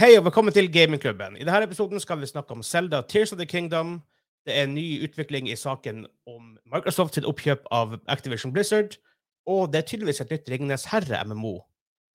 Hei 0.00 0.14
og 0.16 0.22
velkommen 0.24 0.54
til 0.56 0.70
Gamingklubben. 0.72 1.34
I 1.36 1.44
denne 1.44 1.66
episoden 1.66 2.00
skal 2.00 2.16
vi 2.22 2.26
snakke 2.26 2.54
om 2.56 2.62
Zelda 2.64 3.02
Tears 3.04 3.34
of 3.34 3.38
the 3.38 3.44
Kingdom. 3.46 3.98
Det 4.46 4.54
er 4.56 4.62
en 4.64 4.72
ny 4.74 5.04
utvikling 5.04 5.50
i 5.52 5.56
saken 5.56 6.06
om 6.24 6.54
Microsoft 6.72 7.18
sitt 7.18 7.28
oppkjøp 7.28 7.68
av 7.68 7.98
Activision 8.08 8.54
Blizzard. 8.54 8.96
Og 9.44 9.68
det 9.68 9.82
er 9.82 9.88
tydeligvis 9.90 10.22
et 10.24 10.32
nytt 10.32 10.48
Ringenes 10.48 10.88
herre-MMO 10.88 11.52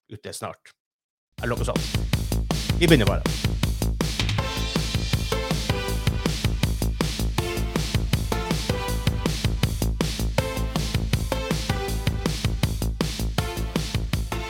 ute 0.10 0.34
snart. 0.34 0.74
Eller 1.44 1.54
noe 1.54 1.70
sånt. 1.70 2.74
Vi 2.82 2.90
begynner 2.90 3.06
bare. 3.06 3.75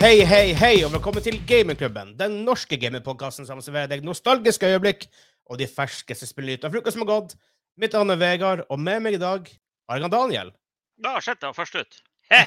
Hei, 0.06 0.20
hei, 0.22 0.52
hei, 0.54 0.84
og 0.86 0.92
velkommen 0.94 1.24
til 1.26 1.40
Gamingklubben. 1.50 2.12
Den 2.14 2.44
norske 2.46 2.78
gamingpodkasten 2.78 3.48
som 3.48 3.58
serverer 3.66 3.90
deg 3.90 4.04
nostalgiske 4.05 4.68
øyeblikk 4.70 5.08
og 5.50 5.58
de 5.58 5.66
ferskeste 5.66 6.27
spillnyhetene 6.30 6.70
fra 6.70 6.82
uka 6.84 6.94
som 6.94 7.02
har 7.02 7.09
gått. 7.09 7.34
Mitt 7.82 7.98
navn 7.98 8.13
er 8.13 8.20
Vegard, 8.22 8.62
og 8.70 8.77
med 8.86 9.02
meg 9.02 9.18
i 9.18 9.22
dag 9.23 9.49
har 9.90 10.04
jeg 10.04 10.13
Daniel. 10.13 10.54
Da 11.02 11.16
jeg 11.18 11.40
var 11.41 11.58
først 11.58 11.80
ut. 11.82 11.98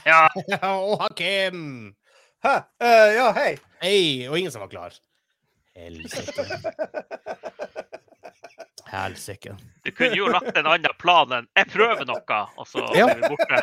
ja. 0.07 0.21
og 0.71 1.03
Hakim. 1.03 1.67
Hæ? 2.47 2.55
Uh, 2.79 3.11
ja, 3.17 3.27
hei. 3.41 3.51
Hei, 3.83 3.99
og 4.31 4.39
ingen 4.39 4.55
som 4.55 4.63
var 4.63 4.71
klar. 4.71 4.95
Helsike. 5.75 6.47
Helsike. 8.95 9.59
Du 9.83 9.91
kunne 9.99 10.15
jo 10.15 10.31
lagt 10.31 10.55
en 10.55 10.63
annen 10.79 10.99
plan 11.03 11.41
enn 11.43 11.51
'jeg 11.59 11.75
prøver 11.75 12.07
noe', 12.07 12.43
og 12.55 12.71
så 12.71 12.87
Ja. 12.95 13.11
er 13.11 13.15
vi 13.19 13.35
borte. 13.35 13.63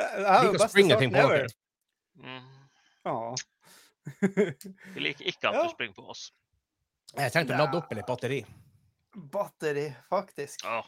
Jeg 0.00 0.28
har 0.32 0.44
Liker 0.48 0.64
å 0.64 0.72
springe 0.72 0.96
ting 0.96 1.12
på 1.12 1.28
ever. 1.28 1.50
Mm. 2.18 2.44
Ja. 3.04 3.34
Vi 4.94 5.00
liker 5.00 5.24
ikke 5.28 5.48
at 5.50 5.54
Ja. 5.54 5.62
du 5.64 5.72
springer 5.74 5.94
på 5.94 6.08
oss. 6.10 6.28
Jeg 7.16 7.32
trengte 7.32 7.54
å 7.56 7.60
lade 7.62 7.78
opp 7.78 7.88
med 7.90 8.00
litt 8.02 8.08
batteri. 8.08 8.38
Batteri, 9.32 9.86
faktisk. 10.10 10.64
Ja. 10.64 10.82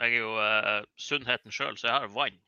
Jeg 0.00 0.16
er 0.16 0.18
jo 0.22 0.32
uh, 0.36 0.82
sunnheten 1.00 1.52
sjøl, 1.54 1.76
så 1.78 1.88
jeg 1.88 1.94
har 1.94 2.12
vann. 2.12 2.38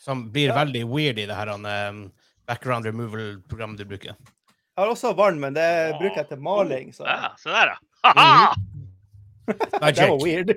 Som 0.00 0.26
blir 0.34 0.50
Ja. 0.50 0.56
veldig 0.58 0.82
weird 0.90 1.18
i 1.22 1.26
det 1.28 1.36
her 1.36 1.48
um, 1.54 2.04
background 2.48 2.86
removal-programmet 2.88 3.78
du 3.78 3.84
bruker. 3.84 4.16
Jeg 4.72 4.80
har 4.80 4.88
også 4.90 5.12
vann, 5.16 5.38
men 5.40 5.54
det 5.54 5.68
bruker 6.00 6.22
jeg 6.22 6.28
til 6.32 6.40
maling, 6.40 6.92
så 6.96 7.04
Ja, 7.06 7.32
se 7.38 7.52
der, 7.52 7.74
ja. 7.74 7.78
Haha! 8.04 8.54
det 9.92 10.08
var 10.08 10.18
weird. 10.22 10.54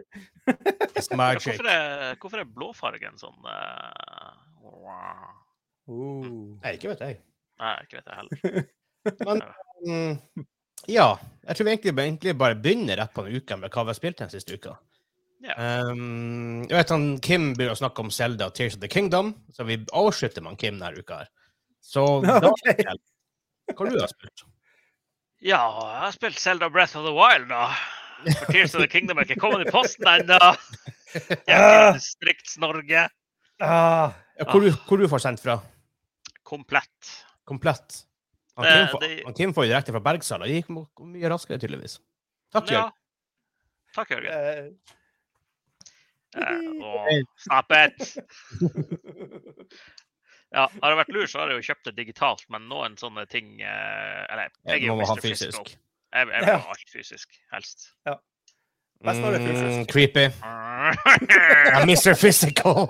It's 0.95 1.09
Ja. 1.11 1.17
Hvorfor, 1.35 1.67
er, 1.67 2.15
hvorfor 2.21 2.39
er 2.39 2.45
blåfargen 2.45 3.17
sånn 3.17 3.37
uh... 3.45 4.35
wow. 4.61 5.44
Uh. 5.89 6.57
Nei, 6.63 6.75
ikke 6.77 6.91
vet 6.93 7.03
jeg. 7.05 7.19
Nei, 7.61 7.75
ikke 7.85 7.99
vet 7.99 8.09
jeg 8.09 8.19
heller. 8.19 8.65
Men 9.27 9.43
um, 9.85 10.45
ja, 10.89 11.07
jeg 11.45 11.57
tror 11.57 11.67
vi 11.67 11.73
egentlig, 11.75 11.93
egentlig 12.03 12.35
bare 12.41 12.57
begynner 12.57 12.99
rett 12.99 13.13
på 13.13 13.25
den 13.25 13.37
uka 13.37 13.57
med 13.59 13.73
hva 13.73 13.85
vi 13.85 13.93
har 13.93 13.97
spilt 13.97 14.21
den 14.21 14.33
siste 14.33 14.57
uka. 14.57 14.75
Ja. 15.45 15.55
Um, 15.91 16.63
jeg 16.65 16.73
vet 16.79 16.93
han 16.93 17.05
Kim 17.21 17.51
begynner 17.53 17.75
å 17.75 17.79
snakke 17.79 18.01
om 18.01 18.09
Zelda 18.13 18.49
Tears 18.55 18.79
of 18.79 18.81
the 18.81 18.89
Kingdom, 18.89 19.35
så 19.53 19.67
vi 19.67 19.77
avslutter 19.93 20.45
med 20.45 20.57
Kim 20.61 20.79
denne 20.81 20.97
uka. 20.97 21.21
her. 21.21 21.31
Så 21.85 22.05
da, 22.25 22.41
okay. 22.49 22.97
hva 23.73 23.89
du 23.91 23.99
har 23.99 24.09
spilt? 24.09 24.47
Ja, 25.45 25.61
jeg 25.61 26.01
har 26.01 26.15
spilt 26.15 26.41
Zelda 26.41 26.71
Breath 26.73 26.97
of 26.97 27.05
the 27.05 27.13
Wild, 27.13 27.51
da. 27.51 27.69
For 28.25 28.49
Tears 28.49 28.73
of 28.73 28.81
the 28.81 28.89
Kingdom 28.89 29.19
er 29.21 29.27
ikke 29.27 29.37
kommet 29.43 29.67
i 29.67 29.69
posten 29.69 30.07
ennå. 30.09 30.39
Distrikts-Norge. 31.93 33.05
Ah, 33.61 34.15
Ja, 34.35 34.43
hvor, 34.51 34.65
hvor 34.87 34.99
du 34.99 35.07
får 35.07 35.21
sendt 35.23 35.39
fra? 35.43 35.59
Komplett. 36.45 37.13
Komplett? 37.49 38.03
Han 38.55 38.63
Det- 38.65 38.73
Kim, 38.75 38.87
får, 38.93 38.99
det- 39.03 39.23
han 39.25 39.33
Kim 39.37 39.53
får 39.53 39.65
jo 39.65 39.71
direkte 39.73 39.91
fra 39.95 39.99
Bergsala. 40.05 40.45
Det 40.47 40.61
gikk 40.61 40.69
mye 41.01 41.29
raskere, 41.33 41.59
tydeligvis. 41.59 41.97
Takk, 42.53 42.69
Ja. 42.71 42.85
Jørgen. 42.85 42.91
Takk, 43.95 44.09
Jørgen. 44.15 44.31
Uh, 44.31 44.95
Eh, 46.35 46.43
åh, 46.83 47.05
stop 47.39 47.71
it! 47.71 48.17
Ja, 50.51 50.65
har 50.81 50.91
det 50.91 50.97
vært 50.99 51.13
lur, 51.15 51.25
så 51.31 51.39
har 51.41 51.51
jeg 51.51 51.61
jo 51.61 51.65
kjøpt 51.73 51.87
det 51.89 51.93
digitalt, 51.95 52.43
men 52.53 52.67
noen 52.67 52.97
sånne 52.99 53.23
ting 53.31 53.61
eh, 53.61 54.21
Eller, 54.31 54.51
jeg 54.67 54.81
er 54.81 54.85
jo 54.85 54.95
må 54.99 55.07
ha 55.07 55.15
Mr. 55.15 55.23
fysisk. 55.25 55.71
Jeg, 56.15 56.27
jeg 56.31 56.45
vil 56.45 56.51
ha 56.59 56.69
alt 56.75 56.91
fysisk, 56.93 57.39
helst. 57.51 57.87
Er 59.05 59.69
Mm, 59.69 59.85
creepy. 59.87 60.25
I'm 61.75 61.85
Mr. 61.87 62.13
Physical. 62.15 62.89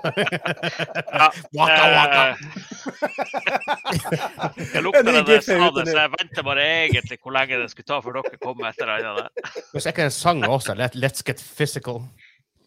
Ja, 1.12 1.28
waka, 1.54 1.84
waka. 1.96 2.22
eh, 2.30 2.36
Jeg 4.74 4.82
lukter 4.82 5.02
den 5.02 5.14
ny 5.14 5.18
det 5.20 5.26
da 5.26 5.32
jeg 5.32 5.40
gif 5.40 5.48
er 5.48 5.58
sa 5.60 5.68
ute 5.68 5.74
det, 5.78 5.84
nå. 5.86 5.90
så 5.92 5.98
jeg 6.02 6.10
venter 6.20 6.42
bare 6.46 6.64
egentlig 6.86 7.18
hvor 7.22 7.32
lenge 7.36 7.58
det 7.62 7.70
skulle 7.72 7.88
ta 7.90 7.98
før 8.04 8.12
dere 8.18 8.38
kom 8.42 8.56
med 8.60 8.68
et 8.68 8.80
eller 8.82 9.10
annet. 9.12 9.28
Hvis 9.72 9.86
ikke 9.90 10.04
en 10.08 10.14
sang 10.14 10.44
også, 10.48 10.74
Let, 10.78 10.94
Let's 10.96 11.22
Get 11.26 11.40
Physical. 11.56 12.02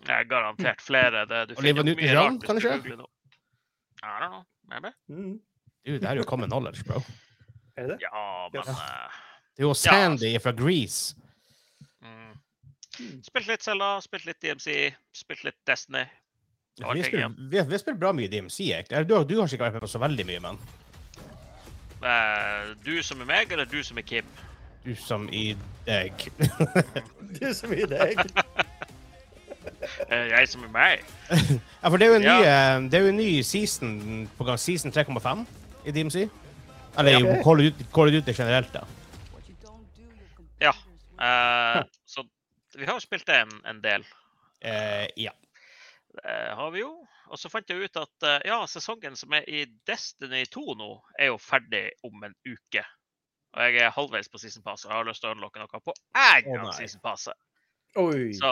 Jeg 0.07 0.15
har 0.15 0.23
garantert 0.29 0.81
flere. 0.81 1.25
Det, 1.29 1.41
du 1.49 1.55
Oliver 1.59 1.83
finner 1.83 1.83
mye 1.83 1.93
Newton-John, 1.93 2.39
rart 2.39 2.47
kanskje? 2.47 2.69
I 2.69 4.07
don't 4.07 4.29
know. 4.29 4.43
Maybe. 4.69 4.93
mm. 5.09 5.39
Du, 5.85 5.91
det 5.97 6.03
er 6.09 6.15
jo 6.15 6.23
common 6.23 6.49
knowledge, 6.49 6.83
bro. 6.87 7.01
Er 7.77 7.81
det 7.87 7.89
det? 7.95 7.99
Ja, 8.01 8.47
men 8.53 8.61
Ja. 8.65 8.71
eh, 8.71 9.09
Det 9.57 9.63
er 9.63 9.67
jo 9.67 9.73
Sandy 9.73 10.39
fra 10.43 10.51
Grease. 10.55 11.15
Mm. 12.99 13.05
Mm. 13.13 13.21
Spilt 13.23 13.47
litt 13.47 13.63
Zelda, 13.63 13.89
spilt 14.01 14.25
litt 14.27 14.39
DMC, 14.43 14.75
spilt 15.15 15.43
litt 15.47 15.55
Destiny. 15.67 16.05
Vi 16.79 17.03
spiller, 17.03 17.33
vi, 17.51 17.57
har- 17.59 17.65
vi 17.67 17.77
spilt 17.81 17.99
bra 17.99 18.13
mye 18.15 18.27
DMC, 18.31 18.59
egentlig. 18.71 19.01
Du, 19.09 19.15
du 19.27 19.35
har 19.41 19.47
ikke 19.51 19.65
vært 19.65 19.73
med 19.79 19.81
på 19.83 19.89
så 19.91 19.99
veldig 19.99 20.25
mye, 20.29 20.39
men 20.39 20.59
uh, 22.03 22.69
du 22.85 22.93
som 23.03 23.19
er 23.21 23.27
meg, 23.27 23.51
eller 23.51 23.65
du 23.67 23.81
som 23.83 23.97
er 23.99 24.07
Kim? 24.07 24.25
du 24.85 24.93
som 24.95 25.25
i 25.35 25.51
deg. 25.85 26.13
Du 27.39 27.49
som 27.53 27.73
i 27.75 27.83
deg. 27.85 28.15
Eh, 30.09 30.29
jeg 30.31 30.47
som 30.49 30.63
er 30.65 30.69
meg? 30.73 31.01
ja, 31.81 31.89
for 31.91 31.97
det 31.99 32.07
er 32.07 32.09
jo 32.13 32.15
en 32.17 32.23
ny, 32.23 32.31
Ja. 32.41 32.53
eh, 32.75 32.85
det 32.89 32.97
er 32.97 33.03
jo 33.03 33.11
en 33.11 33.17
ny 33.19 33.27
season 33.45 33.91
på 34.37 34.45
gang, 34.47 34.57
season 34.59 34.91
3,5 34.95 35.43
i 35.85 35.93
DMC. 35.95 36.23
Eller 36.97 37.19
i 37.19 37.35
Call 37.43 37.59
of 37.61 37.65
Duty- 37.67 37.87
Call 37.93 38.09
of 38.09 38.15
Duty 38.15 38.33
generelt, 38.37 38.71
da. 38.73 38.81
Ja. 40.63 40.71
Eh, 41.19 41.83
så 41.83 41.98
vi 42.79 42.87
har 42.87 42.97
jo 42.97 43.03
spilt 43.03 43.27
det 43.27 43.37
en, 43.43 43.55
en 43.69 43.81
del. 43.83 44.05
Eh, 44.61 45.07
ja. 45.15 45.33
Det 46.19 46.37
har 46.55 46.71
vi 46.71 46.83
jo. 46.83 46.93
Og 47.29 47.39
så 47.39 47.49
fant 47.51 47.69
jeg 47.69 47.85
ut 47.85 47.99
at 48.01 48.25
eh, 48.25 48.47
ja, 48.49 48.59
sesongen 48.69 49.17
som 49.19 49.33
er 49.37 49.45
i 49.49 49.65
Destiny 49.87 50.45
2 50.49 50.63
nå, 50.79 50.89
er 51.19 51.29
jo 51.29 51.37
ferdig 51.41 51.89
om 52.07 52.23
en 52.25 52.33
uke. 52.47 52.83
Og 53.53 53.61
jeg 53.65 53.83
er 53.83 53.93
halvveis 53.93 54.29
på 54.29 54.41
season 54.41 54.63
pass 54.65 54.85
og 54.85 54.91
jeg 54.91 54.97
har 54.97 55.07
lyst 55.07 55.23
til 55.23 55.31
å 55.31 55.35
unlocke 55.35 55.61
noe 55.61 55.81
på 55.81 55.93
egen 56.21 56.65
oh, 56.65 56.73
season 56.77 57.01
pass. 57.01 57.27
Oi. 57.97 58.29
Så, 58.37 58.51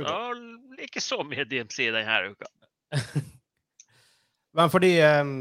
så 0.00 0.14
ikke 0.80 1.02
så 1.04 1.20
mye 1.28 1.44
DMC 1.48 1.90
denne 1.92 2.20
uka. 2.32 2.48
Men 4.56 4.72
fordi 4.72 4.94
um, 5.04 5.34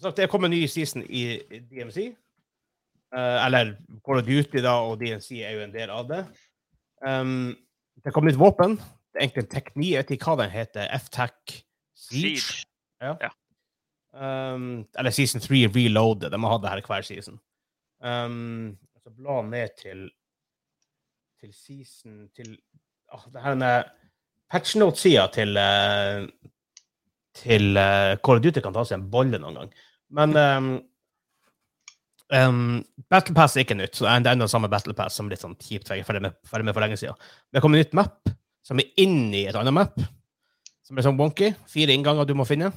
sagt, 0.00 0.18
Det 0.18 0.28
kom 0.28 0.44
en 0.44 0.52
ny 0.52 0.66
season 0.68 1.04
i 1.08 1.24
i 1.40 1.62
DMC. 1.70 2.12
Uh, 3.12 3.44
eller 3.46 3.74
Call 4.04 4.20
of 4.20 4.26
Duty 4.28 4.60
da, 4.64 4.78
og 4.84 5.00
DMC 5.00 5.40
er 5.40 5.56
jo 5.56 5.64
en 5.64 5.72
del 5.72 5.92
av 5.92 6.08
det. 6.08 6.22
Um, 7.06 7.52
det 8.04 8.12
kom 8.14 8.26
nytt 8.26 8.40
våpen. 8.40 8.76
Det 9.12 9.20
er 9.20 9.26
egentlig 9.26 9.44
en 9.44 9.52
tekni. 9.52 9.92
Jeg 9.92 10.04
vet 10.04 10.14
ikke 10.16 10.32
hva 10.32 10.44
den 10.44 10.52
heter. 10.54 10.88
F-Tac 10.98 11.56
Siege. 11.98 12.62
Siege. 13.02 13.32
Um, 14.12 14.84
eller 14.98 15.10
Season 15.10 15.40
3 15.40 15.66
Reloaded. 15.74 16.30
De 16.30 16.42
har 16.42 16.54
hatt 16.54 16.64
det 16.64 16.72
her 16.72 16.86
hver 16.86 17.06
season. 17.06 17.38
Um, 18.02 18.78
så 19.02 19.10
bla 19.10 19.42
ned 19.42 19.78
til 19.78 20.10
til 21.42 21.52
season 21.54 22.28
til 22.36 22.54
ah, 23.10 23.24
det 23.32 23.42
her 23.42 23.56
er 23.66 23.88
patch 24.50 24.76
note-sida 24.78 25.26
til 25.34 25.58
uh, 25.58 26.22
til 27.34 27.74
uh, 27.74 28.14
Call 28.22 28.38
of 28.38 28.44
Duty 28.44 28.62
kan 28.62 28.74
ta 28.74 28.84
seg 28.86 29.00
en 29.00 29.10
bolle 29.10 29.40
noen 29.42 29.58
gang. 29.58 29.72
Men 30.12 30.36
um, 30.36 30.70
um, 32.32 32.82
Battle 33.10 33.34
Pass 33.36 33.56
er 33.56 33.64
ikke 33.66 33.76
nytt. 33.78 33.94
så 33.98 34.06
Det 34.08 34.26
er 34.30 34.34
enda 34.36 34.48
samme 34.50 34.68
Battle 34.72 34.94
Pass 34.98 35.14
som 35.18 35.28
litt 35.30 35.40
sånn 35.42 35.56
kjipt. 35.60 35.88
Jeg 35.92 36.02
er 36.02 36.08
ferdig 36.08 36.22
med, 36.24 36.34
ferdig 36.48 36.64
med 36.68 36.74
for 36.76 36.84
lenge 36.84 36.98
siden. 37.00 37.14
Men 37.18 37.58
det 37.58 37.62
kommer 37.64 37.78
en 37.78 37.84
nytt 37.84 37.94
map 37.98 38.32
som 38.66 38.78
er 38.78 38.90
inni 39.02 39.44
et 39.50 39.56
annet 39.58 39.74
map. 39.74 39.96
Som 40.86 40.98
er 40.98 41.06
sånn 41.06 41.18
wonky. 41.18 41.52
Fire 41.70 41.94
innganger 41.94 42.26
du 42.28 42.34
må 42.38 42.46
finne. 42.48 42.72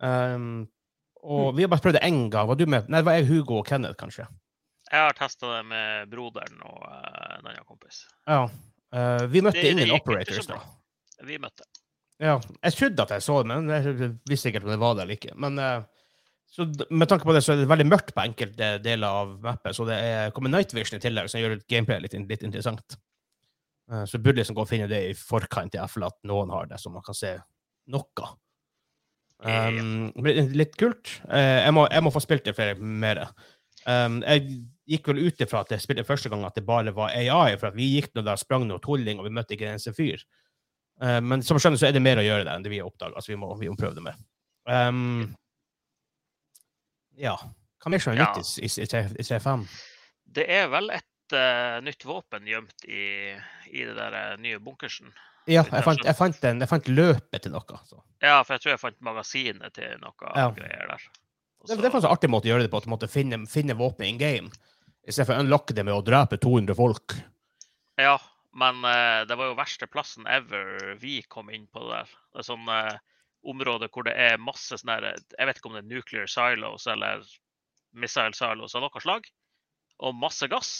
Um, 0.00 0.66
og 1.20 1.50
vi 1.56 1.64
har 1.66 1.68
bare 1.72 1.82
prøvd 1.84 1.98
det 1.98 2.04
én 2.08 2.22
gang. 2.32 2.48
Var 2.48 2.56
du 2.56 2.66
med? 2.66 2.88
Nei, 2.88 3.00
det 3.02 3.06
var 3.10 3.18
jeg, 3.18 3.26
Hugo 3.28 3.58
og 3.60 3.66
Kenneth, 3.68 3.96
kanskje. 4.00 4.24
Jeg 4.90 4.98
har 5.04 5.14
testa 5.14 5.46
det 5.58 5.64
med 5.70 6.08
broderen 6.10 6.56
og 6.66 6.80
uh, 6.82 7.36
en 7.38 7.46
annen 7.50 7.66
kompis. 7.68 8.04
Ja. 8.26 8.46
Uh, 8.90 9.26
vi 9.30 9.42
møtte 9.44 9.60
Det- 9.60 9.68
det 9.68 9.74
ingen 9.76 9.92
gikk 9.92 10.02
operators 10.08 10.48
da. 10.50 10.58
Vi 11.28 11.36
møtte. 11.38 11.66
Ja, 12.20 12.38
jeg 12.64 12.74
trodde 12.76 13.02
at 13.04 13.12
jeg 13.14 13.22
så 13.24 13.36
det, 13.42 13.46
men 13.48 13.68
jeg 13.70 14.10
visste 14.28 14.50
ikke 14.50 14.60
om 14.64 14.70
det 14.72 14.78
var 14.80 14.94
det 14.96 15.02
eller 15.06 15.16
ikke. 15.16 15.32
Men 15.40 15.58
eh, 15.58 15.82
så 16.50 16.66
med 16.90 17.06
tanke 17.08 17.26
på 17.28 17.34
det, 17.34 17.44
så 17.46 17.54
er 17.54 17.60
det 17.60 17.70
veldig 17.70 17.86
mørkt 17.86 18.10
på 18.14 18.24
enkelte 18.24 18.72
deler 18.82 19.20
av 19.22 19.36
mappet, 19.44 19.76
så 19.76 19.86
det 19.86 19.98
er, 20.02 20.32
kommer 20.34 20.50
night 20.50 20.74
vision 20.74 20.98
i 20.98 21.02
tillegg, 21.02 21.30
som 21.30 21.42
gjør 21.42 21.60
gameplay 21.70 22.02
litt, 22.02 22.16
litt 22.26 22.46
interessant. 22.46 22.98
Eh, 23.92 24.04
så 24.04 24.18
burde 24.18 24.42
liksom 24.42 24.58
gå 24.58 24.64
og 24.64 24.70
finne 24.70 24.90
det 24.90 25.00
i 25.12 25.14
forkant, 25.14 25.74
i 25.74 25.82
hvert 25.82 26.08
at 26.10 26.18
noen 26.26 26.50
har 26.54 26.66
det, 26.70 26.80
så 26.82 26.90
man 26.90 27.06
kan 27.06 27.16
se 27.16 27.36
noe. 27.90 28.32
Um, 29.40 30.10
litt 30.26 30.74
kult. 30.78 31.14
Eh, 31.30 31.62
jeg, 31.64 31.72
må, 31.74 31.86
jeg 31.88 32.04
må 32.04 32.12
få 32.12 32.22
spilt 32.22 32.44
det 32.46 32.56
flere 32.58 32.76
mer. 32.76 33.24
Um, 33.86 34.20
jeg 34.26 34.60
gikk 34.90 35.08
vel 35.08 35.22
ut 35.24 35.40
ifra 35.40 35.62
at 35.64 35.70
jeg 35.72 35.82
spilte 35.86 36.04
første 36.04 36.28
gang 36.32 36.42
at 36.44 36.58
det 36.58 36.66
bare 36.66 36.92
var 36.94 37.14
AI, 37.16 37.54
for 37.56 37.70
at 37.70 37.78
vi 37.78 37.88
gikk 37.94 38.12
nå 38.14 38.26
der, 38.26 38.40
sprang 38.40 38.66
noe 38.68 38.82
tulling, 38.84 39.22
og 39.22 39.26
vi 39.26 39.34
møtte 39.38 39.56
ikke 39.56 39.70
en 39.70 39.78
eneste 39.78 39.94
fyr. 39.96 40.22
Um, 41.00 41.30
men 41.32 41.46
som 41.46 41.62
skjønner, 41.62 41.80
så 41.80 41.88
er 41.88 41.96
det 41.96 42.04
mer 42.04 42.20
å 42.20 42.26
gjøre 42.26 42.44
der 42.44 42.58
enn 42.58 42.66
det 42.66 42.74
vi 42.74 42.82
har 42.82 42.90
oppdaga, 42.90 43.22
så 43.22 43.32
vi 43.32 43.40
må, 43.40 43.54
vi 43.58 43.70
må 43.72 43.78
prøve 43.80 43.96
det 43.96 44.04
med. 44.10 44.26
Um, 44.68 45.30
ja. 47.18 47.36
Hva 47.80 47.92
mer 47.92 48.02
som 48.02 48.12
er 48.12 48.20
nytt 48.20 48.58
i, 48.60 48.68
i, 48.68 48.68
i, 48.68 49.24
3.5? 49.24 49.64
Det 50.36 50.44
er 50.52 50.68
vel 50.70 50.92
et 50.92 51.34
uh, 51.34 51.80
nytt 51.84 52.04
våpen 52.06 52.46
gjemt 52.48 52.84
i, 52.84 53.32
i 53.72 53.84
det 53.86 53.96
der 53.96 54.16
eh, 54.18 54.36
nye 54.42 54.60
bunkersen. 54.62 55.10
Ja, 55.48 55.64
jeg 55.64 55.82
fant, 55.86 56.02
jeg, 56.04 56.14
fant 56.18 56.44
en, 56.46 56.60
jeg 56.60 56.70
fant 56.70 56.90
løpet 56.92 57.42
til 57.42 57.54
noe. 57.54 57.78
Så. 57.88 58.02
Ja, 58.22 58.42
for 58.44 58.54
jeg 58.54 58.62
tror 58.64 58.74
jeg 58.74 58.82
fant 58.82 59.00
magasinet 59.02 59.74
til 59.74 59.96
noe 60.02 60.34
Ja. 60.36 60.50
greier 60.54 60.92
der. 60.92 61.06
Det, 61.64 61.76
det 61.76 61.88
er 61.88 61.92
faktisk 61.92 62.08
en 62.08 62.14
artig 62.14 62.30
måte 62.32 62.48
å 62.48 62.52
gjøre 62.52 62.66
det 62.66 62.72
på, 62.72 62.80
at 62.80 62.86
du 62.86 62.92
måtte 62.92 63.08
finne, 63.10 63.40
finne 63.50 63.76
våpen 63.76 64.06
in 64.06 64.20
game. 64.20 64.52
I 65.08 65.12
stedet 65.12 65.30
for 65.30 65.40
å 65.40 65.44
unlocke 65.44 65.76
det 65.76 65.84
med 65.88 65.96
å 65.96 66.04
drepe 66.04 66.38
200 66.40 66.76
folk. 66.76 67.16
Ja, 68.00 68.18
men 68.56 68.84
uh, 68.84 69.24
det 69.28 69.36
var 69.40 69.50
jo 69.50 69.58
verste 69.58 69.88
plassen 69.90 70.28
ever 70.28 70.94
vi 71.00 71.20
kom 71.28 71.50
inn 71.52 71.66
på 71.72 71.82
det 71.86 71.96
der. 71.96 72.14
Det 72.30 72.42
er 72.42 72.46
sånn 72.46 72.68
eh, 72.70 73.00
område 73.42 73.88
hvor 73.92 74.04
det 74.06 74.14
er 74.18 74.40
masse 74.42 74.76
sånne 74.76 74.98
her, 74.98 75.20
Jeg 75.38 75.48
vet 75.48 75.58
ikke 75.60 75.70
om 75.70 75.76
det 75.78 75.84
er 75.84 75.90
nuclear 75.94 76.30
silos 76.30 76.86
eller 76.90 77.24
missile 77.96 78.36
silos 78.36 78.76
av 78.76 78.84
noe 78.84 79.02
slag. 79.02 79.28
Og 80.00 80.16
masse 80.16 80.48
gass. 80.48 80.72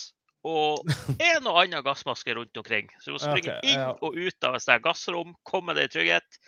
Og 0.49 0.89
en 1.21 1.49
og 1.51 1.59
annen 1.61 1.85
gassmaske 1.85 2.35
rundt 2.37 2.57
omkring. 2.57 2.89
Så 3.01 3.11
du 3.11 3.17
må 3.17 3.21
springe 3.23 3.59
okay, 3.59 3.75
inn 3.75 3.83
ja. 3.83 3.93
og 4.01 4.17
ut 4.17 4.49
av 4.49 4.57
et 4.57 4.65
sted 4.65 4.85
gassrom, 4.85 5.35
komme 5.49 5.77
deg 5.77 5.91
i 5.91 5.95
trygghet. 5.97 6.41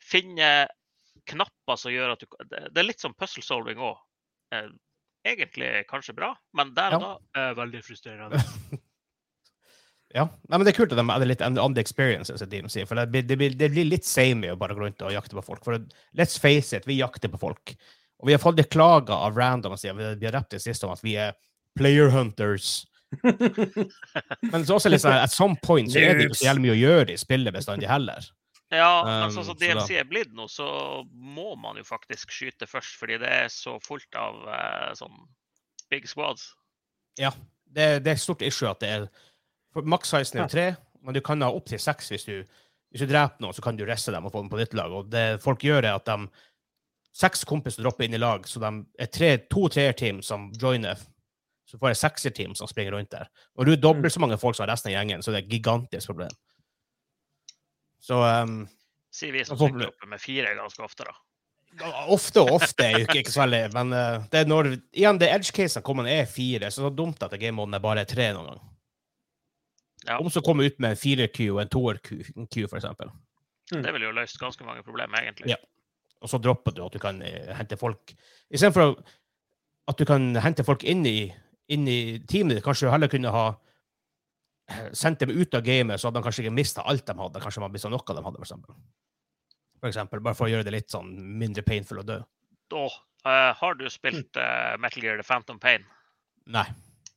Finne 0.00 0.50
knapper 1.28 1.78
som 1.80 1.92
gjør 1.92 2.14
at 2.14 2.24
du 2.24 2.26
Det 2.50 2.80
er 2.80 2.88
litt 2.88 3.04
sånn 3.04 3.16
puzzle 3.16 3.44
solving 3.44 3.80
òg. 3.80 4.00
Eh, 4.54 4.68
egentlig 5.24 5.70
kanskje 5.88 6.16
bra, 6.16 6.34
men 6.52 6.74
der 6.76 6.96
og 6.96 7.02
Ja. 7.02 7.12
da 7.34 7.48
er 7.48 7.60
veldig 7.60 7.84
frustrerende. 7.84 8.40
Ja, 10.14 10.28
Nei, 10.46 10.58
men 10.58 10.64
Det 10.66 10.74
er 10.74 10.76
kult 10.78 10.92
at 10.94 11.00
de 11.00 11.04
hadde 11.10 11.26
litt 11.26 11.42
andre 11.42 11.82
experiences, 11.82 12.42
sier, 12.70 12.86
for 12.86 13.00
det 13.00 13.08
blir, 13.10 13.24
det, 13.26 13.36
blir, 13.40 13.54
det 13.58 13.70
blir 13.74 13.88
litt 13.88 14.06
samey 14.06 14.52
å 14.52 14.58
bare 14.58 14.76
gå 14.76 14.84
rundt 14.84 15.02
og 15.02 15.14
jakte 15.14 15.34
på 15.34 15.42
folk. 15.42 15.64
For 15.66 15.80
let's 16.14 16.38
face 16.38 16.76
it, 16.76 16.86
vi 16.86 17.00
jakter 17.00 17.32
på 17.32 17.40
folk. 17.42 17.74
Og 18.22 18.30
vi 18.30 18.36
har 18.36 18.42
fått 18.42 18.62
klager 18.70 19.16
av 19.16 19.34
random 19.36 19.74
siden 19.76 19.98
vi 19.98 20.12
vi 20.22 20.28
har 20.28 20.38
rappet 20.38 20.56
det 20.56 20.62
siste 20.62 20.86
om 20.86 20.94
at 20.94 21.02
vi 21.02 21.16
er 21.18 21.34
player 21.74 22.14
hunters. 22.14 22.84
Men 24.52 24.64
så 24.66 24.78
også 24.78 24.90
litt 24.90 25.02
sånn, 25.02 25.18
at 25.18 25.34
some 25.34 25.58
point 25.66 25.90
så 25.90 25.98
er 25.98 26.14
det 26.14 26.28
ikke 26.28 26.40
så 26.40 26.48
jævlig 26.48 26.66
mye 26.68 26.76
å 26.76 26.80
gjøre 26.80 27.14
i 27.14 27.20
spillet 27.20 27.54
bestandig 27.54 27.90
heller. 27.90 28.30
Ja, 28.72 29.04
Um, 29.04 29.10
men 29.10 29.34
sånn 29.34 29.44
som 29.46 29.58
så 29.60 29.94
er 29.94 30.06
blitt 30.08 30.32
nå, 30.34 30.48
så 30.50 30.66
må 31.12 31.52
man 31.60 31.76
jo 31.78 31.84
faktisk 31.86 32.32
skyte 32.32 32.66
først, 32.66 32.96
fordi 32.98 33.20
det 33.22 33.28
er 33.30 33.50
så 33.52 33.76
fullt 33.84 34.16
av 34.18 34.40
uh, 34.48 34.88
sånn 34.98 35.14
big 35.92 36.08
squads. 36.10 36.48
Ja, 37.20 37.30
det, 37.66 38.00
det 38.02 38.10
er 38.10 38.16
et 38.16 38.24
stort 38.24 38.42
issue 38.42 38.70
at 38.70 38.80
det 38.82 38.90
er 38.90 39.06
for 39.74 39.86
Maks-sizen 39.90 40.38
er 40.38 40.46
jo 40.46 40.52
tre, 40.54 40.66
men 41.04 41.16
du 41.16 41.20
kan 41.24 41.42
ha 41.44 41.50
opptil 41.52 41.82
seks 41.82 42.12
hvis 42.14 42.28
du 42.28 42.36
hvis 42.94 43.02
du 43.02 43.10
dreper 43.10 43.42
noen, 43.42 43.50
så 43.50 43.62
kan 43.64 43.74
du 43.74 43.82
reste 43.88 44.12
dem 44.14 44.22
og 44.28 44.30
få 44.30 44.44
dem 44.44 44.50
på 44.52 44.58
ditt 44.60 44.74
lag. 44.78 44.92
Og 44.94 45.08
det 45.10 45.40
folk 45.42 45.64
gjør, 45.66 45.82
er 45.82 45.96
at 45.98 46.06
de 46.06 46.28
seks 47.14 47.40
kompiser 47.42 47.82
dropper 47.82 48.06
inn 48.06 48.14
i 48.14 48.20
lag, 48.22 48.46
så 48.46 48.60
de 48.62 48.70
er 49.02 49.08
tre, 49.10 49.30
to 49.50 49.64
treerteam 49.66 50.20
som 50.22 50.44
joiner. 50.62 51.00
Så 51.66 51.80
får 51.80 51.90
jeg 51.90 51.98
sekserteam 51.98 52.54
som 52.54 52.70
springer 52.70 52.94
rundt 52.94 53.10
der. 53.10 53.26
Når 53.58 53.66
du 53.66 53.72
er 53.72 53.80
dobbelt 53.82 54.14
så 54.14 54.22
mange 54.22 54.38
folk 54.38 54.54
som 54.54 54.68
resten 54.70 54.92
av 54.92 54.94
gjengen, 54.94 55.24
så 55.26 55.34
det 55.34 55.40
er 55.40 55.46
et 55.48 55.54
gigantisk 55.56 56.12
problem. 56.12 56.36
Så 58.04 58.20
um, 58.22 58.60
Sier 59.14 59.34
vi 59.34 59.42
som 59.48 59.58
sykler 59.58 59.88
vi- 59.88 59.90
oppe 59.90 60.10
med 60.12 60.22
fire 60.22 60.54
ganske 60.54 60.86
ofte, 60.86 61.08
da. 61.08 61.16
Ofte 62.14 62.44
og 62.44 62.52
ofte 62.60 62.86
er 62.86 63.00
jo 63.00 63.06
ikke, 63.08 63.24
ikke 63.24 63.32
så 63.34 63.40
veldig 63.40 63.60
Men 63.74 63.88
uh, 63.90 64.26
det 64.30 64.44
er 64.44 64.46
når 64.46 64.68
igjen 64.94 65.18
det 65.18 65.32
edge-casen 65.34 65.82
kommer 65.82 66.06
er 66.06 66.30
fire, 66.30 66.70
så 66.70 66.78
det 66.78 66.86
er 66.86 66.92
så 66.92 66.94
dumt 67.02 67.26
at 67.26 67.34
gamemoden 67.34 67.74
er 67.74 67.82
bare 67.82 68.06
tre 68.06 68.30
noen 68.36 68.52
gang. 68.52 68.62
Ja. 70.04 70.18
Om 70.20 70.30
så 70.30 70.42
kommer 70.44 70.68
ut 70.68 70.78
med 70.82 70.94
en 70.94 71.00
4Q 71.00 71.38
og 71.54 71.60
en 71.62 71.70
2R-Q, 71.72 72.56
for 72.68 72.76
eksempel. 72.76 73.12
Mm. 73.72 73.82
Det 73.82 73.92
ville 73.94 74.08
jo 74.08 74.16
løst 74.16 74.40
ganske 74.40 74.64
mange 74.66 74.84
problemer, 74.84 75.22
egentlig. 75.22 75.54
Ja. 75.54 75.56
Og 76.24 76.30
så 76.30 76.40
dropper 76.40 76.72
du 76.76 76.84
at 76.84 76.92
du 76.92 77.00
kan 77.02 77.20
eh, 77.24 77.52
hente 77.56 77.76
folk 77.76 78.14
Istedenfor 78.50 78.94
at 79.88 80.00
du 80.00 80.04
kan 80.08 80.32
hente 80.40 80.64
folk 80.64 80.84
inn 80.88 81.04
i, 81.08 81.28
inn 81.72 81.88
i 81.88 82.18
teamet 82.28 82.58
ditt, 82.58 82.64
kanskje 82.64 82.88
du 82.88 82.92
heller 82.92 83.10
kunne 83.12 83.32
ha 83.34 83.46
eh, 84.70 84.86
sendt 84.96 85.20
dem 85.20 85.34
ut 85.34 85.56
av 85.56 85.64
gamet, 85.66 86.00
så 86.00 86.08
hadde 86.08 86.20
de 86.20 86.24
kanskje 86.24 86.44
ikke 86.44 86.56
mista 86.56 86.84
alt 86.88 87.04
de 87.08 87.16
hadde. 87.18 87.42
Kanskje 87.44 87.64
man 87.64 87.74
mista 87.74 87.90
noe 87.92 88.00
de 88.00 88.24
hadde, 88.24 88.40
for 88.40 88.46
eksempel. 88.46 88.78
For 89.80 89.90
eksempel. 89.90 90.22
Bare 90.24 90.38
for 90.38 90.48
å 90.48 90.54
gjøre 90.54 90.64
det 90.68 90.72
litt 90.76 90.94
sånn 90.94 91.12
mindre 91.40 91.64
painful 91.66 92.00
å 92.00 92.06
dø. 92.08 92.16
Da 92.72 92.86
uh, 92.88 93.50
har 93.58 93.76
du 93.76 93.84
spilt 93.92 94.40
uh, 94.40 94.72
Metal 94.80 95.04
Gear 95.04 95.20
The 95.20 95.26
Phantom 95.28 95.60
Pain. 95.60 95.84
Nei. 96.48 96.64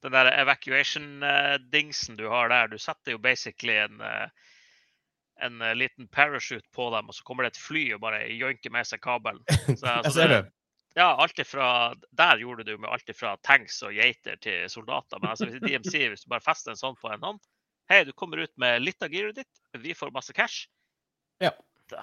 Den 0.05 0.13
der 0.13 0.29
evacuation-dingsen 0.29 2.19
du 2.19 2.27
har 2.29 2.51
der, 2.53 2.69
du 2.69 2.77
setter 2.77 3.15
jo 3.15 3.21
basically 3.21 3.79
en 3.81 4.01
eh, 4.05 4.27
en 5.41 5.61
eh, 5.61 5.75
liten 5.75 6.07
parachute 6.07 6.67
på 6.71 6.89
dem, 6.95 7.09
og 7.09 7.15
så 7.15 7.23
kommer 7.23 7.45
det 7.45 7.55
et 7.55 7.61
fly 7.61 7.83
og 7.95 8.01
bare 8.01 8.23
joinker 8.33 8.73
med 8.73 8.87
seg 8.87 9.01
kabelen. 9.03 9.43
Så, 9.79 9.85
Jeg 9.85 10.13
ser 10.15 10.33
det-. 10.33 10.45
Ja, 10.97 11.11
alt 11.21 11.37
ifra, 11.39 11.93
Der 12.17 12.39
gjorde 12.41 12.63
du 12.65 12.73
med 12.77 12.89
alt 12.89 13.09
ifra 13.09 13.35
tanks 13.45 13.83
og 13.85 13.93
geiter 13.93 14.39
til 14.41 14.65
soldater. 14.69 15.19
Men 15.21 15.29
altså, 15.29 15.45
hvis 15.45 15.61
DMC, 15.61 16.07
hvis 16.09 16.25
du 16.25 16.31
bare 16.33 16.41
fester 16.41 16.73
en 16.73 16.79
sånn 16.79 16.97
på 16.97 17.11
en 17.13 17.21
hånd 17.21 17.43
Hei, 17.87 18.01
du 18.03 18.09
kommer 18.17 18.41
ut 18.43 18.51
med 18.59 18.81
litt 18.81 19.03
av 19.05 19.13
giret 19.13 19.37
ditt, 19.37 19.59
vi 19.79 19.93
får 19.95 20.09
masse 20.11 20.33
cash. 20.35 20.65
Ja. 21.39 21.53
Da, 21.87 22.01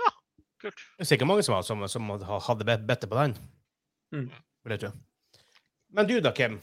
ja, 0.00 0.10
kult. 0.58 0.80
Det 0.96 1.04
er 1.04 1.08
sikkert 1.12 1.30
mange 1.30 1.44
som, 1.46 1.54
som, 1.62 1.84
som 1.86 2.08
hadde 2.48 2.66
bedt 2.66 3.06
på 3.06 3.14
den. 3.20 3.36
Mm. 4.10 4.24
Vet 4.66 4.88
jeg. 4.88 4.98
Men 5.94 6.08
du 6.10 6.16
da, 6.18 6.32
Kim? 6.34 6.58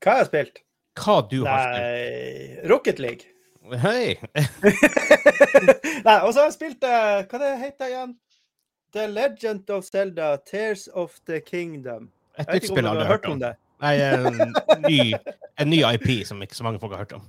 Hva 0.00 0.14
har 0.14 0.22
jeg 0.22 0.30
spilt? 0.30 0.62
Hva 1.00 1.14
du 1.28 1.42
har 1.44 1.66
spilt? 1.66 1.84
Nei, 1.84 2.68
Rocket 2.70 3.00
League. 3.02 3.28
Hei! 3.82 4.16
Nei, 6.06 6.14
og 6.24 6.32
så 6.32 6.40
har 6.40 6.46
jeg 6.48 6.54
spilt 6.56 6.86
uh, 6.88 7.20
Hva 7.28 7.40
det 7.42 7.50
heter 7.60 7.82
det 7.82 7.88
igjen? 7.90 8.14
The 8.96 9.04
Legend 9.06 9.68
of 9.70 9.84
Zelda, 9.86 10.30
Tears 10.48 10.86
of 10.88 11.18
the 11.28 11.42
Kingdom. 11.44 12.08
Et 12.38 12.46
Jeg 12.46 12.46
vet 12.46 12.54
nytt 12.54 12.64
ikke 12.64 12.72
om 12.72 12.78
spill 12.78 12.88
jeg 12.88 12.96
dere 12.96 13.04
har 13.04 13.12
hørt 13.12 13.28
om. 13.28 13.42
det. 13.42 13.52
Nei, 13.80 13.92
en 14.00 14.88
ny, 14.88 14.96
en 15.60 15.70
ny 15.70 15.82
IP 15.92 16.08
som 16.28 16.40
ikke 16.42 16.56
så 16.58 16.66
mange 16.66 16.80
folk 16.82 16.96
har 16.96 17.04
hørt 17.04 17.14
om. 17.20 17.28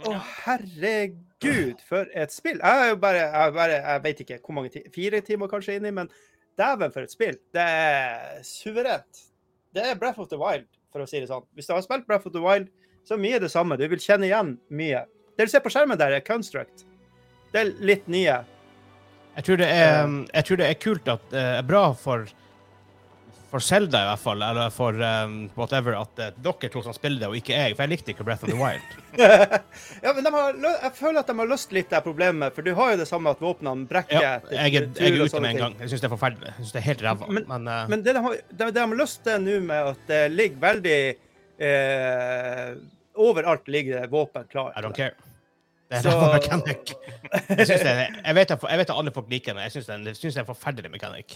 Å, 0.00 0.12
herregud, 0.44 1.80
for 1.88 2.08
et 2.16 2.32
spill! 2.32 2.60
Jeg 2.60 2.84
er 2.84 2.92
jo 2.92 3.00
bare, 3.00 3.24
jeg, 3.24 3.54
bare, 3.56 3.80
jeg 3.80 4.04
vet 4.04 4.22
ikke 4.24 4.38
hvor 4.44 4.56
mange 4.60 4.72
timer, 4.76 4.92
fire 4.94 5.20
timer 5.24 5.50
kanskje 5.50 5.80
inni, 5.80 5.92
men 5.96 6.12
dæven 6.60 6.94
for 6.94 7.08
et 7.08 7.12
spill. 7.16 7.40
Det 7.56 7.64
er 7.64 8.38
suverent. 8.46 9.24
Det 9.74 9.88
er 9.88 9.98
Breath 9.98 10.22
of 10.22 10.30
the 10.30 10.38
Wild, 10.40 10.68
for 10.92 11.02
å 11.02 11.08
si 11.08 11.20
det 11.22 11.30
sånn. 11.30 11.46
Hvis 11.56 11.68
du 11.68 11.74
har 11.74 11.82
spilt 11.84 12.06
Breath 12.08 12.28
of 12.28 12.34
the 12.34 12.42
Wild, 12.42 12.70
så 13.06 13.16
er 13.16 13.22
mye 13.22 13.40
det 13.42 13.50
samme. 13.52 13.78
Du 13.80 13.86
vil 13.88 14.02
kjenne 14.02 14.28
igjen 14.28 14.54
mye. 14.68 15.04
Det 15.38 15.46
du 15.48 15.52
ser 15.52 15.62
på 15.64 15.72
skjermen 15.72 15.98
der, 16.00 16.12
er 16.16 16.24
Construct. 16.26 16.84
Det 17.54 17.62
er 17.62 17.72
litt 17.82 18.08
nye. 18.10 18.40
Jeg 19.36 19.46
tror 19.46 19.60
det 19.62 19.68
er, 19.72 20.10
jeg 20.34 20.46
tror 20.46 20.60
det 20.60 20.66
er 20.68 20.78
kult 20.82 21.08
at 21.08 21.24
det 21.32 21.44
er 21.60 21.66
bra 21.66 21.84
for 21.96 22.26
for 23.50 23.60
Zelda 23.66 24.00
i 24.04 24.06
hvert 24.08 24.20
fall, 24.22 24.42
eller 24.46 24.70
for 24.70 24.94
um, 24.94 25.32
whatever, 25.58 25.96
at 25.98 26.20
uh, 26.22 26.28
dere 26.44 26.68
to 26.70 26.82
som 26.86 26.94
spiller 26.94 27.18
det, 27.24 27.28
og 27.28 27.36
ikke 27.38 27.52
jeg. 27.56 27.74
For 27.76 27.82
jeg 27.84 27.90
likte 27.92 28.12
ikke 28.14 28.24
Breath 28.28 28.44
of 28.46 28.50
the 28.52 28.58
Wild. 28.58 28.84
ja, 30.04 30.12
men 30.14 30.22
de 30.26 30.32
har, 30.34 30.60
jeg 30.84 30.92
føler 30.98 31.18
at 31.24 31.26
de 31.32 31.36
har 31.40 31.50
løst 31.50 31.72
litt 31.74 31.90
det 31.90 32.00
problemet, 32.06 32.54
for 32.54 32.62
du 32.66 32.70
har 32.78 32.92
jo 32.94 33.00
det 33.02 33.08
samme 33.10 33.32
at 33.34 33.42
våpnene 33.42 33.88
brekker 33.90 34.16
Ja, 34.22 34.36
jeg 34.50 34.76
er, 34.80 34.86
jeg 35.00 35.16
er 35.16 35.24
ute 35.26 35.42
med 35.42 35.50
en 35.56 35.62
gang. 35.64 35.74
Jeg 35.82 35.92
syns 35.92 36.04
det 36.04 36.08
er 36.10 36.14
forferdelig. 36.14 36.52
Jeg 36.52 36.58
synes 36.60 36.76
det 36.76 36.82
er 36.82 36.86
helt 36.90 37.02
ræva. 37.08 37.30
Men- 37.30 37.48
Men, 37.50 37.68
uh, 37.68 37.82
Men 37.90 38.04
det 38.06 38.14
de 38.14 38.22
har, 38.28 38.36
det, 38.50 38.70
de 38.78 38.80
har 38.86 38.94
løst 39.02 39.24
det 39.26 39.36
nå 39.44 39.58
med 39.66 39.90
at 39.94 40.06
det 40.12 40.22
ligger 40.36 40.62
veldig 40.68 40.98
eh, 41.60 42.70
Overalt 43.20 43.66
ligger 43.68 44.00
det 44.00 44.10
våpen 44.12 44.44
klart. 44.50 44.72
I 44.78 44.80
don't 44.86 44.94
care. 44.96 45.12
Det 45.90 45.98
er 45.98 46.06
ræva 46.06 46.28
mechanic. 46.38 46.92
Jeg, 47.50 47.66
jeg, 47.66 48.12
jeg 48.22 48.34
vet 48.38 48.52
at 48.54 48.92
alle 48.94 49.10
folk 49.12 49.26
liker 49.32 49.56
det. 49.58 49.64
Jeg 49.66 49.74
syns 49.74 49.88
det, 49.90 49.94
er 49.94 49.98
en- 49.98 50.04
det 50.06 50.36
er 50.36 50.40
en 50.44 50.46
forferdelig 50.54 50.90
mechanic. 50.94 51.34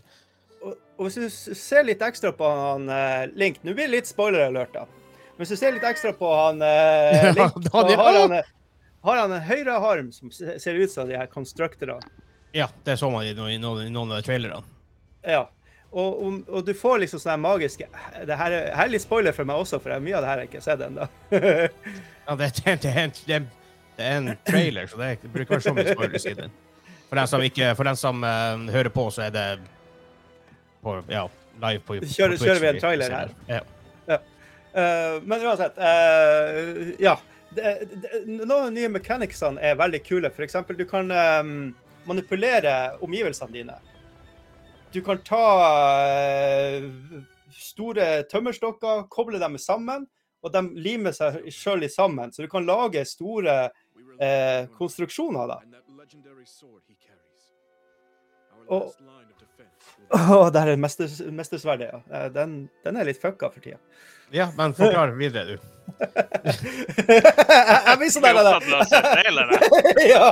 Og, 0.64 0.74
og 0.96 1.06
hvis 1.06 1.18
du 1.20 1.54
ser 1.58 1.84
litt 1.84 2.02
ekstra 2.04 2.32
på 2.36 2.48
han 2.48 2.88
eh, 2.88 3.24
Link 3.36 3.60
Nå 3.62 3.74
blir 3.76 3.88
det 3.88 3.98
litt 3.98 4.08
spoiler-alert, 4.10 4.72
da. 4.72 4.86
Men 5.34 5.42
hvis 5.42 5.52
du 5.52 5.60
ser 5.60 5.74
litt 5.76 5.84
ekstra 5.84 6.14
på 6.16 6.30
han 6.32 6.62
eh, 6.64 7.30
Link, 7.38 7.58
så 7.68 7.82
har 7.90 8.20
han, 8.20 8.36
eh, 8.38 8.52
har 9.04 9.20
han 9.20 9.34
en 9.36 9.44
høyre 9.44 9.80
arm 9.90 10.12
som 10.14 10.32
ser 10.32 10.78
ut 10.78 10.92
som 10.92 11.10
de 11.10 11.18
her 11.18 11.28
constructorene. 11.32 12.22
Ja, 12.54 12.70
det 12.86 12.96
så 13.00 13.10
man 13.10 13.26
i 13.26 13.34
noen, 13.34 13.56
i 13.82 13.90
noen, 13.90 14.14
av 14.14 14.22
trailerne. 14.22 14.62
Ja. 15.26 15.48
Og, 15.90 16.22
og, 16.26 16.38
og 16.48 16.64
du 16.66 16.72
får 16.74 17.04
liksom 17.04 17.20
sånne 17.22 17.36
magiske 17.38 17.86
Det 18.26 18.34
her 18.34 18.50
er, 18.50 18.64
her 18.74 18.88
er 18.88 18.90
litt 18.90 19.04
spoiler 19.04 19.34
for 19.34 19.46
meg 19.46 19.60
også, 19.62 19.78
for 19.82 19.94
mye 20.02 20.16
av 20.18 20.24
det 20.24 20.30
her 20.30 20.40
har 20.40 20.42
jeg 20.42 20.50
ikke 20.50 20.64
sett 20.64 20.82
ennå. 20.88 21.06
Ja, 22.24 22.34
det, 22.40 22.46
det, 22.56 22.78
det, 22.80 22.92
det, 23.26 23.36
er- 23.36 23.50
det 23.96 24.04
en 24.04 24.30
trailer, 24.46 24.86
så 24.86 24.96
det, 24.96 25.18
bruker 25.20 25.32
bruker 25.34 25.54
være 25.54 25.66
så 25.66 25.74
mye 25.76 25.92
spoilers 25.92 26.26
i 26.26 26.34
den. 26.38 26.54
For 27.08 27.20
den 27.20 27.28
som, 27.30 27.42
ikke, 27.46 27.74
for 27.76 27.86
den 27.86 27.98
som 28.00 28.24
uh, 28.24 28.72
hører 28.74 28.90
på, 28.90 29.04
så 29.14 29.26
er 29.26 29.34
det 29.34 29.44
på, 30.84 30.94
ja, 31.12 31.24
live 31.62 31.80
på, 31.86 31.96
på 31.98 32.08
Kjører- 32.10 32.34
Twitch 32.36 32.44
kjører 32.48 32.60
vi 32.64 32.68
en 32.70 32.80
trailer 32.82 33.14
her? 33.18 33.32
Ja. 33.48 33.60
Ja. 34.10 34.18
Uh, 34.74 35.16
men 35.24 35.44
uansett 35.46 35.78
uh, 35.78 36.92
Ja. 37.02 37.16
Det, 37.54 37.72
det, 38.02 38.24
noen 38.26 38.50
av 38.50 38.64
de 38.66 38.80
nye 38.80 38.88
mechanicsene 38.90 39.62
er 39.62 39.76
veldig 39.78 40.00
kule. 40.02 40.30
Eksempel, 40.42 40.74
du 40.74 40.82
kan 40.90 41.06
um, 41.14 41.52
manipulere 42.08 42.72
omgivelsene 43.06 43.54
dine. 43.54 43.76
Du 44.90 44.98
kan 45.06 45.20
ta 45.22 45.42
uh, 46.02 46.88
store 47.54 48.08
tømmerstokker, 48.30 49.04
koble 49.14 49.38
dem 49.38 49.54
sammen, 49.62 50.08
og 50.42 50.50
de 50.52 50.64
limer 50.82 51.14
seg 51.14 51.46
sjøl 51.54 51.86
sammen. 51.88 52.34
Så 52.34 52.42
du 52.42 52.50
kan 52.50 52.66
lage 52.66 53.04
store 53.08 53.54
eh, 54.18 54.66
konstruksjoner 54.76 55.46
da. 55.48 55.60
Og- 58.68 58.92
Å, 60.12 60.50
der 60.52 60.74
er 60.74 60.80
mesters, 60.80 61.20
mestersverdet, 61.32 61.92
ja. 61.92 62.00
Eh, 62.10 62.26
Den, 62.34 62.58
den 62.84 62.98
er 63.00 63.08
litt 63.08 63.20
fucka 63.22 63.50
for 63.52 63.64
tida. 63.64 63.78
Ja, 64.34 64.48
men 64.56 64.74
forklar 64.74 65.14
videre, 65.18 65.44
du. 65.54 65.58
jeg 67.04 67.96
blir 68.00 68.10
sånn 68.10 68.24
er 68.24 68.38
der, 68.40 68.64
ja! 70.14 70.28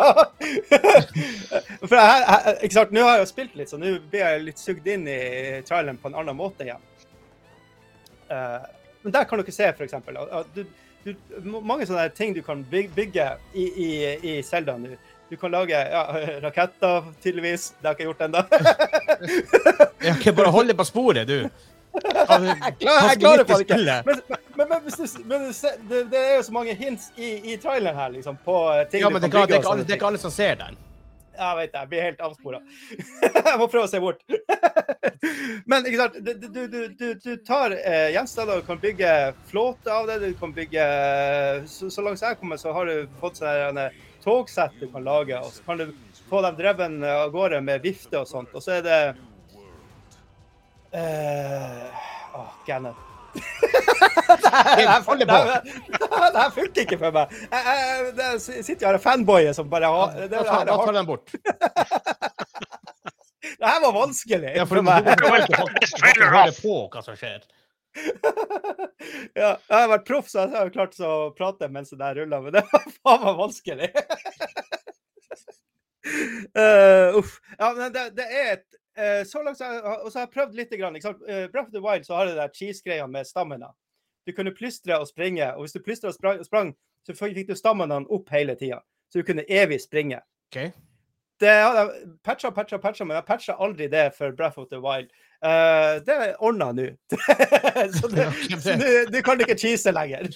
For 1.82 1.96
jeg, 1.98 2.22
jeg, 2.22 2.54
ikke 2.64 2.76
sant, 2.78 2.94
Nå 2.96 3.04
har 3.04 3.18
jeg 3.18 3.22
jo 3.22 3.28
spilt 3.30 3.58
litt, 3.60 3.70
så 3.70 3.78
nå 3.78 3.92
blir 4.10 4.24
jeg 4.24 4.46
litt 4.46 4.62
sugd 4.62 4.88
inn 4.88 5.04
i 5.10 5.18
traileren 5.68 6.00
på 6.00 6.08
en 6.08 6.16
annen 6.22 6.38
måte 6.38 6.66
igjen. 6.66 6.88
Uh, 8.32 8.64
men 9.04 9.14
der 9.14 9.28
kan 9.28 9.42
dere 9.42 9.54
se, 9.54 9.68
for 9.76 9.84
eksempel, 9.86 10.18
at 10.22 10.56
du, 10.56 10.64
du, 11.04 11.12
mange 11.52 11.86
sånne 11.88 12.08
ting 12.16 12.34
du 12.34 12.40
kan 12.46 12.64
bygge 12.72 13.28
i, 13.52 13.66
i, 13.66 13.90
i 14.32 14.36
Zelda 14.46 14.78
nå. 14.80 14.96
Du 15.32 15.36
kan 15.40 15.50
lage 15.54 15.72
ja, 15.72 16.02
raketter, 16.44 17.06
tydeligvis. 17.24 17.70
Det 17.80 17.88
har 17.88 17.94
jeg 17.94 18.00
ikke 18.00 18.08
gjort 18.10 18.24
ennå. 18.26 18.42
Jeg 20.08 20.18
kan 20.20 20.34
bare 20.36 20.50
holde 20.52 20.74
på 20.76 20.84
sporet, 20.84 21.24
du. 21.30 21.38
Jeg 21.92 22.74
klarer, 22.82 23.16
klarer 23.22 23.44
faen 23.48 23.64
ikke. 23.64 23.78
Men, 24.04 24.20
men, 24.58 24.68
men, 24.74 24.84
du, 24.92 25.06
men 25.30 25.46
du 25.48 25.50
det, 25.88 26.02
det 26.12 26.20
er 26.20 26.34
jo 26.36 26.42
så 26.50 26.52
mange 26.56 26.74
hints 26.76 27.08
i, 27.16 27.30
i 27.52 27.56
traileren 27.62 27.96
her, 27.96 28.12
liksom, 28.18 28.36
på 28.44 28.58
ting 28.92 29.06
Ja, 29.06 29.08
men 29.12 29.24
det 29.24 29.30
kan 29.32 29.46
det 29.46 29.48
bygge. 29.48 29.56
er 29.56 29.64
ikke 29.64 29.72
alle- 29.72 29.86
det 29.88 29.94
er 29.96 30.00
ikke 30.02 30.10
alle 30.12 30.20
som 30.26 30.34
ser 30.36 30.54
den. 30.66 30.76
Jeg 31.32 31.56
vet 31.62 31.72
det, 31.72 31.80
jeg 31.80 31.88
blir 31.88 32.02
helt 32.10 32.20
avspora. 32.28 32.58
jeg 33.48 33.58
må 33.58 33.66
prøve 33.72 33.86
å 33.88 33.90
se 33.90 34.00
bort. 34.04 34.20
Men 35.64 35.86
ikke 35.88 36.00
sant, 36.02 36.18
du, 36.20 36.32
du, 36.44 36.62
du, 36.68 36.80
du, 37.00 37.06
du 37.24 37.30
tar 37.48 37.72
eh, 37.78 38.10
gjenstander 38.12 38.60
og 38.60 38.66
kan 38.68 38.80
bygge 38.84 39.12
flåte 39.48 39.88
av 39.96 40.10
det. 40.12 40.18
Du 40.26 40.34
kan 40.42 40.52
bygge 40.52 40.84
Så, 41.72 41.88
så 41.88 42.04
langt 42.04 42.20
jeg 42.20 42.36
kommer, 42.40 42.60
så 42.60 42.76
har 42.76 42.84
du 42.92 43.08
fått 43.22 43.40
sånne 43.40 43.88
togsett 44.24 44.74
du 44.80 44.86
kan 44.92 45.04
lage. 45.06 45.36
Og 45.42 45.50
så 45.52 45.60
kan 45.66 45.76
du 45.82 45.86
få 46.30 46.38
dem 46.46 46.56
dreven 46.58 46.92
av 47.04 47.30
gårde 47.34 47.58
med 47.64 47.82
vifte 47.84 48.16
og 48.22 48.28
sånt. 48.30 48.50
Og 48.54 48.60
så 48.64 48.70
er 48.78 48.82
det 48.86 49.00
eh, 50.92 51.84
Åh, 52.34 52.48
Gannon. 52.66 52.94
det 53.32 53.40
her 54.88 55.00
Hold 55.06 55.18
det 55.22 55.26
det 55.26 55.32
her- 56.36 56.50
funker 56.52 56.80
ikke 56.84 56.98
for 57.00 57.10
meg. 57.16 57.26
Jeg, 57.52 57.62
jeg, 57.66 57.76
jeg 58.18 58.40
sitter 58.66 58.82
jo 58.84 58.88
her 58.90 58.98
og 58.98 59.02
fanboyer 59.04 59.52
som 59.56 59.70
bare 59.72 59.86
har 59.88 60.06
det, 60.18 60.26
Da 60.34 60.38
tar 60.44 60.68
er 60.88 60.92
den 60.98 61.06
bort. 61.08 61.28
det 61.32 61.40
her 63.68 63.80
var 63.84 63.92
vanskelig 63.96 64.50
Ja, 64.56 64.62
for 64.64 64.68
for 64.68 64.74
du 64.76 64.82
må 64.82 64.90
du, 65.00 65.10
ikke 65.10 66.28
høre 66.28 66.52
på 66.60 66.74
hva 66.92 67.00
som 67.04 67.14
skjer. 67.16 67.40
ja, 69.40 69.50
jeg 69.68 69.76
har 69.76 69.90
vært 69.92 70.06
proff, 70.08 70.28
så 70.30 70.46
jeg 70.46 70.54
har 70.56 70.72
klart 70.74 70.98
å 71.04 71.32
prate 71.36 71.68
mens 71.72 71.92
det 71.92 72.00
der 72.00 72.22
ruller, 72.22 72.44
men 72.44 72.56
det 72.56 72.62
var 72.70 72.86
faen 73.00 73.24
meg 73.26 73.40
vanskelig. 73.40 73.90
uh, 76.56 77.08
uff. 77.20 77.36
Ja, 77.58 77.72
men 77.76 77.92
det, 77.94 78.06
det 78.18 78.28
er 78.28 78.52
et 78.56 78.68
uh, 78.98 79.22
Så 79.28 79.42
langt 79.44 79.60
så 79.60 79.68
har 79.68 80.00
og 80.00 80.08
så 80.10 80.20
har 80.20 80.26
jeg 80.26 80.34
prøvd 80.36 80.58
litt. 80.60 80.76
Grann, 80.80 81.00
sant? 81.04 81.20
Uh, 81.28 81.46
Breath 81.52 81.68
of 81.68 81.74
the 81.76 81.84
Wild 81.84 82.08
så 82.08 82.18
har 82.18 82.30
det 82.30 82.38
der 82.40 82.54
cheese-greia 82.56 83.08
med 83.10 83.28
stamina. 83.28 83.72
Du 84.26 84.32
kunne 84.36 84.54
plystre 84.54 85.00
og 85.02 85.08
springe, 85.10 85.50
og 85.54 85.64
hvis 85.64 85.74
du 85.74 85.82
plystra 85.82 86.12
og 86.12 86.16
sprang, 86.16 86.42
sprang 86.46 86.72
så 87.06 87.14
fikk 87.18 87.48
du 87.48 87.56
staminaen 87.58 88.06
opp 88.14 88.30
hele 88.30 88.54
tida. 88.54 88.78
Så 89.10 89.20
du 89.20 89.26
kunne 89.26 89.44
evig 89.50 89.80
springe. 89.82 90.20
Okay. 90.52 90.70
Det 91.42 91.50
har 91.50 91.74
jeg 91.74 92.12
patcha, 92.22 92.52
patcha, 92.54 92.78
patcha, 92.78 93.04
men 93.04 93.18
jeg 93.18 93.26
patcha 93.26 93.56
aldri 93.58 93.88
det 93.90 94.12
for 94.14 94.34
Breath 94.36 94.60
of 94.62 94.68
the 94.70 94.78
Wild. 94.80 95.10
Eh, 95.42 95.96
det 96.06 96.14
er 96.14 96.34
ordna 96.38 96.68
nå. 96.76 96.84
så 97.98 98.08
nå 98.12 99.22
kan 99.26 99.38
du, 99.38 99.42
ikke 99.42 99.58
cheese 99.58 99.90
lenger. 99.90 100.28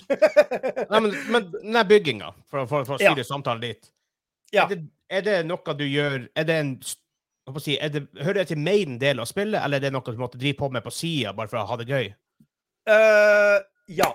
Nei, 0.91 1.01
men, 1.01 1.13
men 1.31 1.47
den 1.55 1.79
bygginga, 1.87 2.33
for, 2.51 2.67
for, 2.67 2.83
for 2.89 2.97
å 2.97 3.05
Ja. 3.05 3.13
styre 3.13 3.27
samtalen 3.29 3.63
litt 3.63 3.93
Ja. 4.55 4.65
er, 4.65 4.75
det, 4.75 4.81
er 5.11 5.23
det 5.27 5.37
noe 5.47 5.75
du 5.79 5.85
gjør 5.87 6.29
Er 6.35 6.47
det 6.49 6.57
en 6.59 6.73
si, 6.83 7.77
er 7.79 7.95
det, 7.95 8.03
Hører 8.19 8.41
det 8.43 8.49
til 8.51 8.59
main 8.59 8.99
del 8.99 9.23
av 9.23 9.31
spillet, 9.31 9.61
eller 9.63 9.79
er 9.79 9.87
det 9.87 9.93
noe 9.95 10.03
du 10.11 10.19
måtte 10.19 10.43
drive 10.43 10.59
på 10.59 10.71
med 10.75 10.83
på 10.83 10.95
sida 10.95 11.35
bare 11.37 11.51
for 11.53 11.63
å 11.63 11.67
ha 11.71 11.79
det 11.79 11.87
gøy? 11.91 12.11
Uh, 12.91 13.63
ja. 13.87 14.11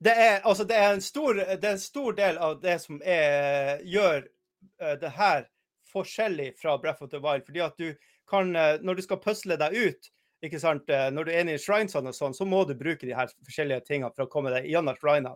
Det 0.00 0.14
er, 0.14 0.40
altså, 0.48 0.64
det, 0.64 0.76
er 0.76 0.94
en 0.94 1.04
stor, 1.04 1.34
det 1.36 1.64
er 1.64 1.74
en 1.74 1.82
stor 1.82 2.16
del 2.16 2.38
av 2.38 2.60
det 2.62 2.78
som 2.80 3.00
er, 3.04 3.80
gjør 3.84 4.22
uh, 4.80 4.94
det 5.00 5.12
her 5.16 5.48
forskjellig 5.92 6.54
fra 6.60 6.78
Breath 6.80 7.02
of 7.02 7.10
the 7.12 7.20
Wild. 7.20 7.44
Fordi 7.44 7.64
at 7.64 7.76
du 7.80 7.92
kan, 8.30 8.54
eh, 8.56 8.78
når 8.84 8.98
du 8.98 9.04
skal 9.06 9.20
pusle 9.22 9.58
deg 9.60 9.76
ut, 9.76 10.10
ikke 10.44 10.60
sant, 10.62 10.88
eh, 10.90 11.08
når 11.10 11.26
du 11.26 11.32
er 11.32 11.42
inne 11.42 11.56
i 11.56 11.60
shrinesene 11.60 12.12
og 12.12 12.16
sånn, 12.16 12.36
så 12.36 12.46
må 12.46 12.62
du 12.68 12.76
bruke 12.78 13.06
de 13.06 13.16
her 13.16 13.30
forskjellige 13.46 13.86
tingene 13.88 14.12
for 14.14 14.26
å 14.26 14.30
komme 14.30 14.52
deg 14.54 14.68
gjennom 14.70 14.98
shrinene. 15.00 15.34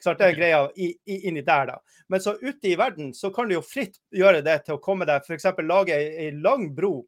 Ikke 0.00 0.08
sant? 0.08 0.18
Det 0.18 0.26
er 0.30 0.38
greia 0.38 0.60
i, 0.74 0.90
i, 1.06 1.20
inni 1.28 1.44
der, 1.46 1.74
da. 1.74 1.78
Men 2.08 2.24
så 2.24 2.34
ute 2.40 2.72
i 2.72 2.76
verden 2.80 3.12
så 3.14 3.30
kan 3.34 3.48
du 3.48 3.58
jo 3.58 3.62
fritt 3.64 4.00
gjøre 4.16 4.42
det 4.42 4.62
til 4.66 4.78
å 4.78 4.82
komme 4.82 5.06
deg, 5.08 5.22
f.eks. 5.28 5.50
lage 5.60 5.94
ei, 5.94 6.10
ei 6.26 6.30
lang 6.40 6.70
bro 6.74 7.02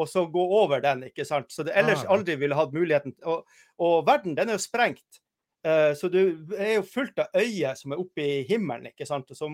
og 0.00 0.08
så 0.08 0.24
gå 0.32 0.42
over 0.56 0.80
den, 0.80 1.04
ikke 1.10 1.24
sant. 1.28 1.52
Så 1.52 1.64
det 1.66 1.74
ellers 1.76 2.04
Ah. 2.04 2.14
aldri 2.14 2.36
ville 2.40 2.56
hatt 2.56 2.72
muligheten. 2.72 3.14
Og, 3.28 3.44
og 3.78 4.06
verden, 4.06 4.34
den 4.34 4.48
er 4.48 4.58
jo 4.58 4.64
sprengt. 4.64 5.20
Uh, 5.62 5.94
så 5.94 6.08
du 6.10 6.18
er 6.58 6.80
jo 6.80 6.82
fullt 6.82 7.20
av 7.22 7.36
øyer 7.38 7.76
som 7.78 7.92
er 7.92 8.00
oppe 8.02 8.24
i 8.24 8.46
himmelen, 8.48 8.88
ikke 8.90 9.06
sant. 9.06 9.30
Og 9.30 9.38
så, 9.38 9.46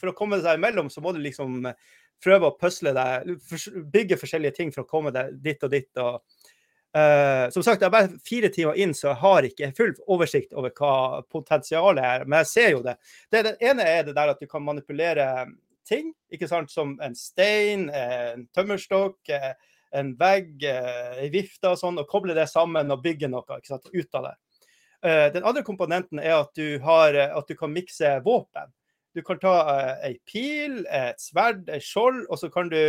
for 0.00 0.10
å 0.10 0.16
komme 0.16 0.40
deg 0.42 0.58
imellom, 0.58 0.88
så 0.90 1.04
må 1.04 1.12
du 1.14 1.20
liksom 1.22 1.60
prøve 2.24 2.48
å 2.48 2.56
pusle 2.58 2.94
deg, 2.96 3.36
bygge 3.92 4.18
forskjellige 4.20 4.56
ting 4.56 4.74
for 4.74 4.84
å 4.84 4.90
komme 4.90 5.12
deg 5.14 5.38
dit 5.44 5.62
og 5.68 5.76
dit. 5.76 5.90
og 6.02 6.50
Uh, 6.94 7.50
som 7.50 7.64
sagt, 7.66 7.80
jeg 7.82 7.88
er 7.88 7.90
bare 7.90 8.20
fire 8.22 8.46
timer 8.54 8.76
inn, 8.78 8.92
så 8.94 9.08
jeg 9.08 9.18
har 9.18 9.46
ikke 9.48 9.72
full 9.74 9.88
oversikt 10.14 10.52
over 10.54 10.70
hva 10.78 11.24
potensialet 11.26 12.06
er. 12.06 12.22
Men 12.22 12.44
jeg 12.44 12.50
ser 12.52 12.68
jo 12.70 12.84
det. 12.84 12.94
det. 13.34 13.40
Det 13.48 13.52
ene 13.66 13.82
er 13.82 14.04
det 14.06 14.14
der 14.14 14.30
at 14.30 14.38
du 14.38 14.46
kan 14.46 14.62
manipulere 14.62 15.26
ting, 15.82 16.12
ikke 16.30 16.46
sant, 16.46 16.70
som 16.70 16.94
en 17.02 17.16
stein, 17.18 17.88
en 17.90 18.46
tømmerstokk, 18.54 19.18
eh, 19.34 19.52
en 19.98 20.14
vegg, 20.18 20.64
eh, 20.64 21.18
ei 21.24 21.28
vifte 21.34 21.70
og 21.70 21.78
sånn, 21.80 21.98
og 22.00 22.08
koble 22.10 22.34
det 22.36 22.46
sammen 22.50 22.90
og 22.94 23.02
bygge 23.04 23.30
noe 23.30 23.58
ikke 23.58 23.74
sant, 23.74 23.90
ut 23.92 24.18
av 24.18 24.28
det. 24.28 24.34
Eh, 25.04 25.32
Den 25.34 25.44
andre 25.44 25.62
komponenten 25.66 26.22
er 26.22 26.38
at 26.38 26.54
du, 26.56 26.78
har, 26.82 27.14
eh, 27.14 27.36
at 27.36 27.48
du 27.48 27.54
kan 27.58 27.72
mikse 27.72 28.16
våpen. 28.24 28.72
Du 29.14 29.22
kan 29.22 29.38
ta 29.38 29.54
uh, 29.68 29.92
ei 30.06 30.16
pil, 30.26 30.80
et 30.90 31.20
sverd, 31.22 31.68
et 31.70 31.84
skjold, 31.84 32.24
og 32.28 32.40
så 32.40 32.50
kan 32.52 32.70
du 32.72 32.80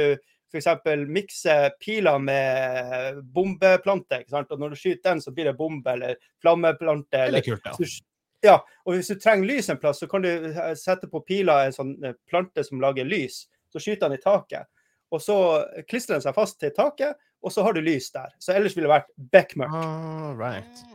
f.eks. 0.55 0.67
mikse 1.08 1.55
piler 1.82 2.20
med 2.22 3.22
bombeplante. 3.36 4.22
ikke 4.24 4.34
sant? 4.34 4.51
Og 4.51 4.60
når 4.62 4.74
du 4.74 4.79
skyter 4.79 5.12
den, 5.12 5.22
så 5.22 5.34
blir 5.36 5.50
det 5.51 5.58
bombe 5.58 5.91
eller 5.91 6.20
flammeplante. 6.41 7.12
Det 7.12 7.22
er 7.22 7.32
Eller, 7.34 7.46
kult, 7.46 7.65
ja. 7.65 7.74
så 7.74 8.03
ja, 8.46 8.60
og 8.86 8.94
hvis 8.94 9.10
du 9.10 9.17
trenger 9.17 9.48
lys 9.50 9.70
en 9.70 9.79
plass, 9.82 10.00
så 10.03 10.08
kan 10.10 10.22
du 10.22 10.29
eh, 10.29 10.74
sette 10.77 11.10
på 11.10 11.24
piler 11.25 11.65
en 11.65 11.74
sånn 11.75 11.94
eh, 12.05 12.13
plante 12.29 12.63
som 12.67 12.82
lager 12.84 13.08
lys. 13.08 13.46
Så 13.74 13.82
skyter 13.82 14.10
den 14.10 14.20
i 14.20 14.22
taket. 14.22 14.70
Og 15.13 15.22
så 15.24 15.38
klistrer 15.89 16.17
den 16.20 16.25
seg 16.25 16.36
fast 16.38 16.60
til 16.62 16.74
taket, 16.75 17.17
og 17.46 17.53
så 17.53 17.65
har 17.65 17.75
du 17.75 17.82
lys 17.86 18.12
der. 18.13 18.34
Så 18.41 18.53
ellers 18.53 18.75
ville 18.77 18.89
det 18.89 18.96
vært 18.96 19.12
bekmørkt. 19.34 19.74
All 19.74 20.38
right. 20.38 20.86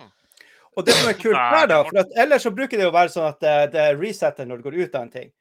Og 0.79 0.87
det 0.87 0.95
som 0.95 1.09
er 1.11 1.19
kult 1.19 1.37
her, 1.37 1.67
da, 1.67 1.81
for 1.89 1.99
at 2.05 2.13
ellers 2.23 2.45
så 2.47 2.53
bruker 2.55 2.79
det 2.79 2.87
jo 2.87 2.93
å 2.93 2.95
være 2.95 3.13
sånn 3.13 3.27
at 3.27 3.41
det, 3.43 3.57
det 3.75 3.87
resetter 3.99 4.47
når 4.47 4.61
du 4.61 4.69
går 4.69 4.79
ut 4.85 4.95
av 4.95 5.03
en 5.03 5.13
ting. 5.13 5.33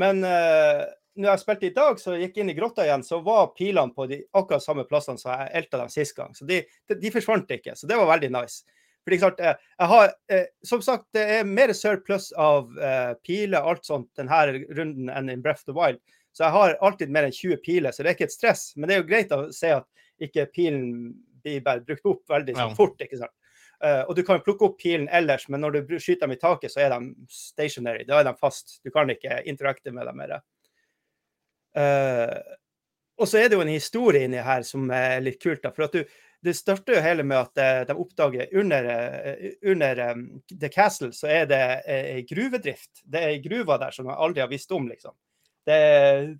Men 0.00 0.22
uh, 0.24 0.86
når 1.20 1.30
jeg 1.34 1.42
spilte 1.42 1.68
i 1.68 1.74
dag, 1.76 2.00
så 2.00 2.16
gikk 2.16 2.36
jeg 2.38 2.44
inn 2.44 2.52
i 2.52 2.56
grotta 2.56 2.86
igjen, 2.86 3.04
så 3.04 3.20
var 3.24 3.52
pilene 3.58 3.94
på 3.94 4.06
de 4.10 4.22
akkurat 4.38 4.64
samme 4.64 4.86
plassene 4.88 5.20
som 5.20 5.32
jeg 5.34 5.50
elta 5.60 5.80
dem 5.82 5.90
sist 5.92 6.16
gang. 6.16 6.32
Så 6.36 6.46
de, 6.48 6.62
de, 6.88 6.96
de 7.02 7.12
forsvant 7.12 7.50
ikke. 7.56 7.74
Så 7.76 7.90
det 7.90 7.98
var 8.00 8.08
veldig 8.12 8.30
nice. 8.34 8.62
Fordi 9.04 9.18
klart, 9.18 9.40
eh, 9.40 9.56
jeg 9.78 9.88
har, 9.88 10.12
eh, 10.28 10.46
Som 10.66 10.82
sagt, 10.82 11.06
det 11.12 11.24
er 11.38 11.44
mer 11.44 11.72
surplus 11.72 12.32
av 12.36 12.78
eh, 12.78 13.14
piler 13.26 13.64
alt 13.64 13.84
sånt 13.84 14.08
denne 14.16 14.40
runden 14.76 15.08
enn 15.08 15.30
in 15.32 15.42
Breath 15.42 15.64
of 15.64 15.72
the 15.72 15.76
Wild. 15.76 16.00
Så 16.36 16.44
jeg 16.44 16.54
har 16.54 16.76
alltid 16.80 17.10
mer 17.10 17.26
enn 17.26 17.34
20 17.34 17.56
piler, 17.64 17.92
så 17.92 18.04
det 18.04 18.12
er 18.12 18.18
ikke 18.18 18.28
et 18.28 18.36
stress. 18.36 18.70
Men 18.76 18.88
det 18.88 18.94
er 18.94 19.02
jo 19.02 19.08
greit 19.08 19.32
å 19.34 19.40
se 19.54 19.72
at 19.80 19.86
ikke 20.20 20.46
pilen 20.54 21.14
blir 21.42 21.64
bare 21.64 21.82
brukt 21.82 22.06
opp 22.06 22.22
veldig 22.28 22.54
sånn, 22.54 22.68
Ja. 22.70 22.76
fort. 22.76 23.00
ikke 23.00 23.18
sant? 23.18 23.34
Eh, 23.84 24.02
og 24.04 24.16
du 24.16 24.22
kan 24.26 24.42
plukke 24.44 24.66
opp 24.66 24.80
pilen 24.80 25.08
ellers, 25.08 25.46
men 25.48 25.62
når 25.64 25.80
du 25.80 25.94
skyter 25.96 26.26
dem 26.26 26.36
i 26.36 26.40
taket, 26.40 26.72
så 26.72 26.82
er 26.84 26.92
de 26.92 27.28
stationary. 27.32 28.04
Da 28.08 28.20
er 28.20 28.28
de 28.28 28.36
fast. 28.36 28.78
Du 28.84 28.92
kan 28.92 29.10
ikke 29.12 29.40
interakte 29.48 29.92
med 29.96 30.08
dem 30.08 30.20
mer. 30.20 30.40
Eh, 31.80 32.56
og 33.20 33.28
så 33.28 33.40
er 33.40 33.48
det 33.48 33.56
jo 33.56 33.64
en 33.64 33.72
historie 33.72 34.24
inni 34.26 34.40
her 34.44 34.64
som 34.68 34.90
er 34.96 35.20
litt 35.24 35.40
kult. 35.40 35.62
da, 35.64 35.72
for 35.72 35.88
at 35.88 35.96
du, 35.96 36.04
Det 36.40 36.54
starter 36.56 36.96
jo 36.96 37.00
hele 37.04 37.24
med 37.24 37.36
at 37.36 37.60
eh, 37.60 37.80
de 37.88 37.96
oppdager 37.96 38.52
under, 38.56 38.86
under 39.62 39.98
um, 40.12 40.22
The 40.48 40.70
Castle 40.72 41.12
så 41.12 41.28
er 41.28 41.48
det 41.48 41.64
ei 41.84 42.22
gruvedrift. 42.28 43.02
Det 43.04 43.20
er 43.20 43.34
ei 43.34 43.42
gruve 43.44 43.76
der 43.80 43.92
som 43.92 44.08
de 44.08 44.16
aldri 44.16 44.40
har 44.40 44.48
visst 44.48 44.72
om, 44.72 44.88
liksom. 44.88 45.16
Det 45.68 45.76
er 45.76 46.30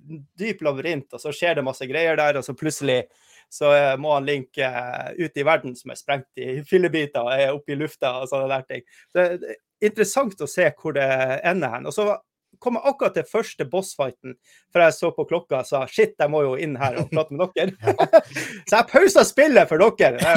dyp 0.40 0.62
labyrint, 0.64 1.12
og 1.12 1.20
så 1.20 1.32
skjer 1.37 1.59
det 1.59 1.64
masse 1.66 1.85
greier 1.87 2.16
der, 2.16 2.38
og 2.40 2.44
så 2.44 2.56
plutselig 2.56 3.02
så 3.50 3.73
eh, 3.75 3.97
må 3.99 4.14
han 4.14 4.28
Link 4.28 4.59
eh, 4.62 5.11
ut 5.19 5.37
i 5.37 5.45
verden 5.47 5.75
som 5.76 5.92
er 5.92 5.99
sprengt 5.99 6.40
i 6.40 6.61
fillebiter 6.71 7.26
og 7.26 7.35
er 7.35 7.54
oppe 7.54 7.75
i 7.75 7.78
lufta 7.78 8.21
og 8.23 8.30
sånne 8.30 8.50
der 8.52 8.66
ting. 8.69 8.85
Så 9.11 9.21
det 9.21 9.54
er 9.54 9.61
interessant 9.90 10.45
å 10.45 10.50
se 10.50 10.69
hvor 10.78 10.95
det 10.97 11.09
ender 11.50 11.75
hen. 11.75 11.88
Og 11.90 11.97
så 11.97 12.12
kom 12.61 12.76
jeg 12.76 12.90
akkurat 12.90 13.16
til 13.16 13.28
første 13.28 13.66
bossfighten, 13.73 14.37
for 14.73 14.85
jeg 14.85 14.97
så 14.97 15.11
på 15.16 15.26
klokka 15.28 15.62
og 15.62 15.69
sa 15.69 15.83
shit, 15.88 16.14
jeg 16.19 16.33
må 16.33 16.42
jo 16.45 16.57
inn 16.61 16.76
her 16.80 16.99
og 17.00 17.12
prate 17.12 17.37
med 17.37 17.54
dere. 17.57 17.95
så 18.69 18.80
jeg 18.80 18.90
pausa 18.92 19.25
spillet 19.26 19.71
for 19.71 19.80
dere. 19.80 20.37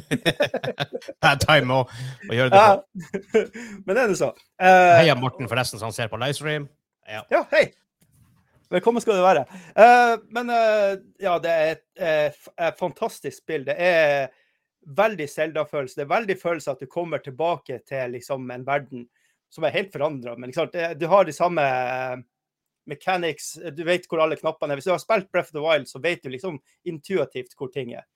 Det 0.00 1.28
er 1.28 1.40
time 1.42 1.76
å, 1.76 1.84
å 1.84 2.36
gjøre 2.36 2.50
det 2.54 2.62
på. 2.62 2.64
Ja. 2.64 3.44
Men 3.84 3.94
det 3.94 4.02
er 4.02 4.12
nå 4.12 4.18
så. 4.18 4.32
Uh, 4.62 4.96
Heia 4.96 5.18
Morten, 5.18 5.50
forresten, 5.50 5.82
som 5.82 5.92
ser 5.94 6.10
på 6.10 6.18
livestream. 6.20 6.68
Ja. 7.10 7.24
Ja, 7.32 7.44
hei. 7.52 7.68
Velkommen 8.70 9.02
skal 9.02 9.18
du 9.18 9.24
være. 9.24 9.46
Uh, 9.74 10.20
men 10.30 10.50
uh, 10.50 10.92
ja, 11.18 11.32
det 11.42 11.50
er 11.50 11.72
et 11.72 11.86
eh, 11.98 12.36
et 12.68 12.76
fantastisk 12.78 13.42
spill. 13.42 13.64
Det 13.66 13.74
er 13.74 14.28
veldig 14.96 15.26
Zelda-følelse. 15.28 15.98
Det 15.98 16.04
er 16.04 16.12
veldig 16.12 16.36
følelse 16.38 16.74
at 16.74 16.82
du 16.82 16.86
kommer 16.90 17.18
tilbake 17.18 17.80
til 17.88 18.14
liksom, 18.14 18.46
en 18.54 18.66
verden 18.66 19.08
som 19.50 19.66
er 19.66 19.74
helt 19.74 19.90
forandra. 19.92 20.36
Men 20.38 20.54
sant? 20.54 20.76
Du 21.00 21.06
har 21.10 21.26
de 21.26 21.34
samme 21.34 21.64
mechanics, 22.86 23.56
du 23.74 23.82
vet 23.86 24.06
hvor 24.06 24.22
alle 24.22 24.38
knappene 24.38 24.76
er. 24.76 24.78
Hvis 24.78 24.86
du 24.86 24.94
har 24.94 25.02
spilt 25.02 25.26
Breath 25.34 25.50
of 25.50 25.58
the 25.58 25.64
Wild, 25.64 25.88
så 25.90 25.98
vet 26.02 26.22
du 26.22 26.30
liksom 26.30 26.60
intuitivt 26.86 27.58
hvor 27.58 27.72
ting 27.74 27.90
er. 27.98 28.06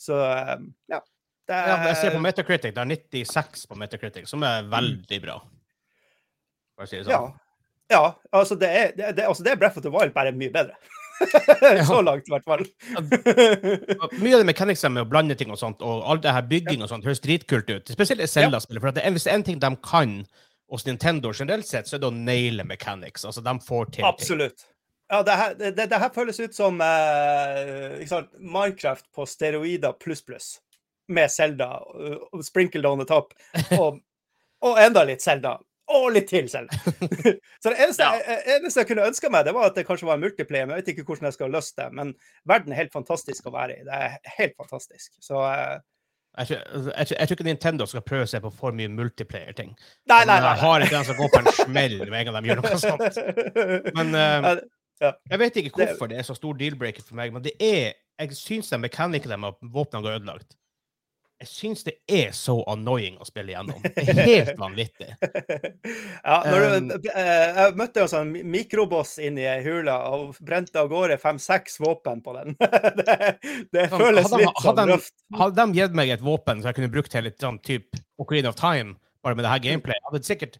Så 0.00 0.16
ja. 0.16 1.02
Det 1.48 1.58
Ja, 1.58 1.76
jeg 1.86 1.96
ser 1.96 2.10
på 2.12 2.18
er, 2.20 2.24
Metacritic, 2.24 2.74
det 2.76 2.82
er 2.82 2.90
96 3.28 3.68
på 3.68 3.76
Metacritic, 3.80 4.28
som 4.28 4.42
er 4.44 4.64
veldig 4.68 5.20
bra. 5.22 5.36
Si 6.84 6.96
det 6.96 7.12
ja. 7.12 7.22
Ja, 7.92 8.04
altså 8.32 8.56
det 8.60 8.68
er, 8.68 8.94
det, 8.96 9.16
det, 9.16 9.26
altså 9.26 9.44
det 9.44 9.52
er 9.52 9.60
Breath 9.60 9.80
of 9.80 9.84
the 9.84 9.92
Wild, 9.92 10.14
bare 10.16 10.32
mye 10.36 10.52
bedre. 10.54 10.76
Så 11.86 12.02
langt, 12.02 12.28
i 12.28 12.30
hvert 12.30 12.44
fall. 12.46 12.64
Mye 14.22 14.36
av 14.36 14.42
det 14.42 14.46
mechanicsene 14.46 14.94
med 14.94 15.06
å 15.06 15.10
blande 15.10 15.36
ting 15.38 15.50
og 15.50 15.58
sånt, 15.60 15.82
og 15.82 16.04
all 16.06 16.20
det 16.22 16.34
her 16.34 16.46
bygging 16.46 16.84
og 16.84 16.92
sånt, 16.92 17.06
høres 17.08 17.22
dritkult 17.24 17.70
ut. 17.72 17.90
Spesielt 17.90 18.22
i 18.22 18.28
Zelda-spillet. 18.30 18.82
For 18.84 18.94
det 18.94 19.04
er, 19.04 19.14
hvis 19.16 19.26
det 19.26 19.32
er 19.32 19.40
en 19.40 19.46
ting 19.48 19.62
de 19.62 19.72
kan 19.84 20.18
hos 20.68 20.84
Nintendo 20.86 21.32
generelt 21.34 21.66
sett, 21.66 21.88
så 21.88 21.96
er 21.96 22.02
det 22.02 22.10
å 22.10 22.14
naile 22.14 22.66
mechanics. 22.68 23.24
Altså, 23.26 23.42
de 23.44 23.54
får 23.64 23.94
til. 23.96 24.06
Absolutt. 24.08 24.66
Ja, 25.08 25.22
det 25.24 25.36
her, 25.40 25.54
det, 25.56 25.86
det 25.88 26.00
her 26.02 26.10
føles 26.12 26.38
ut 26.40 26.54
som 26.54 26.82
eh, 26.84 28.04
sant, 28.10 28.28
Minecraft 28.38 29.06
på 29.16 29.24
steroider 29.26 29.96
pluss 30.00 30.20
pluss. 30.24 30.50
Med 31.08 31.32
Zelda, 31.32 31.78
og 31.80 32.44
sprinkled 32.44 32.84
on 32.84 33.00
the 33.00 33.08
top. 33.08 33.32
Og, 33.80 34.02
og 34.58 34.80
enda 34.82 35.04
litt 35.06 35.22
Zelda. 35.22 35.54
Og 35.88 36.08
litt 36.12 36.28
til 36.28 36.48
selv. 36.52 36.72
Så 37.62 37.70
det 37.72 37.78
eneste, 37.80 38.04
Ja. 38.04 38.16
jeg, 38.20 38.58
eneste 38.58 38.82
jeg 38.82 38.88
kunne 38.90 39.06
ønska 39.08 39.30
meg, 39.32 39.46
det 39.46 39.54
var 39.56 39.70
at 39.70 39.76
det 39.78 39.86
kanskje 39.88 40.08
var 40.08 40.18
en 40.18 40.24
multiplayer. 40.26 40.66
Men 40.66 40.76
jeg 40.76 40.82
vet 40.84 40.90
ikke 40.94 41.06
hvordan 41.08 41.28
jeg 41.30 41.36
skal 41.38 41.54
løse 41.54 41.72
det. 41.78 41.86
Men 41.96 42.14
verden 42.48 42.74
er 42.74 42.82
helt 42.82 42.92
fantastisk 42.92 43.48
å 43.48 43.54
være 43.54 43.78
i. 43.78 43.86
Det 43.86 44.00
er 44.08 44.18
helt 44.38 44.58
fantastisk. 44.58 45.14
Så 45.24 45.40
uh... 45.40 45.78
Jeg 46.38 46.46
tror, 46.46 46.58
altså, 46.58 46.90
jeg, 46.92 47.06
tror, 47.06 47.16
jeg 47.18 47.28
tror 47.28 47.36
ikke 47.36 47.46
Nintendo 47.48 47.86
skal 47.88 48.02
prøve 48.06 48.26
seg 48.30 48.42
på 48.44 48.50
for 48.54 48.76
mye 48.76 48.90
multiplayer-ting. 48.94 49.72
Nei, 50.06 50.18
nei, 50.20 50.26
nei, 50.28 50.36
nei. 50.44 50.58
har 50.60 50.84
ikke 50.84 50.98
den 50.98 51.08
som 51.08 51.16
å 51.16 51.24
gå 51.24 51.30
på 51.32 51.40
en 51.40 51.48
smell 51.56 51.96
med 52.04 52.18
en 52.20 52.28
gang 52.28 52.36
de 52.36 52.52
gjør 52.52 52.60
noe 52.62 52.82
sånt. 52.84 53.22
Men 53.96 54.12
uh, 54.18 54.52
Ja, 54.98 55.12
jeg 55.30 55.38
vet 55.38 55.58
ikke 55.60 55.78
hvorfor 55.78 56.10
det 56.10 56.18
er 56.18 56.26
så 56.26 56.34
stor 56.34 56.56
deal-breaker 56.58 57.04
for 57.06 57.18
meg, 57.18 57.30
men 57.34 57.42
det 57.44 57.54
er 57.62 57.94
Jeg 58.18 58.34
syns 58.34 58.72
mekanikerne 58.82 59.46
at 59.46 59.60
våpnene 59.62 60.02
går 60.02 60.16
ødelagt 60.18 60.56
Jeg 61.38 61.48
syns 61.52 61.84
det 61.86 61.92
er 62.10 62.32
så 62.34 62.56
annoying 62.66 63.14
å 63.22 63.26
spille 63.28 63.52
gjennom. 63.54 63.78
Det 63.84 64.02
er 64.10 64.18
helt 64.26 64.56
vanvittig. 64.64 65.12
ja, 66.24 66.38
når 66.42 66.64
Um, 66.78 66.88
du, 66.90 67.06
eh, 67.14 67.58
jeg 67.60 67.76
møtte 67.78 68.02
en 68.02 68.10
sånn 68.10 68.32
mikroboss 68.50 69.12
inni 69.22 69.44
ei 69.46 69.60
hule 69.62 69.94
og 70.10 70.34
brente 70.42 70.80
av 70.82 70.90
gårde 70.90 71.14
fem-seks 71.22 71.78
våpen 71.84 72.20
på 72.26 72.34
den. 72.40 72.56
det, 72.98 73.16
det 73.70 73.84
Sånn, 73.92 74.02
føles 74.02 74.26
hadde- 74.26 74.40
litt 74.42 74.64
sånn 74.66 74.82
røft. 74.90 75.14
Hadde 75.38 75.68
de 75.70 75.78
gitt 75.78 75.94
meg 76.00 76.10
et 76.16 76.24
våpen 76.26 76.58
så 76.64 76.72
jeg 76.72 76.80
kunne 76.80 76.90
brukt 76.96 77.12
til 77.14 77.26
litt 77.28 77.38
sånn 77.42 77.60
type 77.62 78.02
Ocarina 78.18 78.50
of 78.50 78.58
Time, 78.58 78.96
bare 79.22 79.38
med 79.38 79.46
det 79.46 79.54
her 79.54 79.62
gameplayet, 79.68 80.02
hadde 80.08 80.18
jeg 80.24 80.30
sikkert 80.32 80.58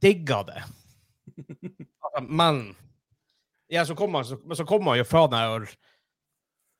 digga 0.00 0.40
det. 0.48 0.64
Altså, 1.36 2.24
Men 2.24 2.62
ja, 3.68 3.84
så 3.84 3.92
kommer 3.98 4.22
man, 4.24 4.64
kommer 4.64 4.84
man 4.94 4.98
jo 5.02 5.04
fra 5.04 5.26
den 5.28 5.38
her 5.44 5.68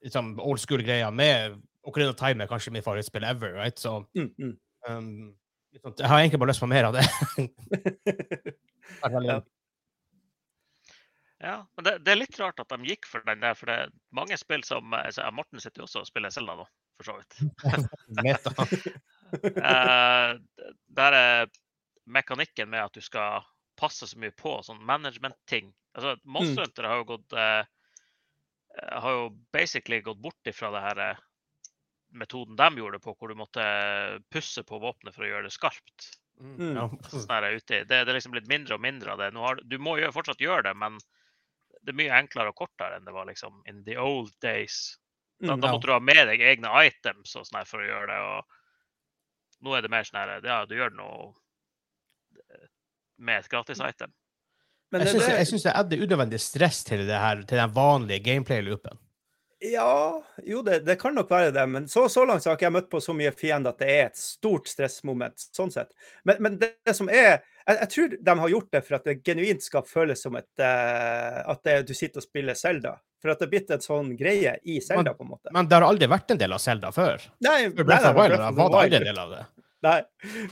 liksom, 0.05 0.39
old 0.41 0.61
school-greia 0.65 1.11
med 1.13 1.59
Ocarina 1.89 2.13
of 2.13 2.19
Time 2.21 2.45
er 2.45 2.51
kanskje 2.51 2.73
mitt 2.75 2.85
favorittspill 2.87 3.25
ever, 3.25 3.55
right? 3.57 3.79
Så 3.81 3.99
Mm, 4.17 4.31
mm. 4.39 4.55
um, 4.89 5.37
jeg 5.73 6.09
har 6.09 6.19
egentlig 6.21 6.39
bare 6.41 6.51
lyst 6.51 6.63
på 6.65 6.67
mer 6.71 6.89
av 6.89 6.97
det. 6.97 7.05
Ja. 9.05 9.43
Ja, 11.39 11.67
men 11.77 11.85
det, 11.85 11.93
det 12.03 12.11
er 12.13 12.19
litt 12.19 12.39
rart 12.41 12.59
at 12.59 12.73
de 12.73 12.89
gikk 12.89 13.07
for 13.07 13.23
den 13.29 13.43
der, 13.45 13.55
for 13.55 13.71
det 13.71 13.77
er 13.85 13.93
mange 14.17 14.35
spill 14.41 14.65
som 14.67 14.95
altså, 14.97 15.23
Morten 15.31 15.61
sitter 15.63 15.85
jo 15.85 15.87
også 15.87 16.01
og 16.03 16.09
spiller 16.09 16.33
Selda 16.35 16.57
nå, 16.59 16.65
for 16.99 17.07
så 17.07 17.15
vidt. 17.19 17.37
Meta. 18.25 18.51
uh, 18.59 20.33
der 20.99 21.19
er 21.21 21.53
mekanikken 22.11 22.73
med 22.73 22.89
at 22.89 22.97
du 22.97 23.05
skal 23.05 23.47
passe 23.79 24.09
så 24.11 24.19
mye 24.19 24.35
på 24.35 24.57
sånn 24.67 24.81
management-ting. 24.89 25.71
Altså, 25.95 26.17
Monster 26.25 26.65
Mm. 26.65 26.67
Hunter 26.67 26.89
har 26.91 27.03
jo 27.05 27.09
gått 27.13 27.37
uh, 27.39 27.63
har 28.99 29.13
jo 29.21 29.29
basically 29.55 30.01
gått 30.03 30.19
bort 30.23 30.47
ifra 30.51 30.71
det 30.75 30.83
her 30.85 30.99
eh, 31.11 31.23
metoden 32.11 32.57
de 32.57 32.69
gjorde 32.81 33.01
på, 33.05 33.15
hvor 33.19 33.29
du 33.29 33.35
måtte 33.39 33.63
pusse 34.33 34.63
på 34.65 34.79
våpenet 34.81 35.15
for 35.15 35.25
å 35.27 35.29
gjøre 35.29 35.49
det 35.49 35.53
skarpt. 35.55 36.09
Mm. 36.41 36.77
Ja. 36.77 36.87
Sånn 37.11 37.49
ute. 37.51 37.83
Det, 37.85 37.89
det 37.89 38.09
er 38.09 38.15
liksom 38.17 38.33
blitt 38.33 38.49
mindre 38.49 38.75
og 38.79 38.81
mindre 38.85 39.13
av 39.13 39.19
det. 39.19 39.33
Nå 39.35 39.43
har, 39.45 39.61
du 39.65 39.79
må 39.79 39.97
jo 39.99 40.11
fortsatt 40.15 40.41
gjøre 40.41 40.63
det, 40.71 40.75
men 40.79 40.99
det 41.83 41.93
er 41.93 41.99
mye 41.99 42.15
enklere 42.23 42.53
og 42.53 42.57
kortere 42.59 42.97
enn 42.99 43.05
det 43.07 43.15
var 43.15 43.27
liksom 43.29 43.61
in 43.67 43.83
the 43.85 43.97
old 43.99 44.33
days. 44.45 44.97
Da, 45.41 45.55
Mm, 45.55 45.61
da 45.63 45.69
måtte 45.71 45.87
du 45.87 45.93
ha 45.93 46.01
med 46.03 46.27
deg 46.27 46.41
egne 46.43 46.71
items 46.83 47.37
og 47.39 47.45
sånn 47.47 47.67
for 47.67 47.79
å 47.79 47.87
gjøre 47.87 48.07
det. 48.11 48.17
og 48.19 49.63
Nå 49.63 49.75
er 49.77 49.83
det 49.83 49.91
mer 49.91 50.03
sånn 50.03 50.19
her 50.19 50.41
Ja, 50.43 50.65
du 50.67 50.75
gjør 50.75 50.91
noe 50.99 51.29
nå 51.29 51.35
med 53.19 53.39
et 53.45 53.49
gratis 53.51 53.79
item. 53.83 54.11
Men 54.91 55.01
Jeg 55.03 55.07
det- 55.07 55.13
syns 55.15 55.27
det- 55.27 55.39
jeg 55.39 55.47
syns 55.47 55.63
det 55.63 55.73
adder 55.77 55.97
unødvendig 56.07 56.41
stress 56.41 56.85
til 56.85 57.07
det 57.07 57.19
her, 57.19 57.43
til 57.43 57.59
den 57.59 57.71
vanlige 57.71 58.23
gameplay-loopen. 58.25 58.99
Ja, 59.61 60.23
jo, 60.47 60.63
det, 60.63 60.81
det 60.87 60.95
kan 61.01 61.17
nok 61.19 61.31
være 61.31 61.51
det. 61.51 61.65
Men 61.67 61.89
så, 61.91 62.07
så 62.09 62.25
langt 62.25 62.45
så 62.45 62.53
har 62.53 62.59
ikke 62.59 62.69
jeg 62.69 62.77
møtt 62.77 62.91
på 62.93 63.01
så 63.03 63.15
mye 63.17 63.33
fiender 63.35 63.75
at 63.75 63.83
det 63.83 63.91
er 63.91 64.05
et 64.07 64.21
stort 64.21 64.71
stressmoment. 64.71 65.49
sånn 65.57 65.73
sett. 65.75 65.91
Men, 66.23 66.39
men 66.45 66.59
det, 66.61 66.77
det 66.87 66.95
som 66.95 67.11
er 67.11 67.41
jeg, 67.69 67.77
jeg 67.83 67.89
tror 67.93 68.15
de 68.25 68.35
har 68.41 68.53
gjort 68.55 68.71
det 68.73 68.81
for 68.87 68.97
at 68.97 69.09
det 69.09 69.17
genuint 69.27 69.65
skal 69.65 69.85
føles 69.85 70.23
som 70.25 70.39
et, 70.39 70.49
uh, 70.63 71.43
at 71.53 71.61
det, 71.67 71.75
du 71.91 71.93
sitter 71.97 72.23
og 72.23 72.25
spiller 72.25 72.57
Zelda. 72.57 72.95
For 73.19 73.33
at 73.33 73.43
det 73.43 73.49
er 73.49 73.53
blitt 73.53 73.73
en 73.75 73.83
sånn 73.83 74.13
greie 74.17 74.55
i 74.63 74.79
Zelda, 74.85 75.13
på 75.19 75.27
en 75.27 75.33
måte. 75.35 75.53
Men 75.53 75.69
det 75.69 75.77
har 75.77 75.89
aldri 75.89 76.09
vært 76.09 76.33
en 76.33 76.41
del 76.41 76.55
av 76.55 76.63
Zelda 76.63 76.93
før. 76.95 77.27
Nei, 77.45 77.67
nei, 77.67 77.85
nei, 77.85 78.13
Wild 78.15 78.15
var 78.15 78.31
det 78.31 78.83
aldri 78.85 79.01
en 79.01 79.09
del 79.11 79.21
av 79.25 79.35
det. 79.35 79.43
Nei. 79.85 79.99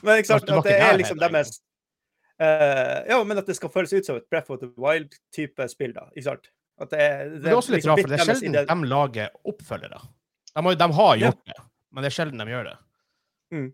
Men 0.03 0.21
ikke 0.21 0.33
sant, 0.33 0.47
Det 0.47 0.59
at 0.59 0.69
det 0.69 0.77
er 0.83 0.99
liksom 1.01 1.19
deres 1.23 1.57
uh, 2.42 3.01
Ja, 3.09 3.23
men 3.27 3.40
at 3.40 3.49
det 3.49 3.57
skal 3.59 3.73
føles 3.75 3.95
ut 3.95 4.07
som 4.07 4.19
et 4.19 4.27
Breath 4.31 4.53
of 4.53 4.61
the 4.61 4.69
Wild-type 4.75 5.71
spill, 5.73 5.95
da. 5.97 6.09
Ikke 6.12 6.29
sant? 6.29 6.51
At 6.79 6.91
det, 6.91 6.99
det, 6.99 7.43
det 7.43 7.51
er 7.51 7.57
også 7.57 7.73
litt 7.73 7.81
liksom 7.85 7.91
rart, 7.95 8.01
for 8.05 8.09
det 8.12 8.21
er 8.21 8.25
sjelden 8.29 8.53
de 8.69 8.89
lager 8.91 9.29
oppfølgere. 9.49 10.01
De 10.57 10.62
har, 10.65 10.75
de 10.77 10.89
har 10.93 11.17
Ja. 11.17 11.27
gjort 11.31 11.45
det, 11.47 11.57
men 11.93 12.03
det 12.05 12.11
er 12.12 12.17
sjelden 12.17 12.39
de 12.43 12.45
gjør 12.53 12.65
det. 12.71 12.77
Mm. 13.55 13.69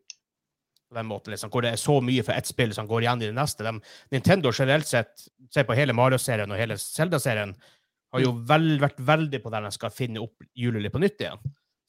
På 0.93 0.95
den 0.99 1.07
måten, 1.09 1.31
liksom, 1.33 1.51
hvor 1.51 1.63
det 1.65 1.73
er 1.73 1.81
så 1.81 1.97
mye 2.05 2.23
for 2.23 2.33
ett 2.37 2.47
spill 2.47 2.75
som 2.77 2.87
går 2.87 3.03
igjen 3.07 3.23
i 3.23 3.27
det 3.31 3.35
neste. 3.35 3.65
De, 3.65 3.73
Nintendo 4.13 4.53
generelt 4.53 4.87
sett, 4.87 5.25
se 5.51 5.65
på 5.65 5.75
hele 5.75 5.93
Mario-serien 5.97 6.51
og 6.53 6.59
hele 6.61 6.77
Zelda-serien, 6.79 7.55
har 8.13 8.21
jo 8.21 8.33
Mm. 8.33 8.47
vel, 8.47 8.79
vært 8.79 8.99
veldig 9.01 9.43
på 9.43 9.51
der 9.51 9.63
de 9.63 9.71
skal 9.73 9.91
finne 9.91 10.21
opp 10.21 10.35
hjulet 10.55 10.93
på 10.93 11.01
nytt 11.01 11.19
igjen. 11.19 11.39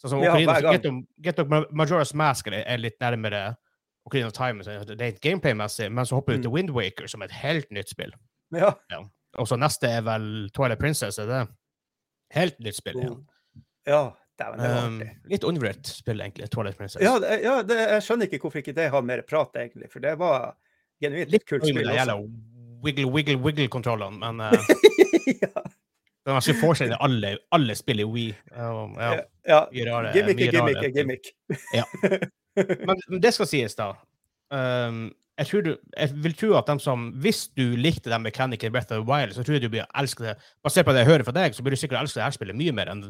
Sånn 0.01 0.09
som 0.09 0.23
Ja, 0.23 0.31
Ocarina, 0.33 0.61
gang. 0.61 1.05
Get 1.21 1.35
Get 1.37 1.39
of 1.39 1.47
Majora's 1.71 2.13
Mask 2.15 2.47
er, 2.47 2.77
litt 2.77 2.97
nærmere 2.99 3.57
Ocarina 4.07 4.27
of 4.27 4.33
Time, 4.33 4.63
så 4.63 4.85
det 4.85 4.99
ikke 5.19 5.29
gameplay-messig, 5.29 5.91
men 5.91 6.05
så 6.05 6.15
hopper 6.15 6.37
du 6.37 6.43
til 6.43 6.49
Mm. 6.51 6.53
Wind 6.55 6.69
Waker, 6.71 7.07
som 7.07 7.21
er 7.21 7.25
et 7.25 7.31
helt 7.43 7.69
nytt 7.71 7.89
spill. 7.89 8.11
Ja. 8.53 8.73
Og 9.41 9.47
så 9.49 9.57
neste 9.57 9.89
er 9.89 10.03
vel 10.05 10.25
Twilight 10.53 10.81
Princess, 10.81 11.17
er 11.21 11.29
det? 11.29 11.41
Helt 12.35 12.59
nytt 12.61 12.77
spill 12.77 12.99
igjen. 13.01 13.21
Ja, 13.89 14.01
dæven, 14.39 14.59
det 14.61 14.69
var 14.69 14.85
Um, 14.87 14.97
artig. 15.01 15.09
litt 15.33 15.43
undervurdert 15.49 15.89
spill, 15.89 16.21
egentlig, 16.21 16.49
Twilight 16.53 16.77
Princess. 16.77 17.01
Ja, 17.03 17.15
det, 17.21 17.39
ja 17.43 17.55
det, 17.65 17.77
jeg 17.95 18.05
skjønner 18.05 18.29
ikke 18.29 18.39
hvorfor 18.45 18.61
ikke 18.61 18.75
det 18.77 18.89
har 18.93 19.05
mer 19.05 19.21
prat, 19.27 19.55
egentlig. 19.59 19.89
For 19.93 20.03
det 20.03 20.13
var 20.21 20.53
genuint 21.01 21.33
litt 21.33 21.45
kult 21.49 21.65
spill 21.65 21.81
Det 21.83 21.97
gjelder 21.97 22.23
wiggle, 22.83 23.09
wiggle, 23.13 23.37
wiggle-kontrollene, 23.43 24.19
men 24.21 24.41
uh, 24.41 24.51
ja, 25.43 25.63
man 26.29 26.39
ikke 26.39 26.59
forskjell 26.61 26.93
i 26.93 27.01
alle, 27.03 27.33
alle 27.55 27.75
spill 27.75 27.99
i 28.03 28.07
Wii. 28.07 28.29
Uh, 28.53 28.93
ja. 28.99 29.11
ja. 29.47 29.59
ja. 29.71 29.89
rare- 29.89 30.13
Gimmick 30.15 30.41
er 30.47 30.55
gimmick 30.57 30.83
er 30.83 30.95
gimmick. 30.95 31.33
Ja. 31.73 31.83
Men 32.53 32.99
men 33.09 33.17
det 33.17 33.31
skal 33.33 33.47
sies, 33.49 33.73
da. 33.73 33.87
Um, 34.53 35.07
jeg, 35.37 35.49
tror 35.49 35.61
du, 35.65 35.71
jeg 35.97 36.23
vil 36.23 36.35
tro 36.37 36.53
at 36.59 36.69
de 36.69 36.77
som 36.83 37.07
Hvis 37.23 37.47
du 37.57 37.63
likte 37.79 38.11
den 38.11 38.25
mekanikken 38.25 38.69
i 38.69 38.73
Breath 38.73 38.93
of 38.93 39.01
the 39.01 39.09
Wild, 39.09 39.33
så 39.33 39.43
tror 39.43 39.57
jeg 39.57 39.65
du 39.65 39.71
blir 39.73 39.87
elske 39.97 40.27
det. 40.27 40.35
Basert 40.63 40.85
på 40.85 40.93
det 40.93 41.05
jeg 41.05 41.11
hører 41.11 41.27
fra 41.27 41.35
deg, 41.35 41.55
så 41.55 41.65
blir 41.65 41.75
du 41.75 41.81
sikkert 41.81 42.03
elske 42.03 42.19
det 42.19 42.27
her 42.27 42.35
spillet 42.35 42.59
mye 42.59 42.75
mer 42.75 42.91
enn 42.93 43.07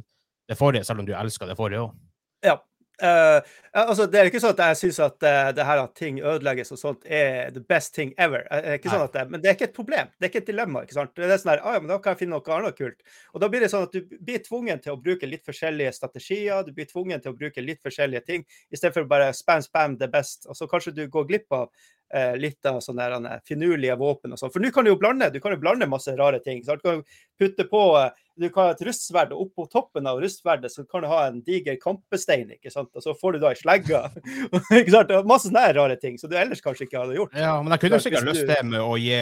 det 0.50 0.60
forrige, 0.60 0.84
selv 0.88 1.04
om 1.04 1.08
du 1.08 1.16
elsker 1.16 1.50
det 1.50 1.60
forrige 1.60 1.84
òg. 1.86 1.98
Ja. 2.44 2.60
Uh, 3.02 3.42
altså, 3.74 4.06
det 4.06 4.20
er 4.20 4.28
ikke 4.30 4.40
sånn 4.40 4.54
at 4.54 4.60
jeg 4.62 4.78
syns 4.84 5.00
at 5.02 5.26
uh, 5.26 5.48
det 5.56 5.64
her 5.66 5.80
at 5.82 5.96
ting 5.98 6.20
ødelegges 6.22 6.72
og 6.76 6.78
sånt, 6.80 7.08
er 7.10 7.50
the 7.52 7.64
best 7.66 7.96
thing 7.96 8.14
ever. 8.22 8.46
Ikke 8.76 8.92
sånn 8.92 9.08
at 9.08 9.16
det, 9.16 9.24
men 9.32 9.42
det 9.42 9.50
er 9.50 9.58
ikke 9.58 9.68
et 9.72 9.76
problem. 9.76 10.12
Det 10.14 10.28
er 10.28 10.32
ikke 10.32 10.44
et 10.44 10.52
dilemma. 10.52 10.84
ikke 10.86 10.96
sant? 11.00 11.14
Det 11.18 11.26
er 11.26 11.42
sånn 11.42 11.56
her, 11.56 11.64
ah, 11.66 11.76
ja, 11.76 11.82
men 11.84 11.90
Da 11.90 11.98
kan 12.04 12.14
jeg 12.14 12.22
finne 12.22 12.38
noe 12.38 12.56
annet 12.60 12.78
kult. 12.78 13.02
Og 13.34 13.44
Da 13.44 13.50
blir 13.52 13.66
det 13.66 13.72
sånn 13.74 13.88
at 13.88 13.98
du 13.98 14.14
blir 14.14 14.44
tvungen 14.46 14.84
til 14.84 14.94
å 14.94 15.00
bruke 15.02 15.30
litt 15.30 15.44
forskjellige 15.50 15.96
strategier. 15.98 16.62
Du 16.68 16.72
blir 16.78 16.88
tvungen 16.92 17.24
til 17.24 17.34
å 17.34 17.38
bruke 17.40 17.66
litt 17.66 17.82
forskjellige 17.84 18.24
ting, 18.30 18.46
i 18.70 18.80
stedet 18.80 18.94
for 18.96 19.10
bare 19.10 19.34
spam, 19.34 19.66
spam, 19.66 19.98
the 19.98 20.08
best. 20.08 20.46
Og 20.46 20.60
så 20.60 20.70
kanskje 20.70 20.96
du 20.96 21.08
går 21.12 21.28
glipp 21.34 21.58
av 21.58 21.74
eh, 22.14 22.34
litt 22.40 22.66
av 22.70 22.80
sånne 22.84 23.08
der, 23.10 23.30
eh, 23.32 23.44
finurlige 23.48 23.96
våpen 24.00 24.34
og 24.34 24.40
sånn. 24.40 24.52
For 24.54 24.64
nå 24.64 24.72
kan 24.74 24.86
du 24.86 24.92
jo 24.94 25.00
blande 25.02 25.32
du 25.34 25.40
kan 25.44 25.56
jo 25.56 25.62
blande 25.62 25.90
masse 25.90 26.14
rare 26.18 26.40
ting. 26.44 26.64
Sant? 26.64 26.84
du 26.84 26.90
kan 26.90 27.04
putte 27.40 27.66
på 27.70 27.84
eh, 28.00 28.12
du 28.36 28.48
kan 28.50 28.70
ha 28.70 28.74
et 28.74 28.82
rustsverd, 28.82 29.34
og 29.36 29.48
oppå 29.48 29.68
toppen 29.70 30.08
av 30.10 30.22
rustsverdet 30.22 30.72
så 30.74 30.86
kan 30.90 31.04
du 31.06 31.10
ha 31.12 31.28
en 31.28 31.42
diger 31.46 31.78
kampestein. 31.82 32.50
ikke 32.56 32.72
sant? 32.74 32.90
Og 32.96 33.06
så 33.06 33.14
får 33.18 33.36
du 33.36 33.44
da 33.44 33.54
ei 33.54 33.60
slegge. 33.60 34.02
ikke 34.80 34.94
sant? 34.96 35.14
Masse 35.30 35.50
sånne 35.50 35.68
rare 35.78 35.98
ting 36.02 36.18
som 36.22 36.32
du 36.32 36.38
ellers 36.40 36.64
kanskje 36.64 36.88
ikke 36.88 37.04
hadde 37.04 37.20
gjort. 37.20 37.38
Ja, 37.38 37.60
men 37.62 37.76
jeg 37.76 37.86
kunne 37.86 38.00
jo 38.00 38.06
sikkert 38.08 38.30
løst 38.30 38.48
det 38.50 38.62
med 38.66 38.82
å 38.82 38.96
gi 39.02 39.18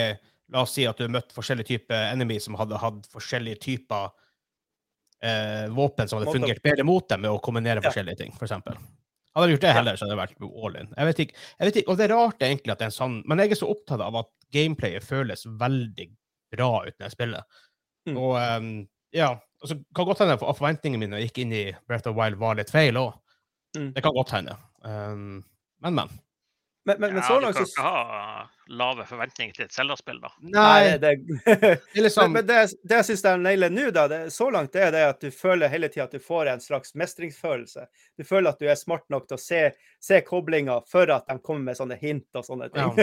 La 0.52 0.66
oss 0.66 0.74
si 0.76 0.82
at 0.84 0.98
du 0.98 1.06
har 1.06 1.12
møtt 1.14 1.30
forskjellige 1.32 1.70
typer 1.70 2.10
enemy 2.10 2.36
som 2.42 2.58
hadde 2.60 2.76
hatt 2.76 3.06
forskjellige 3.08 3.56
typer 3.62 4.10
eh, 5.22 5.70
våpen 5.72 6.10
som 6.10 6.18
hadde 6.18 6.34
fungert 6.34 6.62
bedre 6.62 6.84
mot 6.84 7.08
dem, 7.08 7.22
med 7.24 7.30
å 7.30 7.40
kombinere 7.40 7.80
Ja. 7.80 7.88
forskjellige 7.88 8.18
ting, 8.24 8.34
f.eks. 8.36 8.52
Hadde 9.32 9.48
jeg 9.48 9.56
gjort 9.56 9.64
det 9.64 9.74
heller, 9.76 9.96
så 9.96 10.04
hadde 10.04 10.14
det 10.14 10.20
vært 10.20 10.64
all 10.64 10.74
in. 10.76 10.88
Jeg 10.96 11.08
vet 11.08 11.20
ikke, 11.24 11.36
jeg 11.40 11.68
vet 11.68 11.76
ikke, 11.80 11.90
Og 11.90 11.98
det 11.98 12.04
er 12.04 12.12
rart 12.12 12.42
egentlig 12.44 12.72
at 12.72 12.80
det 12.80 12.84
er 12.84 12.90
en 12.90 12.96
sånn 12.98 13.14
Men 13.24 13.40
jeg 13.40 13.54
er 13.54 13.60
så 13.62 13.68
opptatt 13.72 14.02
av 14.04 14.18
at 14.20 14.28
gameplayet 14.52 15.06
føles 15.06 15.46
veldig 15.60 16.08
bra 16.52 16.72
ut 16.84 16.92
når 16.92 17.06
jeg 17.06 17.14
spiller. 17.14 17.62
Mm. 18.08 18.18
Og 18.18 18.34
um, 18.36 18.68
ja, 19.16 19.30
altså, 19.62 19.78
kan 19.96 20.08
godt 20.08 20.20
hende 20.24 20.36
at 20.36 20.44
forventningene 20.58 21.00
mine 21.06 21.22
gikk 21.24 21.40
inn 21.44 21.54
i 21.56 21.64
Breath 21.88 22.10
of 22.10 22.18
Wild, 22.18 22.36
var 22.40 22.58
litt 22.58 22.72
feil 22.72 22.98
òg. 23.00 23.14
Mm. 23.78 23.88
Det 23.96 24.04
kan 24.04 24.16
godt 24.16 24.34
hende. 24.36 24.58
Um, 24.84 25.40
men, 25.84 25.96
men. 25.96 26.12
Men, 26.84 26.96
men, 27.00 27.14
men 27.14 27.16
Ja, 27.16 27.22
så 27.22 27.40
du 27.40 27.46
kan 27.46 27.54
så 27.54 27.62
ikke 27.62 27.82
ha 27.82 28.48
lave 28.66 29.04
forventninger 29.06 29.54
til 29.54 29.64
et 29.68 29.74
Zelda-spill, 29.74 30.18
da. 30.22 30.30
Nei, 30.40 30.96
det, 30.98 31.12
det 31.44 31.52
er 31.52 31.76
men, 31.94 32.02
liksom 32.06 32.32
men 32.34 32.46
det, 32.46 32.56
det 32.82 32.98
jeg 32.98 33.08
syns 33.10 33.22
de 33.26 33.34
nailer 33.44 33.70
nå, 33.70 33.84
da, 33.94 34.06
det, 34.10 34.20
så 34.34 34.48
langt, 34.50 34.72
det 34.74 34.82
er 34.88 34.94
det 34.94 35.02
at 35.12 35.22
du 35.22 35.28
føler 35.34 35.70
hele 35.70 35.90
tida 35.92 36.08
at 36.08 36.16
du 36.16 36.22
får 36.22 36.50
en 36.50 36.64
slags 36.64 36.96
mestringsfølelse. 36.98 37.86
Du 38.18 38.26
føler 38.26 38.50
at 38.50 38.62
du 38.62 38.66
er 38.66 38.78
smart 38.80 39.06
nok 39.14 39.28
til 39.28 39.38
å 39.38 39.42
se, 39.42 39.62
se 40.02 40.20
koblinga 40.26 40.80
før 40.90 41.14
at 41.18 41.30
de 41.30 41.38
kommer 41.38 41.70
med 41.70 41.78
sånne 41.78 42.00
hint 42.02 42.40
og 42.40 42.46
sånne 42.48 42.70
ting. 42.74 42.98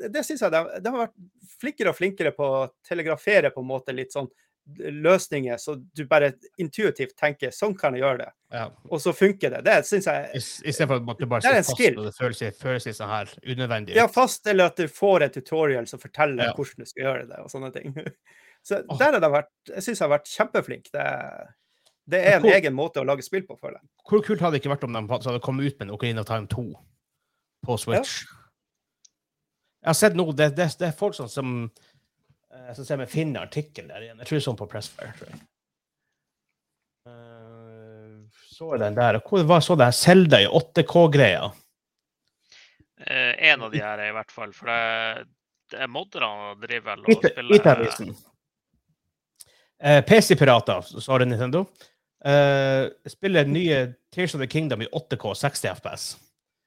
det 0.00 0.08
det 0.14 0.24
syns 0.24 0.46
jeg 0.46 0.54
de, 0.54 0.64
de 0.80 0.94
har 0.94 1.04
vært 1.04 1.18
flinkere 1.60 1.92
og 1.92 1.98
flinkere 1.98 2.32
på 2.36 2.50
å 2.62 2.64
telegrafere 2.88 3.52
på 3.52 3.60
en 3.60 3.68
måte 3.68 3.92
litt 3.96 4.16
sånn 4.16 4.30
løsninger, 4.78 5.56
så 5.60 5.74
du 5.76 6.06
bare 6.08 6.32
intuitivt 6.60 7.16
tenker 7.20 7.52
sånn 7.52 7.74
kan 7.76 7.96
jeg 7.96 8.04
gjøre 8.04 8.22
det, 8.22 8.28
ja. 8.56 8.68
og 8.88 9.02
så 9.02 9.12
funker 9.16 9.52
det. 9.52 9.60
Det 9.66 9.74
syns 9.88 10.08
jeg 10.08 10.30
I 10.40 10.72
stedet 10.72 10.88
for 10.88 11.12
at 11.12 11.20
du 11.20 11.26
bare 11.28 11.42
er 11.42 11.44
sitter 11.44 11.66
fast, 11.68 11.76
skill. 11.76 11.98
og 11.98 12.06
det 12.08 12.14
føles, 12.16 12.60
føles 12.62 12.88
sånn 12.96 13.12
her 13.12 13.34
unødvendig. 13.44 13.96
Ja, 13.98 14.06
fast, 14.08 14.46
eller 14.48 14.72
at 14.72 14.80
du 14.80 14.88
får 14.88 15.26
en 15.26 15.34
tutorial 15.34 15.90
som 15.90 16.00
forteller 16.00 16.48
Ja. 16.48 16.54
hvordan 16.56 16.86
du 16.86 16.88
skal 16.88 17.04
gjøre 17.04 17.26
det, 17.28 17.42
og 17.44 17.52
sånne 17.52 17.72
ting. 17.76 17.92
Så 18.64 18.78
oh. 18.88 18.96
der 18.96 19.12
har 19.12 19.20
de 19.20 19.28
vært 19.28 19.50
Jeg 19.68 19.84
syns 19.84 19.98
jeg 20.00 20.06
har 20.06 20.14
vært 20.14 20.30
kjempeflink. 20.32 20.86
Det, 20.94 21.02
det 22.08 22.20
er 22.24 22.38
en 22.38 22.46
Hvor- 22.46 22.54
egen 22.56 22.74
måte 22.78 23.02
å 23.02 23.04
lage 23.04 23.26
spill 23.26 23.44
på, 23.44 23.58
føler 23.60 23.76
jeg. 23.76 23.88
Hvor 24.08 24.24
kult 24.24 24.40
hadde 24.40 24.56
det 24.56 24.62
ikke 24.62 24.72
vært 24.72 24.86
om 24.88 24.96
de 24.96 25.04
hadde 25.12 25.42
kommet 25.44 25.68
ut 25.68 25.76
med 25.76 25.90
en 25.90 25.94
Ocarina 25.98 26.24
of 26.24 26.30
Time 26.30 26.48
2 26.48 26.64
på 27.68 27.76
Switch? 27.82 28.24
Jeg 29.84 29.92
har 29.92 29.98
sett 29.98 30.16
noe 30.16 30.32
det, 30.32 30.54
det, 30.56 30.70
det 30.80 30.86
er 30.88 30.96
folk 30.96 31.12
som, 31.12 31.28
som 31.28 31.68
eh, 32.54 32.70
se 32.76 32.86
ser 32.86 33.02
jeg 33.04 33.12
finne 33.12 33.42
artikkelen 33.44 33.90
der 33.92 34.06
igjen. 34.06 34.22
Jeg 34.22 34.28
tror 34.28 34.36
det 34.36 34.42
er 34.42 34.46
sånn 34.48 34.60
på 34.60 34.70
Pressfire. 34.70 35.12
tror 35.18 35.30
jeg. 35.32 35.40
Eh, 37.10 38.18
så 38.54 38.72
jeg 38.74 38.84
den 38.84 38.98
der. 38.98 39.20
Hvor 39.26 39.46
var 39.48 39.64
så 39.64 39.78
det 39.78 39.90
her 39.90 39.98
Selda 39.98 40.42
i 40.42 40.50
8K-greia? 40.50 41.48
Eh, 43.04 43.32
en 43.50 43.66
av 43.66 43.72
de 43.72 43.82
her 43.82 43.98
er 43.98 44.12
i 44.12 44.16
hvert 44.16 44.32
fall, 44.32 44.52
for 44.56 44.70
det, 44.70 45.26
det 45.72 45.82
er 45.84 45.90
modderne 45.90 46.54
driver 46.62 46.94
vel 46.94 47.04
og 47.04 47.26
spiller 47.26 47.58
IT-avisen. 47.58 48.14
Eh, 49.84 50.00
PC-pirater, 50.06 50.86
sa 51.02 51.18
det 51.18 51.28
Nintendo. 51.28 51.66
Eh, 52.24 52.86
spiller 53.10 53.44
nye 53.50 53.80
Tears 54.14 54.34
of 54.34 54.40
the 54.40 54.48
Kingdom 54.48 54.82
i 54.82 54.88
8K 54.92 55.34
60 55.34 55.74
FPS. 55.74 56.06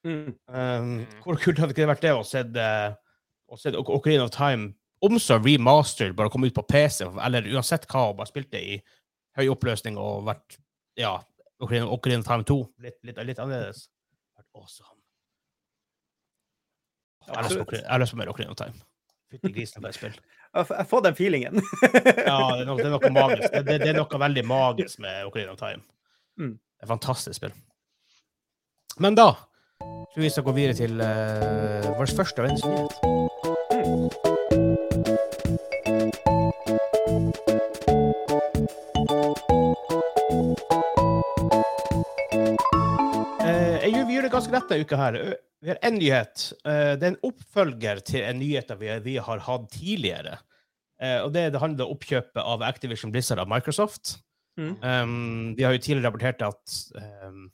Mm. 0.05 0.35
Um, 0.47 0.91
hvor 1.23 1.39
kult 1.41 1.57
hadde 1.59 1.73
ikke 1.73 1.81
det 1.81 1.89
vært 1.89 2.03
det 2.05 2.13
å 2.15 2.23
se 3.57 3.73
Ocarina 3.81 4.27
of 4.27 4.31
Time 4.35 4.75
omså 5.05 5.37
remastered, 5.43 6.15
bare 6.17 6.31
komme 6.33 6.49
ut 6.49 6.55
på 6.57 6.65
PC, 6.65 7.05
eller 7.23 7.47
uansett 7.53 7.85
hva, 7.91 8.09
og 8.09 8.17
bare 8.19 8.31
spilt 8.31 8.51
det 8.53 8.63
i 8.65 8.77
høy 9.37 9.47
oppløsning 9.53 9.97
og 10.01 10.25
vært 10.27 10.57
ja, 10.97 11.17
Ocarina, 11.61 11.89
Ocarina 11.93 12.25
Time 12.25 12.45
2. 12.47 12.57
Litt, 12.85 12.97
litt, 13.05 13.19
litt 13.29 13.41
annerledes. 13.41 13.87
Vært 14.37 14.49
awesome. 14.57 14.93
Jeg 17.27 17.83
har 17.83 17.99
lyst 18.01 18.13
på 18.13 18.19
mer 18.19 18.31
Ocarina 18.31 18.55
Time. 18.57 18.77
Fytti 19.27 19.51
grisen 19.51 19.83
for 19.83 19.91
et 19.91 19.97
spill. 19.97 20.13
Jeg 20.15 20.55
har 20.55 20.63
f- 20.63 20.71
jeg 20.71 20.79
har 20.79 20.87
fått 20.87 21.07
den 21.09 21.17
feelingen. 21.17 21.59
Ja, 22.29 22.37
det 22.55 22.63
er 22.63 22.69
noe, 22.69 22.77
det 22.79 22.87
er 22.87 22.93
noe 22.93 23.11
magisk. 23.11 23.51
Det, 23.51 23.79
det, 23.83 23.89
er 23.91 23.97
noe 23.99 24.21
veldig 24.23 24.45
magisk 24.47 25.01
med 25.03 25.27
Ocarina 25.27 25.53
of 25.53 25.59
Time. 25.59 25.83
Mm. 26.39 26.55
Det 26.55 26.85
er 26.85 26.87
et 26.87 26.93
fantastisk 26.93 27.41
spill. 27.41 27.53
Men 29.03 29.17
da 29.19 29.33
tror 29.83 30.23
vi 30.23 30.31
skal 30.33 30.47
gå 30.47 30.55
videre 30.55 30.77
til 30.79 30.97
uh, 31.01 31.91
vår 31.99 32.15
første 32.17 32.47
nyhet. 32.47 33.36
Ganske 44.47 44.55
lett 44.55 44.69
denne 44.71 44.85
uka 44.85 44.97
her. 44.99 45.37
Vi 45.61 45.71
har 45.71 45.79
én 45.83 45.97
nyhet. 45.97 46.53
Eh, 46.65 46.93
det 46.97 47.03
er 47.03 47.13
en 47.13 47.23
oppfølger 47.25 48.01
til 48.05 48.23
en 48.23 48.39
nyhet 48.39 48.71
vi, 48.79 49.17
har 49.17 49.39
hatt 49.39 49.69
tidligere. 49.73 50.37
Eh, 51.01 51.19
og 51.23 51.33
det, 51.33 51.51
det 51.53 51.61
handler 51.61 51.85
om 51.85 51.95
oppkjøpet 51.95 52.41
av 52.41 52.63
Activision 52.63 53.11
Blizzard 53.11 53.39
av 53.39 53.49
Microsoft. 53.49 54.19
Mm. 54.57 54.73
Um, 54.81 55.55
vi 55.57 55.63
har 55.63 55.73
jo 55.75 55.81
tidligere 55.81 56.07
rapportert 56.07 56.41
at 56.41 56.77
um, 57.27 57.51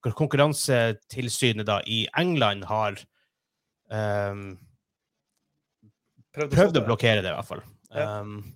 Konkurransetilsynet 0.00 1.66
da, 1.68 1.82
i 1.84 2.06
England 2.16 2.64
har 2.64 2.96
um, 3.92 4.54
Prøvd 6.32 6.54
prøvd 6.54 6.78
å 6.80 6.84
blokkere 6.86 7.20
det, 7.20 7.32
i 7.32 7.34
hvert 7.34 7.48
fall. 7.48 7.60
Ja. 7.90 8.20
Um, 8.22 8.54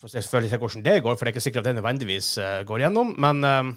får 0.00 0.16
selvfølgelig 0.16 0.50
se 0.50 0.58
hvordan 0.60 0.84
det 0.84 0.98
går, 1.04 1.14
for 1.14 1.24
det 1.24 1.30
er 1.30 1.36
ikke 1.36 1.44
sikkert 1.44 1.62
at 1.62 1.70
det 1.70 1.78
nødvendigvis 1.78 2.34
uh, 2.42 2.60
går 2.68 2.84
gjennom. 2.84 3.14
Men 3.22 3.40
um, 3.46 3.72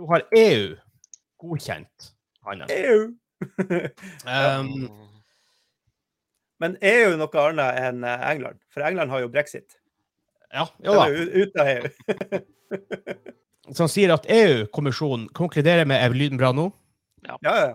nå 0.00 0.08
har 0.10 0.26
EU 0.40 0.72
godkjent 1.44 2.10
handelen. 2.46 2.72
EU. 2.74 3.12
Um, 4.24 4.88
Men 6.62 6.76
EU 6.80 7.12
er 7.12 7.18
noe 7.20 7.40
annet 7.42 7.80
enn 7.82 8.04
eh, 8.06 8.26
England, 8.30 8.60
for 8.72 8.84
England 8.86 9.12
har 9.12 9.24
jo 9.24 9.30
brexit. 9.32 9.76
ja, 10.54 10.68
jo 10.86 10.94
da. 10.96 11.08
ute 11.10 11.60
av 11.60 11.70
EU. 11.72 12.42
Som 13.78 13.88
sier 13.88 14.12
at 14.14 14.26
EU-kommisjonen 14.28 15.26
konkluderer 15.36 15.88
med 15.88 16.02
Er 16.04 16.14
lyden 16.14 16.38
bra 16.40 16.52
nå? 16.52 16.68
Ja, 17.24 17.38
ja. 17.42 17.70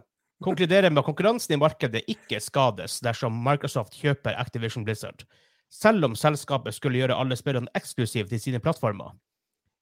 konkluderer 0.46 0.90
med 0.94 1.02
at 1.02 1.08
konkurransen 1.08 1.56
i 1.56 1.60
markedet 1.60 2.04
ikke 2.10 2.40
skades 2.44 3.00
dersom 3.06 3.38
Microsoft 3.46 3.98
kjøper 3.98 4.38
Activision 4.38 4.86
Blizzard, 4.86 5.26
selv 5.74 6.06
om 6.06 6.18
selskapet 6.18 6.78
skulle 6.78 7.02
gjøre 7.02 7.18
alle 7.18 7.38
spillene 7.38 7.70
eksklusive 7.78 8.30
til 8.30 8.42
sine 8.42 8.62
plattformer. 8.62 9.16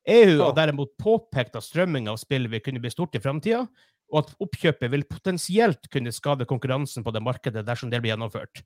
EU 0.07 0.37
har 0.39 0.53
derimot 0.55 0.93
påpekt 1.01 1.55
at 1.59 1.65
strømming 1.65 2.07
av 2.11 2.17
spill 2.21 2.47
vil 2.51 2.61
kunne 2.63 2.79
bli 2.83 2.91
stort 2.93 3.15
i 3.17 3.21
framtida, 3.23 3.65
og 4.13 4.21
at 4.21 4.29
oppkjøpet 4.43 4.91
vil 4.93 5.03
potensielt 5.09 5.89
kunne 5.91 6.13
skade 6.15 6.47
konkurransen 6.47 7.03
på 7.03 7.11
det 7.11 7.21
markedet 7.25 7.65
dersom 7.67 7.91
det 7.91 7.99
blir 8.03 8.13
gjennomført. 8.13 8.61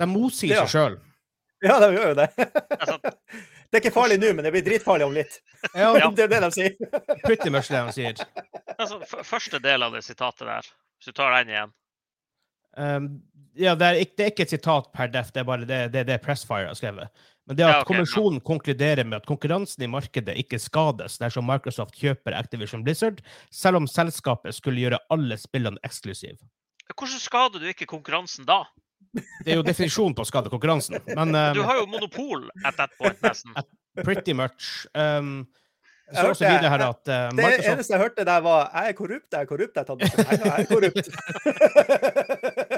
De 0.00 0.06
motsier 0.08 0.54
Ja. 0.56 0.64
seg 0.64 0.72
sjøl. 0.72 0.98
ja, 1.66 1.76
de 1.82 1.90
gjør 1.96 2.08
jo 2.14 2.18
det. 2.22 2.28
Det 3.68 3.76
er 3.76 3.82
ikke 3.82 3.92
farlig 3.92 4.16
nå, 4.16 4.30
men 4.32 4.46
det 4.46 4.50
blir 4.54 4.62
dritfarlig 4.64 5.04
om 5.04 5.12
litt. 5.12 5.34
Ja, 5.74 5.90
Ja. 5.98 6.06
Det 6.16 6.24
er 6.24 6.30
det 6.32 6.38
de 6.46 6.48
sier. 6.54 6.76
pretty 7.26 7.50
much 7.52 7.68
det 7.68 7.82
de 7.84 7.92
sier. 7.92 8.22
altså, 8.78 9.02
første 9.28 9.60
del 9.60 9.84
av 9.84 9.92
det 9.92 10.00
sitatet 10.06 10.46
der, 10.48 10.70
hvis 10.96 11.10
du 11.12 11.12
tar 11.12 11.36
den 11.36 11.52
igjen 11.52 11.74
Um, 12.78 13.06
ja, 13.58 13.72
det 13.74 13.86
er, 13.88 13.96
ikke, 14.04 14.14
det 14.16 14.22
er 14.24 14.30
ikke 14.30 14.44
et 14.44 14.52
sitat 14.52 14.84
per 14.94 15.08
def, 15.10 15.32
det 15.34 15.40
er 15.40 15.46
bare 15.48 15.64
det, 15.66 15.78
det, 15.90 16.02
det 16.06 16.18
Pressfire 16.22 16.68
har 16.68 16.76
skrevet. 16.78 17.08
Men 17.48 17.56
det 17.56 17.64
at 17.64 17.70
Ja, 17.70 17.80
okay, 17.80 17.88
kommisjonen 17.94 18.40
konkluderer 18.44 19.08
med 19.08 19.22
at 19.22 19.26
konkurransen 19.26 19.86
i 19.86 19.88
markedet 19.88 20.36
ikke 20.36 20.60
skades 20.60 21.16
dersom 21.16 21.46
Microsoft 21.48 21.96
kjøper 21.96 22.36
Activision 22.36 22.84
Blizzard, 22.84 23.22
selv 23.50 23.80
om 23.80 23.88
selskapet 23.88 24.54
skulle 24.54 24.84
gjøre 24.84 25.00
alle 25.08 25.38
spillene 25.40 25.80
eksklusive. 25.86 26.36
Hvordan 26.92 27.22
skader 27.22 27.64
du 27.64 27.70
ikke 27.72 27.88
konkurransen 27.88 28.44
da? 28.48 28.66
Det 29.16 29.54
er 29.54 29.56
jo 29.56 29.64
definisjonen 29.64 30.12
på 30.16 30.26
å 30.26 30.28
skade 30.28 30.52
konkurransen, 30.52 31.00
men 31.08 31.32
Du 31.56 31.62
um, 31.62 31.68
har 31.70 31.80
jo 31.80 31.86
monopol 31.88 32.44
at 32.68 32.76
that 32.76 32.92
point, 33.00 33.16
nesten. 33.24 33.56
pretty 34.04 34.34
much 34.36 34.86
um, 34.94 35.46
Det 36.12 36.22
også 36.28 36.44
videre 36.44 36.68
her 36.68 36.84
at 36.84 37.00
uh, 37.08 37.14
Det 37.32 37.40
Microsoft 37.40 37.72
eneste 37.72 37.94
jeg 37.94 38.02
hørte 38.02 38.24
der, 38.28 38.40
var 38.44 38.70
'jeg 38.74 38.88
er 38.88 38.92
korrupt, 39.00 39.28
jeg 39.32 39.40
er 39.40 39.48
korrupt'. 39.48 39.72
Jeg, 39.74 39.80
har 39.80 39.88
tatt 39.88 40.00
masse 40.04 40.16
penger, 40.28 40.44
jeg 40.44 40.60
er 40.60 40.68
korrupt. 40.74 41.06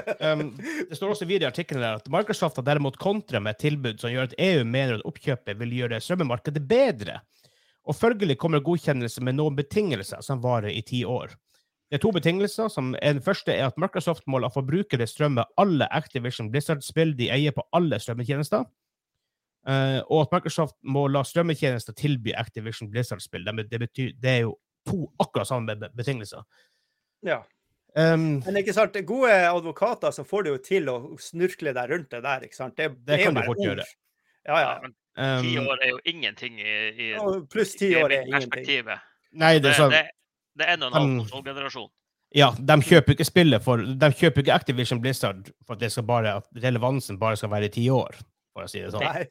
Um, 0.21 0.51
det 0.89 0.97
står 0.97 1.15
også 1.15 1.25
videre 1.25 1.49
i 1.49 1.51
artikkelen 1.51 1.85
at 1.87 2.09
Microsoft 2.13 2.59
har 2.59 2.65
derimot 2.67 2.99
kontra 3.01 3.39
med 3.41 3.55
et 3.55 3.63
tilbud 3.63 4.01
som 4.01 4.11
gjør 4.13 4.29
at 4.29 4.35
EU 4.37 4.65
mener 4.69 4.99
at 4.99 5.05
oppkjøpet 5.09 5.57
vil 5.57 5.71
gjøre 5.79 6.01
strømmemarkedet 6.03 6.61
bedre. 6.69 7.21
Og 7.89 7.97
følgelig 7.97 8.37
kommer 8.37 8.61
godkjennelse 8.61 9.23
med 9.25 9.39
noen 9.39 9.57
betingelser 9.57 10.21
som 10.21 10.43
varer 10.43 10.69
i 10.69 10.83
ti 10.85 11.01
år. 11.09 11.33
Det 11.89 11.97
er 11.97 12.03
to 12.03 12.11
betingelser. 12.15 12.69
som 12.69 12.93
Den 13.01 13.21
første 13.21 13.51
er 13.51 13.65
at 13.67 13.77
Microsoft 13.81 14.27
må 14.27 14.39
la 14.39 14.47
forbrukere 14.53 15.07
strømme 15.07 15.43
alle 15.57 15.87
Activision 15.91 16.51
Blizzard-spill 16.51 17.15
de 17.17 17.31
eier 17.33 17.51
på 17.51 17.65
alle 17.73 17.99
strømmetjenester. 17.99 18.67
Uh, 19.67 19.99
og 20.09 20.21
at 20.21 20.31
Microsoft 20.37 20.77
må 20.83 21.07
la 21.07 21.23
strømmetjenester 21.23 21.93
tilby 21.97 22.31
Activision 22.37 22.89
Blizzard-spill. 22.91 23.45
Det, 23.45 23.67
det, 23.71 24.13
det 24.21 24.29
er 24.29 24.39
jo 24.45 24.55
to 24.87 25.09
akkurat 25.19 25.49
samme 25.49 25.75
be- 25.75 25.91
betingelser. 25.97 26.45
ja. 27.25 27.41
Um, 27.91 28.39
Men 28.45 28.55
ikke 28.61 28.73
sant, 28.75 28.95
gode 29.07 29.33
advokater 29.49 30.13
så 30.15 30.23
får 30.23 30.45
du 30.45 30.49
jo 30.53 30.59
til 30.63 30.87
å 30.87 30.97
snurkle 31.19 31.73
deg 31.75 31.91
rundt 31.91 32.13
det 32.13 32.21
der. 32.23 32.45
ikke 32.47 32.55
sant? 32.55 32.77
Det, 32.77 32.87
Det 32.95 33.17
det 33.17 33.23
kan 33.25 33.35
du 33.35 33.41
fort 33.43 33.57
ord. 33.59 33.65
gjøre. 33.67 33.87
Ja, 34.47 34.59
ja. 34.63 34.91
Ti 35.43 35.57
um, 35.59 35.67
år 35.67 35.81
er 35.83 35.89
jo 35.91 35.97
ingenting 36.07 36.59
i, 36.63 36.75
i 36.95 37.07
Pluss 37.51 37.75
ti 37.75 37.91
år 37.99 38.13
er 38.15 38.29
ingenting. 38.29 38.87
nei, 39.35 39.57
det 39.59 39.65
Det, 39.67 39.73
sånn 39.75 39.91
det, 39.91 40.05
det 40.55 40.67
er 40.69 40.77
en 40.77 40.85
og 40.87 40.95
en 40.95 41.19
halv 41.19 41.89
Ja, 42.31 42.53
de 42.55 42.77
kjøper 42.79 43.17
ikke 43.17 43.27
spillet 43.27 43.63
for 43.65 43.83
De 43.83 44.09
kjøper 44.15 44.45
ikke 44.45 44.55
Activision 44.55 45.01
Blizzard 45.03 45.51
for 45.67 45.75
at 45.75 45.83
det 45.83 45.91
skal 45.91 46.07
bare, 46.07 46.37
at 46.39 46.63
relevansen 46.63 47.19
bare 47.19 47.35
skal 47.35 47.51
være 47.51 47.67
i 47.67 47.73
ti 47.75 47.89
år, 47.91 48.15
for 48.55 48.63
å 48.63 48.71
si 48.71 48.79
det 48.79 48.93
sånn. 48.95 49.03
Nei. 49.03 49.27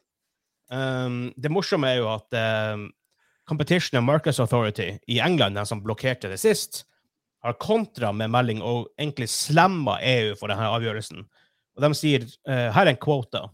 Um, 0.71 1.33
det 1.35 1.49
morsomme 1.51 1.89
er 1.89 1.97
jo 1.97 2.11
at 2.13 2.37
um, 2.37 2.85
Competition 3.49 3.97
and 3.97 4.05
Markets 4.05 4.39
Authority 4.39 4.99
i 5.09 5.17
England, 5.19 5.57
den 5.57 5.65
som 5.65 5.81
blokkerte 5.81 6.29
det 6.29 6.37
sist, 6.39 6.85
har 7.43 7.57
kontra 7.59 8.11
med 8.11 8.29
melding 8.29 8.61
og 8.61 8.89
egentlig 8.99 9.29
EU 10.01 10.35
for 10.35 10.47
denne 10.51 10.67
avgjørelsen. 10.67 11.25
Og 11.75 11.83
de 11.83 11.93
sier 11.97 12.27
uh, 12.47 12.69
her 12.75 12.85
er 12.85 12.93
en 12.93 13.01
quota. 13.01 13.47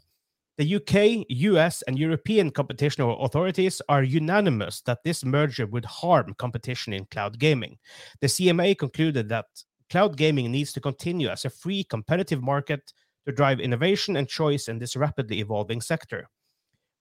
The 0.58 0.76
UK, 0.76 1.26
US, 1.52 1.84
and 1.84 2.00
European 2.00 2.50
competition 2.50 3.06
authorities 3.08 3.80
are 3.88 4.04
unanimous 4.04 4.82
that 4.82 5.04
this 5.04 5.24
merger 5.24 5.68
would 5.68 5.86
harm 5.86 6.34
competition 6.34 6.94
in 6.94 7.06
cloud 7.06 7.38
gaming. 7.40 7.78
The 8.22 8.28
CMA 8.28 8.76
concluded 8.78 9.30
that 9.30 9.46
cloud 9.92 10.18
gaming 10.18 10.52
needs 10.52 10.74
to 10.74 10.82
continue 10.82 11.30
as 11.30 11.46
a 11.46 11.52
free 11.52 11.84
competitive 11.84 12.42
market 12.42 12.92
to 13.28 13.32
drive 13.32 13.60
innovation 13.60 14.18
and 14.18 14.28
choice 14.28 14.68
in 14.68 14.80
this 14.80 14.96
rapidly 14.96 15.40
evolving 15.42 15.80
sector. 15.80 16.28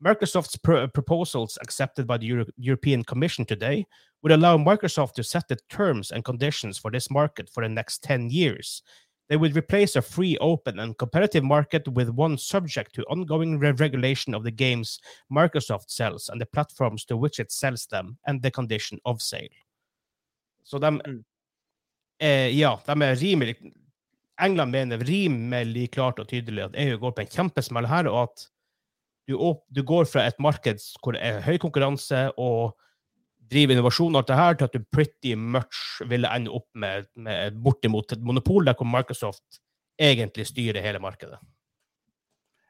Microsoft's 0.05 0.59
pr- 0.59 0.87
proposals 0.93 1.57
accepted 1.63 2.07
by 2.07 2.19
the 2.19 2.27
Euro- 2.27 2.53
European 2.59 3.03
Commission 3.05 3.47
today 3.47 3.87
would 4.27 4.33
allow 4.33 4.57
Microsoft 4.59 5.13
to 5.15 5.23
set 5.23 5.47
the 5.47 5.57
terms 5.71 6.11
and 6.11 6.25
conditions 6.25 6.79
for 6.79 6.91
this 6.91 7.09
market 7.11 7.49
for 7.49 7.63
the 7.63 7.69
next 7.69 8.03
10 8.03 8.29
years. 8.29 8.83
They 9.29 9.37
would 9.37 9.55
replace 9.57 9.95
a 9.95 10.03
free, 10.03 10.37
open, 10.39 10.81
and 10.81 10.99
competitive 10.99 11.45
market 11.45 11.87
with 11.87 12.09
one 12.09 12.37
subject 12.37 12.93
to 12.95 13.03
ongoing 13.05 13.61
re- 13.61 13.71
regulation 13.71 14.35
of 14.35 14.43
the 14.43 14.51
games 14.51 14.99
Microsoft 15.33 15.91
sells 15.91 16.29
and 16.29 16.41
the 16.41 16.47
platforms 16.47 17.05
to 17.05 17.17
which 17.17 17.39
it 17.39 17.53
sells 17.53 17.87
them, 17.87 18.19
and 18.27 18.43
the 18.43 18.51
condition 18.51 18.99
of 19.05 19.23
sale. 19.23 19.55
Så 20.65 20.79
de 20.79 20.91
Mm. 20.91 21.25
eh, 22.21 22.59
Ja, 22.59 22.81
de 22.87 22.93
er 22.93 23.15
rimelig 23.15 23.57
England 24.43 24.71
mener 24.71 24.99
rimelig 24.99 25.91
klart 25.91 26.19
og 26.19 26.29
tydelig 26.29 26.65
at 26.65 26.75
EU 26.75 26.99
går 26.99 27.11
på 27.11 27.21
en 27.21 27.27
kjempesmell 27.27 27.87
her, 27.87 28.09
og 28.09 28.23
at 28.23 28.49
du, 29.29 29.55
du 29.77 29.83
går 29.83 30.05
fra 30.05 30.27
et 30.27 30.41
marked 30.41 30.79
hvor 31.03 31.13
det 31.13 31.23
er 31.23 31.41
høy 31.41 31.59
konkurranse 31.59 32.33
og 32.39 32.77
driver 33.51 33.77
innovasjon 33.77 34.15
og 34.15 34.23
alt 34.23 34.31
det 34.31 34.39
her, 34.41 34.57
til 34.57 34.69
at 34.69 34.77
du 34.77 34.89
pretty 34.93 35.35
much 35.39 36.01
ville 36.11 36.31
ende 36.33 36.53
opp 36.55 36.69
med, 36.75 37.11
med 37.15 37.59
bortimot 37.63 38.17
et 38.17 38.25
monopol 38.25 38.67
der 38.67 38.79
hvor 38.79 38.89
Microsoft 38.91 39.61
egentlig 40.03 40.49
styrer 40.51 40.83
hele 40.85 41.01
markedet. 41.03 41.39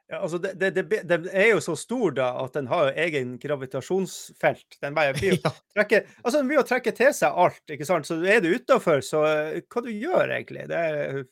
Ja, 0.07 0.21
altså 0.23 0.39
det, 0.39 0.53
det, 0.61 0.71
det, 0.77 1.01
det, 1.11 1.17
er 1.35 1.49
jo 1.51 1.63
så 1.65 1.75
stor 1.75 2.13
da 2.15 2.29
at 2.45 2.55
den 2.55 2.69
har 2.71 2.87
jo 2.87 3.07
egen 3.07 3.33
gravitasjonsfelt. 3.43 4.77
Den 4.83 4.95
bare 4.95 5.17
blir 5.17 5.35
Ja. 5.45 5.51
trekke, 5.75 6.05
altså 6.23 6.39
den 6.39 6.51
blir 6.51 6.61
jo 6.61 6.67
trekke 6.69 6.93
til 6.95 7.11
seg 7.17 7.41
alt, 7.45 7.65
ikke 7.75 7.89
sant. 7.89 8.07
Så 8.07 8.21
er 8.23 8.45
du 8.45 8.53
utafor, 8.55 9.03
så 9.03 9.25
eh, 9.27 9.65
hva 9.67 9.83
du 9.83 9.91
gjør 9.91 10.31
egentlig? 10.31 10.69
Det 10.71 10.79
er 10.79 11.25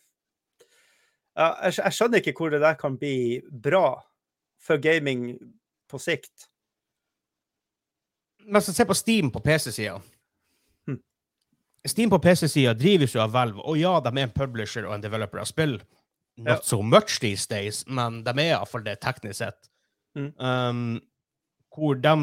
ja, 1.35 1.53
jeg, 1.67 1.79
jeg 1.79 1.97
skjønner 1.97 2.23
ikke 2.23 2.35
hvor 2.39 2.51
det 2.55 2.63
der 2.63 2.77
kan 2.79 2.99
bli 2.99 3.17
bra 3.63 3.87
for 4.63 4.83
gaming 4.83 5.37
på 5.91 6.01
sikt. 6.03 6.49
Men 8.47 8.63
så 8.63 8.73
se 8.75 8.85
på 8.85 8.95
Steam 8.95 9.31
på 9.33 9.41
PC-sida. 9.41 9.97
Hm. 10.87 10.99
Steam 11.89 12.11
på 12.13 12.19
PC-sida 12.19 12.75
drives 12.75 13.15
jo 13.15 13.23
av 13.25 13.33
Valve, 13.35 13.61
og 13.65 13.79
ja, 13.81 13.97
de 14.05 14.13
er 14.15 14.27
en 14.29 14.35
publisher 14.35 14.87
og 14.89 14.95
en 14.97 15.05
developer 15.05 15.41
av 15.43 15.49
spill. 15.51 15.79
Not 16.37 16.49
Ja. 16.49 16.61
so 16.67 16.83
much 16.83 17.21
these 17.21 17.47
days, 17.47 17.85
men 17.87 18.23
de 18.25 18.31
er 18.31 18.57
iallfall 18.57 18.83
det 18.85 19.01
teknisk 19.01 19.39
sett. 19.39 19.69
Mm. 20.19 20.33
Um, 20.39 21.01
hvor 21.75 21.95
de 22.01 22.17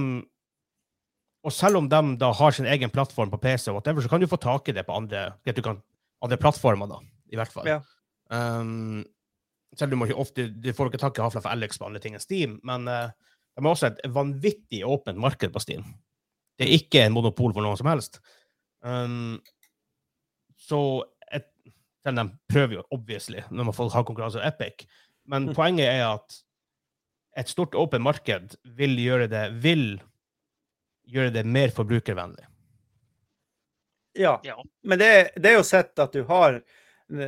Og 1.43 1.51
selv 1.51 1.77
om 1.77 1.87
de 1.89 1.99
da 2.21 2.31
har 2.37 2.51
sin 2.51 2.67
egen 2.69 2.91
plattform 2.93 3.31
på 3.31 3.39
PC, 3.41 3.71
og 3.71 3.79
whatever, 3.79 4.01
så 4.01 4.09
kan 4.09 4.21
du 4.21 4.27
få 4.27 4.37
tak 4.37 4.69
i 4.69 4.71
det 4.77 4.85
på 4.85 4.93
andre, 4.93 5.33
kan, 5.63 5.81
andre 6.21 6.37
plattformer, 6.37 6.85
da, 6.85 6.99
i 7.33 7.35
hvert 7.35 7.51
fall. 7.51 7.65
Ja. 7.65 7.79
Um, 8.29 9.03
selv 9.75 9.87
om 9.87 9.89
du 9.89 9.95
må 9.95 10.05
ikke 10.05 10.19
ofte 10.21 10.45
Du 10.53 10.69
får 10.73 10.91
ikke 10.91 10.99
tak 11.01 11.17
i 11.17 11.21
Hafla 11.21 11.41
for 11.41 11.49
Alex 11.49 11.79
på 11.79 11.87
andre 11.87 11.99
ting 11.99 12.13
enn 12.13 12.21
Steam, 12.21 12.59
men 12.63 12.85
uh, 12.87 13.09
de 13.57 13.63
har 13.65 13.71
også 13.73 13.87
et 13.89 13.99
vanvittig 14.13 14.83
åpent 14.85 15.17
marked 15.17 15.49
på 15.51 15.59
Steam. 15.59 15.83
Det 16.61 16.67
er 16.67 16.75
ikke 16.77 17.01
en 17.07 17.15
monopol 17.15 17.55
for 17.55 17.65
noen 17.65 17.79
som 17.79 17.89
helst. 17.89 18.19
Um, 18.85 19.39
så 20.61 20.81
et, 21.33 21.47
selv 22.05 22.21
om 22.21 22.29
de 22.29 22.37
prøver 22.53 22.77
jo, 22.77 22.85
obviously, 22.93 23.41
når 23.49 23.71
man 23.71 23.77
får 23.77 23.89
ha 23.95 24.03
konkurranse 24.05 24.37
av 24.41 24.45
Epic. 24.51 24.85
Men 25.25 25.49
Mm. 25.49 25.55
poenget 25.57 25.89
er 25.89 26.05
at 26.05 26.37
et 27.41 27.49
stort 27.49 27.73
åpent 27.75 28.03
marked 28.03 28.55
vil 28.77 28.95
gjøre 28.99 29.27
det, 29.31 29.43
vil 29.63 30.01
gjøre 31.09 31.33
det 31.33 31.45
mer 31.45 31.73
forbrukervennlig. 31.73 32.45
Ja. 34.19 34.39
Ja. 34.43 34.57
Men 34.83 34.99
det, 34.99 35.31
det 35.37 35.51
er 35.51 35.57
jo 35.57 35.63
sett 35.65 35.99
at 35.99 36.13
du 36.13 36.23
har 36.27 36.61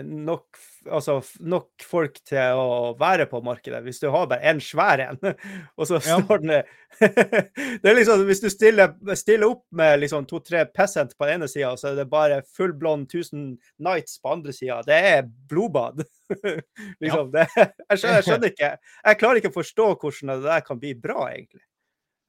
nok, 0.04 0.60
altså, 0.91 1.19
nok 1.39 1.84
folk 1.88 2.17
til 2.28 2.58
å 2.60 2.93
være 3.00 3.26
på 3.32 3.39
markedet. 3.46 3.80
Hvis 3.86 4.02
du 4.02 4.10
har 4.13 4.28
bare 4.32 4.43
en 4.52 4.60
svær 4.63 5.02
en, 5.06 5.19
og 5.80 5.88
så 5.89 6.00
Ja. 6.04 6.17
står 6.22 6.41
den 6.43 6.54
Det 7.84 7.89
er 7.89 7.96
liksom, 7.98 8.22
Hvis 8.28 8.41
du 8.43 8.50
stiller, 8.54 8.93
stiller 9.17 9.48
opp 9.50 9.63
med 9.74 10.00
liksom 10.04 10.28
to-tre 10.30 10.65
peasant 10.69 11.15
på 11.17 11.26
den 11.26 11.41
ene 11.41 11.50
sida, 11.50 11.72
så 11.80 11.91
er 11.91 11.96
det 12.02 12.08
bare 12.12 12.41
fullblond 12.58 13.08
1000 13.10 13.58
nights 13.82 14.19
på 14.22 14.34
andre 14.36 14.54
sida. 14.54 14.82
Det 14.86 15.00
er 15.13 15.24
blodbad. 15.50 16.04
liksom, 17.04 17.32
det, 17.34 17.48
jeg, 17.58 17.98
skjønner, 17.98 18.15
jeg 18.19 18.28
skjønner 18.28 18.52
ikke 18.54 18.72
Jeg 18.78 19.19
klarer 19.24 19.41
ikke 19.41 19.54
å 19.54 19.58
forstå 19.58 19.88
hvordan 19.96 20.36
det 20.36 20.50
der 20.50 20.67
kan 20.67 20.80
bli 20.84 20.93
bra, 20.96 21.30
egentlig. 21.34 21.63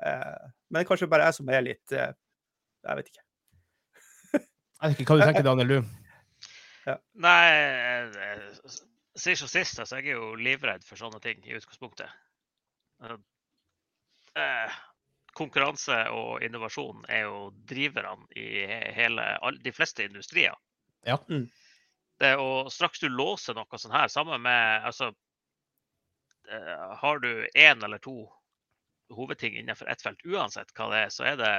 Eh, 0.04 0.48
men 0.70 0.80
det 0.80 0.86
er 0.86 0.88
kanskje 0.94 1.10
bare 1.12 1.28
jeg 1.28 1.36
som 1.38 1.52
er 1.54 1.62
litt 1.68 1.92
eh, 1.94 2.10
Jeg 2.88 2.98
vet 3.02 3.12
ikke. 3.12 3.20
Jeg 4.34 4.90
vet 4.90 5.00
ikke 5.04 5.14
hva 5.14 5.20
du 5.20 5.28
tenker, 5.28 5.46
Daniel, 5.46 5.70
du? 5.76 6.03
Nei, 7.24 8.10
sist 9.16 9.46
og 9.46 9.50
sist, 9.50 9.78
altså, 9.80 10.00
jeg 10.00 10.12
er 10.12 10.18
jo 10.18 10.34
livredd 10.38 10.84
for 10.86 11.00
sånne 11.00 11.20
ting 11.24 11.44
i 11.46 11.54
utgangspunktet. 11.56 12.10
Eh, 13.04 13.16
eh, 14.42 14.76
konkurranse 15.34 15.96
og 16.14 16.44
innovasjon 16.46 17.04
er 17.10 17.26
jo 17.26 17.48
driverne 17.70 18.26
i 18.38 18.66
hele, 18.94 19.26
de 19.62 19.74
fleste 19.74 20.06
industrier. 20.06 20.56
Ja. 21.06 21.18
Mm. 21.28 21.48
Det, 22.20 22.36
og 22.38 22.70
straks 22.72 23.02
du 23.02 23.08
låser 23.10 23.56
noe 23.58 23.80
sånn 23.80 23.94
her, 23.94 24.08
sammen 24.12 24.44
med 24.44 24.86
altså, 24.86 25.10
eh, 26.46 26.92
Har 27.00 27.18
du 27.18 27.46
én 27.54 27.82
eller 27.82 27.98
to 27.98 28.28
hovedting 29.10 29.56
innenfor 29.58 29.90
ett 29.90 30.02
felt, 30.02 30.22
uansett 30.24 30.70
hva 30.78 30.88
det 30.92 31.00
er, 31.02 31.10
så 31.10 31.26
er 31.32 31.40
det 31.40 31.54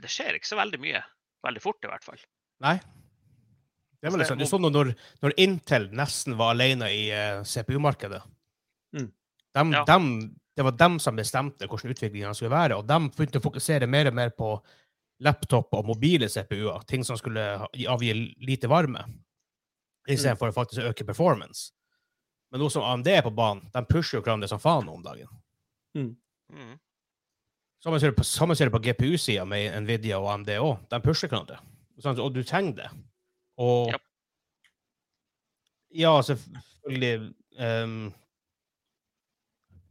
Det 0.00 0.08
skjer 0.08 0.38
ikke 0.38 0.48
så 0.48 0.56
veldig 0.56 0.80
mye. 0.80 1.02
Veldig 1.44 1.60
fort, 1.60 1.84
i 1.84 1.88
hvert 1.92 2.04
fall. 2.04 2.20
Nei. 2.64 2.78
Det 4.00 4.08
er 4.08 4.14
vel 4.14 4.24
sånn, 4.24 4.38
det 4.40 4.46
du 4.46 4.50
så 4.50 4.58
når, 4.62 4.92
når 5.22 5.34
Intel 5.36 5.88
nesten 5.92 6.36
var 6.38 6.54
alene 6.54 6.88
i 6.88 7.02
uh, 7.12 7.42
CPU-markedet. 7.44 8.22
Mm. 8.96 9.10
Dem- 9.54 9.72
Ja. 9.72 9.84
dem- 9.84 10.36
det 10.56 10.64
var 10.64 10.72
dem 10.76 10.98
som 10.98 11.16
bestemte 11.16 11.66
hvordan 11.68 11.92
utviklingen 11.94 12.34
skulle 12.34 12.50
være, 12.50 12.76
og 12.76 12.86
de 12.86 12.96
begynte 13.16 13.38
å 13.40 13.44
fokusere 13.44 13.86
mer 13.88 14.08
og 14.08 14.14
mer 14.14 14.30
på 14.30 14.48
laptop 15.20 15.72
og 15.74 15.86
mobile 15.86 16.28
CPU-er, 16.28 16.82
ting 16.88 17.04
som 17.04 17.16
skulle 17.16 17.40
avgi 17.88 18.12
lite 18.40 18.68
varme, 18.68 19.04
istedenfor 20.08 20.48
å 20.50 20.56
faktisk 20.56 20.82
øke 20.90 21.04
performance. 21.06 21.72
Men 22.50 22.60
nå 22.60 22.70
som 22.70 22.82
AMD 22.82 23.06
er 23.08 23.22
på 23.22 23.30
banen, 23.34 23.70
de 23.72 23.82
pusher 23.86 24.18
jo 24.18 24.22
hverandre 24.24 24.48
som 24.48 24.58
faen 24.58 24.88
om 24.88 25.02
dagen. 25.02 25.28
Mm. 25.96 26.16
Samme 27.84 28.00
ser 28.00 28.10
du 28.10 28.16
på, 28.16 28.24
på 28.78 28.82
GPU-sida 28.84 29.44
med 29.46 29.76
Nvidia 29.84 30.18
og 30.20 30.28
AMD 30.34 30.48
òg. 30.58 30.88
De 30.90 31.00
pusher 31.00 31.28
hverandre. 31.28 31.60
Sånn, 32.00 32.18
og 32.20 32.34
du 32.34 32.42
trenger 32.42 32.74
det. 32.82 32.90
Og 33.60 33.92
ja, 33.92 34.00
Ja, 35.90 36.12
selvfølgelig 36.22 37.32
um, 37.58 38.12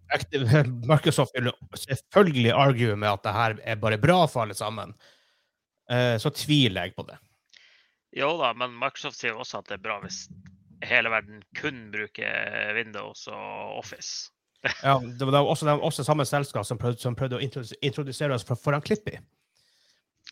Microsoft 0.91 1.35
vil 1.35 1.51
selvfølgelig 1.75 2.53
argue 2.55 2.95
med 2.95 3.09
at 3.11 3.25
det 3.25 3.33
her 3.35 3.57
er 3.63 3.81
bare 3.81 3.99
bra 4.01 4.23
for 4.25 4.45
alle 4.45 4.55
sammen. 4.57 4.95
Uh, 5.91 6.15
så 6.21 6.31
tviler 6.33 6.87
jeg 6.87 6.95
på 6.95 7.05
det. 7.09 7.17
Jo 8.17 8.31
da, 8.39 8.53
men 8.57 8.73
Microsoft 8.79 9.19
sier 9.19 9.37
også 9.37 9.59
at 9.59 9.69
det 9.69 9.77
er 9.77 9.85
bra 9.85 9.99
hvis 10.01 10.23
hele 10.87 11.11
verden 11.11 11.43
kun 11.59 11.89
bruker 11.93 12.73
Windows 12.77 13.27
og 13.27 13.77
Office. 13.77 14.31
Ja, 14.83 14.97
det 14.99 15.27
var 15.27 15.39
også, 15.39 15.65
det 15.65 15.75
var 15.75 15.85
også 15.87 16.03
samme 16.03 16.25
selskap 16.25 16.65
som 16.65 16.79
prøvde, 16.79 16.99
som 16.99 17.15
prøvde 17.15 17.37
å 17.37 17.43
introdusere 17.43 18.35
oss 18.35 18.47
for, 18.47 18.59
foran 18.59 18.83
Clippy. 18.83 19.19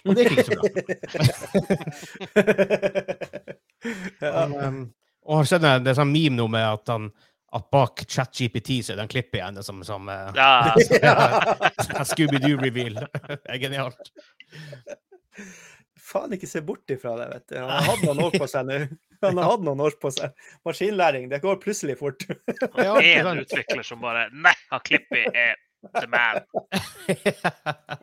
Og 0.07 0.15
det 0.17 0.23
gikk 0.25 0.37
ikke 0.37 0.47
så 0.47 0.51
bra. 0.55 0.67
ja. 4.21 4.31
Han, 4.41 4.51
um, 4.55 4.79
og 5.27 5.41
har 5.41 5.49
sett 5.49 5.63
det, 5.63 5.73
det 5.83 5.91
er 5.91 5.99
sånn 5.99 6.13
meme 6.13 6.37
nå 6.39 6.47
med 6.51 6.63
at, 6.63 6.87
han, 6.93 7.09
at 7.57 7.65
bak 7.73 8.03
ChatGPT 8.07 8.79
så 8.81 8.93
er 8.93 8.99
det 8.99 9.07
en 9.07 9.11
klipp 9.11 9.35
igjen 9.35 9.57
det 9.59 9.65
som, 9.67 9.81
som 9.87 10.07
uh, 10.07 10.31
Ja, 10.37 10.73
Scooby-Doo-reveal. 12.11 13.01
Det 13.03 13.41
er 13.43 13.59
genialt. 13.61 14.13
faen 16.07 16.33
ikke 16.37 16.47
se 16.49 16.61
bort 16.65 16.89
ifra 16.93 17.17
det, 17.19 17.27
vet 17.33 17.51
du. 17.51 17.57
Han 17.59 17.69
har 17.71 17.87
hatt 17.91 18.05
noen 18.07 18.23
år 18.27 18.37
på 18.39 18.47
seg 18.49 18.69
nå. 18.69 18.79
Han 19.25 19.39
har 19.41 19.51
hatt 19.51 19.65
noen 19.65 19.83
år 19.83 19.97
på 20.01 20.11
seg. 20.13 20.47
Maskinlæring, 20.67 21.27
det 21.31 21.41
går 21.43 21.59
plutselig 21.63 21.97
fort. 21.99 22.23
Ja, 22.77 22.95
Én 23.01 23.27
en 23.27 23.41
utvikler 23.43 23.83
som 23.85 24.03
bare 24.03 24.27
Nei, 24.31 24.55
han 24.71 24.83
Klippi 24.85 25.25
er 25.33 25.57
the 25.99 26.07
man. 26.07 26.41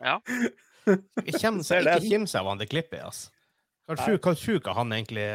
Ja. 0.01 0.19
Ikke 1.25 1.39
kimse 1.39 2.39
av 2.39 2.49
han 2.51 2.61
det 2.61 2.69
klippet, 2.69 3.01
altså. 3.05 3.31
Hva 3.85 3.97
tror 3.99 4.17
han 4.73 4.93
egentlig 4.93 5.25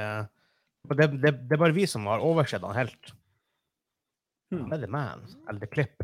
det, 0.88 1.06
det, 1.22 1.30
det 1.46 1.54
er 1.54 1.60
bare 1.60 1.76
vi 1.76 1.86
som 1.86 2.06
har 2.10 2.22
oversett 2.24 2.64
han 2.66 2.74
helt. 2.74 3.12
Hmm. 4.50 4.64
Han 4.64 4.72
er 4.72 4.82
the 4.82 4.90
man, 4.90 5.22
eller 5.48 5.60
the 5.60 5.66
clip. 5.70 6.02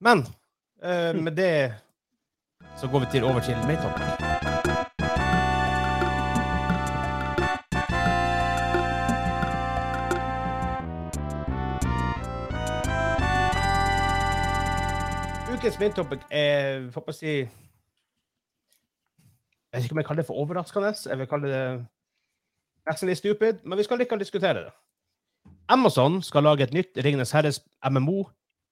Men 0.00 0.22
uh, 0.84 1.14
med 1.16 1.34
det 1.34 1.74
så 2.78 2.86
går 2.86 3.00
vi 3.00 3.06
til, 3.10 3.24
over 3.24 3.40
til 3.40 3.56
topic. 3.82 4.28
Ukens 15.58 15.78
main 15.80 15.92
topic 15.92 16.20
er 16.30 16.90
får 16.94 17.08
jeg 17.08 17.18
si 17.18 17.67
Jeg 19.78 19.84
vet 19.84 19.88
ikke 19.88 19.96
om 19.96 20.02
jeg 20.02 20.08
kaller 20.08 20.22
det 20.22 20.28
for 20.28 20.42
overraskende. 20.42 20.90
Jeg 21.06 21.18
vil 21.20 21.28
kalle 21.30 21.50
det 21.52 21.62
nesten 22.88 23.10
litt 23.10 23.20
stupid, 23.20 23.60
men 23.64 23.78
vi 23.78 23.84
skal 23.86 24.00
likevel 24.02 24.22
diskutere 24.24 24.64
det. 24.66 24.72
Amazon 25.70 26.18
skal 26.24 26.46
lage 26.48 26.64
et 26.66 26.74
nytt 26.74 26.98
Ringenes 27.04 27.34
herres 27.36 27.60
MMO 27.84 28.24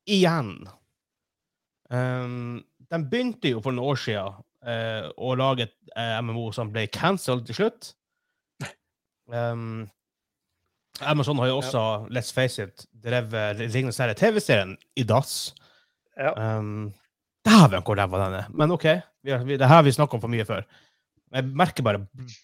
igjen. 0.09 0.57
Um, 1.93 2.65
de 2.91 2.99
begynte 3.07 3.53
jo 3.53 3.61
for 3.63 3.77
noen 3.77 3.93
år 3.93 4.01
siden 4.03 4.41
uh, 4.67 5.07
å 5.15 5.37
lage 5.39 5.69
et 5.69 5.77
uh, 5.95 6.19
MMO 6.25 6.49
som 6.57 6.73
ble 6.75 6.89
cancelled 6.91 7.47
til 7.47 7.61
slutt. 7.61 7.93
Um, 9.31 9.87
Amazon 11.07 11.39
har 11.39 11.51
jo 11.53 11.61
også, 11.61 11.83
let's 12.11 12.33
face 12.35 12.63
it, 12.63 12.87
drevet 13.05 13.61
Ringenes 13.61 14.01
herre 14.01 14.17
TV-serien 14.19 14.75
i 14.97 15.05
dass. 15.07 15.53
Ja. 16.17 16.33
Um, 16.35 16.95
Dæven, 17.47 17.85
hvor 17.85 17.95
ræva 17.95 18.25
den 18.25 18.35
er! 18.41 18.47
Men 18.51 18.73
OK, 18.75 18.85
vi 19.23 19.37
vi, 19.45 19.57
det 19.57 19.69
her 19.69 19.77
har 19.77 19.83
vi 19.87 19.93
snakka 19.93 20.17
om 20.17 20.23
for 20.25 20.33
mye 20.33 20.47
før. 20.49 20.65
Jeg 21.37 21.57
merker 21.63 21.87
bare 21.87 22.03
bl- 22.05 22.37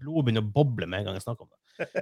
blodet 0.00 0.26
begynner 0.26 0.46
å 0.46 0.52
boble 0.54 0.88
med 0.88 1.02
en 1.02 1.10
gang 1.10 1.18
jeg 1.18 1.26
snakker 1.26 1.46
om 1.46 1.52
det. 1.52 1.60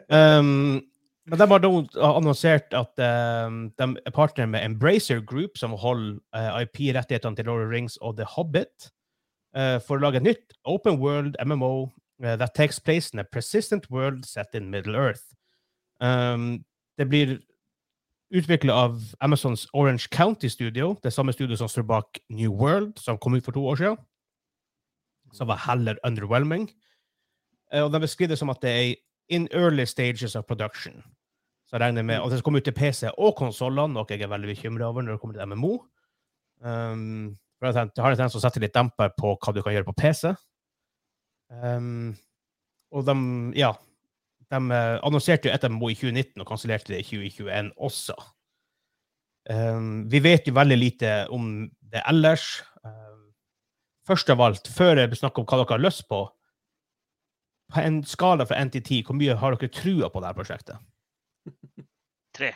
Um, 0.08 0.80
men 1.28 1.40
de 1.42 1.46
har 1.52 2.16
annonsert 2.16 2.72
at 2.76 3.02
um, 3.04 3.66
de 3.76 3.88
er 4.00 4.14
partner 4.16 4.48
med 4.48 4.64
Embracer 4.64 5.20
Group, 5.20 5.58
som 5.60 5.74
holder 5.76 6.16
uh, 6.32 6.62
IP-rettighetene 6.62 7.36
til 7.36 7.50
Lord 7.50 7.66
of 7.66 7.72
Rings 7.72 7.98
og 8.00 8.16
The 8.16 8.24
Hobbit, 8.24 8.88
uh, 9.56 9.76
for 9.84 9.98
å 9.98 10.06
lage 10.06 10.22
et 10.22 10.28
nytt 10.30 10.56
open 10.64 10.96
world 11.02 11.36
MMO 11.44 11.90
uh, 12.24 12.36
that 12.40 12.54
takes 12.56 12.80
place 12.80 13.12
in 13.12 13.20
a 13.20 13.28
persistent 13.28 13.90
world 13.90 14.24
set 14.24 14.54
in 14.56 14.70
Middle 14.72 14.96
Earth. 14.96 15.34
Um, 16.00 16.64
det 16.98 17.10
blir 17.10 17.36
utvikla 18.34 18.74
av 18.86 19.02
Amazons 19.20 19.66
Orange 19.72 20.08
County 20.12 20.48
Studio, 20.48 20.94
det 21.02 21.12
samme 21.12 21.32
studio 21.32 21.56
som 21.56 21.68
står 21.68 21.84
bak 21.88 22.20
New 22.28 22.52
World, 22.52 22.98
som 23.00 23.18
kom 23.18 23.36
ut 23.36 23.44
for 23.44 23.52
to 23.56 23.66
år 23.68 23.76
siden. 23.76 24.00
Som 25.32 25.50
var 25.50 25.60
heller 25.66 25.98
underwhelming. 26.06 26.68
Eh, 27.72 27.84
og 27.84 27.92
de 27.92 28.00
beskriver 28.00 28.34
det 28.34 28.40
som 28.40 28.52
at 28.52 28.62
det 28.64 28.72
er 28.72 28.94
in 29.28 29.48
early 29.52 29.84
stages 29.84 30.36
of 30.36 30.46
production. 30.48 31.02
Så 31.68 31.76
jeg 31.76 31.80
regner 31.80 32.02
med, 32.02 32.20
og 32.20 32.30
Det 32.30 32.42
kommer 32.42 32.42
komme 32.42 32.58
ut 32.58 32.64
til 32.64 32.72
PC 32.72 33.10
og 33.18 33.34
konsollene, 33.36 33.92
noe 33.92 34.06
jeg 34.08 34.22
er 34.22 34.30
veldig 34.32 34.48
bekymra 34.48 34.88
over 34.88 35.02
når 35.02 35.12
det 35.12 35.20
kommer 35.20 35.36
til 35.36 35.48
MMO. 35.48 35.74
Um, 36.64 37.36
for 37.58 37.66
jeg 37.66 37.74
har 37.74 37.84
en 37.84 38.16
tendens 38.16 38.36
å 38.38 38.40
sette 38.40 38.62
litt 38.62 38.74
demper 38.74 39.12
på 39.18 39.34
hva 39.36 39.52
du 39.52 39.60
kan 39.62 39.74
gjøre 39.74 39.88
på 39.90 39.96
PC. 39.98 40.32
Um, 41.50 42.16
og 42.92 43.04
de, 43.04 43.14
ja 43.56 43.70
De 44.48 44.58
eh, 44.72 44.98
annonserte 45.04 45.48
jo 45.48 45.52
et 45.52 45.64
MMO 45.68 45.88
i 45.92 45.96
2019 45.96 46.40
og 46.40 46.48
kansellerte 46.48 46.92
det 46.92 47.02
i 47.02 47.06
2021 47.08 47.70
også. 47.76 48.16
Um, 49.48 50.06
vi 50.08 50.20
vet 50.24 50.48
jo 50.48 50.56
veldig 50.56 50.76
lite 50.78 51.12
om 51.32 51.68
det 51.92 52.00
ellers. 52.08 52.62
Um, 52.84 53.07
først 54.08 54.32
av 54.34 54.42
alt, 54.48 54.72
før 54.74 55.02
jeg 55.02 55.20
snakker 55.20 55.44
om 55.44 55.48
hva 55.48 55.60
dere 55.62 55.76
har 55.76 55.84
lyst 55.84 56.08
på, 56.10 56.24
på 57.72 57.84
en 57.84 58.02
skala 58.08 58.46
fra 58.48 58.58
1 58.64 58.74
til 58.78 58.84
10, 58.84 59.06
hvor 59.08 59.18
mye 59.20 59.36
har 59.38 59.56
dere 59.60 59.72
trua 59.72 60.08
på 60.12 60.24
dette 60.24 60.38
prosjektet? 60.40 60.84
Tre. 62.38 62.52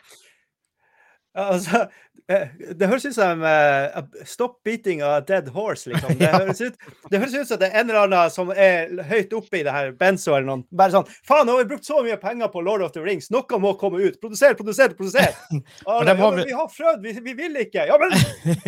Altså, 1.33 1.87
eh, 2.29 2.51
det 2.77 2.89
høres 2.91 3.07
ut 3.07 3.15
som 3.17 3.41
uh, 3.41 4.03
Stop 4.29 4.59
beating 4.69 5.01
a 5.01 5.15
dead 5.25 5.47
horse, 5.55 5.89
liksom. 5.89 6.19
Det 6.21 6.27
Ja. 6.29 6.43
høres, 6.43 6.61
ut, 6.61 6.77
det 7.09 7.21
høres 7.23 7.37
ut 7.39 7.49
som 7.49 7.61
det 7.63 7.71
er 7.71 7.81
en 7.81 7.89
eller 7.89 8.03
annen 8.05 8.35
som 8.35 8.53
er 8.53 8.93
høyt 9.09 9.33
oppe 9.39 9.63
i 9.63 9.65
det 9.65 9.73
her 9.73 9.95
Benzo 9.97 10.35
eller 10.37 10.51
noen. 10.51 10.65
Bare 10.77 10.93
sånn 10.93 11.09
Faen, 11.25 11.49
nå 11.49 11.57
har 11.57 11.65
vi 11.65 11.71
brukt 11.73 11.89
så 11.89 12.03
mye 12.05 12.19
penger 12.21 12.53
på 12.53 12.61
Lord 12.67 12.85
of 12.85 12.93
the 12.93 13.01
Rings. 13.05 13.31
Noe 13.33 13.61
må 13.65 13.73
komme 13.81 14.03
ut. 14.05 14.21
Produser, 14.21 14.53
produser, 14.59 14.93
produser. 14.99 15.33
Ja, 15.89 16.03
vi 16.05 16.53
har 16.53 16.69
prøvd, 16.77 17.01
vi, 17.01 17.17
vi 17.25 17.37
vil 17.39 17.57
ikke. 17.65 17.89
Ja, 17.89 17.97
men 18.01 18.13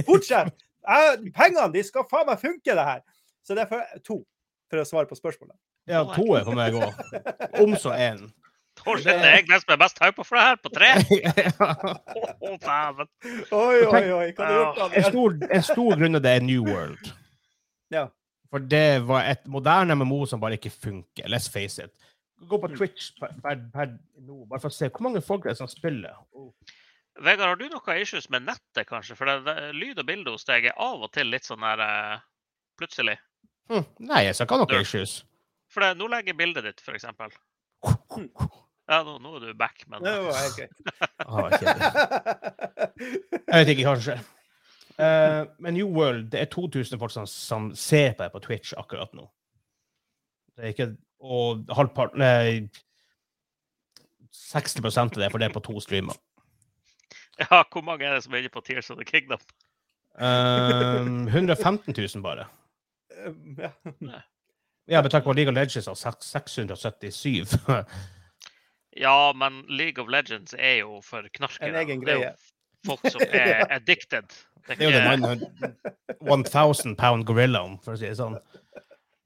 fortsett! 0.09 0.57
Eh, 0.85 1.27
pengene, 1.37 1.69
de 1.73 1.83
skal 1.87 2.07
faen 2.11 2.29
meg 2.29 2.41
funke, 2.43 2.71
det 2.77 2.87
her. 2.91 3.05
Så 3.45 3.57
det 3.57 3.65
er 3.65 3.71
for, 3.71 4.01
to, 4.05 4.21
for 4.71 4.83
å 4.83 4.89
svare 4.89 5.09
på 5.09 5.19
spørsmålet. 5.19 5.57
Ja, 5.89 6.05
to 6.15 6.25
er 6.37 6.47
for 6.47 6.57
meg 6.57 6.77
òg. 6.79 7.05
Om 7.61 7.77
så 7.81 7.93
én. 7.97 8.25
Det 8.85 9.13
er 9.13 9.37
jeg 9.37 9.45
den 9.49 9.61
som 9.63 9.73
er 9.77 9.79
mest 9.81 10.01
hypa 10.03 10.25
for 10.27 10.37
det 10.37 10.45
her, 10.45 10.57
på 10.61 10.71
tre. 10.75 10.89
Å, 12.45 12.55
dæven. 12.61 13.11
Oi, 13.55 13.77
oi, 13.87 14.03
oi. 14.17 14.27
Hva 14.35 14.49
har 14.49 14.55
du 14.55 14.81
gjort, 14.81 14.97
En 14.99 15.07
stor, 15.07 15.37
en 15.47 15.65
stor 15.65 16.01
grunn 16.01 16.19
av 16.19 16.25
det 16.25 16.33
er 16.41 16.45
New 16.45 16.67
World. 16.67 17.13
Ja. 17.95 18.09
For 18.51 18.65
det 18.75 19.05
var 19.07 19.29
et 19.31 19.47
moderne 19.51 19.97
MMO 19.99 20.25
som 20.31 20.43
bare 20.43 20.59
ikke 20.59 20.73
funker. 20.75 21.29
Let's 21.31 21.47
face 21.53 21.85
it. 21.85 21.95
Gå 22.49 22.59
på 22.61 22.73
Twitch 22.75 23.13
per, 23.21 23.37
per, 23.45 23.61
per 23.73 23.93
nå, 24.21 24.43
bare 24.51 24.61
for 24.61 24.73
å 24.73 24.75
se 24.75 24.91
hvor 24.91 25.07
mange 25.07 25.23
folk 25.25 25.47
det 25.47 25.55
er 25.55 25.61
som 25.63 25.71
spiller. 25.71 26.17
Oh. 26.35 26.51
Vegard, 27.23 27.49
har 27.49 27.57
du 27.61 27.69
noe 27.71 27.97
issues 28.01 28.27
med 28.33 28.43
nettet, 28.49 28.89
kanskje? 28.89 29.15
For 29.19 29.31
det, 29.31 29.37
det, 29.47 29.71
lyd 29.79 30.01
og 30.03 30.09
bilde 30.09 30.35
hos 30.35 30.47
deg 30.49 30.67
er 30.71 30.79
av 30.83 31.05
og 31.07 31.13
til 31.15 31.31
litt 31.31 31.47
sånn 31.47 31.63
der 31.63 31.83
uh, 31.85 32.25
plutselig. 32.81 33.15
Mm, 33.71 33.85
Nei, 34.11 34.25
jeg 34.27 34.35
skal 34.35 34.49
ikke 34.49 34.59
ha 34.59 34.65
noen 34.65 34.83
issues. 34.83 35.13
For 35.71 35.85
det, 35.85 35.95
nå 36.01 36.09
legger 36.11 36.35
jeg 36.35 36.41
bildet 36.41 36.67
ditt, 36.67 36.83
f.eks. 36.83 37.07
Ja, 38.85 38.99
nå, 39.07 39.15
nå 39.23 39.37
er 39.39 39.47
du 39.47 39.55
back, 39.57 39.87
men 39.89 40.03
Det 40.05 40.15
var 40.27 40.41
helt 40.43 40.59
greit. 40.59 40.77
Ah. 41.25 41.49
Jeg 43.01 43.61
vet 43.65 43.71
ikke, 43.73 43.87
kanskje. 43.87 44.19
Uh, 44.99 45.47
men 45.59 45.75
New 45.75 45.89
World, 45.95 46.29
det 46.35 46.43
er 46.43 46.51
2000 46.53 47.01
folk 47.01 47.15
som, 47.15 47.27
som 47.27 47.71
ser 47.79 48.13
på 48.13 48.23
deg 48.23 48.35
på 48.35 48.43
Twitch 48.45 48.75
akkurat 48.79 49.15
nå. 49.17 49.25
Det 50.55 50.63
er 50.63 50.75
ikke 50.75 50.91
Og 51.25 51.65
halvparten 51.75 52.21
Nei, 52.21 52.69
60 54.35 54.85
av 55.01 55.11
det 55.15 55.25
er 55.25 55.33
for 55.33 55.41
det 55.41 55.49
er 55.49 55.57
på 55.57 55.65
to 55.65 55.81
streamer. 55.83 56.19
ja, 57.43 57.63
hvor 57.73 57.83
mange 57.83 58.07
er 58.07 58.15
det 58.15 58.25
som 58.25 58.35
er 58.35 58.45
inne 58.45 58.53
på 58.53 58.63
Tears 58.65 58.91
of 58.91 59.01
the 59.01 59.07
Kingdom? 59.09 59.41
Um, 60.15 61.27
115 61.29 61.95
000 61.97 62.23
bare. 62.23 62.47
Ja. 63.59 63.71
Ja, 64.87 65.03
med 65.03 65.11
tanke 65.11 65.25
på 65.25 65.33
League 65.33 65.49
of 65.51 65.55
Legends 65.55 65.87
har 65.87 66.17
677. 66.21 67.59
Ja, 68.97 69.33
men 69.33 69.65
League 69.69 70.05
of 70.05 70.09
Legends 70.09 70.55
er 70.59 70.75
jo 70.75 71.01
for 71.03 71.27
knarkere. 71.35 71.69
En 71.69 71.75
egen 71.75 72.05
greie. 72.05 72.29
folk 72.87 73.01
som 73.11 73.21
er 73.27 73.67
addicted. 73.77 74.31
Det 74.69 74.77
er 74.79 74.85
jo 74.85 75.19
den 76.31 76.45
1000 76.47 76.97
pound 76.97 77.27
gorillaen, 77.27 77.79
for 77.83 77.97
å 77.97 77.99
si 77.99 78.07
det 78.07 78.15
sånn. 78.21 78.39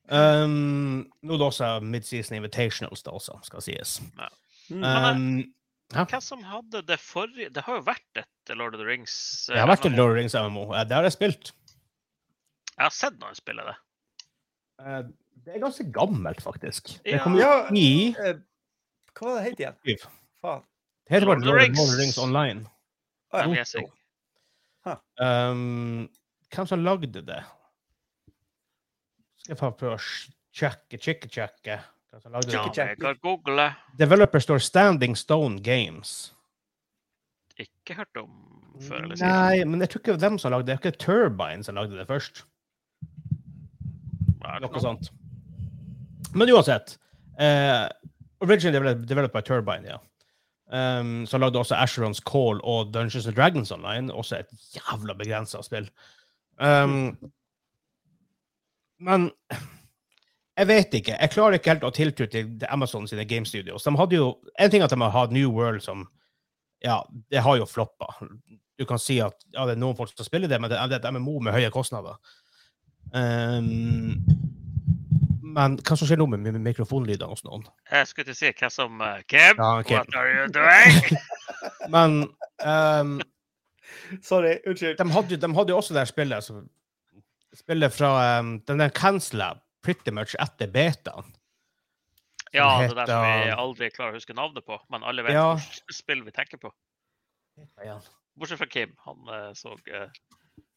Um, 0.08 1.04
nå 1.20 1.36
er 1.36 1.42
det 1.42 1.46
også 1.50 1.68
Midseason 1.84 2.38
Invitationals, 2.38 3.04
det 3.04 3.12
også, 3.12 3.36
skal 3.44 3.62
sies. 3.66 3.98
Ja. 4.16 4.30
Um, 5.12 5.44
hvem 5.94 6.20
som 6.20 6.42
hadde 6.44 6.82
det 6.86 6.98
forrige 7.00 7.48
Det 7.52 7.62
har 7.64 7.78
jo 7.78 7.82
vært 7.86 8.20
et 8.20 8.56
Lord 8.56 8.74
of 8.74 8.80
the 8.80 8.86
Rings. 8.86 9.48
eh, 9.48 9.54
Det 9.54 9.60
har 9.62 9.68
vært 9.70 9.86
et 9.86 9.92
Lord 9.96 10.10
of 10.10 10.14
the 10.14 10.20
Rings 10.20 10.34
MMO. 10.34 10.72
Eh, 10.74 10.84
Det 10.84 10.92
har 10.96 11.02
jeg 11.02 11.12
spilt. 11.12 11.52
Jeg 12.76 12.84
har 12.84 12.90
sett 12.90 13.18
noen 13.18 13.34
spille 13.34 13.64
det. 13.64 13.76
Eh, 14.84 15.02
Det 15.44 15.54
er 15.54 15.60
ganske 15.62 15.86
gammelt, 15.92 16.40
faktisk. 16.42 17.02
Det 17.04 17.12
Ja. 17.14 17.22
kom 17.24 17.36
Ja, 17.38 17.68
i 17.72 18.08
eh, 18.18 18.34
Hva 19.14 19.26
var 19.26 19.42
det 19.42 19.44
het 19.50 19.58
igjen? 19.60 19.98
Faen. 20.42 20.62
Det 21.08 21.14
heter 21.14 21.26
bare 21.26 21.38
Lord 21.38 21.38
of 21.38 21.42
the 21.44 21.50
Lord 21.50 21.60
Rings. 21.60 21.78
Lord 21.78 21.88
of 21.88 21.94
the 21.94 22.02
Rings 22.02 22.18
Online. 22.18 22.66
Oh, 23.32 23.54
ja. 23.54 23.64
Huh. 24.84 24.96
Um, 25.18 26.08
hvem 26.50 26.66
som 26.66 26.84
lagde 26.84 27.22
det? 27.24 27.44
Skal 29.38 29.56
jeg 29.56 29.76
prøve 29.78 29.96
å 29.96 29.98
sjekke, 30.52 30.98
sjekke, 31.00 31.28
sjekke. 31.32 31.80
Ja, 32.12 32.62
jeg 32.76 32.96
kan 33.00 33.16
google. 33.22 33.74
Developer 33.98 34.38
står 34.38 34.58
Standing 34.58 35.16
Stone 35.16 35.60
Games. 35.62 36.34
Ikke 37.58 37.94
hørt 37.94 38.16
om 38.16 38.30
før 38.80 39.02
eller 39.02 39.16
siden. 39.16 39.32
Nei, 39.32 39.64
men 39.64 39.80
jeg 39.80 39.90
tror 39.90 40.00
ikke 40.00 40.20
dem 40.20 40.38
som 40.38 40.54
lagde 40.54 40.66
det. 40.66 40.78
Det 40.78 40.86
er 40.86 40.90
ikke 40.92 41.04
Turbine 41.04 41.64
som 41.64 41.74
lagde 41.74 41.98
det 41.98 42.06
først. 42.08 42.44
Det 44.38 44.60
Noe 44.62 44.80
sånt. 44.80 45.10
Men 46.34 46.52
uansett. 46.54 46.96
Eh, 47.40 47.88
originally 48.40 48.94
developed 49.04 49.34
by 49.34 49.42
Turbine, 49.44 49.88
ja. 49.88 49.98
Um, 50.68 51.26
så 51.26 51.38
lagde 51.38 51.58
også 51.58 51.74
Asherons 51.74 52.20
Call 52.20 52.60
og 52.64 52.94
Dungeons 52.94 53.26
and 53.26 53.36
Dragons 53.36 53.72
Online. 53.72 54.14
Også 54.14 54.38
et 54.38 54.46
jævla 54.76 55.14
begrensa 55.16 55.62
spill. 55.62 55.90
Um, 56.60 57.16
men 59.00 59.30
Jeg 60.58 60.66
vet 60.66 60.94
ikke. 60.98 61.14
Jeg 61.20 61.30
klarer 61.30 61.54
ikke 61.58 61.70
helt 61.76 61.84
å 61.86 61.92
tiltro 61.94 62.26
til 62.26 62.48
Amazon 62.68 63.06
sine 63.06 63.24
game 63.30 63.46
studios. 63.46 63.84
De 63.86 63.92
hadde 63.96 64.16
jo, 64.18 64.32
En 64.58 64.70
ting 64.72 64.82
at 64.82 64.90
de 64.90 64.98
har 65.00 65.12
hatt 65.14 65.30
New 65.34 65.52
World 65.54 65.82
som 65.84 66.08
Ja, 66.84 67.00
det 67.30 67.42
har 67.42 67.56
jo 67.58 67.66
floppa. 67.66 68.08
Du 68.78 68.84
kan 68.86 68.98
si 69.02 69.20
at 69.22 69.34
ja, 69.54 69.64
det 69.66 69.74
er 69.76 69.80
noen 69.82 69.96
folk 69.98 70.10
som 70.14 70.26
spiller 70.26 70.50
det, 70.50 70.60
men 70.62 70.70
det 70.70 70.78
er 70.78 70.92
et 70.98 71.08
MMO 71.14 71.40
med 71.42 71.54
høye 71.54 71.70
kostnader. 71.74 72.18
Um, 73.10 74.18
men 75.42 75.78
hva 75.80 75.96
som 75.96 76.06
skjer 76.06 76.20
nå 76.20 76.26
med, 76.30 76.42
med 76.44 76.60
mikrofonlydene 76.62 77.30
hos 77.32 77.42
noen? 77.46 77.64
Jeg 77.90 78.06
skulle 78.10 78.28
til 78.28 78.36
å 78.36 78.38
si 78.38 78.50
hva 78.60 78.68
som 78.70 79.00
uh, 79.02 79.16
Kim, 79.30 79.58
Ja, 79.58 79.70
okay. 79.80 79.96
what 79.96 80.14
are 80.18 80.30
you 80.34 80.46
doing? 80.52 81.18
Men 81.94 82.18
um, 82.62 83.16
Sorry, 84.22 84.58
unnskyld. 84.68 84.98
de, 85.00 85.06
hadde, 85.14 85.34
jo- 85.34 85.40
de 85.42 85.50
hadde 85.56 85.72
jo 85.74 85.78
også 85.80 85.96
det 85.96 86.04
spillet 86.10 86.44
som 86.44 86.66
Spillet 87.56 87.94
fra 87.96 88.10
um, 88.38 88.58
Den 88.68 88.82
der 88.84 88.92
cancela 88.94 89.54
pretty 89.84 90.10
much 90.14 90.34
etter 90.38 90.70
betaen. 90.72 91.34
Ja, 92.52 92.68
det 92.80 92.94
der 92.96 93.10
som 93.10 93.24
vi 93.24 93.50
aldri 93.52 93.90
klarer 93.92 94.14
å 94.14 94.20
huske 94.20 94.36
navnet 94.36 94.64
på, 94.64 94.78
men 94.88 95.04
alle 95.04 95.24
vet 95.26 95.36
Ja. 95.36 95.50
hvilket 95.58 95.94
spill 95.94 96.22
vi 96.24 96.32
tenker 96.32 96.60
på. 96.62 96.72
Bortsett 98.38 98.58
fra 98.60 98.66
Kim. 98.70 98.94
Han 99.04 99.28
eh, 99.34 99.50
så 99.58 99.74
uh, 99.74 100.08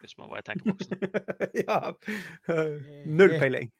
ut 0.03 0.11
som 0.11 0.23
han 0.25 0.31
var 0.33 0.41
i 0.41 0.47
tenkeboksen. 0.49 0.97
ja. 1.67 1.93
Null 3.05 3.37
peiling. 3.39 3.71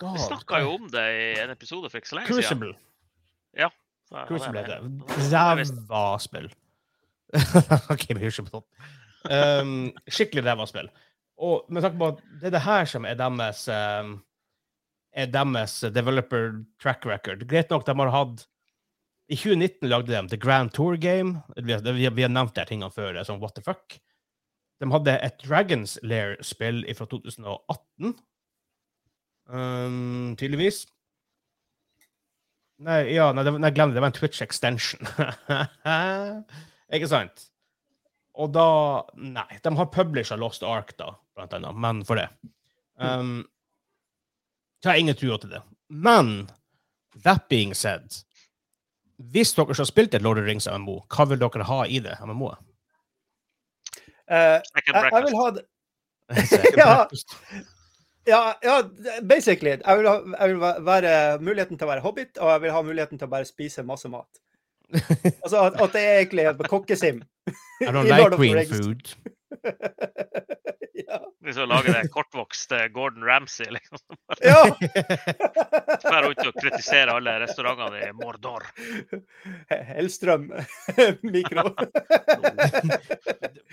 Vi 0.00 0.18
snakka 0.20 0.60
jo 0.60 0.74
om 0.76 0.88
det 0.92 1.06
i 1.16 1.40
en 1.42 1.50
episode 1.50 1.90
for 1.90 2.00
ikke 2.00 2.08
så 2.08 2.18
lenge 2.20 2.28
siden. 2.28 2.42
Crucible. 2.44 2.74
Så, 4.06 4.22
Crucible 4.28 4.62
det 4.62 4.70
er 4.70 4.76
er- 4.76 4.88
det. 4.88 5.16
er 5.18 5.32
Ræva 5.34 6.18
spill. 6.22 6.46
OK, 7.92 8.04
vi 8.08 8.20
hører 8.22 8.30
ikke 8.30 8.46
på 8.46 8.54
topp. 8.54 8.68
Um, 9.26 9.90
skikkelig 10.06 10.44
ræva 10.46 10.66
spill. 10.70 10.88
Og 11.42 11.66
med 11.68 11.82
tanke 11.82 11.98
på 11.98 12.08
at 12.12 12.20
det 12.40 12.46
er 12.46 12.54
det 12.54 12.62
her 12.62 12.84
som 12.84 13.04
er 13.04 13.18
deres 13.18 13.64
um, 13.68 14.12
er 15.16 15.30
deres 15.32 15.78
developer 15.94 16.60
track 16.82 17.06
record. 17.08 17.46
Greit 17.48 17.72
nok, 17.72 17.86
de 17.86 17.96
har 17.96 18.12
hatt 18.12 18.46
I 19.32 19.34
2019 19.34 19.88
lagde 19.90 20.12
de 20.12 20.20
The 20.30 20.38
Grand 20.38 20.70
Tour 20.76 20.96
Game. 21.02 21.40
Vi 21.56 21.72
har, 21.72 22.28
nevnt 22.28 22.54
de 22.54 22.66
tingene 22.68 22.92
før. 22.94 23.16
er 23.16 23.26
Sånn, 23.26 23.40
what 23.42 23.56
the 23.56 23.64
fuck? 23.64 23.96
De 24.78 24.90
hadde 24.92 25.16
et 25.24 25.40
Dragons 25.42 25.96
Lair-spill 26.04 26.84
fra 26.94 27.08
2018. 27.10 28.12
Um, 29.48 30.36
tydeligvis. 30.38 30.84
Nei, 32.86 33.00
ja, 33.16 33.30
nei, 33.32 33.44
nei, 33.56 33.72
glem 33.72 33.90
det. 33.90 33.96
Det 33.96 34.04
var 34.04 34.12
en 34.12 34.18
Twitch 34.18 34.44
extension. 34.44 35.08
Ikke 36.94 37.08
sant? 37.10 37.48
Og 38.36 38.52
da 38.52 38.68
Nei. 39.16 39.48
De 39.64 39.72
har 39.78 39.92
publisha 39.94 40.36
Lost 40.38 40.62
Ark, 40.66 40.92
da, 41.00 41.14
blant 41.34 41.56
annet. 41.56 41.78
Men 41.82 42.04
for 42.06 42.20
det. 42.20 42.28
Um, 43.00 43.40
så 44.82 44.90
har 44.90 45.00
ingen 45.00 45.16
trua 45.16 45.38
til 45.38 45.50
det. 45.56 45.62
Men 45.88 46.50
that 47.24 47.48
being 47.48 47.74
said 47.74 48.22
Hvis 49.32 49.54
dere 49.56 49.72
har 49.76 49.88
spilt 49.88 50.14
et 50.14 50.22
Lord 50.22 50.38
of 50.38 50.44
the 50.44 50.50
Rings 50.50 50.66
MMO, 50.68 50.98
hva 51.08 51.24
vil 51.30 51.40
dere 51.40 51.64
ha 51.64 51.78
i 51.88 52.00
det 52.04 52.18
MMO-et? 52.20 52.58
Uh, 54.26 54.58
jeg, 54.58 54.82
jeg 54.90 55.22
vil 55.24 55.36
ha 55.38 55.50
det 55.54 55.64
Ja. 56.82 57.06
Ja, 58.26 58.54
ja, 58.62 58.82
basically. 59.22 59.70
Jeg 59.70 59.98
vil, 59.98 60.08
ha, 60.08 60.16
jeg 60.40 60.48
vil 60.50 60.60
være 60.86 61.12
muligheten 61.38 61.78
til 61.78 61.86
å 61.86 61.90
være 61.92 62.02
hobbit, 62.02 62.40
og 62.42 62.50
jeg 62.50 62.62
vil 62.64 62.74
ha 62.74 62.80
muligheten 62.82 63.20
til 63.20 63.28
å 63.28 63.34
bare 63.36 63.46
spise 63.46 63.86
masse 63.86 64.10
mat. 64.10 64.42
Altså 65.44 65.62
at, 65.62 65.78
at 65.82 65.94
det 65.94 66.02
er 66.02 66.18
egentlig 66.24 66.68
kokkesim. 66.70 67.22
I 67.80 67.92
don't 67.94 68.02
like 68.10 68.18
Lord 68.18 68.32
of 68.34 68.40
the 68.40 68.42
green 68.42 68.56
Rings. 68.58 68.70
food. 68.76 69.02
Liksom 71.46 71.68
lage 71.68 71.92
det 71.92 72.08
kortvokste 72.10 72.88
Gordon 72.88 73.24
Ramsay, 73.24 73.66
liksom. 73.70 73.98
ja. 74.42 74.62
Dra 76.02 76.22
rundt 76.22 76.42
og 76.42 76.56
kritisere 76.58 77.14
alle 77.14 77.36
restaurantene 77.44 78.08
i 78.08 78.12
Mordor. 78.16 78.66
Hellstrøm 79.70 80.48
mikro. 81.34 81.68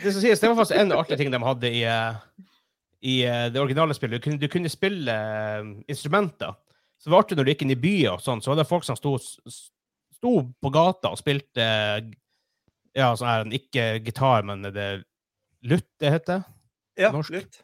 det, 0.04 0.12
som 0.12 0.20
sies, 0.22 0.40
det 0.40 0.52
var 0.52 0.60
faktisk 0.60 0.78
en 0.78 0.94
artig 0.96 1.18
ting 1.18 1.34
de 1.34 1.42
hadde 1.42 1.72
i, 1.72 1.82
eh, 1.90 2.22
i 3.02 3.16
eh, 3.26 3.48
det 3.54 3.62
originale 3.62 3.98
spillet. 3.98 4.22
Du 4.22 4.28
kunne, 4.28 4.42
du 4.42 4.50
kunne 4.54 4.72
spille 4.72 5.18
eh, 5.18 5.72
instrumenter. 5.90 6.54
Så 7.02 7.10
var 7.10 7.26
det 7.26 7.40
når 7.40 7.48
du 7.48 7.56
gikk 7.56 7.66
inn 7.66 7.74
i 7.74 7.80
byer, 7.80 8.14
og 8.16 8.22
sånn, 8.24 8.42
så 8.44 8.54
var 8.54 8.62
det 8.62 8.70
folk 8.70 8.86
som 8.86 9.00
sto, 9.00 9.18
sto 9.18 10.36
på 10.46 10.72
gata 10.78 11.12
og 11.12 11.20
spilte 11.20 11.66
ja, 12.94 13.10
sånn 13.18 13.28
her, 13.32 13.50
ikke 13.58 13.96
gitar, 14.06 14.46
men 14.46 14.62
det 14.70 14.92
lutt 15.66 15.90
det 16.00 16.14
heter. 16.20 16.46
Ja, 16.98 17.12
Norsk. 17.12 17.32
lutt. 17.34 17.62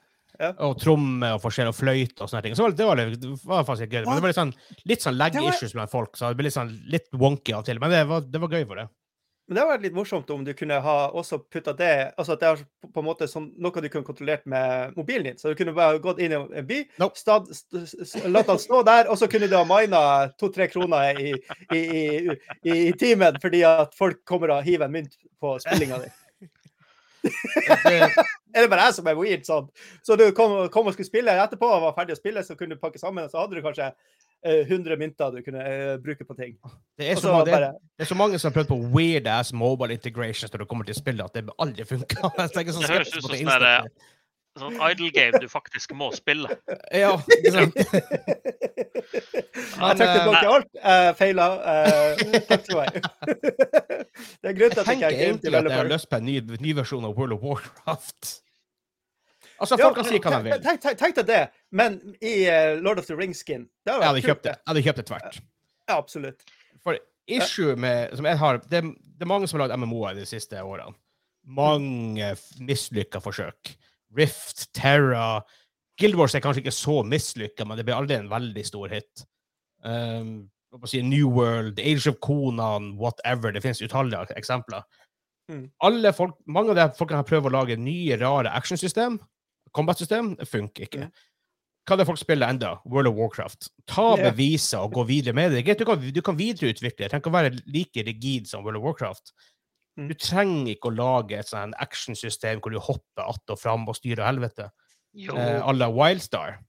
Og 0.63 0.77
tromme 0.80 1.34
og 1.36 1.41
forskjell 1.43 1.67
og 1.67 1.75
fløyte 1.75 2.21
og 2.23 2.30
sånne 2.32 2.43
ting. 2.45 2.53
Så 2.55 2.69
det 2.71 2.86
var, 2.88 2.95
litt- 2.95 3.19
det 3.19 3.34
var 3.43 3.65
faktisk 3.67 3.91
gøy. 3.91 4.05
Men 4.05 4.15
det 4.15 4.21
var 4.23 4.30
litt 4.32 4.38
sånn, 4.39 4.53
litt 4.88 5.01
sånn 5.03 5.17
lag 5.19 5.34
var- 5.36 5.49
issues 5.51 5.73
blant 5.75 5.91
folk, 5.91 6.15
så 6.15 6.30
det 6.30 6.38
ble 6.39 6.43
litt 6.47 6.53
sånn 6.55 6.71
litt 6.88 7.09
wonky 7.11 7.51
av 7.53 7.59
og 7.59 7.65
til. 7.65 7.80
Men 7.82 7.89
det 7.91 8.05
var, 8.07 8.21
det 8.21 8.39
var 8.39 8.47
gøy 8.55 8.65
for 8.69 8.75
det. 8.80 8.88
Men 9.49 9.55
det 9.55 9.61
hadde 9.63 9.73
vært 9.73 9.82
litt 9.88 9.95
morsomt 9.97 10.30
om 10.30 10.43
du 10.45 10.53
kunne 10.53 10.77
ha 10.80 11.09
også 11.09 11.39
putta 11.49 11.73
det 11.75 12.13
altså 12.21 12.34
at 12.34 12.39
det 12.39 12.47
er 12.51 12.59
på- 12.86 12.99
en 13.01 13.05
måte 13.07 13.25
sånn, 13.27 13.47
noe 13.57 13.82
du 13.82 13.89
kunne 13.89 14.05
kontrollert 14.05 14.45
med 14.45 14.95
mobilen 14.95 15.23
din. 15.25 15.38
Så 15.41 15.49
du 15.49 15.55
kunne 15.55 15.73
bare 15.73 15.97
gått 15.99 16.19
inn 16.19 16.32
i 16.32 16.36
en 16.36 16.65
by, 16.69 16.86
Nope. 16.99 17.17
stad, 17.17 17.49
st, 17.49 17.82
st, 18.05 18.30
latt 18.30 18.45
han 18.47 18.57
stå 18.61 18.86
der, 18.86 19.09
og 19.09 19.17
så 19.17 19.27
kunne 19.27 19.49
du 19.49 19.55
ha 19.57 19.63
mina 19.65 20.30
to-tre 20.38 20.67
kroner 20.69 21.17
i, 21.19 21.34
i, 21.73 21.77
i, 21.80 22.38
i, 22.63 22.88
i 22.89 22.91
timen 22.93 23.41
fordi 23.41 23.63
at 23.65 23.93
folk 23.97 24.23
kommer 24.23 24.51
og 24.51 24.63
hiver 24.63 24.86
en 24.86 24.91
mynt 24.93 25.17
på 25.41 25.57
spillinga 25.59 25.97
di. 26.05 26.11
Er 28.55 28.65
det 28.65 28.70
bare 28.72 28.88
jeg 28.88 28.95
som 28.97 29.09
er 29.09 29.17
weird 29.17 29.43
sånn? 29.45 29.67
Så 30.05 30.15
du 30.17 30.26
kom, 30.36 30.55
kom 30.74 30.88
og 30.89 30.95
skulle 30.95 31.09
spille 31.09 31.36
etterpå 31.43 31.67
og 31.70 31.84
var 31.84 31.97
ferdig 31.97 32.15
å 32.15 32.20
spille, 32.20 32.41
så 32.45 32.57
kunne 32.57 32.74
du 32.78 32.82
pakke 32.82 33.01
sammen, 33.01 33.28
og 33.28 33.34
så 33.34 33.43
hadde 33.43 33.59
du 33.59 33.61
kanskje 33.61 33.91
eh, 34.41 34.63
100 34.65 34.97
mynter 34.97 35.36
du 35.36 35.43
kunne 35.45 35.61
uh, 35.61 35.91
bruke 36.01 36.26
på 36.26 36.38
ting. 36.39 36.55
det 36.97 37.11
er 37.11 37.20
så, 37.20 37.28
så 37.28 37.36
ma- 37.36 37.43
det, 37.45 37.53
bare 37.53 37.74
det 37.78 38.07
er 38.07 38.09
så 38.09 38.17
mange 38.17 38.39
som 38.41 38.49
har 38.49 38.57
prøvd 38.57 38.72
på 38.72 38.80
weird 38.95 39.30
ass 39.30 39.53
mobile 39.53 39.93
integrations 39.93 40.49
når 40.49 40.63
det 40.63 40.70
kommer 40.72 40.89
til 40.89 40.97
spillet, 40.97 41.30
at 41.30 41.38
det 41.38 41.59
aldri 41.61 41.86
funka. 41.91 42.34
Sånn 42.55 42.82
Det 42.82 42.89
høres 42.95 43.13
ut 43.13 43.30
som 43.30 43.38
det 43.38 43.84
sånn. 44.62 44.76
Sånn 44.78 44.91
idle 44.91 45.10
game 45.16 45.39
du 45.41 45.47
faktisk 45.51 45.88
må 45.97 46.07
spille. 46.16 46.49
Ja, 46.95 47.12
ikke 47.38 47.51
sant? 47.55 47.76
Jeg 47.80 47.86
trekker 49.95 50.10
eh, 50.10 50.20
tilbake 50.20 50.47
alt. 50.55 50.70
Jeg 50.84 51.16
feila. 51.20 51.45
eh, 51.72 52.14
takk 52.49 52.62
skal 52.66 52.70
du 52.70 52.80
ha. 52.80 52.84
Det 54.39 54.47
er 54.51 54.55
grunnen 54.57 54.76
til 54.76 54.82
at 54.84 54.88
jeg 54.91 54.97
ikke 54.99 55.10
er 55.10 55.16
game 55.16 55.24
egentlig 55.30 55.49
at 55.49 55.53
jeg 55.53 55.55
har 55.55 55.64
developer. 55.70 55.93
lyst 55.95 56.07
på 56.12 56.16
en 56.20 56.26
ny, 56.30 56.36
ny 56.68 56.72
versjon 56.78 57.05
av 57.10 57.14
World 57.18 57.34
of 57.38 57.41
Warcraft. 57.47 58.22
Altså, 59.60 59.76
Ja, 59.76 59.84
folk 59.89 59.97
kan 59.99 60.07
si 60.07 60.16
hva 60.24 60.32
de 60.38 60.41
vil. 60.45 60.53
Tenk, 60.64 60.80
tenk, 60.86 60.95
tenk 61.01 61.14
deg 61.20 61.26
det, 61.28 61.41
men 61.76 61.89
i 62.24 62.34
eh, 62.47 62.78
Lord 62.80 62.97
of 63.01 63.05
the 63.10 63.16
Rings-skin. 63.20 63.64
Jeg 63.89 63.95
hadde 64.05 64.22
kjøpt 64.24 64.43
det. 64.47 64.53
Jeg 64.62 64.68
hadde 64.72 64.84
kjøpt 64.88 64.99
det 65.01 65.07
tvert. 65.10 65.34
Ja, 65.89 65.95
absolutt. 65.97 66.39
For 66.86 66.93
issue 67.28 67.74
med, 67.76 68.16
som 68.16 68.24
jeg 68.30 68.39
har, 68.39 68.53
det, 68.72 68.80
det 68.95 69.24
er 69.26 69.30
mange 69.30 69.47
som 69.51 69.60
har 69.60 69.66
lagd 69.68 69.76
MMO-er 69.84 70.14
de 70.16 70.24
siste 70.30 70.55
årene. 70.64 70.95
Mange 71.49 72.28
mislykka 72.64 73.20
forsøk. 73.24 73.74
Rift, 74.18 74.68
Terra 74.74 75.41
Guild 75.99 76.16
Wars 76.16 76.36
er 76.36 76.43
kanskje 76.43 76.64
ikke 76.64 76.76
så 76.76 77.01
mislykka, 77.03 77.66
men 77.68 77.78
det 77.78 77.86
blir 77.88 77.97
aldri 77.97 78.16
en 78.16 78.32
veldig 78.32 78.64
stor 78.68 78.91
hit. 78.93 79.26
Um, 79.84 80.49
si, 80.88 81.01
New 81.03 81.28
World, 81.36 81.80
Age 81.80 82.07
of 82.12 82.20
Conan, 82.24 82.93
whatever. 82.99 83.51
Det 83.51 83.64
finnes 83.66 83.84
utallige 83.84 84.38
eksempler. 84.39 84.86
Mm. 85.51 85.66
Folk, 86.16 86.38
mange 86.47 86.72
av 86.76 86.80
de 86.80 86.88
folkene 86.99 87.20
har 87.20 87.28
prøvd 87.28 87.49
å 87.49 87.55
lage 87.57 87.80
nye, 87.82 88.20
rare 88.22 88.53
actionsystem. 88.55 89.20
Combat-system. 89.76 90.38
Funker 90.47 90.88
ikke. 90.88 91.10
Mm. 91.10 91.26
Hva 91.89 91.95
er 91.95 92.01
det 92.03 92.05
folk 92.05 92.22
spiller 92.22 92.53
enda? 92.53 92.76
World 92.86 93.10
of 93.10 93.18
Warcraft. 93.18 93.72
Ta 93.89 94.12
yeah. 94.14 94.30
beviser 94.30 94.86
og 94.86 94.93
gå 94.93 95.07
videre 95.10 95.34
med 95.36 95.55
det. 95.57 95.66
Du 95.80 95.88
kan, 95.89 95.99
du 95.99 96.22
kan 96.24 96.38
videreutvikle. 96.38 97.10
Trenger 97.10 97.32
å 97.32 97.34
være 97.34 97.55
like 97.66 98.05
rigid 98.05 98.47
som 98.47 98.64
World 98.64 98.80
of 98.80 98.86
Warcraft. 98.86 99.34
Mm. 99.99 100.07
Du 100.07 100.15
trenger 100.15 100.71
ikke 100.73 100.89
å 100.89 100.95
lage 100.95 101.35
et 101.39 101.49
sånn 101.51 101.73
actionsystem 101.83 102.61
hvor 102.63 102.71
du 102.71 102.79
hopper 102.79 103.27
att 103.29 103.49
og 103.51 103.59
fram 103.59 103.87
og 103.91 103.95
styrer 103.99 104.23
helvete 104.25 104.69
eh, 105.27 105.59
à 105.61 105.73
la 105.75 105.89
Wildstar. 105.91 106.59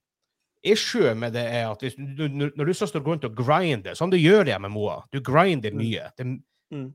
Issue 0.63 1.13
med 1.15 1.33
det 1.33 1.45
er 1.47 1.69
at 1.71 1.79
hvis 1.81 1.95
du, 1.95 2.27
når 2.29 2.51
når 2.57 2.65
du 2.69 2.73
så 2.77 2.85
står 2.89 3.01
rundt 3.07 3.23
og 3.25 3.35
grinder, 3.35 3.95
som 3.95 4.11
du 4.11 4.17
gjør 4.17 4.47
i 4.51 4.57
MMO-er, 4.59 5.05
du 5.11 5.19
grinder 5.21 5.71
Mm. 5.71 5.77
mye. 5.77 6.11
Det, 6.17 6.41
Mm. 6.71 6.93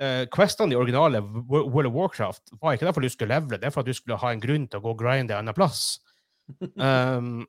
Uh, 0.00 0.24
Questene 0.34 0.72
i 0.72 0.76
originale 0.76 1.20
World 1.22 1.86
of 1.86 1.92
Warcraft 1.92 2.50
var 2.60 2.72
ikke 2.72 2.86
derfor 2.88 3.00
du 3.02 3.08
skulle 3.08 3.34
levele, 3.34 3.58
det 3.60 3.64
er 3.66 3.70
for 3.70 3.80
at 3.80 3.86
du 3.86 3.92
skulle 3.92 4.16
ha 4.18 4.30
en 4.32 4.40
grunn 4.40 4.66
til 4.66 4.80
å 4.80 4.82
gå 4.82 4.90
og 4.90 4.98
grinde 4.98 5.30
en 5.34 5.38
annen 5.44 5.54
plass. 5.54 6.00
Um, 6.76 7.46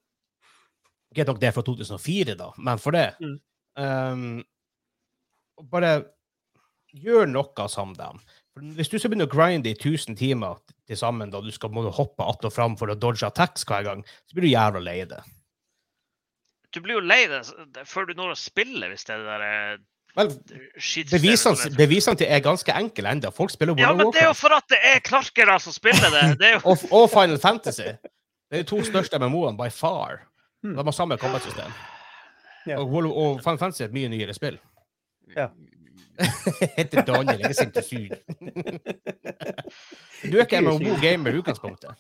Greit 1.16 1.28
nok 1.28 1.40
det 1.40 1.48
er 1.48 1.52
fra 1.56 1.62
2004, 1.64 2.36
da, 2.38 2.52
men 2.58 2.78
for 2.78 2.92
det 2.92 3.16
Mm. 3.22 3.40
um, 3.78 4.44
Bare 5.72 6.04
gjør 6.94 7.30
noe 7.30 7.68
som 7.72 7.94
dem. 7.98 8.20
For 8.54 8.66
hvis 8.78 8.92
du 8.92 9.00
skal 9.00 9.14
begynne 9.14 9.26
å 9.26 9.34
grinde 9.34 9.72
i 9.72 9.78
1000 9.78 10.18
timer 10.20 10.60
til 10.88 11.00
sammen, 11.00 11.32
da 11.34 11.42
du 11.42 11.50
skal 11.52 11.72
må 11.74 11.84
du 11.86 11.90
hoppe 11.90 12.24
att 12.24 12.46
og 12.46 12.54
fram 12.54 12.76
for 12.78 12.92
å 12.92 12.96
dodge 12.96 13.26
attacks 13.26 13.66
hver 13.66 13.84
gang, 13.84 14.04
så 14.30 14.36
blir 14.36 14.46
du 14.48 14.54
jævla 14.54 14.80
lei 14.84 15.00
det. 15.10 15.24
Du 16.74 16.82
blir 16.82 16.98
jo 17.00 17.06
lei 17.06 17.26
det 17.28 17.42
før 17.86 18.06
du 18.10 18.14
når 18.18 18.34
å 18.34 18.38
spille, 18.38 18.90
hvis 18.90 19.06
det 19.06 19.16
er 19.16 19.26
der 19.26 19.48
eh, 19.48 19.82
Vel, 20.14 20.30
bevisene, 21.10 21.58
er- 21.58 21.74
bevisene 21.78 22.20
til 22.20 22.30
er 22.30 22.42
ganske 22.46 22.74
enkle 22.78 23.10
ennå. 23.16 23.32
Folk 23.34 23.50
spiller 23.50 23.74
Ja, 23.82 23.94
men 23.98 24.12
det 24.14 24.22
er 24.22 24.28
jo 24.28 24.36
for 24.38 24.54
at 24.54 24.68
det 24.70 24.78
er 24.86 25.00
klarkere 25.02 25.56
som 25.60 25.74
spiller 25.74 26.14
det. 26.14 26.38
Det 26.38 26.52
er 26.52 26.54
jo 26.60 26.62
Og, 26.70 26.84
og 26.94 27.08
Final 27.10 27.40
Fantasy. 27.42 27.88
Det 28.46 28.60
er 28.60 28.62
de 28.62 28.70
to 28.70 28.84
største 28.86 29.18
MMO-ene 29.18 29.58
by 29.58 29.72
far. 29.74 30.28
Hmm. 30.62 30.76
De 30.78 30.86
har 30.86 30.94
samme 30.94 31.18
combat-system. 31.18 31.74
Og, 32.78 32.94
og 33.10 33.42
Final 33.42 33.58
Fantasy 33.58 33.82
er 33.82 33.90
et 33.90 33.98
mye 33.98 34.12
nyere 34.14 34.38
spill. 34.38 34.60
Ja. 35.34 35.50
Heter 36.78 37.06
Daniel, 37.08 37.42
jeg 37.42 37.50
er 37.50 37.58
sint 37.58 37.78
og 37.80 37.86
sur. 37.88 38.12
du 40.30 40.38
er 40.38 40.44
ikke 40.46 40.60
en 40.62 40.70
god 40.70 41.02
gamer 41.02 41.34
i 41.34 41.42
utgangspunktet. 41.42 41.98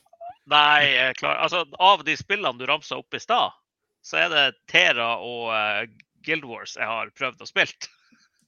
Nei, 0.51 0.83
jeg 0.91 1.17
klar, 1.21 1.39
altså, 1.45 1.63
av 1.79 2.03
de 2.05 2.15
spillene 2.19 2.59
du 2.59 2.65
ramsa 2.67 2.99
opp 2.99 3.15
i 3.15 3.21
stad, 3.21 3.55
så 4.03 4.19
er 4.25 4.33
det 4.33 4.45
Tera 4.69 5.15
og 5.23 5.53
uh, 5.55 5.83
Guild 6.25 6.45
Wars 6.47 6.75
jeg 6.75 6.87
har 6.87 7.11
prøvd 7.15 7.45
å 7.45 7.47
spille. 7.47 7.91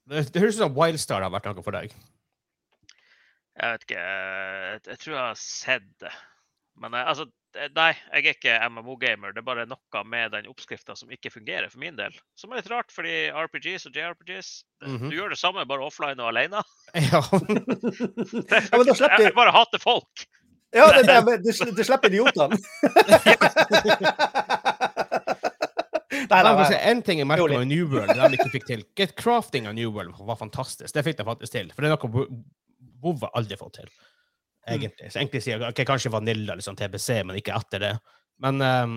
Det, 0.05 0.27
det 0.33 0.43
høres 0.43 0.59
ut 0.59 0.65
som 0.65 0.75
Wildstar 0.75 1.23
har 1.25 1.33
vært 1.33 1.47
noe 1.49 1.65
for 1.65 1.75
deg. 1.75 1.95
Jeg 3.55 3.71
vet 3.71 3.85
ikke 3.87 4.01
Jeg, 4.03 4.79
jeg 4.89 4.99
tror 5.01 5.15
jeg 5.15 5.23
har 5.23 5.39
sett 5.39 5.87
det. 6.03 6.11
Men 6.81 6.93
eh, 6.93 7.07
altså 7.07 7.25
eh, 7.57 7.69
Nei, 7.75 7.91
jeg 8.11 8.25
er 8.25 8.35
ikke 8.35 8.55
MMO-gamer. 8.69 9.33
Det 9.35 9.41
er 9.41 9.47
bare 9.47 9.65
noe 9.69 10.03
med 10.11 10.33
den 10.35 10.49
oppskrifta 10.51 10.95
som 10.99 11.11
ikke 11.13 11.31
fungerer 11.33 11.69
for 11.71 11.81
min 11.83 11.97
del. 11.99 12.15
Som 12.39 12.51
er 12.51 12.61
litt 12.61 12.71
rart, 12.71 12.91
fordi 12.93 13.29
RPGs 13.31 13.87
og 13.89 13.95
JRPGs 13.97 14.49
mm 14.85 14.97
-hmm. 14.97 15.09
Du 15.09 15.15
gjør 15.15 15.29
det 15.29 15.39
samme, 15.39 15.65
bare 15.65 15.85
offline 15.85 16.19
og 16.19 16.29
alene. 16.29 16.63
Ja. 17.11 17.21
Ja, 18.71 18.77
men 18.77 18.87
da 18.87 18.93
slipper 18.93 19.21
Jeg 19.21 19.31
du 19.31 19.35
bare 19.35 19.51
hater 19.51 19.79
folk. 19.79 20.27
Ja, 20.75 20.91
det 20.91 21.07
det, 21.07 21.43
det, 21.43 21.75
du, 21.77 21.83
slipper 21.83 22.09
idiotene. 22.09 22.57
Nei, 26.29 26.43
nei, 26.43 26.53
nei. 26.55 26.79
En 26.91 27.01
ting 27.01 27.19
jeg 27.19 27.27
merka 27.27 27.47
med 27.47 27.67
New 27.67 27.87
World, 27.87 28.13
det 28.15 28.31
de 28.31 28.39
ikke 28.39 28.49
fikk 28.49 28.67
til 28.67 28.83
Get 28.97 29.15
Crafting 29.15 29.67
av 29.67 29.73
New 29.73 29.91
World 29.91 30.15
var 30.19 30.35
fantastisk. 30.35 30.93
Det 30.93 31.03
fikk 31.05 31.17
de 31.17 31.23
faktisk 31.23 31.51
til. 31.51 31.71
For 31.71 31.81
det 31.81 31.91
er 31.91 31.95
noe 31.95 32.27
Wo- 33.05 33.29
aldri 33.33 33.57
fått 33.57 33.73
til. 33.73 33.89
Egentlig. 34.69 35.11
Så 35.11 35.19
egentlig 35.21 35.43
sier 35.45 35.59
jeg 35.59 35.69
ok, 35.69 35.83
kanskje 35.85 36.13
Vanilla, 36.13 36.55
liksom 36.57 36.77
TBC, 36.77 37.19
men 37.27 37.37
ikke 37.37 37.53
etter 37.57 37.83
det. 37.83 37.91
Men 38.41 38.63
um, 38.65 38.95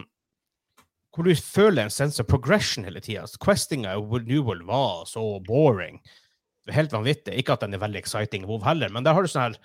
hvor 1.15 1.27
du 1.27 1.35
føler 1.35 1.85
en 1.85 1.93
sense 1.93 2.21
of 2.23 2.29
progression 2.31 2.87
hele 2.87 3.03
tida. 3.05 3.27
Questinga 3.43 3.97
i 3.97 4.23
New 4.29 4.45
World 4.47 4.65
var 4.69 5.05
så 5.11 5.25
boring. 5.45 6.01
Helt 6.73 6.93
vanvittig. 6.93 7.35
Ikke 7.41 7.57
at 7.57 7.65
den 7.65 7.75
er 7.77 7.83
veldig 7.83 8.01
exciting 8.01 8.45
i 8.45 8.49
WoW 8.49 8.65
heller, 8.65 8.93
men 8.93 9.05
der 9.05 9.17
har 9.17 9.25
du 9.25 9.31
sånn 9.31 9.49
her 9.49 9.61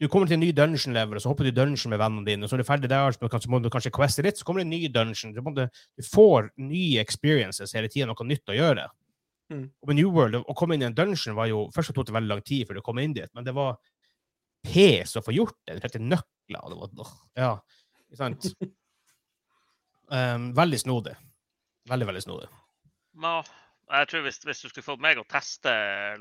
du 0.00 0.06
kommer 0.08 0.24
til 0.24 0.38
en 0.38 0.40
ny 0.40 0.48
dungeon 0.56 0.94
level, 0.96 1.18
og 1.18 1.20
så 1.20 1.28
hopper 1.28 1.44
du 1.44 1.50
i 1.50 1.52
dungeon 1.52 1.92
med 1.92 2.00
vennene 2.00 2.24
dine, 2.24 2.46
og 2.46 2.48
så 2.48 2.56
er 2.56 2.62
du 2.62 2.64
ferdig 2.64 2.88
der, 2.88 3.12
så 3.12 3.50
må 3.52 3.58
du 3.60 3.68
kanskje 3.68 3.92
queste 3.92 4.22
litt, 4.24 4.38
så 4.40 4.46
kommer 4.48 4.62
det 4.62 4.70
en 4.70 4.72
ny 4.72 4.88
dungeon. 4.88 5.34
Du, 5.36 6.06
får 6.08 6.48
nye 6.56 7.02
experiences 7.02 7.74
hele 7.76 7.90
tida, 7.92 8.06
noe 8.08 8.24
nytt 8.24 8.48
å 8.48 8.56
gjøre. 8.56 8.86
Mm. 9.52 9.66
Og 9.68 9.90
med 9.90 9.98
New 9.98 10.08
World, 10.14 10.38
å 10.40 10.56
komme 10.56 10.78
inn 10.78 10.86
i 10.86 10.88
en 10.88 10.96
dungeon 10.96 11.36
var 11.36 11.50
jo 11.50 11.64
Først 11.74 11.92
tok 11.92 12.06
det 12.08 12.14
veldig 12.14 12.30
lang 12.30 12.42
tid 12.46 12.68
før 12.68 12.78
du 12.78 12.84
kom 12.86 13.00
inn 13.02 13.12
dit, 13.12 13.28
men 13.36 13.44
det 13.44 13.52
var 13.52 13.76
pes 14.66 15.16
å 15.16 15.22
få 15.24 15.34
gjort 15.36 15.56
det. 15.66 15.78
Du 15.78 15.84
trengte 15.84 16.02
nøkler. 16.02 16.60
og 16.64 16.70
Det 16.72 16.78
var, 16.80 16.92
åh, 17.06 17.14
ja, 17.38 17.52
ikke 18.08 18.20
sant? 18.20 18.50
Um, 20.10 20.50
veldig 20.60 20.80
snodig. 20.82 21.16
Veldig, 21.90 22.06
veldig 22.10 22.22
snodig. 22.24 22.48
Ja, 23.20 23.38
jeg 23.90 24.06
tror 24.10 24.22
hvis, 24.22 24.38
hvis 24.46 24.60
du 24.62 24.68
skulle 24.70 24.86
fått 24.86 25.02
meg 25.02 25.18
å 25.18 25.24
teste 25.26 25.72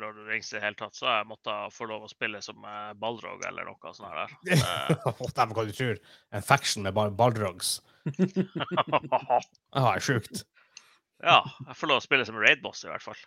Lord 0.01 0.17
of 0.17 0.23
the 0.23 0.31
Rings 0.31 0.49
i 0.53 0.57
det 0.57 0.63
hele 0.63 0.77
tatt, 0.79 0.95
så 0.97 1.05
jeg 1.11 1.27
måttet 1.29 1.75
få 1.75 1.85
lov 1.89 2.07
å 2.07 2.09
spille 2.09 2.41
som 2.41 2.63
eh, 2.65 2.93
Balrog 2.97 3.43
eller 3.45 3.67
noe 3.69 3.93
sånt 3.93 4.09
her. 4.09 4.33
Eh, 4.55 4.95
Dæven, 5.35 5.53
hva 5.57 5.65
du 5.67 5.73
tror. 5.75 5.99
En 6.33 6.45
faction 6.45 6.85
med 6.87 6.95
bare 6.97 7.13
det 7.13 7.67
Ah, 9.75 9.91
er 9.93 10.01
sjukt. 10.01 10.45
Ja, 11.20 11.39
jeg 11.67 11.76
får 11.76 11.91
lov 11.91 11.99
å 11.99 12.03
spille 12.03 12.26
som 12.28 12.38
raid-boss, 12.39 12.86
i 12.86 12.91
hvert 12.91 13.03
fall. 13.03 13.20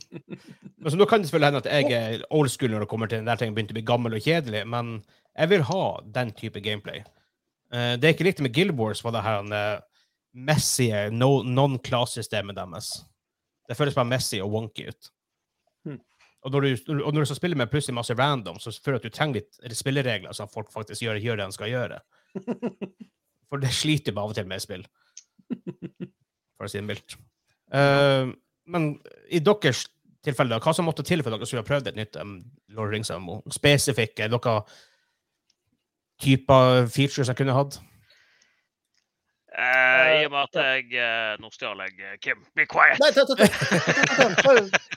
Men 0.82 0.92
så 0.92 0.98
nå 1.00 1.08
kan 1.10 1.22
det 1.22 1.26
selvfølgelig 1.30 1.48
hende 1.48 1.62
at 1.64 1.68
jeg 1.72 1.96
er 1.96 2.24
old 2.30 2.52
school 2.52 2.70
når 2.70 2.84
det 2.84 2.90
kommer 2.92 3.10
til 3.10 3.18
den 3.18 3.26
der 3.26 3.40
ting 3.40 3.54
begynte 3.56 3.74
å 3.74 3.78
bli 3.78 3.86
gammel 3.88 4.14
og 4.14 4.22
kjedelig, 4.22 4.60
men 4.70 4.92
jeg 5.34 5.50
vil 5.50 5.64
ha 5.66 5.82
den 6.14 6.30
type 6.38 6.60
gameplay. 6.62 7.00
Uh, 7.74 7.96
det 7.98 8.06
er 8.06 8.14
ikke 8.14 8.28
riktig 8.28 8.46
med 8.46 8.54
Guild 8.54 8.76
Wars 8.78 9.02
var 9.02 9.16
det 9.16 9.24
her 9.24 9.48
uh, 9.50 9.80
messige 10.36 11.00
no, 11.10 11.40
non-class-systemet 11.42 12.58
deres. 12.60 12.92
Det 13.66 13.74
føles 13.74 13.96
bare 13.96 14.12
messy 14.12 14.38
og 14.44 14.52
wonky 14.52 14.86
ut. 14.86 15.10
Hmm. 15.88 15.98
Og 16.46 16.54
når 16.54 16.68
du, 16.68 16.92
og 17.00 17.10
når 17.10 17.24
du 17.24 17.30
skal 17.32 17.40
spille 17.40 17.58
med 17.58 17.72
plutselig 17.72 17.96
masse 17.96 18.14
random, 18.14 18.60
så 18.62 18.70
føler 18.70 19.00
du 19.00 19.08
at 19.08 19.10
du 19.10 19.16
trenger 19.16 19.40
litt 19.40 19.80
spilleregler, 19.80 20.36
så 20.36 20.46
folk 20.46 20.70
faktisk 20.70 21.02
gjør, 21.02 21.18
gjør 21.18 21.40
det 21.40 21.48
de 21.48 21.58
skal 21.58 21.72
gjøre. 21.72 21.98
For 23.50 23.62
det 23.62 23.74
sliter 23.74 24.14
bare 24.14 24.30
av 24.30 24.36
og 24.36 24.38
til 24.38 24.46
med 24.50 24.62
spill. 24.62 24.86
For 26.56 26.68
å 26.68 26.72
si 26.72 26.80
det 26.80 26.88
mildt. 26.88 27.18
Uh, 27.72 28.32
men 28.72 28.94
i 29.32 29.40
deres 29.44 29.84
tilfelle, 30.26 30.58
hva 30.62 30.74
som 30.74 30.86
måtte 30.88 31.04
til 31.06 31.22
for 31.22 31.34
dere 31.34 31.46
skulle 31.46 31.62
ha 31.62 31.68
prøvd 31.68 31.90
et 31.90 31.98
nytt 31.98 32.18
um, 32.20 32.38
Lord 32.74 32.94
Rings 32.94 33.12
MMO? 33.14 33.40
Spesifikke 33.54 34.28
noen 34.32 34.66
typer 36.22 36.88
features 36.90 37.28
jeg 37.30 37.38
kunne 37.38 37.56
hatt? 37.56 37.78
Eh, 39.56 40.20
I 40.20 40.24
og 40.26 40.32
med 40.34 40.42
at 40.50 40.56
jeg 40.60 40.90
eh, 41.00 41.36
Nå 41.40 41.48
stjal 41.54 41.78
jeg 41.80 41.94
eh, 42.04 42.16
Kim. 42.20 42.42
Be 42.58 42.66
quiet! 42.68 42.98
Nei, 43.00 43.08
ta, 43.16 43.22
ta, 43.24 43.36
ta. 43.40 43.46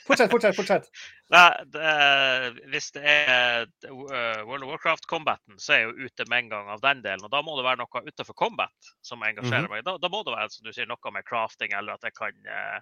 Fortsett, 0.09 0.31
fortsett. 0.33 0.55
fortsett. 0.57 0.89
Nei, 1.31 1.45
det, 1.71 2.65
hvis 2.73 2.89
det 2.95 3.03
er 3.07 3.67
eh, 3.87 4.41
World 4.43 4.65
of 4.65 4.71
Warcraft-combaten, 4.73 5.55
så 5.61 5.75
er 5.77 5.79
jeg 5.83 5.89
jo 5.93 6.09
ute 6.09 6.25
med 6.31 6.43
en 6.43 6.49
gang 6.55 6.71
av 6.73 6.83
den 6.83 7.03
delen. 7.05 7.23
Og 7.27 7.31
da 7.31 7.41
må 7.45 7.55
det 7.59 7.65
være 7.69 7.79
noe 7.83 8.03
utenfor 8.09 8.35
combat 8.41 8.91
som 9.05 9.23
engasjerer 9.23 9.69
Mhm. 9.69 9.73
meg. 9.77 9.85
Da, 9.87 9.95
da 10.01 10.11
må 10.11 10.23
det 10.27 10.35
være 10.35 10.49
som 10.57 10.67
du 10.67 10.73
sier, 10.75 10.89
noe 10.91 11.13
med 11.15 11.27
crafting, 11.29 11.71
eller 11.77 11.95
at 11.95 12.03
jeg 12.09 12.17
kan 12.19 12.51
eh, 12.57 12.79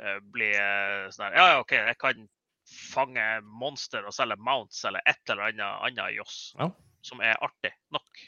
eh, 0.00 0.18
bli 0.34 0.50
eh, 0.56 1.06
sånn 1.14 1.28
her 1.28 1.38
Ja, 1.38 1.46
ja, 1.54 1.60
OK, 1.62 1.76
jeg 1.78 1.98
kan 2.02 2.26
fange 2.66 3.24
monster 3.46 4.02
og 4.08 4.14
selge 4.16 4.34
mounts 4.42 4.82
eller 4.88 5.04
et 5.06 5.22
eller 5.30 5.52
annet 5.52 5.84
annet 5.86 6.16
joss 6.16 6.54
Ja. 6.58 6.66
som 7.06 7.20
er 7.22 7.38
artig 7.46 7.70
nok. 7.94 8.24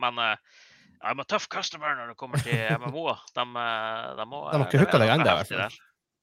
Men 0.00 0.16
uh, 0.16 0.36
I'm 1.02 1.20
a 1.20 1.24
tough 1.26 1.48
customer 1.50 1.96
når 1.98 2.12
det 2.12 2.18
kommer 2.20 2.42
til 2.42 2.58
MMO-er. 2.78 3.22
De, 3.34 3.42
eh, 3.42 4.10
de 4.18 4.26
må 4.28 4.44
De 4.50 4.58
har 4.58 4.68
ikke 4.68 4.82
hooka 4.84 5.00
deg 5.02 5.14
ennå, 5.14 5.26
i 5.26 5.38
hvert 5.40 5.54
fall. 5.54 5.80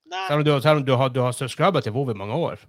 Selv 0.09 0.39
om 0.39 0.45
du, 0.45 0.53
selv 0.63 0.81
om 0.81 0.85
du 0.85 0.93
har, 0.97 1.09
du 1.13 1.19
har 1.21 1.35
subscribet 1.35 1.85
til 1.85 1.93
WoW 1.93 2.13
i 2.13 2.17
mange 2.17 2.37
år. 2.37 2.63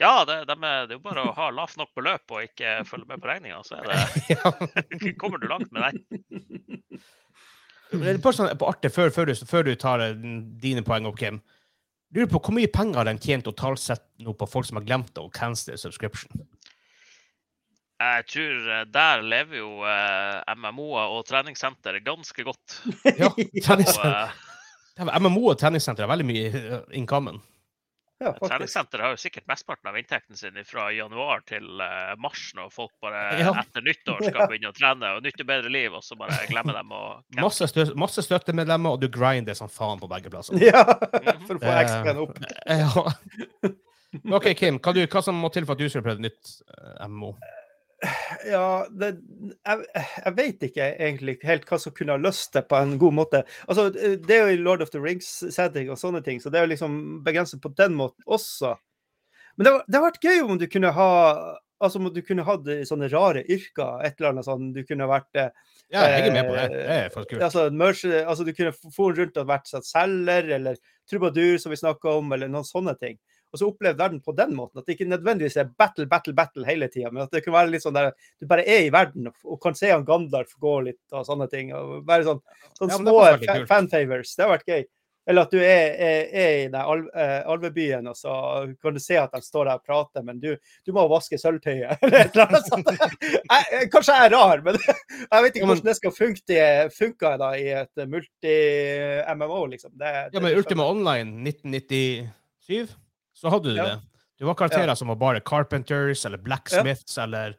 Ja, 0.00 0.24
det, 0.26 0.40
de 0.48 0.54
er, 0.56 0.86
det 0.88 0.96
er 0.96 0.98
jo 0.98 1.02
bare 1.04 1.22
å 1.28 1.34
ha 1.36 1.50
lavt 1.54 1.76
nok 1.78 1.92
beløp 1.94 2.32
og 2.34 2.48
ikke 2.48 2.80
følge 2.88 3.06
med 3.12 3.20
på 3.22 3.30
regninga, 3.30 3.60
så 3.62 3.78
det, 3.86 5.14
kommer 5.20 5.38
du 5.38 5.46
langt 5.50 5.70
med 5.70 5.86
den. 5.86 7.02
Det 7.94 8.16
bare 8.24 8.34
sånn, 8.34 8.50
på 8.58 8.66
artig, 8.66 8.90
før, 8.90 9.12
før, 9.14 9.30
du, 9.30 9.46
før 9.46 9.68
du 9.68 9.74
tar 9.78 10.02
eh, 10.02 10.16
dine 10.62 10.82
poeng 10.86 11.06
opp, 11.06 11.20
Kim. 11.20 11.38
Lurer 12.14 12.30
på 12.30 12.40
hvor 12.42 12.54
mye 12.56 12.70
penger 12.70 13.06
den 13.06 13.20
de 13.20 13.28
tjent 13.28 13.46
totalt 13.46 13.82
sett 13.82 14.02
nå 14.22 14.34
på 14.38 14.48
folk 14.50 14.66
som 14.66 14.80
har 14.80 14.86
glemt 14.86 15.18
å 15.18 15.28
cancele 15.34 15.78
subscription? 15.78 16.44
Jeg 18.04 18.26
tror 18.30 18.68
eh, 18.74 18.84
der 18.92 19.22
lever 19.24 19.58
jo 19.62 19.70
eh, 19.88 20.54
MMO-er 20.58 21.14
og 21.16 21.24
treningssenter 21.28 22.00
ganske 22.04 22.44
godt. 22.46 22.78
Ja, 23.20 23.30
treningssenter. 23.64 24.34
eh, 25.00 25.18
MMO 25.20 25.48
og 25.52 25.58
treningssenter 25.60 26.04
har 26.06 26.12
veldig 26.14 26.26
mye 26.28 26.80
in 26.94 27.06
common. 27.10 27.40
Ja, 28.22 28.30
Treningssenteret 28.30 28.50
treningssenter 28.52 29.02
har 29.02 29.10
jo 29.16 29.18
sikkert 29.18 29.48
mesteparten 29.50 29.88
av 29.90 29.96
inntekten 29.98 30.38
sin 30.38 30.54
fra 30.68 30.84
januar 30.94 31.42
til 31.50 31.64
mars, 32.22 32.44
når 32.56 32.70
folk 32.72 32.92
bare 33.02 33.24
Ja. 33.42 33.50
etter 33.58 33.82
nyttår 33.84 34.22
skal 34.28 34.46
begynne 34.52 34.70
å 34.70 34.76
trene 34.76 35.10
og 35.16 35.24
nytte 35.26 35.44
bedre 35.48 35.72
liv, 35.74 35.96
og 35.98 36.04
så 36.06 36.14
bare 36.20 36.38
glemmer 36.48 36.78
dem 36.78 36.94
å 36.94 37.00
Masse, 37.42 37.66
stø 37.72 37.88
masse 37.98 38.22
støttemedlemmer, 38.24 38.94
og 38.94 39.02
du 39.02 39.08
grinder 39.12 39.58
som 39.58 39.68
faen 39.72 39.98
på 40.00 40.08
begge 40.14 40.30
plasser. 40.32 40.56
Ja, 40.62 40.84
for 41.48 41.58
å 41.58 41.64
få 41.66 41.74
XP-en 41.82 42.22
opp. 42.22 42.38
Ja. 42.70 43.74
OK, 44.38 44.46
Kim. 44.62 44.78
Hva, 44.78 44.94
du, 44.94 45.02
hva 45.10 45.24
som 45.26 45.34
må 45.42 45.50
til 45.52 45.66
for 45.66 45.74
at 45.74 45.82
du 45.82 45.88
skulle 45.90 46.06
prøve 46.06 46.22
nytt 46.22 46.54
MMO? 47.10 47.34
Ja, 48.44 48.84
det, 48.90 49.10
jeg, 49.64 49.84
jeg 49.94 50.32
vet 50.36 50.64
ikke 50.68 50.88
egentlig 50.92 51.36
helt 51.46 51.68
hva 51.68 51.78
som 51.80 51.94
kunne 51.96 52.16
ha 52.16 52.20
løst 52.20 52.52
det 52.56 52.64
på 52.68 52.76
en 52.76 52.96
god 53.00 53.16
måte. 53.16 53.42
Altså, 53.68 53.88
Det 53.90 54.36
er 54.36 54.42
jo 54.44 54.54
i 54.56 54.60
Lord 54.60 54.84
of 54.84 54.92
the 54.92 55.00
Rings-setting 55.00 55.88
og 55.92 56.00
sånne 56.00 56.20
ting, 56.26 56.42
så 56.42 56.52
det 56.52 56.60
er 56.60 56.66
jo 56.66 56.72
liksom 56.74 56.98
begrenset 57.24 57.62
på 57.64 57.72
den 57.78 57.96
måten 57.98 58.20
også. 58.26 58.74
Men 59.56 59.68
det, 59.68 59.72
var, 59.76 59.84
det 59.86 59.98
har 60.00 60.06
vært 60.08 60.26
gøy 60.26 60.42
om 60.44 60.58
du 60.58 60.66
kunne 60.70 60.90
ha 60.96 61.10
altså 61.84 62.00
om 62.00 62.08
du 62.14 62.20
kunne 62.24 62.44
hatt 62.46 62.68
sånne 62.88 63.08
rare 63.12 63.44
yrker. 63.50 64.02
Et 64.06 64.16
eller 64.18 64.32
annet 64.32 64.46
sånn. 64.46 64.70
Du 64.74 64.80
kunne 64.88 65.08
vært 65.10 65.40
eh, 65.40 65.52
Ja, 65.92 66.06
jeg 66.10 66.28
er 66.28 66.36
med 66.36 66.48
på 66.48 66.56
det. 66.56 66.66
Det 66.72 66.84
er 66.96 67.12
faktisk 67.12 67.34
kult. 67.34 67.46
altså, 67.48 67.64
merch, 67.82 68.04
altså, 68.22 68.46
Du 68.46 68.52
kunne 68.56 68.74
få 68.96 69.10
rundt 69.16 69.40
og 69.40 69.50
vært 69.50 69.70
sånn 69.70 69.86
selger 69.86 70.50
eller 70.58 70.80
trubadur, 71.10 71.58
som 71.60 71.74
vi 71.74 71.80
snakka 71.80 72.16
om, 72.20 72.32
eller 72.36 72.50
noen 72.52 72.66
sånne 72.66 72.96
ting. 73.00 73.18
Og 73.54 73.60
så 73.60 73.68
oppleve 73.70 73.94
verden 74.00 74.18
på 74.20 74.34
den 74.34 74.50
måten. 74.58 74.80
At 74.82 74.88
det 74.88 74.96
ikke 74.96 75.06
nødvendigvis 75.12 75.54
er 75.62 75.68
battle, 75.78 76.08
battle, 76.10 76.34
battle 76.34 76.66
hele 76.66 76.88
tida, 76.90 77.12
men 77.14 77.22
at 77.22 77.30
det 77.30 77.44
kan 77.44 77.54
være 77.54 77.70
litt 77.70 77.84
sånn 77.86 77.94
der 77.94 78.10
du 78.42 78.48
bare 78.50 78.66
er 78.66 78.88
i 78.88 78.90
verden 78.90 79.30
og, 79.30 79.54
kan 79.62 79.78
se 79.78 79.92
han 79.94 80.02
Gandalf 80.08 80.56
gå 80.58 80.74
litt 80.88 81.14
og 81.14 81.22
sånne 81.28 81.46
ting. 81.52 81.70
og 81.78 82.02
Bare 82.08 82.26
sånn, 82.26 82.42
sånne 82.74 82.96
Ja, 82.98 82.98
små 82.98 83.14
fa- 83.22 83.38
kult. 83.46 83.68
fanfavors. 83.70 84.34
Det 84.34 84.42
har 84.48 84.52
vært 84.58 84.66
gøy. 84.74 84.84
Eller 85.26 85.46
at 85.46 85.52
du 85.54 85.56
er, 85.56 85.94
er, 86.04 86.26
er 86.36 86.50
i 86.58 86.64
den 86.68 86.74
alv, 86.82 87.06
eh, 87.16 87.38
alvebyen, 87.48 88.08
og 88.10 88.16
så 88.18 88.34
kan 88.82 88.92
du 88.92 89.00
se 89.00 89.16
at 89.16 89.32
de 89.32 89.40
står 89.40 89.70
der 89.70 89.78
og 89.78 89.84
prater, 89.86 90.20
men 90.26 90.36
du, 90.42 90.50
du 90.84 90.92
må 90.92 91.06
vaske 91.08 91.38
sølvtøyet. 91.40 91.96
Jeg, 92.04 93.64
jeg- 93.72 93.88
kanskje 93.92 94.16
jeg 94.18 94.26
er 94.26 94.34
rar, 94.34 94.60
men 94.66 94.76
jeg 95.32 95.42
vet 95.46 95.56
ikke 95.56 95.66
hvordan 95.70 95.88
det 95.88 95.96
skal 95.96 96.12
funke, 96.12 96.66
funke 96.92 97.30
da, 97.40 97.48
i 97.56 97.70
et 97.72 98.04
multi-MMO, 98.12 99.62
liksom. 99.72 99.94
Det, 99.98 100.12
Ja, 100.34 100.40
men 100.44 100.58
Ultima 100.58 100.84
Online 100.90 101.48
1997, 101.48 102.94
så 103.44 103.52
hadde 103.52 103.74
du 103.74 103.78
det. 103.78 103.94
Du 104.40 104.48
var 104.48 104.56
karakterer 104.58 104.96
som 104.98 105.12
var 105.12 105.20
bare 105.20 105.42
Carpenters 105.44 106.24
eller 106.26 106.40
Blacksmiths 106.42 107.18
eller 107.22 107.56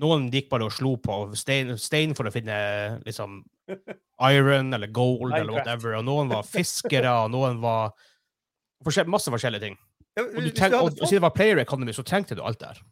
Noen 0.00 0.24
gikk 0.32 0.48
bare 0.50 0.66
og 0.66 0.72
slo 0.74 0.96
på 0.98 1.16
stein, 1.38 1.68
stein 1.78 2.16
for 2.18 2.26
å 2.26 2.32
finne 2.34 2.54
liksom 3.06 3.44
iron 4.32 4.74
eller 4.74 4.90
gold 4.90 5.30
eller 5.30 5.52
whatever. 5.54 5.94
Og 6.00 6.02
noen 6.08 6.32
var 6.32 6.48
fiskere, 6.48 7.12
og 7.22 7.30
noen 7.30 7.60
var 7.62 7.92
forskjell, 8.82 9.06
masse 9.14 9.30
forskjellige 9.30 9.68
ting. 9.68 9.76
Ja, 10.18 10.24
Og, 10.24 10.34
du 10.34 10.50
og, 10.50 10.88
og 10.90 11.06
siden 11.06 11.20
det 11.20 11.26
var 11.28 11.36
player 11.36 11.62
economy, 11.62 11.94
så 11.94 12.02
trengte 12.06 12.34
du 12.34 12.42
alt 12.42 12.58
der. 12.58 12.82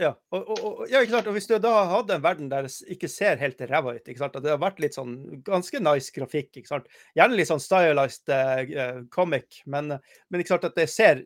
Ja, 0.00 0.14
og, 0.32 0.48
og, 0.56 0.78
ja, 0.88 1.02
ikke 1.04 1.12
sant? 1.12 1.26
og 1.28 1.34
hvis 1.36 1.46
du 1.50 1.58
da 1.60 1.72
hadde 1.90 2.14
en 2.16 2.22
verden 2.24 2.48
der 2.48 2.64
det 2.64 2.72
ikke 2.94 3.08
ser 3.10 3.40
helt 3.42 3.58
ræva 3.68 3.92
ut, 3.98 4.06
ikke 4.08 4.22
sant? 4.22 4.38
at 4.38 4.46
det 4.46 4.54
har 4.54 4.62
vært 4.62 4.80
litt 4.80 4.96
sånn 4.96 5.42
ganske 5.44 5.82
nice 5.82 6.14
grafikk, 6.14 6.54
ikke 6.56 6.70
sant? 6.70 6.86
gjerne 7.18 7.36
litt 7.36 7.50
sånn 7.50 7.60
stylized 7.60 8.32
uh, 8.32 9.02
comic, 9.12 9.60
men, 9.68 9.98
men 10.00 10.42
ikke 10.42 10.54
sant 10.54 10.64
at 10.70 10.78
det 10.78 10.88
ser 10.88 11.20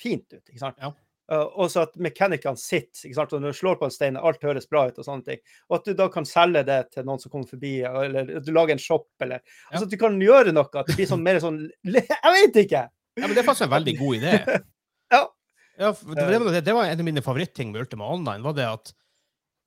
fint 0.00 0.26
ut. 0.32 0.42
ikke 0.48 0.62
sant? 0.62 0.76
Ja. 0.80 0.92
Uh, 1.30 1.44
og 1.62 1.68
så 1.70 1.84
at 1.86 1.92
mekanikerne 2.02 2.58
sitter, 2.58 3.04
ikke 3.06 3.14
sant? 3.20 3.32
og 3.36 3.42
når 3.44 3.52
du 3.54 3.58
slår 3.60 3.76
på 3.78 3.86
en 3.86 3.92
stein, 3.94 4.16
alt 4.18 4.42
høres 4.42 4.66
bra 4.66 4.88
ut 4.90 4.96
og 4.98 5.06
sånne 5.06 5.22
ting. 5.28 5.42
Og 5.70 5.76
at 5.78 5.84
du 5.86 5.92
da 5.94 6.08
kan 6.10 6.26
selge 6.26 6.64
det 6.66 6.78
til 6.96 7.06
noen 7.06 7.20
som 7.22 7.30
kommer 7.30 7.46
forbi, 7.46 7.76
eller 7.86 8.32
at 8.40 8.46
du 8.48 8.50
lager 8.56 8.74
en 8.74 8.82
shop, 8.82 9.06
eller 9.22 9.38
Ja. 9.38 9.68
altså 9.70 9.84
at 9.86 9.92
du 9.94 9.98
kan 10.00 10.18
gjøre 10.18 10.50
noe, 10.56 10.66
at 10.74 10.90
det 10.90 10.96
blir 10.98 11.06
sånn 11.06 11.22
mer 11.22 11.38
sånn 11.44 11.60
Jeg 11.86 12.34
vet 12.34 12.58
ikke! 12.64 12.82
Ja, 12.90 13.26
men 13.28 13.36
Det 13.36 13.44
er 13.44 13.46
faktisk 13.46 13.68
en 13.68 13.76
veldig 13.76 13.96
god 14.00 14.18
idé. 14.22 14.34
Ja. 15.14 15.22
Ja, 15.80 15.88
det, 15.94 16.38
var- 16.38 16.60
det, 16.60 16.72
var 16.76 16.84
en 16.86 17.00
av 17.00 17.06
mine 17.06 17.22
favorittting 17.24 17.70
med 17.72 17.80
Ultima 17.86 18.06
Online. 18.10 18.42
var 18.44 18.52
det 18.58 18.66
at 18.68 18.92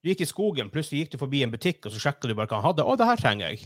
Du 0.04 0.12
gikk 0.12 0.22
i 0.24 0.28
skogen, 0.30 0.70
plutselig 0.72 1.02
gikk 1.06 1.16
du 1.16 1.18
forbi 1.24 1.42
en 1.44 1.52
butikk, 1.52 1.86
og 1.88 1.96
så 1.96 2.00
sjekka 2.04 2.28
du 2.28 2.36
bare 2.36 2.48
hva 2.52 2.60
han 2.60 2.68
hadde. 2.74 2.84
'Å, 2.84 2.96
det 3.00 3.08
her 3.08 3.20
trenger 3.24 3.50
jeg.' 3.50 3.66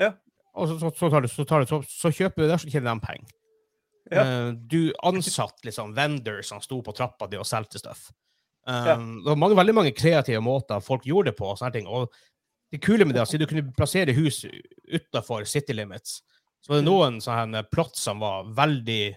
Ja. 0.00 0.10
Og 0.56 0.68
så, 0.68 0.78
så, 0.80 0.90
så, 0.96 1.10
tar 1.12 1.20
du, 1.20 1.28
så, 1.28 1.44
tar 1.44 1.60
du, 1.60 1.68
så, 1.68 1.80
så 1.84 2.08
kjøper 2.08 2.40
du 2.44 2.48
det, 2.48 2.56
så 2.62 2.70
tjener 2.72 2.88
de 2.94 3.04
penger. 3.04 3.28
Ja. 4.12 4.20
Eh, 4.48 4.52
du 4.52 4.92
ansatte 5.02 5.64
liksom 5.64 5.94
vendors 5.96 6.46
som 6.50 6.60
sto 6.60 6.82
på 6.82 6.92
trappa 6.94 7.26
di 7.30 7.36
og 7.40 7.46
solgte 7.46 7.78
stuff. 7.78 8.10
Um, 8.66 8.74
Ja. 8.86 8.96
Det 8.96 9.24
var 9.28 9.36
mange, 9.36 9.56
veldig 9.56 9.74
mange 9.74 9.92
kreative 9.96 10.40
måter 10.40 10.80
folk 10.82 11.04
gjorde 11.04 11.30
det 11.32 11.36
på. 11.38 11.46
og 11.50 11.58
sånne 11.58 11.72
ting. 11.72 11.86
Og 11.86 12.10
det 12.72 12.80
kule 12.82 13.04
med 13.04 13.14
det, 13.14 13.20
er 13.22 13.34
at 13.34 13.40
du 13.40 13.46
kunne 13.46 13.72
plassere 13.76 14.12
hus 14.14 14.44
utafor 14.92 15.44
city 15.46 15.72
limits, 15.72 16.22
så 16.62 16.68
var 16.72 16.76
det 16.80 16.84
Mm. 16.84 16.90
noen 16.92 17.20
sånne 17.20 17.62
plots 17.70 18.00
som 18.00 18.18
var 18.20 18.44
veldig 18.44 19.16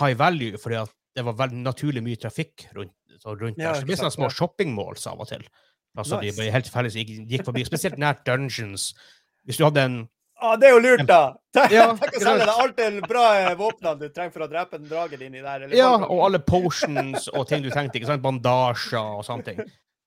high 0.00 0.14
value, 0.14 0.56
fordi 0.58 0.86
det 1.14 1.24
var 1.24 1.32
veldig 1.34 1.62
naturlig 1.62 2.02
mye 2.02 2.16
trafikk 2.16 2.66
rundt, 2.74 2.92
så 3.18 3.38
rundt 3.38 3.56
Ja, 3.58 3.72
der. 3.72 3.74
Så 3.74 3.80
det 3.80 3.86
ble 3.86 3.96
sånne 3.96 4.12
små 4.16 4.28
ja. 4.30 4.34
shoppingmåls 4.34 5.06
av 5.06 5.20
og 5.20 5.28
til. 5.28 5.42
Altså, 5.96 6.20
Nice. 6.20 6.36
de 6.36 6.50
helt 6.50 6.64
tilfeldig 6.66 7.28
gikk 7.30 7.44
forbi. 7.44 7.64
Spesielt 7.64 7.96
nært 7.98 8.24
dungeons. 8.24 8.92
Hvis 9.46 9.56
du 9.56 9.64
hadde 9.64 9.78
en 9.80 10.08
Ah, 10.46 10.54
det 10.60 10.68
er 10.68 10.74
jo 10.76 10.80
lurt, 10.84 11.02
da! 11.08 11.20
Tenk 11.56 11.72
Ja, 11.74 11.86
tenk 11.98 12.18
å 12.18 12.20
selge 12.22 12.44
deg 12.46 12.60
alt 12.62 12.76
det 12.78 12.88
bra 13.08 13.22
eh, 13.40 13.54
våpnene 13.58 13.96
du 13.98 14.06
trenger 14.14 14.32
for 14.34 14.44
å 14.46 14.48
drepe 14.50 14.78
den 14.78 14.88
dragen 14.90 15.20
inni 15.26 15.40
der. 15.42 15.64
eller 15.66 15.74
Ja, 15.76 15.92
og 15.98 16.20
alle 16.28 16.38
potions 16.44 17.26
og 17.32 17.46
ting 17.50 17.60
du 17.64 17.70
trengte. 17.72 17.98
ikke 17.98 18.10
sant? 18.12 18.22
Bandasjer 18.24 19.00
og 19.18 19.24
sånne 19.26 19.44
ting. 19.48 19.58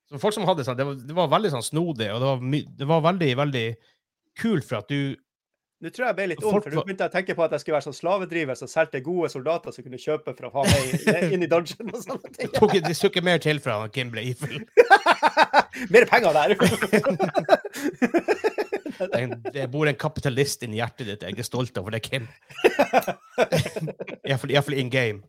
Så 0.09 0.17
folk 0.21 0.33
som 0.33 0.45
hadde 0.49 0.63
sånn, 0.65 0.77
det 0.79 0.85
var, 0.87 0.95
det 1.09 1.15
var 1.17 1.27
veldig 1.33 1.51
sånn 1.57 1.65
snodig, 1.65 2.07
og 2.13 2.21
det 2.21 2.27
var, 2.29 2.37
det 2.81 2.87
var 2.93 3.01
veldig, 3.11 3.31
veldig 3.43 3.65
kult 4.39 4.65
for 4.69 4.75
at 4.81 4.87
du 4.89 5.01
Nå 5.79 5.87
tror 5.95 6.03
jeg 6.03 6.09
jeg 6.09 6.15
ble 6.17 6.25
litt 6.27 6.41
ung, 6.43 6.57
for 6.59 6.73
nå 6.75 6.81
begynte 6.83 7.05
jeg 7.05 7.11
å 7.11 7.13
tenke 7.13 7.33
på 7.37 7.43
at 7.45 7.53
jeg 7.55 7.61
skulle 7.63 7.77
være 7.77 7.85
sånn 7.85 7.95
slavedriver 7.95 8.55
som 8.59 8.67
solgte 8.67 8.99
gode 8.99 9.29
soldater 9.31 9.71
som 9.71 9.85
kunne 9.85 9.95
kjøpe 10.01 10.33
for 10.35 10.49
å 10.49 10.51
ha 10.57 10.63
meg 10.67 11.31
inn 11.31 11.45
i 11.45 11.47
dungeon 11.47 11.93
og 11.93 12.01
sånne 12.03 12.31
ting. 12.35 12.49
tok, 12.57 12.73
det 12.83 12.97
tok 12.99 13.15
ikke 13.15 13.23
mer 13.23 13.39
til 13.39 13.61
fra 13.63 13.77
Kim 13.95 14.11
evil. 14.19 14.59
Mer 15.93 16.03
penger 16.09 16.35
der! 16.35 16.51
Det, 18.99 19.67
bor 19.71 19.87
en 19.87 19.95
kapitalist 19.95 20.63
inni 20.67 20.77
hjertet 20.81 21.07
ditt. 21.07 21.21
Jeg 21.23 21.39
er 21.39 21.47
stolt 21.47 21.75
for 21.77 21.89
det, 21.95 22.01
Kim. 22.03 22.27
Iallfall 24.27 24.73
in 24.77 24.89
game. 24.89 25.21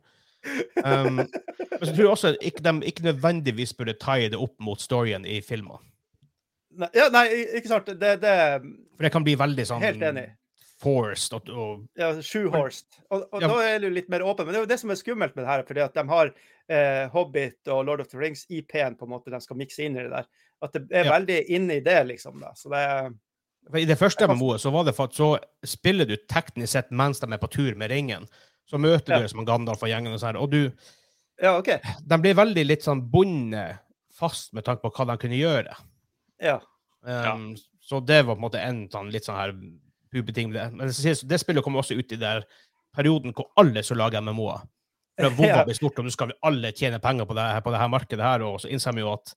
Um, 0.84 1.16
men 1.16 1.84
så 1.84 1.92
tror 1.92 2.00
jeg 2.04 2.10
også 2.14 2.28
at 2.34 2.42
ikke, 2.44 2.62
de 2.64 2.86
ikke 2.88 3.04
nødvendigvis 3.04 3.74
burde 3.76 3.94
tie 4.00 4.30
det 4.32 4.38
opp 4.40 4.54
mot 4.64 4.80
storyen 4.80 5.26
i 5.28 5.40
filmer. 5.44 5.80
Nei, 6.80 6.88
ja, 6.96 7.08
nei, 7.12 7.24
ikke 7.58 7.68
sant. 7.72 7.90
Det, 8.00 8.12
det 8.22 8.34
For 8.96 9.06
det 9.06 9.12
kan 9.12 9.24
bli 9.26 9.34
veldig 9.38 9.66
sånn 9.68 9.82
Helt 9.84 10.02
enig. 10.06 10.28
forced. 10.80 11.34
Og, 11.36 11.50
og, 11.50 11.82
ja, 12.00 12.12
shoehorsed. 12.24 12.86
Og, 13.10 13.26
og 13.34 13.42
Ja. 13.42 13.48
da 13.50 13.58
er 13.66 13.84
jo 13.84 13.90
litt 13.92 14.08
mer 14.12 14.22
åpen. 14.24 14.46
Men 14.46 14.54
det 14.54 14.60
er 14.62 14.64
jo 14.66 14.70
det 14.72 14.80
som 14.80 14.90
er 14.94 15.00
skummelt 15.00 15.34
med 15.36 15.44
det 15.44 15.50
her, 15.50 15.64
fordi 15.68 15.82
at 15.84 15.98
de 15.98 16.04
har 16.08 16.30
eh, 16.70 17.08
Hobbit 17.12 17.68
og 17.74 17.84
Lord 17.88 18.00
of 18.06 18.08
the 18.12 18.18
Rings, 18.22 18.46
IP-en, 18.48 18.96
på 18.96 19.04
en 19.08 19.12
måte, 19.12 19.32
de 19.34 19.40
skal 19.44 19.58
mikse 19.60 19.82
inn 19.84 19.98
i 19.98 20.06
det 20.06 20.12
der. 20.14 20.30
At 20.62 20.72
det 20.76 20.86
er 20.92 21.04
Ja. 21.10 21.18
veldig 21.18 21.40
inne 21.58 21.76
i 21.80 21.84
det, 21.84 21.98
liksom. 22.06 22.40
da. 22.40 22.54
Så 22.56 22.70
det 22.72 22.78
er 22.86 23.10
I 23.76 23.84
det 23.86 23.98
første 24.00 24.26
MMO-et 24.26 24.62
så 24.62 24.70
var 24.74 24.84
det 24.88 24.94
for 24.96 25.10
at 25.10 25.14
så 25.14 25.28
spiller 25.66 26.08
du 26.08 26.16
teknisk 26.30 26.72
sett 26.72 26.90
mens 26.90 27.20
de 27.22 27.28
er 27.30 27.38
på 27.38 27.50
tur 27.52 27.76
med 27.78 27.90
ringen. 27.92 28.26
Så 28.66 28.78
møter 28.78 29.14
Ja. 29.16 29.20
du 29.22 29.28
som 29.28 29.44
Gandalf 29.46 29.82
og 29.82 29.88
gjengen, 29.90 30.12
og, 30.14 30.20
så 30.20 30.30
her, 30.30 30.38
og 30.40 30.50
du, 30.50 30.72
Ja, 31.42 31.56
okay. 31.58 31.78
de 32.06 32.18
blir 32.18 32.34
veldig 32.34 32.66
litt 32.66 32.82
sånn 32.82 33.02
bundet 33.10 33.78
fast 34.12 34.52
med 34.52 34.64
tanke 34.64 34.82
på 34.82 34.90
hva 34.92 35.06
de 35.06 35.16
kunne 35.22 35.38
gjøre. 35.38 35.74
Ja. 36.40 36.60
Um, 37.02 37.56
Så 37.80 38.04
det 38.04 38.24
var 38.26 38.36
på 38.36 38.38
en 38.38 38.44
måte 38.44 38.60
en 38.60 38.88
sånn, 38.88 39.10
litt 39.10 39.24
sånn 39.24 39.36
her 39.36 39.54
pubeting. 40.12 40.52
Men 40.52 40.88
det, 40.88 41.40
spillet 41.40 41.64
kommer 41.64 41.80
også 41.80 41.96
ut 41.98 42.12
i 42.12 42.16
der 42.20 42.44
perioden 42.94 43.32
hvor 43.34 43.48
alle 43.56 43.82
som 43.82 43.96
lager 43.98 44.20
MMO-er. 44.20 44.62
For 45.18 45.30
har 45.48 45.64
blitt 45.68 45.76
stort, 45.80 45.98
og 45.98 46.04
nå 46.06 46.12
skal 46.12 46.30
vi 46.30 46.38
alle 46.46 46.72
tjene 46.72 47.00
penger 47.02 47.26
på 47.26 47.34
det 47.34 47.42
her, 47.42 47.60
på 47.60 47.72
det 47.72 47.80
her 47.80 47.88
markedet 47.88 48.24
her, 48.24 48.44
og 48.46 48.60
så 48.60 48.70
innser 48.70 48.94
vi 48.94 49.00
jo 49.00 49.12
at 49.12 49.34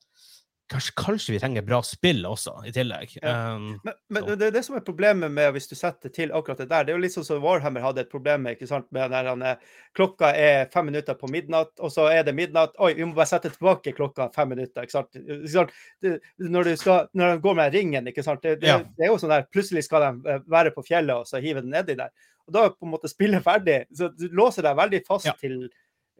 kanskje, 0.72 0.94
kanskje 0.98 1.34
vi 1.36 1.40
trenger 1.42 1.62
bra 1.68 1.80
spill 1.86 2.24
også, 2.26 2.54
i 2.68 2.72
tillegg. 2.74 3.18
Ja. 3.22 3.54
Um, 3.56 3.80
Men, 3.84 3.94
men 4.10 4.26
det 4.40 4.48
er 4.48 4.52
det 4.56 4.64
som 4.66 4.76
er 4.78 4.84
problemet 4.86 5.32
med 5.32 5.52
hvis 5.54 5.68
du 5.70 5.76
setter 5.76 6.10
til 6.14 6.32
akkurat 6.34 6.58
det 6.64 6.70
der. 6.72 6.84
Det 6.88 6.94
er 6.94 6.98
jo 6.98 7.04
litt 7.04 7.14
sånn 7.16 7.26
som 7.28 7.42
Warhammer 7.44 7.84
hadde 7.84 8.02
et 8.06 8.10
problem 8.12 8.44
med. 8.48 8.56
ikke 8.56 8.68
sant? 8.70 8.88
Med 8.96 9.12
der 9.12 9.30
han, 9.30 9.42
eh, 9.42 9.56
klokka 9.98 10.32
er 10.36 10.70
fem 10.74 10.86
minutter 10.90 11.14
på 11.20 11.30
midnatt, 11.30 11.74
og 11.80 11.92
så 11.94 12.08
er 12.14 12.24
det 12.24 12.36
midnatt. 12.38 12.74
Oi, 12.80 12.94
vi 12.98 13.06
må 13.06 13.14
bare 13.18 13.30
sette 13.30 13.52
tilbake 13.54 13.94
klokka 13.98 14.30
fem 14.34 14.50
minutter. 14.56 14.84
ikke 14.88 14.98
sant? 14.98 15.14
Ikke 15.20 15.54
sant? 15.54 15.72
Det, 16.02 16.18
når, 16.40 16.64
du 16.72 16.76
skal, 16.78 17.08
når 17.14 17.36
de 17.36 17.42
går 17.46 17.56
med 17.62 17.74
ringen, 17.74 18.08
ikke 18.08 18.24
sant? 18.26 18.42
Det, 18.42 18.60
det, 18.62 18.68
Ja. 18.72 18.80
det 18.98 19.08
er 19.08 19.14
jo 19.14 19.18
sånn 19.22 19.34
der, 19.36 19.46
plutselig 19.54 19.84
skal 19.86 20.08
de 20.08 20.30
eh, 20.38 20.40
være 20.48 20.72
på 20.76 20.86
fjellet 20.88 21.16
og 21.16 21.28
så 21.28 21.42
hive 21.44 21.62
den 21.62 21.72
nedi 21.76 21.96
der. 22.00 22.10
Og 22.48 22.54
da 22.56 22.70
på 22.70 22.84
en 22.88 22.92
måte 22.92 23.08
spillet 23.12 23.44
ferdig. 23.44 23.86
Så 23.96 24.10
du 24.18 24.28
låser 24.36 24.64
deg 24.66 24.76
veldig 24.76 25.04
fast 25.08 25.26
Ja. 25.26 25.34
til 25.40 25.70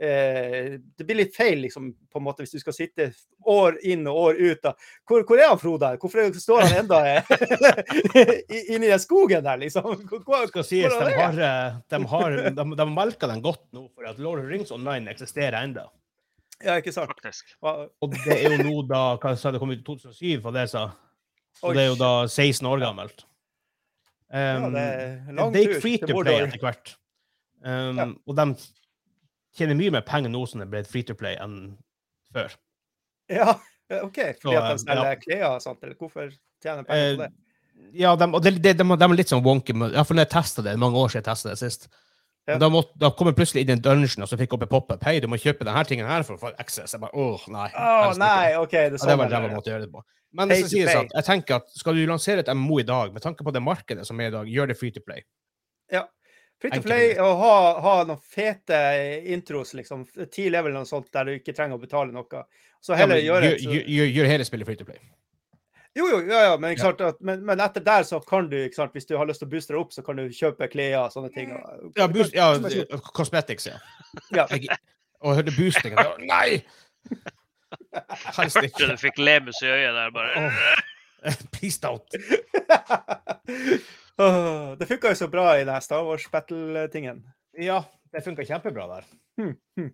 eh, 0.02 0.80
Det 0.98 1.06
blir 1.06 1.20
litt 1.22 1.36
feil 1.36 1.60
liksom, 1.64 1.92
på 2.12 2.20
en 2.20 2.26
måte, 2.26 2.44
hvis 2.44 2.54
du 2.56 2.60
skal 2.62 2.76
sitte 2.76 3.10
år 3.50 3.78
inn 3.84 4.08
og 4.08 4.18
år 4.18 4.40
ut. 4.42 4.62
da. 4.64 4.74
Hvor, 5.10 5.24
hvor 5.28 5.40
er 5.42 5.50
han 5.52 5.60
Frode? 5.62 5.92
Hvorfor 6.02 6.40
står 6.40 6.66
han 6.66 6.78
enda 6.84 7.02
inni 8.74 8.88
den 8.90 9.02
skogen 9.02 9.44
der, 9.46 9.58
liksom? 9.62 9.90
Hvor, 10.10 10.24
hvor, 10.26 10.48
skal 10.52 10.68
sies, 10.68 10.94
de 10.94 11.18
har, 11.18 11.42
eh, 11.50 11.82
de 11.94 12.02
har 12.14 12.40
de, 12.50 12.70
de 12.84 12.88
melker 12.94 13.34
den 13.34 13.44
godt 13.44 13.64
nå, 13.76 13.88
for 13.96 14.08
at 14.10 14.22
Lord 14.22 14.44
of 14.44 14.50
Rings 14.52 14.72
Online 14.76 15.12
eksisterer 15.12 15.60
ennå. 15.64 15.86
Ja, 16.64 16.78
ikke 16.80 16.94
sant? 16.96 17.12
faktisk. 17.12 17.56
Og 17.62 18.14
det 18.24 18.38
er 18.38 18.54
jo 18.56 18.64
nå 18.64 18.82
da 18.88 19.18
Hva 19.20 19.34
sa 19.36 19.52
det 19.52 19.60
kom 19.60 19.74
ut 19.74 19.82
i 19.82 19.84
2007, 19.84 20.42
for 20.46 20.56
det 20.56 20.70
sa? 20.72 20.88
Og 21.64 21.76
det 21.76 21.84
er 21.84 21.90
jo 21.92 21.98
da 22.00 22.12
16 22.28 22.66
år 22.70 22.82
gammelt. 22.88 23.26
Ja, 23.26 23.30
Um, 24.34 24.72
det 24.74 24.82
er 24.82 25.34
lang 25.38 25.52
tur 25.54 25.76
free 25.78 26.00
til 26.02 26.10
to 26.10 26.22
play 26.24 26.40
Mordor. 26.40 26.48
etter 26.48 26.64
hvert. 26.64 26.94
Um, 27.62 28.00
Ja. 28.00 28.06
Og 28.26 28.38
de 28.40 28.46
tjener 29.58 29.78
mye 29.80 29.94
mer 29.94 30.06
penger 30.08 30.34
nå 30.34 30.44
som 30.50 30.64
det 30.64 30.70
ble 30.72 30.84
free 30.88 31.06
to 31.08 31.16
play 31.18 31.38
enn 31.42 31.76
før. 32.34 32.54
Ja, 33.32 33.56
OK. 34.02 34.20
Fordi 34.42 34.58
at 34.58 34.70
de 34.70 34.76
eh, 34.76 34.84
selger 34.84 35.10
ja. 35.10 35.20
klær 35.22 35.48
og 35.52 35.60
sånt, 35.64 35.84
eller 35.86 35.98
hvorfor 36.00 36.32
tjener 36.64 36.88
penger 36.88 37.18
på 37.18 37.24
Eh, 37.24 37.28
det? 37.28 37.32
Ja, 37.98 38.14
de, 38.16 38.26
og 38.30 38.42
det, 38.46 38.56
de, 38.64 38.74
de 38.78 38.86
er 38.86 39.14
litt 39.18 39.32
sånn 39.32 39.44
wonky. 39.46 39.74
Iallfall 39.74 40.18
når 40.18 40.28
jeg 40.28 40.34
testa 40.34 40.64
det, 40.66 40.74
mange 40.80 41.00
år 41.00 41.12
siden 41.12 41.24
jeg 41.24 41.30
testa 41.30 41.52
det 41.52 41.60
sist. 41.62 41.88
Ja. 42.48 42.58
Da, 42.60 42.68
måtte, 42.72 42.92
da 43.00 43.10
kom 43.16 43.30
jeg 43.30 43.38
plutselig 43.38 43.64
inn 43.64 43.72
i 43.72 43.76
en 43.78 43.84
dungeon 43.84 44.26
og 44.26 44.28
så 44.28 44.36
fikk 44.40 44.52
jeg 44.52 44.58
opp 44.58 44.66
en 44.66 44.72
pop-up. 44.72 45.06
Hei, 45.08 45.16
du 45.24 45.30
må 45.32 45.40
kjøpe 45.40 45.64
denne 45.68 45.84
tingen 45.88 46.10
her 46.10 46.26
for 46.28 46.36
å 46.36 46.42
få 46.42 46.52
access. 46.60 46.96
Jeg 46.96 47.04
bare, 47.04 47.16
åh, 47.16 47.46
nei. 47.54 47.70
Oh, 47.80 48.12
nei, 48.20 48.56
OK. 48.60 48.74
Det 48.76 49.00
sånn 49.00 49.14
Ja, 49.14 49.16
det 49.16 49.22
var 49.22 49.30
en 49.30 49.32
det 49.32 49.40
ræva 49.40 49.54
måte 49.54 49.72
å 49.72 49.74
gjøre 49.76 49.86
det 49.86 49.94
på. 49.94 50.04
Men 50.34 50.50
det 50.50 50.58
sies 50.66 50.90
at 50.90 51.14
jeg 51.14 51.28
tenker 51.28 51.62
at 51.62 51.78
skal 51.78 51.96
du 51.96 52.04
lansere 52.10 52.44
et 52.44 52.50
MMO 52.52 52.82
i 52.82 52.88
dag, 52.88 53.14
med 53.16 53.24
tanke 53.24 53.46
på 53.46 53.54
det 53.54 53.62
markedet 53.64 54.06
som 54.10 54.20
er 54.20 54.32
i 54.32 54.36
dag, 54.36 54.50
gjør 54.50 54.72
det 54.72 54.78
free 54.80 54.94
to 54.96 55.04
play. 55.06 55.24
Free 56.64 56.72
to 56.78 56.82
play 56.86 57.10
å 57.20 57.26
og 57.28 57.40
ha, 57.42 57.56
ha 57.84 57.94
noen 58.08 58.22
fete 58.24 58.78
intros, 59.36 59.74
liksom. 59.76 60.06
Ti 60.32 60.46
level 60.48 60.72
eller 60.72 60.86
noe 60.86 60.88
sånt, 60.88 61.10
der 61.12 61.28
du 61.28 61.34
ikke 61.36 61.52
trenger 61.58 61.76
å 61.76 61.82
betale 61.82 62.14
noe. 62.16 62.46
Så 62.84 62.96
heller 62.96 63.20
ja, 63.20 63.34
gjøre 63.34 63.50
gjør, 63.50 63.58
et 63.58 63.66
så- 63.66 64.14
gjør, 64.16 64.30
hele 64.32 64.46
spillet 64.48 64.70
free 64.70 64.80
to 64.80 64.86
play. 64.88 65.02
Jo, 65.96 66.08
jo, 66.10 66.22
ja, 66.26 66.40
ja, 66.48 66.54
men, 66.58 66.72
ikke 66.74 66.90
Ja. 67.00 67.10
at, 67.12 67.20
men, 67.22 67.44
men 67.46 67.60
etter 67.62 67.84
der 67.84 68.04
så 68.08 68.18
kan 68.26 68.48
du, 68.50 68.56
ikke 68.66 68.76
sant, 68.80 68.94
hvis 68.96 69.06
du 69.06 69.18
har 69.20 69.28
lyst 69.30 69.40
til 69.44 69.48
å 69.48 69.52
booste 69.52 69.74
deg 69.76 69.82
opp, 69.84 69.92
så 69.94 70.02
kan 70.06 70.16
du 70.16 70.24
kjøpe 70.30 70.68
klær 70.72 71.04
og 71.04 71.12
sånne 71.14 71.34
ting. 71.36 71.52
og- 71.54 71.92
Ja, 72.00 72.08
boost, 72.08 72.34
ja 72.34 72.48
cosmetics, 73.14 73.68
ja. 73.68 73.78
Ja. 74.32 74.48
Jeg, 74.56 74.70
og 75.22 75.36
hørte 75.36 75.52
boostingen. 75.56 75.98
da, 76.00 76.16
Nei! 76.18 76.64
Helst 78.40 78.56
Så 78.58 78.64
ikke. 78.64 78.88
du 78.90 78.98
fikk 78.98 79.18
lemus 79.20 79.60
i 79.62 79.68
øyet 79.68 79.94
der, 80.00 80.10
bare. 80.12 80.48
Oh, 80.48 81.34
Peace 81.52 81.80
out. 81.84 82.08
Åh, 84.22 84.76
det 84.78 84.86
funka 84.90 85.14
jo 85.14 85.18
så 85.18 85.28
bra 85.32 85.48
i 85.58 85.66
det 85.66 85.80
Star 85.86 86.04
Wars 86.06 86.28
battle-tingen. 86.32 87.24
Ja, 87.58 87.84
det 88.14 88.22
funka 88.26 88.46
kjempebra 88.46 88.88
der. 88.92 89.08
Hmm, 89.42 89.56
hmm. 89.80 89.90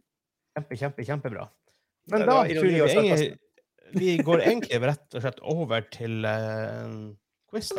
Kjempe, 0.57 0.79
kjempe, 0.81 1.05
kjempebra. 1.07 1.47
Men 2.11 2.25
da 2.27 2.41
tror 2.47 2.67
jeg 2.71 3.05
vi, 3.05 3.29
vi 3.99 4.17
går 4.25 4.43
egentlig 4.43 4.81
rett 4.83 5.15
og 5.15 5.23
slett 5.23 5.39
over 5.45 5.87
til 5.93 6.27
uh, 6.27 7.15
quiz. 7.51 7.71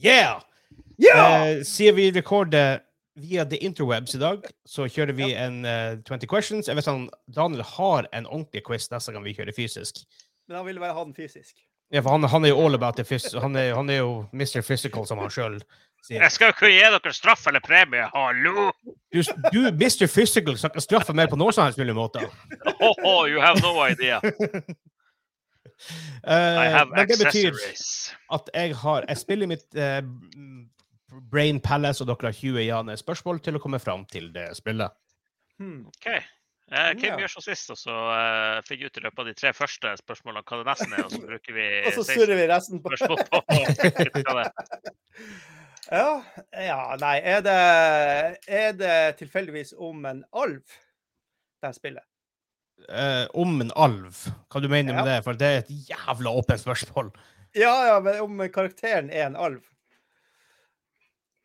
Da. 0.00 0.08
Yeah! 0.08 0.40
Ja! 1.00 1.46
Eh, 1.46 1.62
siden 1.64 1.96
vi 1.96 2.10
rekorder 2.12 2.80
via 3.20 3.44
the 3.44 3.56
interwebs 3.56 4.14
i 4.14 4.20
dag, 4.20 4.44
så 4.68 4.86
kjører 4.88 5.16
vi 5.16 5.32
en 5.34 5.64
uh, 5.64 5.98
20 6.08 6.28
questions. 6.30 6.68
Jeg 6.68 6.76
vet 6.76 6.88
han, 6.88 7.08
Daniel 7.36 7.64
har 7.76 8.08
en 8.12 8.26
ordentlig 8.26 8.64
quiz 8.66 8.90
neste 8.92 9.12
gang 9.12 9.24
vi 9.24 9.34
kjører 9.36 9.56
fysisk. 9.56 10.04
Men 10.48 10.60
han 10.60 10.66
ville 10.68 10.82
bare 10.82 10.96
ha 10.96 11.04
den 11.04 11.16
fysisk. 11.16 11.56
Ja, 11.90 12.04
for 12.04 12.14
han, 12.14 12.24
han 12.30 12.44
er 12.46 12.52
jo 12.52 12.60
all 12.62 12.74
about 12.74 12.96
the 12.96 13.18
han, 13.42 13.56
er, 13.56 13.74
han 13.74 13.90
er 13.90 13.96
jo 13.96 14.10
Mr. 14.32 14.62
Physical, 14.62 15.06
som 15.06 15.18
han 15.18 15.30
sjøl 15.30 15.58
sier. 16.04 16.20
Jeg 16.22 16.32
skal 16.32 16.50
jo 16.50 16.54
ikke 16.54 16.70
gi 16.70 16.84
dere 16.84 17.14
straff 17.14 17.48
eller 17.50 17.64
premie, 17.64 18.06
hallo! 18.14 18.70
Du, 19.10 19.22
du 19.50 19.60
Mr. 19.72 20.06
Physical, 20.06 20.54
skal 20.58 20.70
ikke 20.70 20.84
straffe 20.84 21.16
mer 21.16 21.26
på 21.32 21.38
noen 21.40 21.56
som 21.56 21.66
helst 21.66 21.80
mulig 21.80 21.96
måte. 21.98 22.28
Oh, 22.80 22.94
oh, 23.04 23.26
you 23.28 23.40
have 23.42 23.60
no 23.60 23.74
idea. 23.84 24.20
Eh, 26.24 26.80
men 26.90 27.08
det 27.08 27.16
betyr 27.16 27.56
at 28.36 28.50
jeg 28.52 28.74
har 28.76 29.06
Jeg 29.08 29.16
spiller 29.16 29.48
mitt 29.48 29.64
uh, 29.72 30.02
Brain 31.30 31.60
Palace, 31.60 32.02
og 32.02 32.10
dere 32.10 32.30
har 32.30 32.36
20 32.36 32.66
Jane 32.66 32.96
spørsmål 33.00 33.40
til 33.40 33.56
å 33.56 33.62
komme 33.62 33.80
fram 33.82 34.04
til 34.10 34.28
det 34.34 34.50
spillet. 34.58 34.92
Hmm. 35.58 35.86
OK. 35.88 36.06
Eh, 36.70 36.92
Kim 36.94 37.10
Ja. 37.10 37.16
gjør 37.18 37.32
som 37.32 37.42
sist, 37.42 37.70
og 37.70 37.78
så 37.78 37.90
eh, 37.90 38.62
finner 38.62 38.84
vi 38.84 38.86
ut 38.86 38.98
i 39.00 39.02
løpet 39.02 39.18
av 39.18 39.26
de 39.26 39.34
tre 39.34 39.50
første 39.52 39.94
spørsmålene 39.98 40.44
hva 40.46 40.60
det 40.60 40.66
nesten 40.68 40.92
er, 40.94 41.02
og 41.04 41.10
så 41.10 41.22
bruker 41.24 41.56
vi 41.56 41.66
Og 41.88 41.96
så 41.96 42.04
surrer 42.06 42.38
vi 42.38 42.44
resten 42.46 42.82
på 42.84 42.92
er. 42.94 44.52
Ja, 45.90 46.22
ja 46.54 46.96
nei. 47.00 47.16
Er 47.26 47.42
det, 47.42 47.56
er 48.46 48.72
det 48.78 49.16
tilfeldigvis 49.18 49.74
om 49.74 50.06
en 50.06 50.22
alv, 50.30 50.62
det 51.64 51.74
spillet? 51.74 52.06
Eh, 52.88 53.26
om 53.34 53.60
en 53.60 53.70
alv, 53.76 54.16
hva 54.50 54.60
du 54.62 54.68
mener 54.68 54.94
med 54.94 55.04
Ja. 55.06 55.16
det? 55.16 55.24
For 55.24 55.32
det 55.38 55.46
er 55.46 55.58
et 55.58 55.70
jævla 55.90 56.30
åpent 56.30 56.60
spørsmål. 56.60 57.10
Ja, 57.54 57.74
ja, 57.86 58.00
men 58.00 58.20
om 58.20 58.38
karakteren 58.54 59.10
er 59.10 59.26
en 59.26 59.36
alv? 59.36 59.60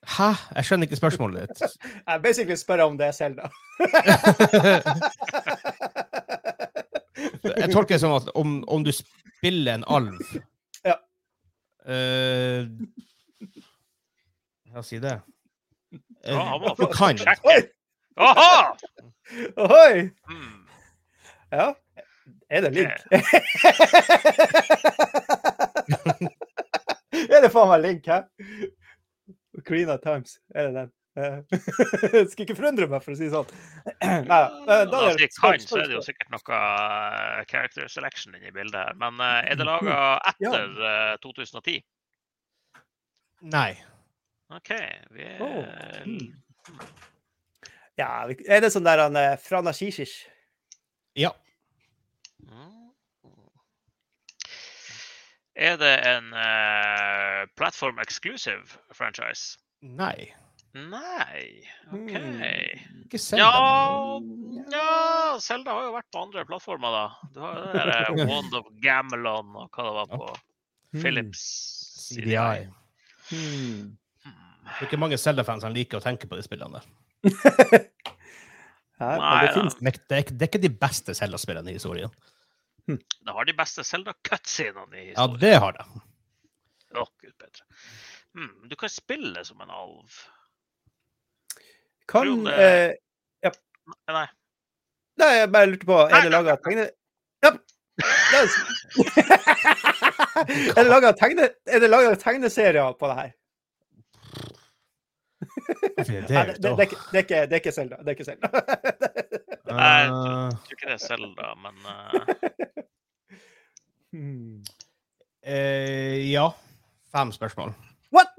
Hæ? 0.06 0.32
Jeg 0.56 0.66
skjønner 0.66 0.86
ikke 0.88 0.96
spørsmålet 1.00 1.48
ditt. 1.50 1.62
Jeg 2.08 2.22
basically 2.22 2.56
spør 2.56 2.84
om 2.86 2.98
det 2.98 3.08
er 3.08 3.12
Selda. 3.12 3.50
Jeg 7.46 7.72
tolker 7.74 7.96
det 7.96 8.02
som 8.02 8.14
at 8.16 8.30
om, 8.36 8.64
om 8.68 8.84
du 8.86 8.92
spiller 8.94 9.74
en 9.80 9.84
alv 9.88 10.20
Ja. 10.86 10.96
Uh, 11.86 12.68
oss 14.76 14.88
si 14.92 15.00
det. 15.00 15.20
Uh, 15.94 16.00
Ja, 16.26 16.42
han 16.42 16.62
var 16.62 16.76
du 16.80 16.86
kan. 16.94 17.20
Oi! 17.46 17.60
Aha! 18.18 18.74
Ohoi! 19.58 20.10
Hmm. 20.30 20.65
Ja. 21.56 21.70
Er 22.50 22.62
det 22.66 22.72
Link? 22.74 22.96
er 27.36 27.42
det 27.44 27.52
faen 27.54 27.70
meg 27.72 27.82
Link, 27.86 28.08
her? 28.10 28.24
Ocarina 29.58 29.96
Times, 30.02 30.38
er 30.56 30.64
det 30.70 30.76
den? 30.82 30.92
Skulle 31.16 32.28
Skal 32.32 32.44
ikke 32.44 32.58
forundre 32.58 32.88
meg, 32.92 33.00
for 33.06 33.14
å 33.14 33.18
si 33.18 33.30
det 33.30 33.32
sånn. 33.32 33.48
Nei 34.04 34.20
da. 34.28 34.40
eh, 34.68 34.82
sier 35.16 35.32
spør- 35.32 35.56
kan, 35.56 35.64
så 35.64 35.78
er 35.80 35.88
det 35.88 35.96
jo 35.96 36.02
sikkert 36.04 36.32
noe 36.34 36.58
eh, 36.60 37.40
character 37.52 37.88
selection 37.92 38.36
inni 38.36 38.52
bildet 38.56 38.76
her. 38.82 38.94
Men 39.00 39.14
eh, 39.24 39.48
er 39.54 39.60
det 39.62 39.68
laga 39.70 39.96
etter 40.34 40.66
ja. 40.84 41.16
2010? 41.24 41.80
Nei. 43.54 43.72
OK. 44.56 44.72
Vi 45.16 45.24
er 45.30 45.40
Oh, 45.46 45.64
hmm. 46.04 46.28
Ja, 47.96 48.10
er 48.28 48.60
det 48.66 48.74
sånn 48.74 48.84
der 48.88 49.00
han 49.06 49.16
eh, 49.20 49.38
Frana 49.40 49.72
Shishish? 49.76 50.18
Ja. 51.16 51.32
Er 55.56 55.78
det 55.80 55.94
en 56.04 56.34
uh, 56.36 57.46
platform 57.56 58.00
exclusive 58.04 58.76
franchise? 58.92 59.56
Nei. 59.82 60.34
Nei. 60.76 61.64
OK. 61.94 62.12
Mm, 62.12 62.42
Ikke 63.06 63.18
Zelda. 63.18 63.46
Ja, 63.46 64.20
ja 64.74 65.38
Zelda 65.40 65.78
har 65.78 65.86
jo 65.88 65.94
vært 65.96 66.10
på 66.12 66.24
andre 66.26 66.44
plattformer, 66.50 66.98
da. 66.98 67.30
Du 67.32 67.40
har 67.40 67.56
jo 67.56 67.70
det 67.70 67.76
der 67.78 67.94
eh, 67.96 68.26
Wand 68.32 68.58
of 68.60 68.68
Gamelon 68.84 69.56
og 69.56 69.70
hva 69.72 69.86
det 69.88 69.94
var 70.02 70.12
på 70.12 70.34
Philips 71.00 71.46
CDI. 72.10 72.26
CDI. 72.28 72.68
Hmm. 73.32 73.96
Det 74.26 74.76
er 74.82 74.88
ikke 74.90 75.00
mange 75.00 75.18
Zelda-fans 75.22 75.64
som 75.64 75.72
liker 75.72 76.02
å 76.02 76.04
tenke 76.04 76.28
på 76.28 76.36
de 76.36 76.44
spillene 76.44 76.82
der. 76.84 77.88
Nei 79.00 79.40
det 79.46 79.56
finnes 79.56 79.76
det 79.80 79.96
det 80.10 80.20
er 80.20 80.50
ikke 80.50 80.62
de 80.64 80.72
beste 80.72 81.16
Zelda-spillene 81.16 81.72
i 81.72 81.80
historien. 81.80 82.12
Det 82.88 83.32
har 83.34 83.46
de 83.46 83.54
beste 83.58 83.84
Zelda-cutscenene 83.84 84.98
i 85.02 85.14
Ja, 85.16 85.26
det 85.42 85.54
har 85.62 85.72
det. 85.78 85.86
Å, 86.96 87.06
gud 87.22 87.34
bedre. 87.42 87.64
Hmm, 88.36 88.68
du 88.70 88.76
kan 88.80 88.90
spille 88.92 89.46
som 89.48 89.62
en 89.64 89.72
alv. 89.74 90.12
Kan 92.12 92.44
det- 92.46 92.98
eh, 93.46 93.52
Nei. 94.10 94.26
Nei, 95.22 95.32
jeg 95.38 95.52
bare 95.54 95.68
lurte 95.70 95.86
på 95.86 95.98
Er 96.10 96.22
det 96.26 96.32
laga 96.34 96.56
tegne... 96.58 96.88
Ja. 97.46 97.52
Det 97.96 98.38
er 100.76 100.84
det 100.84 100.90
laga 100.90 101.12
tegne... 101.16 101.46
Er 101.70 101.80
tegneserier 102.22 102.94
på 103.00 103.08
det 103.12 103.18
her? 103.20 103.32
Hvorfor 105.96 106.14
er 106.14 106.22
det? 106.22 106.28
det, 106.28 106.36
det, 106.62 106.62
det, 106.62 106.70
er 106.72 106.82
ikke- 106.82 107.04
det, 107.12 107.20
er 107.20 107.24
det 108.02 108.08
er 108.08 108.16
ikke 108.16 108.26
Selda. 108.26 108.48
Jeg 109.80 110.10
tror 110.10 110.76
ikke 110.76 110.88
det 110.90 110.94
er 110.96 111.04
Zelda, 111.04 111.54
men 111.64 111.76
eh, 111.92 112.84
Hmm. 114.16 114.64
eh, 115.44 116.32
ja. 116.32 116.46
Fem 117.12 117.32
spørsmål. 117.36 117.74
What?! 118.16 118.32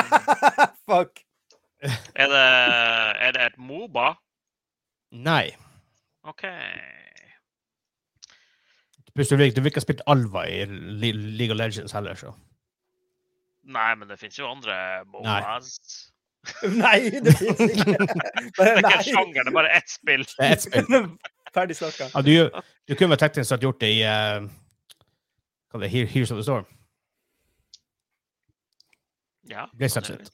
Fuck. 0.88 1.20
er, 2.16 2.26
det, 2.32 2.44
er 3.26 3.32
det 3.36 3.42
et 3.46 3.58
Moba? 3.58 4.14
Nei. 5.12 5.50
OK. 6.24 6.42
Du 9.14 9.36
vil 9.36 9.46
ikke 9.46 9.76
ha 9.76 9.84
spilt 9.84 10.02
Alva 10.10 10.46
i 10.48 10.64
League 10.66 11.52
of 11.52 11.58
Legends 11.60 11.92
heller, 11.92 12.16
så. 12.18 12.32
Nei, 13.64 13.94
men 13.94 14.08
det 14.08 14.18
finnes 14.18 14.38
jo 14.38 14.48
andre 14.48 15.04
Mobas. 15.06 15.28
Nei, 15.28 16.13
det 17.24 17.36
fins 17.38 17.60
ikke. 17.60 17.84
Det 18.56 18.66
er 18.66 18.76
ikke 18.76 18.76
en 18.76 18.82
nei. 18.82 19.02
sjanger, 19.02 19.42
det 19.42 19.50
er 19.50 19.56
bare 19.56 19.70
ett 19.76 19.90
spill. 19.90 20.24
Det 20.24 20.46
er 20.46 20.52
ett 20.56 20.62
spill. 20.62 20.86
Ferdig 21.54 21.76
snakka. 21.78 22.08
Ja, 22.14 22.22
du, 22.26 22.60
du 22.88 22.94
kunne 22.98 23.10
vel 23.14 23.20
teknisk 23.22 23.48
sett 23.48 23.62
gjort 23.62 23.80
det 23.80 23.90
i 23.94 24.00
uh, 24.02 24.42
Hva 25.70 25.78
er 25.78 25.84
det? 25.84 25.90
Here- 25.92 26.10
Here's 26.10 26.32
of 26.34 26.40
the 26.40 26.46
Storm. 26.46 26.66
Ja, 29.50 29.66
det 29.78 29.86
er 29.86 30.00
jo- 30.00 30.04
sitt. 30.08 30.32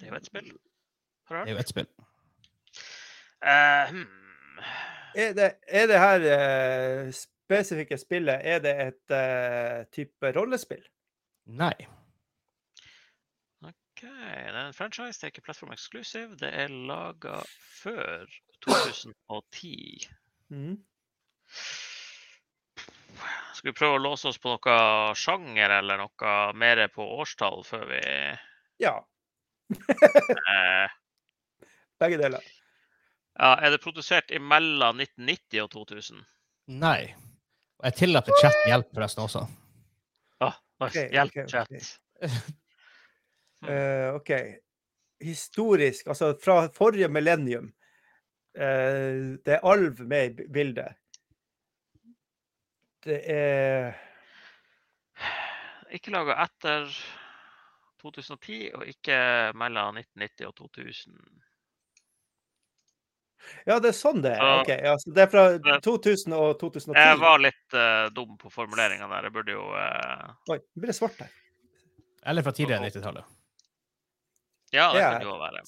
Det 0.00 0.06
er 0.08 0.10
jo 0.10 0.16
et 0.18 0.26
spill. 0.26 0.50
Det 1.30 1.42
er 1.46 1.52
jo 1.52 1.58
ett 1.62 1.68
spill. 1.70 1.86
Uh, 3.46 3.84
hmm. 3.92 4.06
Er 5.16 5.32
det, 5.32 5.50
er 5.68 5.86
det 5.86 5.98
her 6.02 6.26
uh, 7.06 7.12
spesifikke 7.14 7.96
spillet 7.98 8.40
Er 8.44 8.58
det 8.58 8.74
et 8.88 9.14
type 9.94 10.32
rollespill? 10.36 10.82
Nei. 11.46 11.72
OK. 13.96 14.02
Det 14.02 14.52
er 14.52 14.56
en 14.60 14.74
franchise, 14.76 15.16
det 15.16 15.24
er 15.24 15.30
ikke 15.32 15.46
platform 15.46 15.72
exclusive. 15.72 16.36
Det 16.36 16.50
er 16.52 16.68
laga 16.68 17.38
før 17.80 18.26
2010. 18.66 20.04
Mm. 20.52 20.74
Skal 23.56 23.70
vi 23.70 23.72
prøve 23.78 23.96
å 23.96 24.02
låse 24.04 24.28
oss 24.28 24.38
på 24.42 24.52
noe 24.52 24.74
sjanger 25.16 25.78
eller 25.78 26.02
noe 26.02 26.34
mer 26.60 26.82
på 26.92 27.06
årstall 27.22 27.64
før 27.64 27.86
vi 27.94 28.02
Ja, 28.84 28.98
eh, 30.52 30.92
begge 31.96 32.20
deler. 32.20 32.44
Ja, 33.36 33.54
er 33.56 33.72
det 33.72 33.80
produsert 33.80 34.28
imellom 34.30 35.00
1990 35.00 35.64
og 35.64 35.72
2000? 35.72 36.20
Nei. 36.84 37.00
Og 37.80 37.88
jeg 37.88 37.98
tillater 38.02 38.36
chat 38.42 38.60
hjelp 38.68 38.92
forresten 38.92 39.24
også. 39.24 39.46
Ah, 40.44 40.60
nice. 40.84 40.92
Ok, 40.92 41.16
Hjelp, 41.16 41.32
okay, 41.32 41.48
chat. 41.48 41.72
chat. 41.72 42.54
Eh, 43.64 44.14
OK. 44.14 44.30
Historisk, 45.24 46.06
altså 46.06 46.34
fra 46.42 46.66
forrige 46.74 47.08
millennium. 47.08 47.72
Uh, 48.56 49.36
det 49.44 49.52
er 49.52 49.64
alv 49.68 50.00
med 50.08 50.40
i 50.40 50.44
bildet. 50.52 50.96
Det 53.04 53.18
er 53.28 53.92
Ikke 55.92 56.10
laga 56.10 56.38
etter 56.44 56.88
2010, 58.00 58.70
og 58.74 58.86
ikke 58.88 59.18
mellom 59.56 60.00
1990 60.00 60.48
og 60.48 60.56
2000. 60.56 61.20
Ja, 63.66 63.78
det 63.78 63.92
er 63.92 63.96
sånn 63.96 64.22
det 64.24 64.32
er. 64.34 64.42
Ja. 64.42 64.60
OK. 64.62 64.72
Ja, 64.88 64.94
så 64.98 65.12
det 65.14 65.26
er 65.26 65.30
fra 65.30 65.78
2000 65.84 66.34
og 66.36 66.56
2010. 66.60 66.96
Jeg 66.98 67.20
var 67.22 67.42
litt 67.42 67.76
uh, 67.76 68.08
dum 68.14 68.36
på 68.40 68.50
formuleringa 68.52 69.08
der. 69.12 69.28
Jeg 69.28 69.36
burde 69.36 69.54
jo 69.54 69.68
uh... 69.70 70.32
Oi, 70.52 70.58
det 70.82 70.96
svart 70.96 71.20
her. 71.22 71.34
Eller 72.26 72.42
fra 72.42 72.56
tidligere 72.56 72.88
90-tallet. 72.88 73.36
Ja, 74.72 74.92
det 74.92 75.00
Ja. 75.00 75.10
kan 75.12 75.22
jo 75.22 75.36
være. 75.38 75.62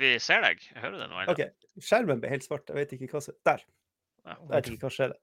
Vi 0.00 0.18
ser 0.18 0.40
deg. 0.44 0.62
Jeg 0.74 0.82
hører 0.82 0.98
deg 0.98 1.10
nå. 1.10 1.20
ennå. 1.20 1.32
OK. 1.32 1.82
Skjermen 1.82 2.20
ble 2.22 2.30
helt 2.30 2.46
svart. 2.46 2.68
Jeg 2.68 2.76
vet 2.76 2.92
ikke 2.96 3.10
hva 3.14 3.22
som 3.24 3.34
Der. 3.44 3.64
Jeg 4.26 4.36
vet 4.50 4.70
ikke 4.70 4.86
hva 4.86 4.92
skjedde. 4.94 5.18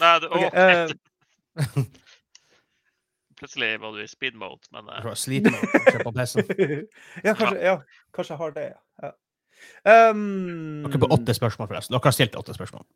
Nei, 0.00 0.18
du, 0.20 0.26
okay, 0.30 0.50
eh, 0.54 0.88
Plutselig 3.36 3.80
var 3.80 3.92
du 3.92 4.00
i 4.00 4.08
speed 4.08 4.36
mode, 4.40 4.64
men 4.72 4.88
uh... 4.88 5.04
Jeg 5.04 5.42
mode 5.44 6.02
på 6.04 6.12
PC-en. 6.16 6.86
ja, 7.26 7.34
kanskje, 7.36 7.58
ja, 7.60 7.74
kanskje 8.16 8.32
jeg 8.32 8.40
har 8.40 8.54
det, 8.56 8.66
ja. 8.70 8.78
ja. 9.04 9.12
Um, 10.10 10.84
Dere 10.86 10.96
er 10.96 11.02
på 11.04 11.10
åtte 11.16 11.34
spørsmål, 11.36 11.68
forresten. 11.68 11.96
Dere 11.96 12.08
har 12.08 12.16
stilt 12.16 12.38
åtte 12.40 12.56
spørsmål. 12.56 12.86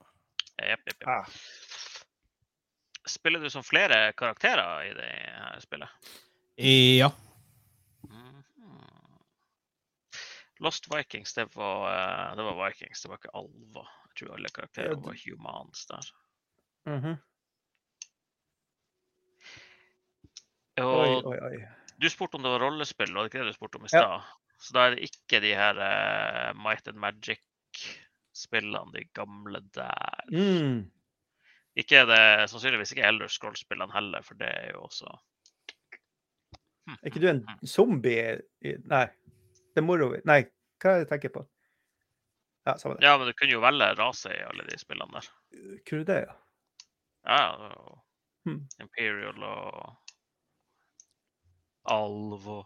jepp, 0.62 0.86
jepp, 0.88 0.96
jepp. 0.96 1.08
Ah, 1.08 1.28
Spiller 3.08 3.40
du 3.42 3.50
som 3.50 3.64
flere 3.64 4.12
karakterer 4.16 4.84
i 4.86 4.94
det 4.96 5.10
her 5.10 5.60
spillet? 5.60 6.10
Ja. 6.60 7.10
Lost 10.60 10.86
Vikings, 10.92 11.34
det 11.34 11.46
var, 11.56 11.86
eh, 11.92 12.36
det 12.36 12.42
var 12.42 12.58
Vikings, 12.66 13.02
det 13.02 13.08
var 13.08 13.20
ikke 13.20 13.32
alver. 13.40 13.88
Jeg 14.10 14.16
tror 14.20 14.34
alle 14.36 14.50
karakterer 14.54 15.00
var 15.00 15.16
humans 15.24 15.86
der. 15.88 16.10
mhm. 16.90 17.16
Oi, 20.80 20.84
Og 20.86 21.26
oi, 21.28 21.38
oi. 21.44 21.56
du 22.00 22.06
spurte 22.08 22.38
om 22.38 22.44
det 22.44 22.52
var 22.52 22.62
rollespill, 22.64 23.12
var 23.12 23.26
det 23.26 23.30
ikke 23.32 23.42
det 23.42 23.52
du 23.52 23.56
spurte 23.56 23.80
om 23.80 23.84
i 23.84 23.90
Ja. 23.92 24.20
Så 24.60 24.72
da 24.76 24.86
er 24.86 24.94
det 24.94 25.08
ikke 25.08 25.40
de 25.40 25.54
her 25.56 25.76
uh, 25.80 26.52
Might 26.56 26.88
and 26.88 26.98
Magic-spillene, 27.00 28.92
de 28.92 29.04
gamle 29.16 29.60
der. 29.74 30.24
Mm. 30.32 30.90
Ikke 31.80 32.02
er 32.02 32.06
det 32.10 32.50
sannsynligvis 32.52 32.92
ikke 32.92 33.06
Elder 33.08 33.28
Scrolls-spillene 33.32 33.92
heller, 33.94 34.22
for 34.26 34.34
det 34.40 34.48
er 34.48 34.70
jo 34.74 34.84
også 34.88 35.08
Hm, 36.88 36.96
Er 37.02 37.06
ikke 37.10 37.20
du 37.20 37.28
en 37.28 37.42
hm, 37.44 37.58
hm. 37.60 37.66
zombie? 37.66 38.40
Nei. 38.88 39.06
Det 39.74 39.82
er 39.82 39.86
moro. 39.86 40.10
Nei, 40.28 40.42
hva 40.82 40.92
er 40.92 41.00
det 41.00 41.06
jeg 41.06 41.10
tenker 41.14 41.34
på? 41.38 41.46
Ja, 42.68 42.76
samme 42.76 42.96
det. 42.98 43.06
Ja, 43.06 43.16
men 43.18 43.30
du 43.30 43.34
kunne 43.38 43.54
jo 43.54 43.62
velge 43.64 43.88
rase 43.98 44.32
i 44.34 44.42
alle 44.44 44.66
de 44.68 44.78
spillene 44.80 45.16
der. 45.16 45.30
Kunne 45.88 46.04
du 46.04 46.12
det, 46.12 46.20
ja? 46.26 46.36
Ja, 47.28 47.42
det 47.56 47.72
var 47.74 47.98
Hmm. 48.48 48.62
Imperial 48.80 49.42
og 49.44 49.96
Alvo. 51.84 52.64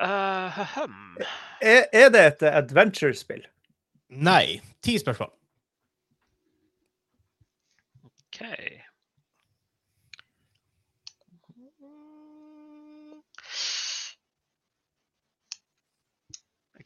Uh, 0.00 0.60
hm. 0.86 1.16
Er, 1.60 1.84
er 1.92 2.08
det 2.14 2.22
et 2.26 2.42
adventure-spill? 2.42 3.42
Nei. 4.08 4.60
Ti 4.82 4.98
spørsmål. 4.98 5.32
OK. 8.04 8.40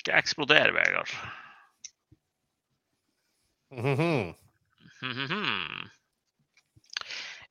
Ikke 0.04 0.18
eksploder, 0.20 0.72
Vegard. 0.76 1.12
Mhm. 3.72 4.34
Mhm. 5.04 5.88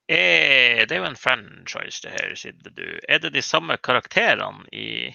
Er, 0.09 0.85
det 0.85 0.91
er 0.91 0.97
jo 0.97 1.05
en 1.05 1.15
franchise, 1.15 2.01
det 2.01 2.11
her, 2.11 2.33
sier 2.35 2.55
du. 2.65 2.83
Er 3.09 3.17
det 3.21 3.33
de 3.33 3.41
samme 3.41 3.77
karakterene 3.77 4.65
i 4.73 5.11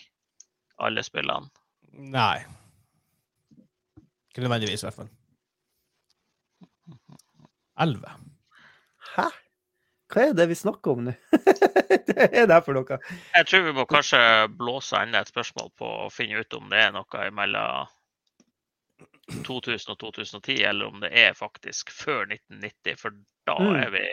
alle 0.78 1.02
spillene? 1.02 1.50
Nei. 1.92 2.44
Ikke 4.30 4.44
nødvendigvis, 4.44 4.82
i 4.82 4.86
hvert 4.86 4.94
fall. 5.00 5.10
Elleve. 7.80 8.14
Hæ? 9.16 9.26
Hva 10.08 10.22
er 10.30 10.32
det 10.36 10.46
vi 10.48 10.56
snakker 10.56 10.94
om 10.96 11.04
nå? 11.04 11.12
det 12.08 12.28
er 12.32 12.46
det 12.48 12.58
for 12.64 12.72
noe? 12.78 12.96
Jeg 13.34 13.46
tror 13.50 13.64
vi 13.66 13.74
må 13.76 13.84
kanskje 13.90 14.20
blåse 14.56 14.96
enda 15.04 15.20
et 15.20 15.28
spørsmål 15.28 15.68
på 15.76 15.90
å 16.06 16.10
finne 16.12 16.40
ut 16.40 16.54
om 16.56 16.70
det 16.72 16.80
er 16.86 16.94
noe 16.96 17.26
mellom 17.36 17.90
2000 19.44 19.92
og 19.92 19.98
2010, 20.00 20.62
eller 20.64 20.88
om 20.88 21.02
det 21.04 21.10
er 21.12 21.34
faktisk 21.36 21.90
før 21.92 22.24
1990, 22.32 22.96
for 22.96 23.12
da 23.48 23.58
Mm. 23.60 23.76
er 23.84 23.90
vi 23.90 24.06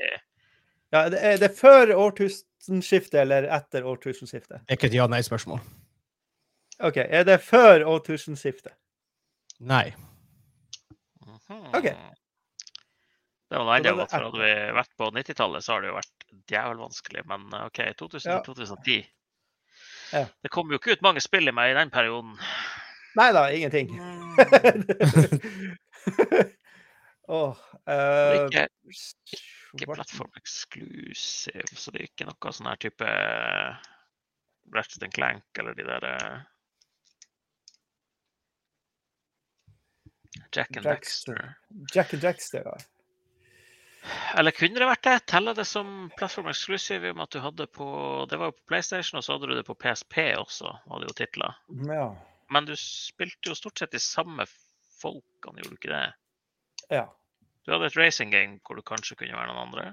Ja, 0.93 1.09
det 1.09 1.19
er 1.23 1.37
det 1.37 1.49
før 1.57 1.89
årtusenskiftet 1.95 3.15
eller 3.23 3.47
etter 3.51 3.83
årtusenskiftet? 3.83 4.61
Det 4.67 4.71
er 4.71 4.77
ikke 4.77 4.87
et 4.91 4.93
ja-nei-spørsmål. 4.99 5.59
OK, 6.83 6.97
er 6.97 7.23
det 7.23 7.39
før 7.41 7.83
årtusenskiftet? 7.87 8.71
Nei. 9.59 9.93
Mhm. 11.25 11.73
Ok. 11.73 11.89
Det 13.49 13.57
var 13.61 13.77
er 13.77 13.93
godt, 13.93 14.09
for 14.11 14.25
hadde 14.25 14.41
vi 14.41 14.53
vært 14.73 14.93
på 14.97 15.09
90-tallet, 15.13 15.63
så 15.63 15.75
har 15.75 15.83
det 15.83 15.91
jo 15.91 15.97
vært 15.99 16.25
djevelvanskelig. 16.49 17.25
Men 17.29 17.45
eh, 17.53 17.67
OK, 17.69 17.81
2000-2010 18.01 19.03
Ja. 20.13 20.23
Det 20.41 20.51
kom 20.53 20.71
jo 20.71 20.79
ikke 20.79 20.95
ut 20.95 21.03
mange 21.05 21.21
spill 21.23 21.49
i 21.49 21.53
meg 21.55 21.73
i 21.73 21.77
den 21.77 21.91
perioden. 21.93 22.35
Nei 23.15 23.29
da, 23.35 23.47
ingenting. 23.53 23.93
Eh, 27.25 27.61
er 27.89 28.43
ikke, 28.45 28.67
ikke 29.73 29.87
plattform 29.89 30.31
exclusive, 30.37 31.65
så 31.73 31.93
det 31.93 32.03
er 32.03 32.09
ikke 32.11 32.27
noe 32.29 32.51
sånn 32.53 32.69
her 32.69 32.77
type 32.81 33.07
Ratchet 34.75 35.05
and 35.07 35.13
Clank 35.13 35.61
eller 35.61 35.73
de 35.77 35.87
der 35.87 36.05
eh, 36.09 36.35
Jack 40.53 40.77
and 40.77 40.85
Jackster. 40.85 41.33
Dexter. 41.33 41.95
Jack 41.95 42.13
and 42.13 42.23
Jackster, 42.23 42.69
ja. 42.69 42.77
Eller 44.37 44.53
kunne 44.55 44.79
det 44.79 44.87
vært 44.89 45.05
det? 45.07 45.15
Teller 45.31 45.57
det 45.57 45.65
som 45.69 46.09
plattform 46.17 46.49
exclusive 46.51 47.07
i 47.07 47.13
og 47.13 47.17
med 47.17 47.27
at 47.27 47.35
du 47.35 47.39
hadde 47.43 47.67
på 47.73 47.87
Det 48.29 48.37
var 48.41 48.51
jo 48.51 48.57
på 48.57 48.67
PlayStation, 48.71 49.17
og 49.19 49.25
så 49.25 49.35
hadde 49.35 49.49
du 49.49 49.55
det 49.57 49.65
på 49.67 49.77
PSP 49.81 50.19
også, 50.37 50.71
hadde 50.91 51.09
jo 51.09 51.17
titler. 51.17 51.57
Ja. 51.89 52.07
Men 52.53 52.67
du 52.69 52.75
spilte 52.79 53.49
jo 53.49 53.57
stort 53.57 53.81
sett 53.81 53.95
de 53.95 54.01
samme 54.03 54.45
folkene, 55.01 55.61
gjorde 55.61 55.73
du 55.73 55.79
ikke 55.79 55.93
det? 55.93 56.07
ja. 56.93 57.05
Du 57.65 57.71
hadde 57.73 57.87
et 57.89 57.97
racing 57.97 58.29
game 58.29 58.59
hvor 58.61 58.77
du 58.77 58.83
kanskje 58.85 59.15
kunne 59.17 59.33
være 59.33 59.49
noen 59.49 59.63
andre? 59.63 59.85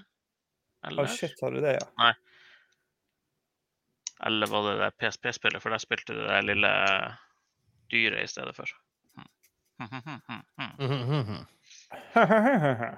Eller? 0.84 1.06
Oh, 1.06 1.08
shit, 1.08 1.38
har 1.40 1.54
du 1.54 1.62
det, 1.64 1.78
ja? 1.78 1.86
Nei. 2.02 2.12
eller 4.26 4.46
var 4.46 4.66
det 4.66 4.74
det 4.78 4.90
PSP-spillet, 5.00 5.62
for 5.62 5.72
der 5.72 5.80
spilte 5.82 6.14
du 6.14 6.20
det 6.26 6.42
lille 6.44 6.72
dyret 7.90 8.22
i 8.22 8.28
stedet 8.30 8.54
for? 8.56 8.68
Hm. 9.16 9.30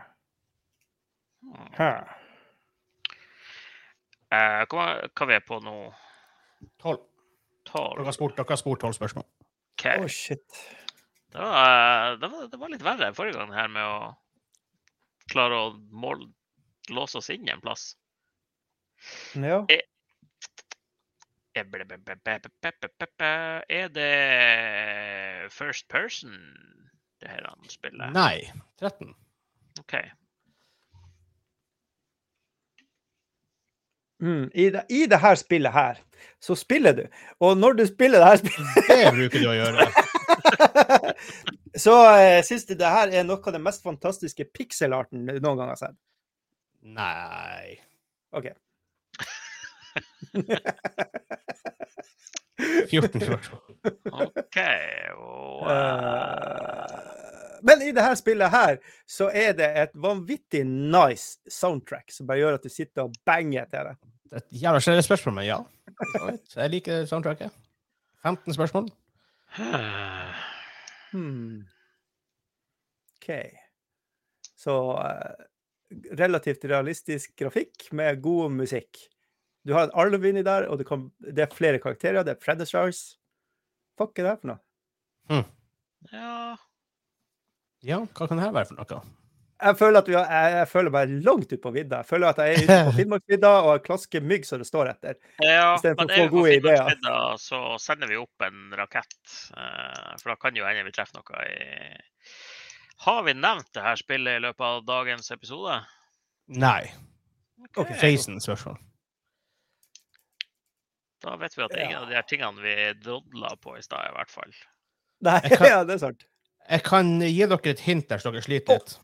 Hmm. 1.45 2.15
Eh, 4.35 4.63
hva, 4.71 4.87
hva 5.15 5.27
vi 5.31 5.41
på 5.47 5.61
nå? 5.63 5.75
Tolv. 6.83 7.03
Dere 7.65 8.07
har 8.07 8.17
spurt, 8.17 8.37
dere 8.37 8.51
har 8.51 8.61
spurt 8.61 8.83
tolv 8.83 8.97
spørsmål. 8.97 9.27
Okay. 9.75 10.03
Oh, 10.03 10.09
shit. 10.09 10.61
Det 11.33 11.41
var, 11.41 12.13
eh, 12.13 12.19
det, 12.19 12.29
var, 12.29 12.49
det 12.51 12.61
var, 12.61 12.71
litt 12.71 12.87
verre 12.87 13.15
forrige 13.17 13.41
gang 13.41 13.55
her 13.57 13.73
med 13.73 13.89
å 13.89 13.99
klare 15.33 15.59
å 15.59 15.73
mål, 15.91 16.29
låse 16.95 17.19
oss 17.19 17.33
inn 17.35 17.49
i 17.49 17.55
en 17.55 17.65
plass. 17.65 17.95
Ja. 19.35 19.65
Eh, 19.73 19.83
eh, 21.59 21.59
er, 21.59 21.65
er 23.69 23.89
det 23.99 24.15
first 25.55 25.89
person 25.89 26.37
det 27.21 27.33
her 27.33 27.49
han 27.49 27.73
spiller? 27.73 28.15
Nei. 28.15 28.45
13. 28.83 29.15
OK. 29.83 29.99
Mm. 34.23 34.51
I, 34.55 34.71
det, 34.71 34.85
I 34.89 35.07
det 35.11 35.19
her 35.21 35.35
spillet 35.39 35.73
her, 35.75 35.99
så 36.41 36.57
spiller 36.57 36.93
du. 36.97 37.05
Og 37.41 37.57
når 37.59 37.79
du 37.81 37.87
spiller 37.87 38.23
det 38.23 38.29
her 38.29 38.43
spillet 38.43 38.89
Det 38.89 39.15
bruker 39.17 39.43
du 39.43 39.49
å 39.51 39.57
gjøre. 39.59 39.87
så 41.85 41.97
uh, 42.15 42.41
syns 42.47 42.69
du 42.69 42.75
det 42.79 42.93
her 42.97 43.15
er 43.15 43.27
noe 43.27 43.43
av 43.43 43.57
den 43.57 43.65
mest 43.65 43.83
fantastiske 43.85 44.47
pixelarten 44.55 45.27
du 45.27 45.39
noen 45.39 45.59
gang 45.61 45.73
har 45.75 45.81
sett. 45.81 45.99
Nei. 46.85 47.81
OK. 48.35 48.53
14 52.91 53.21
spørsmål. 53.21 53.61
OK. 54.25 54.59
Og, 55.19 55.69
eh, 55.71 57.24
Eh, 57.24 57.24
men 57.65 57.83
i 57.83 57.93
det 57.97 58.05
her 58.05 58.17
spillet 58.19 58.53
her, 58.53 58.81
så 59.09 59.31
er 59.33 59.55
det 59.57 59.69
et 59.81 59.95
vanvittig 59.97 60.65
nice 60.69 61.41
soundtrack 61.51 62.13
som 62.13 62.29
bare 62.29 62.43
gjør 62.43 62.59
at 62.59 62.67
du 62.67 62.73
sitter 62.73 63.07
og 63.07 63.15
banger 63.27 63.71
til 63.73 63.89
det. 63.89 63.95
Et 64.35 64.59
jævla 64.65 64.83
generelt 64.83 65.07
spørsmål, 65.07 65.37
men 65.39 65.47
ja. 65.49 65.59
Så. 66.51 66.61
Jeg 66.61 66.73
liker 66.75 67.07
soundtracket. 67.09 67.55
15 68.25 68.59
spørsmål. 68.59 68.91
Hmm. 71.15 71.61
OK. 73.21 73.29
Så 74.59 74.73
uh, 74.99 75.45
relativt 76.19 76.65
realistisk 76.67 77.37
grafikk 77.39 77.87
med 77.95 78.19
god 78.25 78.51
musikk. 78.51 78.99
Du 79.63 79.77
har 79.77 79.87
en 79.87 79.95
alv 79.95 80.27
inni 80.27 80.43
der, 80.43 80.67
og 80.67 80.81
det, 80.81 80.89
kan, 80.89 81.07
det 81.23 81.47
er 81.47 81.55
flere 81.55 81.79
karakterer. 81.79 82.27
Det 82.27 82.35
er 82.35 82.43
Predators. 82.43 83.05
Fuck 83.95 84.19
er 84.19 84.27
det 84.27 84.33
her 84.33 84.41
for 84.43 84.51
noe? 84.51 85.45
ja 86.11 86.57
Ja, 87.85 87.99
hva 88.17 88.27
kan 88.29 88.39
det 88.41 88.47
her 88.47 88.55
være 88.57 88.71
for 88.71 88.81
noe? 88.81 89.03
Jeg 89.65 89.77
føler 89.79 89.99
at 90.03 90.09
har, 90.13 90.25
jeg, 90.29 90.53
jeg 90.59 90.69
føler 90.69 90.93
meg 90.93 91.13
langt 91.25 91.53
ute 91.53 91.57
på 91.63 91.71
vidda. 91.73 92.01
Jeg 92.03 92.09
føler 92.11 92.29
at 92.35 92.41
jeg 92.43 92.55
er 92.57 92.65
ute 92.65 92.79
på 92.89 92.95
Finnmarksvidda 92.99 93.51
og 93.63 93.69
har 93.71 93.83
klasker 93.85 94.25
mygg 94.25 94.45
som 94.49 94.61
det 94.61 94.67
står 94.69 94.91
etter. 94.91 95.15
Ja, 95.41 95.77
men 95.85 96.11
er 96.11 96.27
vi 96.27 96.27
på. 96.33 96.43
Finnmarksvidda, 96.49 97.15
så 97.41 97.61
sender 97.81 98.11
vi 98.11 98.19
opp 98.21 98.45
en 98.45 98.75
rakett. 98.77 99.37
eh, 99.57 100.17
For 100.21 100.33
da 100.35 100.37
kan 100.43 100.59
jo 100.59 100.67
hende 100.67 100.85
vi 100.89 100.93
treffer 100.97 101.21
noe 101.21 101.45
i 101.47 101.55
Har 103.07 103.23
vi 103.29 103.37
nevnt 103.39 103.71
det 103.77 103.85
her 103.87 103.97
spillet 104.03 104.41
i 104.41 104.43
løpet 104.45 104.67
av 104.69 104.83
dagens 104.91 105.31
episode? 105.37 105.79
Nei. 106.61 106.83
Ok. 107.79 107.95
16 108.01 108.41
spørsmål. 108.45 108.77
Da 111.25 111.39
vet 111.41 111.55
vi 111.57 111.63
at 111.65 111.73
det 111.73 111.79
er 111.81 111.85
ingen 111.87 111.97
Ja. 111.97 112.03
av 112.03 112.09
de 112.11 112.19
her 112.19 112.27
tingene 112.29 112.61
vi 112.61 112.75
drodla 113.01 113.55
på 113.63 113.79
i 113.79 113.83
stad, 113.87 114.11
i 114.11 114.15
hvert 114.19 114.31
fall. 114.35 114.53
Nei, 115.25 115.39
kan- 115.55 115.69
ja, 115.73 115.85
det 115.89 115.95
er 115.97 116.03
sant. 116.11 116.27
Jeg 116.71 116.83
kan 116.87 117.17
gi 117.21 117.45
dere 117.45 117.59
et 117.75 117.81
hint 117.85 118.09
der 118.09 118.19
så 118.23 118.33
dere 118.33 118.43
sliter 118.45 118.79
litt. 118.79 118.99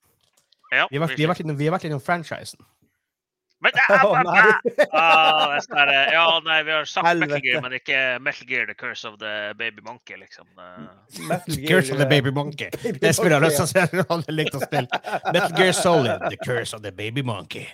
Ja, 0.70 0.86
Vi 0.90 0.96
har 0.98 1.08
vært, 1.08 1.16
vi 1.18 1.24
har 1.24 1.32
vært, 1.34 1.40
innom, 1.42 1.56
vi 1.58 1.66
har 1.66 1.74
vært 1.74 1.88
innom 1.88 2.00
franchisen. 2.02 2.62
Men! 3.60 3.74
Ah, 3.92 4.14
det 4.24 4.86
er 4.96 5.60
sånn 5.66 5.76
der, 5.76 5.90
ja, 6.14 6.22
nei, 6.46 6.60
vi 6.64 6.72
har 6.72 6.86
sagt 6.88 7.18
Metal 7.20 7.42
Gear, 7.44 7.60
men 7.60 7.74
ikke 7.76 7.98
Metal 8.24 8.46
Gear 8.48 8.70
The 8.70 8.76
Curse 8.78 9.10
of 9.10 9.18
the 9.20 9.32
Baby 9.58 9.82
Monkey, 9.84 10.16
liksom. 10.16 10.46
Metal 11.28 11.58
Gear, 11.58 11.68
Curse 11.82 11.92
of 11.92 12.00
the 12.00 12.06
Baby 12.08 12.32
Monkey. 12.32 12.70
Baby 12.84 13.02
Det 13.02 13.12
spiller 13.18 13.36
jeg 13.36 13.42
Monkey, 13.42 13.50
lyst 13.50 13.60
til 13.60 13.66
å 13.66 13.72
se. 14.00 14.06
Hadde 14.14 14.36
likt 14.38 14.56
å 14.56 14.62
spille. 14.64 15.02
Metal 15.34 15.52
Gear 15.58 15.76
Solid, 15.76 16.24
The 16.30 16.40
Curse 16.40 16.78
of 16.78 16.86
the 16.86 16.94
Baby 17.02 17.26
Monkey. 17.26 17.66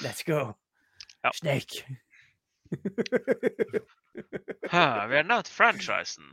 Let's 0.00 0.24
go. 0.24 0.54
Ja. 1.26 1.34
Snake. 1.36 1.84
Ah, 4.72 5.06
Vi 5.10 5.16
har 5.16 5.24
nevnt 5.28 5.48
franchisen. 5.52 6.32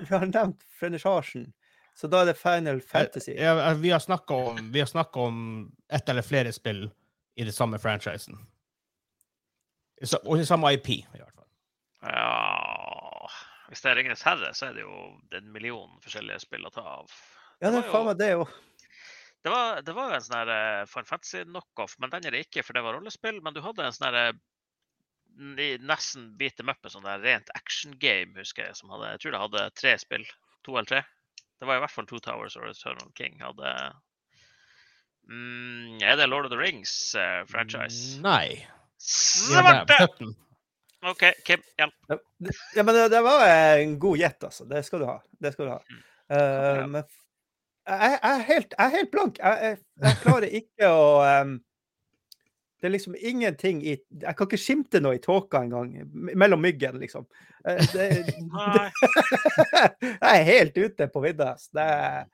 Vi 0.00 0.14
har 0.14 0.26
nevnt 0.26 0.62
franchisen, 0.80 1.52
så 1.94 2.08
da 2.08 2.22
er 2.22 2.30
det 2.30 2.38
Final 2.40 2.80
Fantasy. 2.80 3.34
Ja, 3.36 3.74
vi 3.78 3.90
har 3.90 4.00
snakka 4.00 4.34
om, 4.34 4.72
om 5.14 5.38
ett 5.88 6.08
eller 6.08 6.22
flere 6.22 6.52
spill 6.52 6.86
i 7.34 7.44
det 7.44 7.52
samme 7.52 7.78
franchisen. 7.78 8.38
Og 10.24 10.40
i 10.40 10.46
samme 10.46 10.72
IP, 10.74 10.88
i 10.88 11.04
hvert 11.12 11.34
fall. 11.36 11.48
Ja 12.02 13.28
Hvis 13.68 13.84
det 13.84 13.92
er 13.92 13.96
Ringenes 14.00 14.24
herre, 14.26 14.50
så 14.56 14.68
er 14.68 14.74
det 14.76 14.82
jo 14.82 14.96
en 15.38 15.52
million 15.54 15.92
forskjellige 16.02 16.42
spill 16.42 16.66
å 16.66 16.72
ta 16.74 16.82
av. 16.98 17.12
Ja, 17.60 17.70
det 17.70 17.76
var 17.76 17.84
er 17.84 17.92
faen 17.92 18.08
meg 18.10 18.18
det 18.20 18.32
òg. 18.40 18.56
Det 19.42 19.50
var, 19.50 19.80
det 19.82 19.94
var 19.96 20.10
jo 20.10 20.16
en 20.18 20.24
sånn 20.24 20.36
her 20.38 20.50
eh, 20.54 20.88
Final 20.90 21.06
Fantasy 21.08 21.44
knockoff, 21.46 21.96
men 21.98 22.12
den 22.12 22.26
er 22.28 22.34
det 22.34 22.44
ikke, 22.44 22.62
for 22.66 22.76
det 22.76 22.82
var 22.84 22.94
rollespill. 22.98 23.40
Men 23.42 23.54
du 23.56 23.62
hadde 23.64 23.86
en 23.86 23.94
sånn 23.94 24.08
her 24.10 24.18
eh, 24.30 25.78
nesten 25.82 26.28
beat 26.38 26.58
them 26.58 26.70
up, 26.70 26.82
en 26.84 26.94
sånn 26.94 27.08
der 27.08 27.24
rent 27.24 27.50
action 27.58 27.96
game, 28.02 28.36
husker 28.38 28.68
jeg. 28.68 28.76
som 28.78 28.92
hadde, 28.94 29.14
Jeg 29.14 29.22
tror 29.24 29.34
det 29.34 29.42
hadde 29.46 29.64
tre 29.80 29.96
spill. 30.02 30.26
To 30.66 30.76
eller 30.76 30.90
tre. 30.90 31.02
Det 31.62 31.66
var 31.68 31.76
i 31.78 31.82
hvert 31.84 31.92
fall 31.94 32.06
Two 32.10 32.18
Towers 32.18 32.56
og 32.58 32.64
Eternal 32.66 33.10
King. 33.14 33.36
hadde... 33.38 33.72
Mm, 35.30 36.00
er 36.02 36.16
det 36.18 36.26
Lord 36.26 36.48
of 36.48 36.50
the 36.50 36.58
Rings-franchise? 36.58 38.16
Nei. 38.24 38.56
Vi 38.56 39.54
har 39.54 39.86
Svarte! 39.86 40.32
OK, 41.06 41.22
Kim, 41.46 41.62
hjelp. 41.78 41.94
Ja, 42.74 42.82
men 42.82 42.98
det, 43.14 43.20
var 43.22 43.46
en 43.78 43.94
god 44.02 44.18
gjett, 44.18 44.42
altså. 44.50 44.66
Det 44.66 44.82
skal 44.82 45.04
du 45.04 45.06
ha. 45.06 45.14
Det 45.38 45.52
skal 45.54 45.68
du 45.68 45.70
ha. 45.76 45.78
Eh, 46.34 46.80
Ja. 46.80 46.86
men 46.86 47.04
jeg, 47.86 48.10
jeg, 48.10 48.18
er 48.32 48.44
helt, 48.50 48.74
jeg 48.78 48.86
er 48.86 48.96
helt 48.96 49.14
blank. 49.14 49.38
Jeg, 49.38 49.62
jeg, 49.62 49.78
jeg 50.02 50.20
klarer 50.24 50.58
ikke 50.62 50.90
å 50.90 51.06
em, 51.28 51.56
Det 52.82 52.88
er 52.88 52.94
liksom 52.96 53.14
ingenting 53.14 53.78
i 53.86 53.92
Jeg 53.94 54.34
kan 54.34 54.48
ikke 54.48 54.58
skimte 54.58 54.98
noe 54.98 55.14
i 55.14 55.20
tåka 55.22 55.60
engang. 55.62 55.92
Mellom 56.34 56.58
myggen, 56.64 56.98
liksom. 56.98 57.28
Eh, 57.62 57.78
Det, 57.94 58.08
Nei. 58.42 58.90
jeg 60.02 60.18
er 60.32 60.46
helt 60.48 60.76
ute 60.82 61.06
på 61.14 61.22
vidda. 61.22 61.52
Det 61.70 61.84
er 61.86 62.24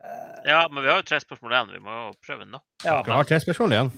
eh, 0.00 0.40
Ja, 0.48 0.62
men 0.72 0.80
vi 0.80 0.88
har 0.88 1.02
jo 1.02 1.08
tre 1.12 1.20
spørsmål 1.20 1.52
igjen. 1.58 1.72
Vi 1.76 1.84
må 1.84 1.92
jo 2.06 2.12
prøve 2.24 2.48
nå. 2.48 2.62
ja. 2.86 3.02
Vi 3.04 3.12
har 3.18 3.28
tre 3.28 3.40
spørsmål 3.44 3.76
igjen. 3.76 3.92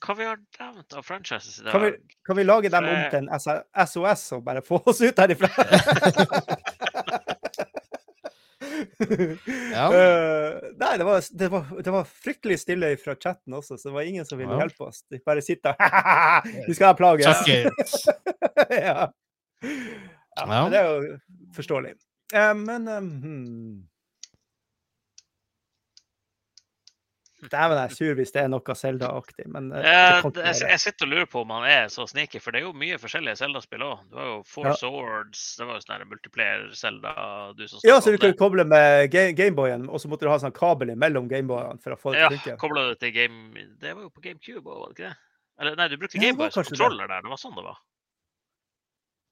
Hva 0.00 0.14
vi 0.16 0.24
har 0.24 0.38
nevnt 0.40 0.94
av 0.96 1.04
franchises 1.04 1.58
i 1.60 1.62
dag? 1.66 1.72
Kan 1.74 1.82
vi, 1.84 1.90
kan 2.24 2.38
vi 2.38 2.44
lage 2.48 2.70
dem 2.72 2.86
om 2.88 3.00
til 3.12 3.26
en 3.28 3.86
SOS 3.86 4.22
og 4.32 4.44
bare 4.46 4.62
få 4.64 4.78
oss 4.88 5.02
ut 5.04 5.18
herifra? 5.20 5.50
Ja. 9.74 9.86
uh, 9.88 10.56
nei, 10.80 10.92
det 11.00 11.04
var, 11.06 11.22
det, 11.42 11.48
var, 11.52 11.66
det 11.84 11.92
var 11.94 12.04
fryktelig 12.08 12.58
stille 12.62 12.92
fra 13.00 13.14
chatten 13.16 13.54
også, 13.56 13.78
så 13.80 13.88
det 13.88 13.94
var 13.94 14.08
ingen 14.08 14.26
som 14.28 14.38
ville 14.40 14.52
Ja. 14.52 14.64
hjelpe 14.64 14.88
oss. 14.90 15.02
De 15.10 15.20
bare 15.26 15.42
sitter 15.44 15.74
Vi 16.68 16.74
skal 16.76 16.92
ha 16.92 16.94
plage. 16.98 17.24
Ja. 18.70 18.76
ja. 18.80 19.10
Ja. 20.40 20.60
Det 20.72 20.78
er 20.78 20.86
jo 20.88 21.16
forståelig. 21.56 21.94
Uh, 22.34 22.54
men 22.56 22.88
um, 22.88 23.88
Dæven, 27.40 27.76
jeg 27.78 27.84
er 27.88 27.94
sur 27.96 28.14
hvis 28.18 28.32
det 28.34 28.42
er 28.42 28.48
noe 28.52 28.74
Zelda-aktig, 28.76 29.46
men 29.48 29.70
eh, 29.72 29.80
det 30.22 30.32
det- 30.34 30.44
jeg, 30.44 30.68
jeg 30.74 30.80
sitter 30.82 31.06
og 31.06 31.10
lurer 31.14 31.26
på 31.32 31.40
om 31.40 31.50
han 31.56 31.64
er 31.70 31.86
så 31.88 32.04
sneaky, 32.10 32.38
for 32.44 32.50
det 32.52 32.60
er 32.60 32.66
jo 32.66 32.72
mye 32.76 32.98
forskjellige 33.00 33.38
Zelda-spill 33.40 33.80
òg. 33.86 34.02
Du 34.10 34.16
har 34.20 34.26
jo 34.26 34.42
Four 34.44 34.66
Ja. 34.66 34.74
Swords, 34.76 35.44
det 35.56 35.66
var 35.66 35.74
jo 35.78 35.80
sånn 35.86 35.94
her 35.96 36.04
multiplayer-Zelda 36.10 37.14
du 37.56 37.64
som 37.68 37.80
Ja, 37.88 37.96
så 38.00 38.12
du 38.12 38.18
kunne 38.18 38.36
koble 38.36 38.64
med 38.68 39.10
Gameboyen, 39.10 39.88
og 39.88 40.00
så 40.02 40.08
måtte 40.12 40.28
du 40.28 40.28
ha 40.28 40.36
sånn 40.38 40.52
kabel 40.52 40.92
mellom 40.96 41.28
Gameboyene 41.32 41.80
for 41.80 41.96
å 41.96 41.98
få 41.98 42.12
det 42.12 42.28
til 42.28 42.36
å 42.36 42.40
funke. 42.44 42.58
kobla 42.60 42.88
du 42.90 42.94
til 42.96 43.12
Game 43.12 43.54
Det 43.80 43.94
var 43.96 44.02
jo 44.02 44.10
på 44.10 44.20
GameCube 44.20 44.66
òg, 44.68 44.80
var 44.80 44.88
det 44.92 44.98
ikke 44.98 45.08
det? 45.08 45.16
Eller 45.60 45.76
nei, 45.76 45.88
du 45.88 45.96
brukte 45.96 46.14
Ja, 46.16 46.20
det 46.20 46.26
Gameboy 46.28 46.50
som 46.50 46.62
det. 46.62 46.68
kontroller 46.70 47.08
der. 47.08 47.22
Det 47.22 47.30
var 47.30 47.36
sånn 47.40 47.54
det 47.56 47.64
var. 47.64 47.78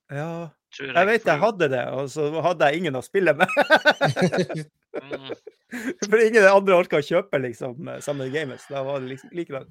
Ja, 0.09 0.49
Jeg, 0.79 0.93
jeg 0.95 1.05
vet 1.07 1.25
jeg 1.25 1.39
hadde 1.39 1.67
det, 1.69 1.83
og 1.93 2.07
så 2.09 2.41
hadde 2.41 2.65
jeg 2.71 2.77
ingen 2.81 2.95
å 2.97 3.03
spille 3.05 3.33
med. 3.37 3.47
Mm, 4.99 5.35
For 6.09 6.17
ingen 6.23 6.47
andre 6.49 6.75
orka 6.79 6.97
å 6.99 7.05
kjøpe 7.05 7.37
liksom 7.43 7.89
samme 8.01 8.25
gamet, 8.33 8.61
så 8.63 8.73
da 8.79 8.83
var 8.87 9.03
det 9.03 9.11
liksom 9.13 9.33
likevel. 9.37 9.67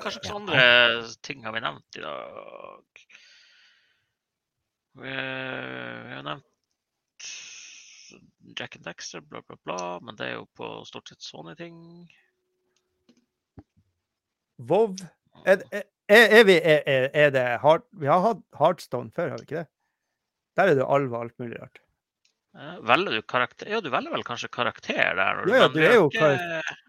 Kanskje 0.00 0.12
slags 0.16 0.30
andre 0.32 0.62
ting 1.26 1.44
har 1.44 1.52
vi 1.54 1.60
nevnt 1.64 1.98
i 2.00 2.04
dag? 2.04 3.02
Vi, 4.94 5.12
vi 5.12 6.14
har 6.16 6.24
nevnt 6.24 7.28
Jack 8.56 8.76
and 8.78 8.84
Dexter, 8.86 9.20
bla, 9.20 9.42
bla, 9.48 9.56
bla, 9.66 9.78
men 10.04 10.16
det 10.16 10.30
er 10.30 10.34
jo 10.38 10.46
på 10.56 10.70
stort 10.88 11.08
sett 11.12 11.24
sånne 11.24 11.54
ting. 11.58 11.76
Vov 14.64 14.96
er, 15.44 15.64
er, 15.74 15.84
er, 16.08 16.44
vi, 16.46 16.56
er, 16.60 16.82
er- 16.88 17.08
er 17.26 17.32
det 17.34 17.46
hard, 17.64 17.84
Vi 17.98 18.06
har 18.08 18.22
hatt 18.22 18.42
Hardstone 18.60 19.10
før, 19.16 19.32
har 19.34 19.40
vi 19.42 19.48
ikke 19.48 19.62
det? 19.64 19.68
Der 20.56 20.70
er 20.70 20.78
det 20.78 20.86
alv 20.86 21.10
og 21.16 21.24
alt 21.24 21.38
mulig 21.42 21.58
rart. 21.60 21.80
Eh, 22.54 22.74
Velger 22.86 23.18
du 23.18 23.22
karakter? 23.22 23.68
Ja, 23.70 23.80
du 23.82 23.90
velger 23.90 24.14
vel 24.14 24.24
kanskje 24.26 24.48
karakter 24.54 25.16
der? 25.18 25.44
Ja, 25.48 25.60
ja, 25.64 25.68
du 25.68 25.80
er 25.82 25.94
jo 25.96 26.08
karakter. 26.14 26.80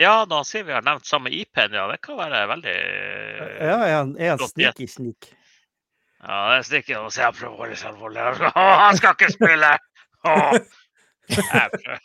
Ja, 0.00 0.14
da 0.28 0.40
sier 0.46 0.64
vi 0.64 0.72
har 0.72 0.84
nevnt 0.86 1.08
samme 1.08 1.32
IP-en, 1.34 1.74
ja, 1.76 1.86
det 1.90 1.98
kan 2.04 2.16
være 2.16 2.44
veldig 2.48 2.74
Ja, 2.74 3.76
er 3.84 3.94
han, 3.98 4.12
er 4.16 4.34
han 4.34 4.44
sneaky 4.48 4.86
sneak? 4.88 5.30
Ja, 6.20 6.38
det 6.54 6.66
stikker 6.68 7.00
å 7.04 7.10
se 7.12 7.24
jeg 7.24 7.36
prøver 7.38 7.54
å 7.56 7.62
holde 7.64 7.78
seg 7.80 7.94
alvorlig. 7.94 8.20
Å, 8.52 8.64
han 8.84 8.98
skal 9.00 9.16
ikke 9.16 9.30
spille! 9.32 9.72
Å. 10.28 10.34
Jeg 11.30 11.68
prøver, 11.72 12.00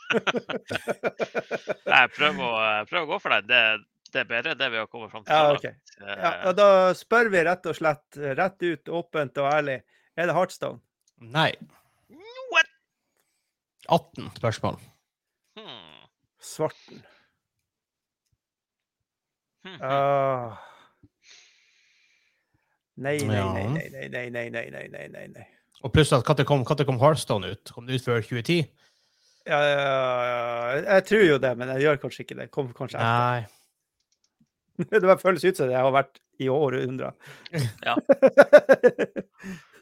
jeg 1.92 2.10
prøver, 2.16 2.42
å, 2.46 2.50
jeg 2.62 2.88
prøver 2.92 3.04
å 3.04 3.10
gå 3.10 3.18
for 3.24 3.36
den. 3.36 3.48
Det, 3.50 3.62
det 4.14 4.22
er 4.22 4.28
bedre 4.30 4.54
enn 4.54 4.60
det 4.62 4.70
vi 4.72 4.80
har 4.80 4.88
kommet 4.92 5.12
fram 5.12 5.26
til. 5.26 5.36
Ja, 5.36 5.56
okay. 5.56 5.74
Ja, 5.76 6.16
Eh, 6.16 6.42
og 6.50 6.56
da 6.58 6.68
spør 6.98 7.30
vi 7.32 7.42
rett 7.48 7.68
og 7.72 7.76
slett 7.78 8.18
rett 8.38 8.64
ut, 8.64 8.90
åpent 9.00 9.38
og 9.40 9.48
ærlig. 9.48 9.78
Er 10.16 10.28
det 10.30 10.36
Heartstone? 10.36 10.80
Nei. 11.24 11.50
What? 13.88 14.12
18 14.18 14.32
spørsmål. 14.38 14.80
Hmm. 15.58 16.08
Svarten. 16.42 17.02
Hmm. 19.66 19.82
Ah. 19.82 20.62
Nei, 22.96 23.18
nei, 23.18 23.28
nei, 23.28 23.68
nei, 23.68 23.90
nei, 23.90 24.10
nei, 24.10 24.30
nei, 24.30 24.50
nei, 24.50 24.70
nei, 24.72 24.88
nei, 24.90 25.08
nei, 25.10 25.28
nei. 25.28 25.46
Og 25.84 25.92
pluss 25.92 26.14
at 26.14 26.26
når 26.26 26.48
kom, 26.48 26.64
kom 26.66 27.00
Hearthstone 27.02 27.52
ut? 27.52 27.72
Kom 27.74 27.88
det 27.88 28.00
ut 28.00 28.06
før 28.06 28.22
2010? 28.22 28.70
Ja, 29.46 29.60
ja, 29.62 29.76
ja, 29.78 30.94
jeg 30.96 31.06
tror 31.06 31.24
jo 31.26 31.38
det, 31.38 31.52
men 31.58 31.70
jeg 31.76 31.86
gjør 31.86 32.00
kanskje 32.02 32.24
ikke 32.26 32.38
det. 32.40 32.48
Kom 32.54 32.72
kanskje 32.74 32.98
etter. 32.98 33.12
Nei. 33.12 33.46
Det 34.92 35.02
bare 35.06 35.22
føles 35.22 35.46
ut 35.46 35.56
som 35.56 35.70
det 35.72 35.78
har 35.78 35.92
vært 35.96 36.18
i 36.44 36.50
århundrer. 36.52 37.14
Ja. 37.86 37.94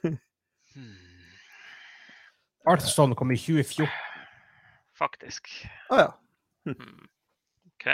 Hmm. 2.63 3.15
Kom 3.15 3.31
i 3.31 3.37
2014. 3.37 3.87
Faktisk. 4.95 5.49
Å, 5.91 5.99
ja. 5.99 6.11
Hm. 6.69 7.07
OK. 7.73 7.87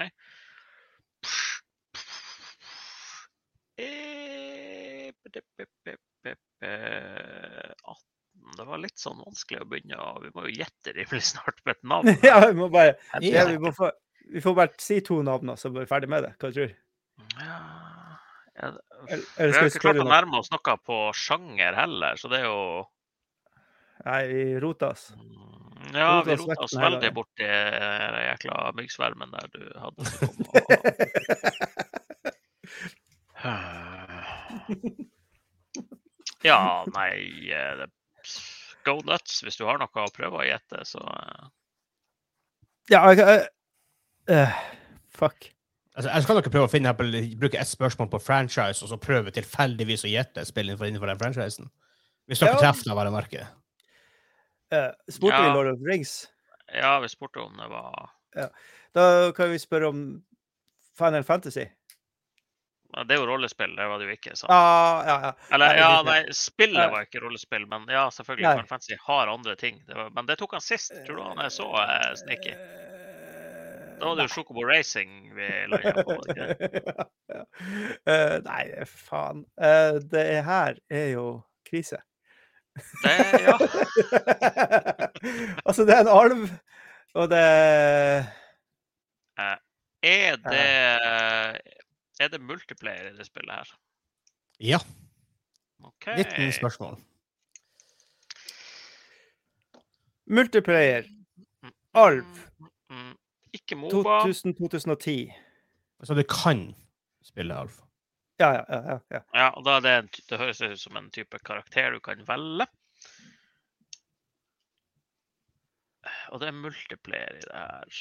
Eh, 3.79 5.09
bip, 5.23 5.45
bip, 5.57 5.99
bip, 6.23 6.39
eh, 6.61 7.71
18. 7.83 8.09
Det 8.57 8.65
var 8.67 8.81
litt 8.81 8.99
sånn 8.99 9.19
vanskelig 9.23 9.63
å 9.63 9.67
begynne. 9.69 9.97
Vi 10.23 10.31
må 10.35 10.45
jo 10.47 10.53
gjette 10.61 10.93
rimelig 10.95 11.25
snart 11.31 11.59
med 11.65 11.77
et 11.77 11.89
navn. 11.93 12.11
ja, 12.29 12.37
vi 12.45 12.55
må 12.59 12.69
bare 12.73 12.95
ja, 13.23 13.45
vi, 13.47 13.57
må 13.61 13.71
få, 13.75 13.91
vi 14.29 14.43
får 14.43 14.55
bare 14.57 14.75
si 14.81 14.99
to 15.05 15.21
navn, 15.25 15.53
så 15.57 15.69
er 15.69 15.77
vi 15.79 15.89
ferdig 15.89 16.11
med 16.11 16.27
det. 16.27 16.33
Hva 16.37 16.51
tror 16.53 16.69
du? 16.69 16.77
Ja, 17.39 17.57
ja, 18.59 18.71
Eller, 19.07 19.25
vi 19.37 19.57
har 19.57 19.69
ikke 19.71 19.83
klart 19.83 20.01
å 20.03 20.07
nærme 20.07 20.39
oss 20.41 20.51
noe 20.51 20.75
på 20.83 21.01
sjanger 21.15 21.77
heller, 21.77 22.19
så 22.19 22.31
det 22.31 22.41
er 22.41 22.49
jo 22.49 22.63
Nei, 24.05 24.21
vi 24.27 24.59
roter 24.63 24.93
oss. 24.93 25.09
Mm, 25.15 25.93
Ja, 25.93 26.21
vi 26.23 26.35
Rotas 26.35 26.45
rota 26.47 26.63
oss 26.63 26.75
veldig 26.77 27.09
bort 27.15 27.29
borti 27.33 27.47
den 27.49 28.25
jækla 28.29 28.71
myggsvermen 28.77 29.31
der 29.33 29.47
du 29.53 29.61
hadde. 29.79 30.01
kommet. 30.19 30.49
Ja, 36.43 36.85
nei 36.95 37.51
eh, 37.51 37.85
Go 38.87 38.99
nuts 39.03 39.41
hvis 39.43 39.57
du 39.59 39.65
har 39.67 39.79
noe 39.81 40.03
å 40.05 40.11
prøve 40.15 40.39
å 40.39 40.45
gjette, 40.47 40.85
så 40.87 41.01
eh, 41.03 41.47
ja, 42.89 43.01
jeg, 43.13 43.43
eh, 44.33 44.53
fuck. 45.13 45.49
Altså, 45.93 46.09
jeg 46.09 46.23
skal 46.25 46.39
nok 46.39 46.47
prøve 46.49 46.65
å 46.65 46.71
finne 46.71 46.93
bruke 46.95 47.59
ett 47.59 47.69
spørsmål 47.69 48.07
på 48.15 48.21
franchise, 48.23 48.81
og 48.81 48.89
så 48.89 48.97
prøve 49.01 49.33
tilfeldigvis 49.35 50.07
å 50.07 50.09
gjette 50.13 50.45
spillet 50.47 50.79
innenfor, 50.87 51.11
den 51.11 51.19
franchisen. 51.21 51.69
Hvis 52.29 52.41
dere 52.41 52.55
Ja. 52.55 52.61
treffer 52.63 52.87
det, 52.89 52.95
bare 52.97 53.11
merke. 53.13 53.45
Uh, 54.73 54.91
Spurte 55.11 55.41
vi 55.41 55.47
Ja. 55.47 55.53
Lord 55.53 55.67
of 55.67 55.79
Rings? 55.87 56.27
Ja, 56.73 56.99
vi 56.99 57.09
spurte 57.09 57.39
om 57.39 57.57
det 57.57 57.67
var 57.67 58.09
Da 58.93 59.31
kan 59.35 59.49
vi 59.51 59.59
spørre 59.59 59.87
om 59.87 60.23
Final 60.97 61.23
Fantasy. 61.23 61.65
ja, 62.93 63.03
Det 63.03 63.13
er 63.13 63.19
jo 63.19 63.25
rollespill, 63.25 63.75
det 63.75 63.87
var 63.87 63.99
det 63.99 64.05
jo 64.05 64.11
ikke. 64.11 64.33
Ah, 64.49 65.03
ja, 65.07 65.15
ja. 65.23 65.33
Eller, 65.55 65.75
ja, 65.77 66.01
nei, 66.03 66.19
spillet 66.33 66.91
var 66.91 67.05
ikke 67.05 67.21
rollespill, 67.23 67.65
men 67.69 67.85
ja, 67.89 68.09
selvfølgelig. 68.11 68.45
Nei. 68.45 68.53
Final 68.57 68.67
Fantasy 68.67 68.97
har 69.05 69.27
andre 69.27 69.55
ting. 69.55 69.81
Det 69.87 69.95
var, 69.95 70.09
men 70.09 70.25
det 70.25 70.37
tok 70.41 70.57
han 70.57 70.61
sist. 70.65 70.93
Tror 71.07 71.15
du 71.15 71.23
han 71.23 71.41
er 71.45 71.53
så 71.53 71.69
eh, 71.83 72.13
sneaky? 72.23 72.55
Da 73.99 74.05
var 74.05 74.15
det 74.15 74.27
jo 74.29 74.33
Chocobo 74.33 74.63
Racing 74.63 75.35
vi 75.35 75.47
landa 75.67 76.03
på. 76.03 76.15
ja. 76.39 77.45
uh, 78.09 78.35
nei, 78.45 78.63
faen. 78.87 79.43
Uh, 79.59 79.99
det 80.11 80.27
her 80.47 80.79
er 80.89 81.09
jo 81.13 81.25
krise. 81.69 81.99
Det, 82.75 83.15
ja. 83.41 83.55
altså, 85.67 85.85
det 85.85 85.93
er 85.95 86.01
en 86.01 86.07
alv, 86.07 86.49
og 87.13 87.29
det 87.29 87.43
Er 90.03 90.35
det 90.35 90.59
Er 92.19 92.27
det 92.27 92.41
multiplayer 92.41 93.11
i 93.11 93.17
det 93.17 93.25
spillet 93.25 93.55
her? 93.55 93.77
Ja. 94.59 94.77
Okay. 95.83 96.17
19 96.17 96.51
spørsmål. 96.51 96.97
Multiplayer. 100.27 101.03
Alv. 101.93 102.25
Mm, 102.89 103.15
ikke 103.53 103.75
Moba. 103.75 104.19
2000-2010. 104.19 105.33
Så 106.03 106.13
du 106.13 106.23
kan 106.23 106.75
spille 107.23 107.59
Alf. 107.59 107.79
Ja, 108.39 108.53
ja, 108.55 108.63
ja. 108.69 108.99
ja, 109.11 109.21
ja. 109.35 109.47
Og 109.59 109.65
da 109.67 109.77
er 109.77 109.83
det, 109.83 109.95
en, 109.99 110.09
det 110.31 110.39
høres 110.39 110.61
ut 110.63 110.79
som 110.79 110.99
en 110.99 111.09
type 111.11 111.39
karakter 111.43 111.91
du 111.95 111.99
kan 112.03 112.21
velge. 112.27 112.67
Og 116.31 116.39
det 116.41 116.47
er 116.49 116.55
multiplayer 116.55 117.39
i 117.39 117.43
det 117.43 117.55
her. 117.57 117.99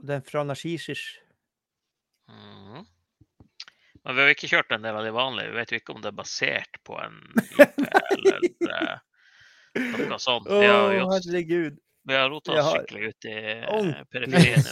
Og 0.00 0.08
Det 0.08 0.16
er 0.16 0.24
fra 0.26 0.42
Narsisis. 0.48 1.04
Mm. 2.28 2.82
Men 4.02 4.16
vi 4.16 4.24
har 4.24 4.32
ikke 4.34 4.50
kjørt 4.50 4.72
den, 4.72 4.82
det 4.82 4.90
er 4.90 4.96
veldig 4.98 5.14
vanlig. 5.14 5.46
Vi 5.52 5.58
vet 5.60 5.72
jo 5.72 5.78
ikke 5.78 5.94
om 5.94 6.02
det 6.02 6.10
er 6.10 6.18
basert 6.18 6.80
på 6.86 6.98
en 6.98 7.20
IP 7.62 7.84
eller 8.16 8.48
eh, 8.48 10.08
noe 10.10 10.18
sånt. 10.22 10.50
Å, 10.50 10.58
Vi 10.58 10.70
har, 10.72 10.96
herregud. 11.12 11.78
vi 12.10 12.18
har 12.18 12.32
rota 12.32 12.56
oss 12.56 12.66
har 12.66 12.82
skikkelig 12.82 13.12
ut 13.12 13.30
i 13.30 13.36
eh, 13.38 14.02
periferien. 14.10 14.66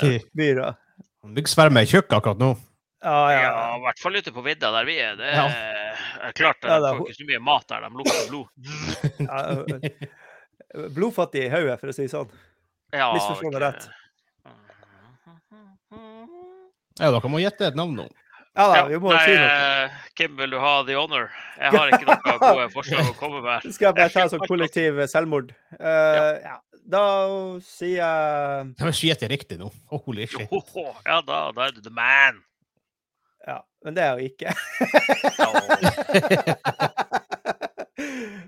dag. 0.58 0.74
Er 1.20 1.86
tjukk 1.86 2.14
akkurat 2.16 2.40
nå. 2.40 2.54
Ja, 3.02 3.32
ja. 3.32 3.40
Ja, 3.42 3.76
i 3.78 3.80
hvert 3.86 3.98
fall 4.02 4.16
ute 4.20 4.32
på 4.36 4.42
vidda 4.44 4.70
der 4.74 4.84
vi 4.84 4.98
er. 5.00 5.14
Det 5.16 5.30
Ja. 5.32 5.46
er 6.28 6.32
klart 6.36 6.60
de 6.60 6.68
Ja, 6.68 6.80
det 6.84 6.88
er 6.90 6.98
får 6.98 7.08
ikke 7.08 7.18
så 7.22 7.26
mye 7.30 7.40
mat 7.46 7.66
der. 7.68 7.80
De 7.80 7.90
lukter 7.96 8.28
blod. 8.28 8.48
ja. 9.24 10.88
Blodfattig 10.94 11.46
i 11.46 11.50
hodet, 11.50 11.80
for 11.80 11.88
å 11.90 11.94
si 11.96 12.02
det 12.06 12.12
sånn. 12.12 12.30
Ja, 12.92 13.08
Misforstå 13.14 13.50
meg 13.54 13.62
rett. 13.62 13.88
Ja, 17.00 17.08
dere 17.14 17.30
må 17.32 17.40
gjette 17.40 17.70
et 17.70 17.78
navn 17.78 17.96
nå. 17.96 18.06
Ja 18.58 18.64
da, 18.74 18.80
vi 18.90 18.98
må 19.00 19.12
nei, 19.14 19.20
si 19.24 19.34
noe. 19.38 19.50
eh, 19.86 19.98
Kim, 20.18 20.34
vil 20.36 20.50
du 20.50 20.58
ha 20.60 20.72
the 20.84 20.96
honor? 20.98 21.28
Jeg 21.56 21.70
har 21.72 21.92
ikke 21.94 22.08
noen 22.08 22.40
gode 22.42 22.66
forslag 22.76 23.08
å 23.12 23.14
komme 23.16 23.40
med. 23.46 23.62
Skal 23.72 23.88
jeg 23.92 23.96
bare 24.00 24.12
ta 24.12 24.24
sånn 24.32 24.42
kollektiv 24.50 24.98
selvmord? 25.08 25.54
Uh, 25.78 26.34
ja. 26.42 26.56
Da 26.90 27.02
sier 27.62 28.00
jeg 28.00 28.70
Da 28.74 28.84
må 28.88 28.90
ikke 28.90 29.10
gjette 29.12 29.28
riktig 29.30 29.58
nå. 29.60 29.70
Holy 29.94 30.26
shit. 30.26 30.50
Ja, 31.06 31.20
da, 31.22 31.38
da 31.54 31.68
er 31.68 31.76
du 31.76 31.80
the 31.86 31.92
man. 31.94 32.42
Ja, 33.46 33.58
men 33.84 33.96
det 33.96 34.02
er 34.04 34.18
jo 34.18 34.30
ikke. 34.30 34.54
Ja. 35.38 35.48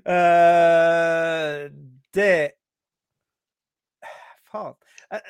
Eh, 0.02 1.70
det 2.16 2.52
Faen. 4.50 4.74
Eh, 5.12 5.20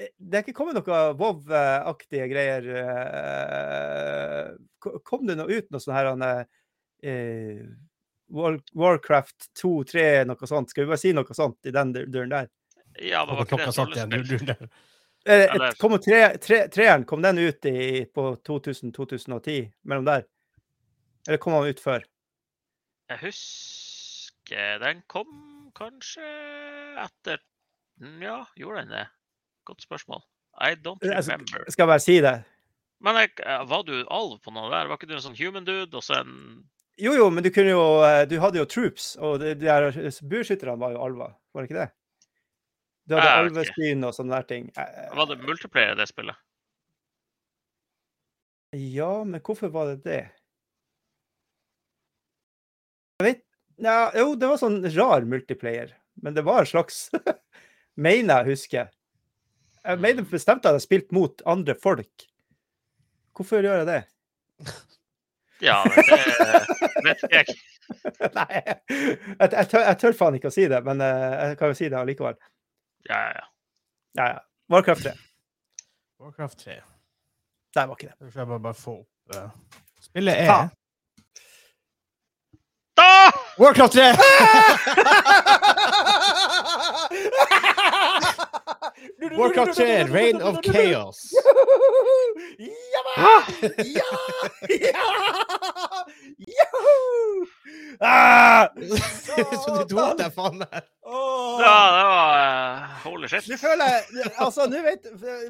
eh, 0.00 0.08
Det 0.16 0.38
er 0.38 0.42
ikke 0.42 0.56
kommet 0.56 0.78
noe 0.78 0.98
Vov-aktige 1.18 2.26
greier. 2.30 2.66
Kom 5.06 5.26
det 5.28 5.36
noe 5.38 5.52
ut 5.60 5.70
noe 5.70 5.82
sånn 5.82 5.96
her 5.96 6.10
han, 6.10 6.24
eh, 7.02 7.62
Warcraft 8.28 9.50
2, 9.62 9.72
3, 9.92 10.06
noe 10.28 10.50
sånt? 10.50 10.70
Skal 10.72 10.84
vi 10.84 10.92
bare 10.92 11.02
si 11.04 11.14
noe 11.16 11.36
sånt 11.36 11.68
i 11.68 11.74
den 11.74 11.94
døren 11.96 12.34
der? 12.34 12.50
Ja, 12.98 13.24
det 13.28 13.38
var 13.38 13.46
ikke 13.46 13.60
det 13.62 13.70
rollespill. 13.78 14.68
Eh, 15.28 15.44
Eller- 15.54 15.74
Kom 15.80 15.92
tre, 16.00 16.22
tre, 16.40 16.62
treeren, 16.72 17.04
kom 17.04 17.20
den 17.22 17.38
ut 17.38 17.64
i, 17.68 18.04
på 18.14 18.30
2000-2010? 18.48 19.70
Mellom 19.84 20.06
der? 20.08 20.24
Eller 21.28 21.38
kom 21.42 21.52
han 21.52 21.68
ut 21.68 21.80
før? 21.82 22.04
Jeg 23.10 23.18
husker 23.26 24.78
den 24.80 25.02
kom 25.08 25.28
kanskje 25.76 26.24
etter 27.04 27.38
Ja, 28.22 28.44
gjorde 28.56 28.84
den 28.86 28.92
det? 28.94 29.06
Godt 29.66 29.82
spørsmål. 29.84 30.22
I 30.60 30.74
don't 30.74 31.02
Altså, 31.04 31.32
remember. 31.32 31.64
Skal 31.68 31.82
jeg 31.84 31.88
bare 31.92 32.00
si 32.00 32.16
det? 32.24 32.34
Men 33.00 33.16
jeg, 33.20 33.30
eh, 33.44 33.64
var 33.68 33.82
du 33.86 34.04
alv 34.10 34.38
på 34.42 34.50
noe 34.54 34.70
der? 34.70 34.86
Var 34.88 34.96
ikke 34.96 35.08
du 35.10 35.14
en 35.18 35.22
sånn 35.22 35.36
human 35.38 35.64
dude 35.66 35.94
og 35.94 36.02
så 36.02 36.20
en 36.22 36.64
Jo, 36.98 37.12
jo, 37.14 37.28
men 37.30 37.44
du 37.44 37.50
kunne 37.54 37.70
jo 37.70 37.82
eh, 38.02 38.24
Du 38.26 38.38
hadde 38.40 38.58
jo 38.58 38.64
troops, 38.64 39.16
og 39.20 39.38
de, 39.40 39.52
de 39.54 39.66
der 39.66 39.90
bueskytterne 40.30 40.78
var 40.80 40.92
jo 40.96 41.04
alver, 41.04 41.34
var 41.54 41.62
det 41.62 41.68
ikke 41.70 41.80
det? 41.84 41.90
Du 43.08 43.14
hadde 43.16 43.28
Ah, 43.30 43.40
alvespyn 43.46 44.04
og 44.04 44.12
sånne 44.12 44.36
der 44.36 44.46
ting. 44.50 44.66
Eh, 44.76 45.06
Var 45.16 45.26
det 45.30 45.38
multiplayer 45.40 45.96
det 45.96 46.08
spillet? 46.10 46.36
Ja, 48.76 49.24
men 49.24 49.40
hvorfor 49.40 49.70
var 49.72 49.88
det 49.94 50.02
det? 50.04 50.18
Jeg 53.18 53.24
vet 53.24 53.40
ja, 53.80 54.10
Jo, 54.14 54.34
det 54.36 54.50
var 54.50 54.60
sånn 54.60 54.82
rar 54.92 55.24
multiplayer, 55.26 55.94
men 56.22 56.36
det 56.36 56.44
var 56.46 56.64
en 56.64 56.68
slags 56.70 57.08
Mener 57.98 58.44
jeg 58.44 58.52
husker. 58.54 58.90
Jeg 59.88 59.98
mener 60.04 60.26
bestemt 60.28 60.66
at 60.68 60.76
jeg 60.76 60.84
spilte 60.84 61.16
mot 61.16 61.40
andre 61.48 61.74
folk. 61.74 62.26
Hvorfor 63.34 63.64
gjør 63.64 63.82
jeg 63.84 63.88
det? 63.94 64.02
Ja, 65.58 65.80
men 65.90 66.04
det 66.06 67.00
vet 67.02 67.22
ikke 67.26 67.40
jeg. 67.40 67.54
Nei, 68.36 68.44
jeg, 68.60 68.76
jeg, 68.86 69.64
tør, 69.72 69.80
jeg 69.88 69.96
tør 69.98 70.14
faen 70.14 70.36
ikke 70.38 70.52
å 70.52 70.54
si 70.54 70.68
det, 70.70 70.78
men 70.86 71.00
eh, 71.02 71.32
jeg 71.48 71.56
kan 71.58 71.72
jo 71.72 71.78
si 71.80 71.88
det 71.90 71.98
allikevel. 71.98 72.36
Ja, 73.08 73.18
ja, 73.20 73.32
ja. 73.34 73.44
Ja. 74.28 74.38
Warcraft 74.68 75.02
3. 75.02 75.12
Warcraft 76.20 76.58
3. 76.58 76.80
Nei, 77.76 77.86
var 77.86 77.94
ikke 77.96 78.08
det. 78.08 78.30
Skal 78.30 78.40
jeg 78.40 78.48
bare, 78.48 78.60
bare 78.60 78.74
få 78.74 78.94
opp 79.00 79.36
uh, 79.36 79.50
Spillet 80.02 80.34
er 80.34 80.46
Faen. 80.50 80.68
Da! 82.98 83.30
Warcraft 83.58 83.92
3! 83.92 84.02
Warcraft 89.38 89.76
3, 89.76 90.04
Reign 90.12 90.42
of 90.42 90.58
Chaos. 90.64 91.32
Ja! 92.58 93.42
Ja! 93.84 94.10
Ja! 96.38 96.64
Ah! 98.00 98.68
Så 99.64 99.74
du 99.74 99.94
tok 99.94 100.18
deg 100.18 100.32
faen 100.34 100.58
meg. 100.60 100.74
Ja, 101.08 101.76
det 101.94 102.02
var 102.08 102.34
eh, 102.38 102.96
Holy 103.06 103.30
shit. 103.30 103.48
Nå 103.50 103.56
føler 103.58 103.94
jeg 103.94 104.28
altså, 104.36 104.66
nå 104.70 104.82
vet, 104.84 105.06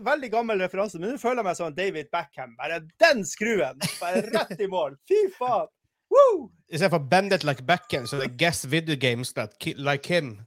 Veldig 0.06 0.30
gammel 0.32 0.62
referanse, 0.62 1.00
men 1.00 1.12
nå 1.14 1.20
føler 1.20 1.42
jeg 1.42 1.48
meg 1.48 1.58
som 1.58 1.74
David 1.76 2.12
Backham. 2.14 2.54
Bare 2.60 2.80
den 3.02 3.24
skruen! 3.28 3.82
Bare 4.00 4.22
rett 4.30 4.62
i 4.64 4.70
mål. 4.70 4.96
Fy 5.10 5.26
faen! 5.36 5.68
Woo! 6.08 6.48
I 6.72 6.76
stedet 6.78 6.90
for 6.94 6.98
Bend 6.98 7.32
it 7.32 7.44
like 7.44 7.62
Beckham, 7.68 8.06
så 8.08 8.16
det 8.16 8.30
er 8.30 8.36
guess 8.40 8.64
video 8.64 8.96
games 8.96 9.32
that 9.36 9.58
ki 9.60 9.74
like 9.76 10.08
him. 10.08 10.38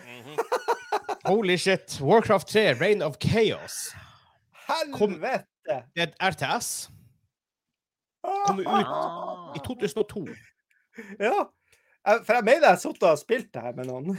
Mhm. 0.00 0.36
Holy 1.28 1.56
shit. 1.60 1.98
Warcraft 2.00 2.48
3, 2.48 2.72
Reign 2.80 3.02
of 3.02 3.16
Chaos. 3.20 3.92
Helvete! 4.68 5.44
Det 5.94 6.02
er 6.02 6.08
et 6.08 6.14
RTS. 6.32 6.88
Kom 8.46 8.58
ut 8.60 8.66
Ah. 8.66 9.52
i 9.56 9.60
2002. 9.64 10.26
Ja. 11.20 11.44
For 12.24 12.32
jeg 12.34 12.44
mener 12.44 12.64
jeg 12.66 12.70
har 12.74 12.80
sittet 12.80 13.02
og 13.08 13.18
spilt 13.20 13.52
det 13.54 13.62
her 13.62 13.72
med 13.76 13.86
noen. 13.90 14.18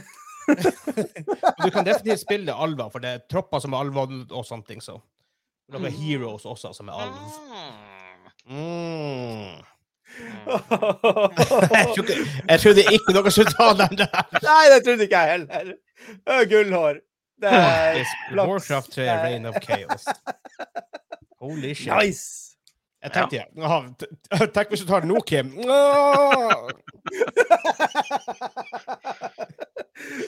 Du 0.50 1.68
kan 1.70 1.84
definitivt 1.86 2.20
spille 2.24 2.46
det 2.48 2.54
alver, 2.56 2.88
for 2.90 2.98
det 3.02 3.10
er 3.10 3.20
tropper 3.30 3.60
som 3.62 3.72
er 3.76 3.84
alver 3.84 4.14
og 4.34 4.44
sånne 4.48 4.66
ting. 4.66 4.80
Så. 4.82 4.96
Noen 5.70 5.84
Mm. 5.86 5.98
heroes 6.00 6.44
også 6.48 6.72
som 6.74 6.88
er 6.88 6.92
alv. 7.04 7.14
Mm. 8.46 8.56
Mm. 8.56 9.60
Jeg, 12.48 12.60
trodde 12.60 12.82
ikke 12.90 13.12
dere 13.14 13.30
skulle 13.30 13.52
ta 13.54 13.68
den 13.78 14.00
der. 14.00 14.24
Nei, 14.42 14.64
det 14.72 14.80
trodde 14.86 15.06
ikke 15.06 15.20
jeg 15.20 15.30
heller. 15.36 15.74
Gullhår. 16.50 17.00
Det 17.40 17.48
er 17.48 18.04
flaks. 18.28 18.48
Warcraft 18.50 18.92
3, 18.92 19.06
Reign 19.24 19.46
of 19.48 19.56
Chaos. 19.64 20.04
Holy 21.40 21.74
shit. 21.74 21.92
Nice! 21.92 22.46
Jeg 23.00 23.12
tenkte, 23.14 23.36
ja. 23.40 23.76
T- 23.96 24.46
Tenk 24.52 24.68
hvis 24.74 24.82
du 24.84 24.88
tar 24.90 25.00
den 25.00 25.08
nå, 25.14 25.20
Kim. 25.24 25.54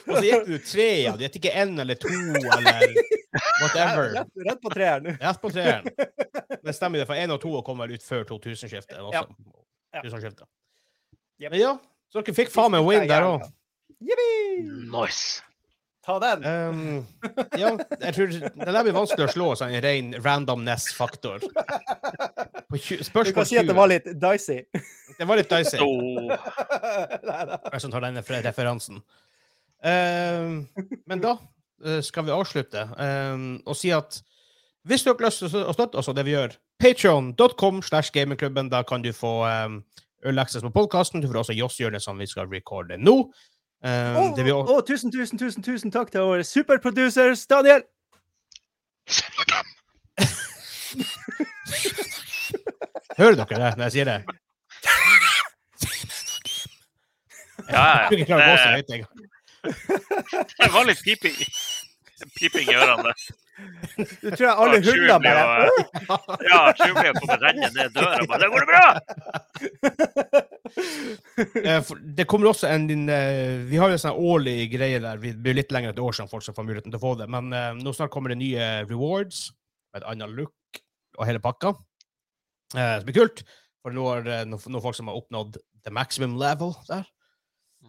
Og 0.08 0.16
så 0.16 0.22
gikk 0.24 0.46
du 0.48 0.56
tre 0.64 0.86
ja. 1.02 1.12
Du 1.16 1.22
gikk 1.26 1.36
Ikke 1.40 1.52
én 1.62 1.74
eller 1.82 1.98
to 2.00 2.08
eller 2.08 2.96
whatever. 3.62 4.08
Rett, 4.16 4.32
rett 4.48 4.60
på 4.64 4.72
treeren. 4.72 5.16
Rett 5.20 5.40
på 5.42 5.52
treeren. 5.52 5.84
Det 6.62 6.74
stemmer, 6.76 7.00
det, 7.02 7.06
for 7.08 7.18
én 7.18 7.32
og 7.34 7.40
to 7.42 7.50
kom 7.66 7.80
vel 7.82 7.96
ut 7.96 8.04
før 8.06 8.22
2000-skiftet. 8.28 8.94
Ja. 8.94 9.02
også. 9.02 9.26
Ja. 9.92 10.02
Yep. 10.06 11.50
Men 11.50 11.58
ja, 11.58 11.72
så 12.12 12.22
dere 12.22 12.34
fikk 12.36 12.52
faen 12.54 12.70
meg 12.76 12.84
win 12.86 13.08
der 13.10 13.24
òg. 13.26 13.48
Yippee! 13.98 14.62
Nice. 14.92 15.42
Ta 16.02 16.18
den. 16.18 16.44
Um, 16.44 17.06
ja, 17.58 17.76
jeg 18.00 18.14
tror 18.16 18.30
det 18.32 18.72
der 18.74 18.82
blir 18.82 18.94
vanskelig 18.96 19.28
å 19.28 19.30
slå 19.30 19.50
sånn 19.58 19.74
en 19.76 19.84
ren 19.84 20.08
randomness-faktor. 20.24 21.44
Spørsmål 22.72 23.28
20 23.28 23.28
Du 23.28 23.36
kan 23.36 23.46
si 23.46 23.60
at 23.60 23.68
det 23.70 23.76
var 23.76 23.90
litt 23.92 24.08
dicey. 24.10 24.64
Det 25.18 25.28
var 25.28 25.38
litt 25.38 25.52
dicey. 25.52 25.78
Oh. 25.78 26.32
Jeg 26.32 27.84
som 27.84 27.94
tar 27.94 28.02
denne 28.08 28.24
referansen. 28.48 28.98
Um, 29.82 30.66
men 31.10 31.22
da 31.22 31.36
uh, 31.38 32.00
skal 32.02 32.26
vi 32.26 32.34
avslutte 32.34 32.84
um, 32.94 33.56
og 33.66 33.74
si 33.78 33.90
at 33.94 34.20
hvis 34.86 35.02
du 35.02 35.10
har 35.12 35.22
lyst 35.22 35.42
til 35.42 35.62
å 35.62 35.74
støtte 35.74 35.98
oss 35.98 36.10
og 36.10 36.18
det 36.18 36.24
vi 36.26 36.34
gjør, 36.34 36.54
patreon.com 36.82 37.82
slash 37.86 38.10
gamingklubben, 38.14 38.70
da 38.70 38.82
kan 38.86 39.02
du 39.04 39.12
få 39.14 39.36
um, 39.46 39.82
early 40.26 40.42
access 40.42 40.64
på 40.66 40.72
podkasten. 40.74 41.22
Du 41.22 41.28
får 41.30 41.44
også 41.44 41.54
Joss-hjørnet, 41.54 42.02
som 42.02 42.18
vi 42.18 42.26
skal 42.26 42.50
recorde 42.50 42.98
nå. 42.98 43.16
Um, 43.82 44.16
oh, 44.16 44.36
det 44.36 44.44
vi 44.46 44.52
og, 44.54 44.86
tusen, 44.86 45.12
tusen, 45.12 45.38
tusen 45.38 45.62
tusen 45.62 45.90
takk 45.90 46.12
til 46.12 46.20
våre 46.22 46.44
superproducers, 46.46 47.46
Daniel! 47.50 47.82
hører 53.18 53.34
dere 53.34 53.46
det 53.58 53.76
når 53.76 53.84
jeg 53.84 53.92
sier 53.92 54.04
det? 54.06 54.22
Ja, 57.72 57.84
ja. 58.02 58.08
Det. 58.88 59.06
Det 60.58 60.70
var 60.72 60.84
litt 60.86 61.02
piping. 61.02 61.36
Piping 62.36 62.70
i 62.70 62.74
ørene. 62.76 63.12
Du 63.52 64.30
tror 64.32 64.46
jeg 64.46 64.52
alle 64.64 64.78
Ja, 64.80 64.84
hundene 64.86 65.18
bare 65.20 65.42
og, 65.68 66.30
Ja, 66.48 66.60
Chewie 66.78 66.94
blir 66.96 67.08
jo 67.10 67.14
kommet 67.20 67.42
renne 67.44 67.68
ned 67.74 67.92
døra. 67.96 68.22
Bare, 68.30 68.40
det 68.40 68.50
går 68.52 68.60
det 68.64 68.70
bra! 68.72 68.86
Eh, 70.72 71.84
Det 72.16 72.24
kommer 72.30 72.48
også 72.48 72.68
en 72.70 72.86
din, 72.88 73.02
eh, 73.12 73.60
Vi 73.68 73.76
har 73.76 73.90
jo 73.90 73.96
en 73.98 74.00
sånn 74.00 74.16
årlig 74.16 74.70
greie 74.72 75.00
der. 75.02 75.18
Vi 75.20 75.32
blir 75.36 75.56
litt 75.58 75.72
lenger 75.74 75.92
et 75.92 76.00
år 76.00 76.14
siden 76.16 76.30
folk 76.30 76.44
som 76.46 76.54
får 76.56 76.64
muligheten 76.64 76.92
til 76.94 77.00
å 77.00 77.02
få 77.02 77.12
det. 77.20 77.26
Men 77.30 77.52
eh, 77.52 77.72
nå 77.76 77.92
snart 77.92 78.12
kommer 78.14 78.32
det 78.32 78.38
nye 78.40 78.68
rewards 78.88 79.50
med 79.92 80.00
et 80.02 80.08
annet 80.14 80.32
look 80.38 80.80
og 81.18 81.26
hele 81.28 81.42
pakka. 81.44 81.74
Eh, 82.72 82.94
det 83.02 83.04
blir 83.08 83.18
kult. 83.20 83.44
For 83.84 83.92
nå 83.94 84.06
er 84.14 84.24
det 84.26 84.38
noen, 84.48 84.64
noen 84.72 84.84
folk 84.84 84.96
som 84.96 85.10
har 85.12 85.18
oppnådd 85.20 85.58
the 85.84 85.92
maximum 85.92 86.38
level 86.40 86.72
der. 86.88 87.04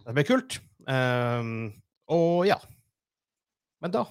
Det 0.03 0.15
blir 0.17 0.27
kult. 0.27 0.59
Um, 0.89 1.69
og 2.11 2.43
ja. 2.49 2.57
Men 3.83 3.93
da 3.95 4.03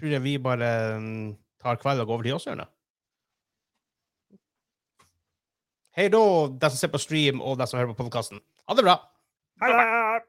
tror 0.00 0.14
jeg 0.16 0.24
vi 0.24 0.34
bare 0.40 0.68
um, 0.96 1.32
tar 1.60 1.78
kveld 1.80 2.00
og 2.00 2.08
går 2.08 2.16
over 2.16 2.28
til 2.28 2.38
oss, 2.38 2.48
Jørne. 2.48 2.66
Hei 5.98 6.08
da, 6.08 6.24
de 6.48 6.70
som 6.70 6.78
ser 6.80 6.92
på 6.92 7.00
stream, 7.02 7.42
og 7.44 7.58
de 7.60 7.66
som 7.68 7.80
hører 7.80 7.92
på 7.92 8.04
podkasten. 8.04 8.40
Ha 8.70 8.76
det 8.78 8.86
bra! 8.86 8.96
Hei 9.60 9.72
det! 9.74 10.22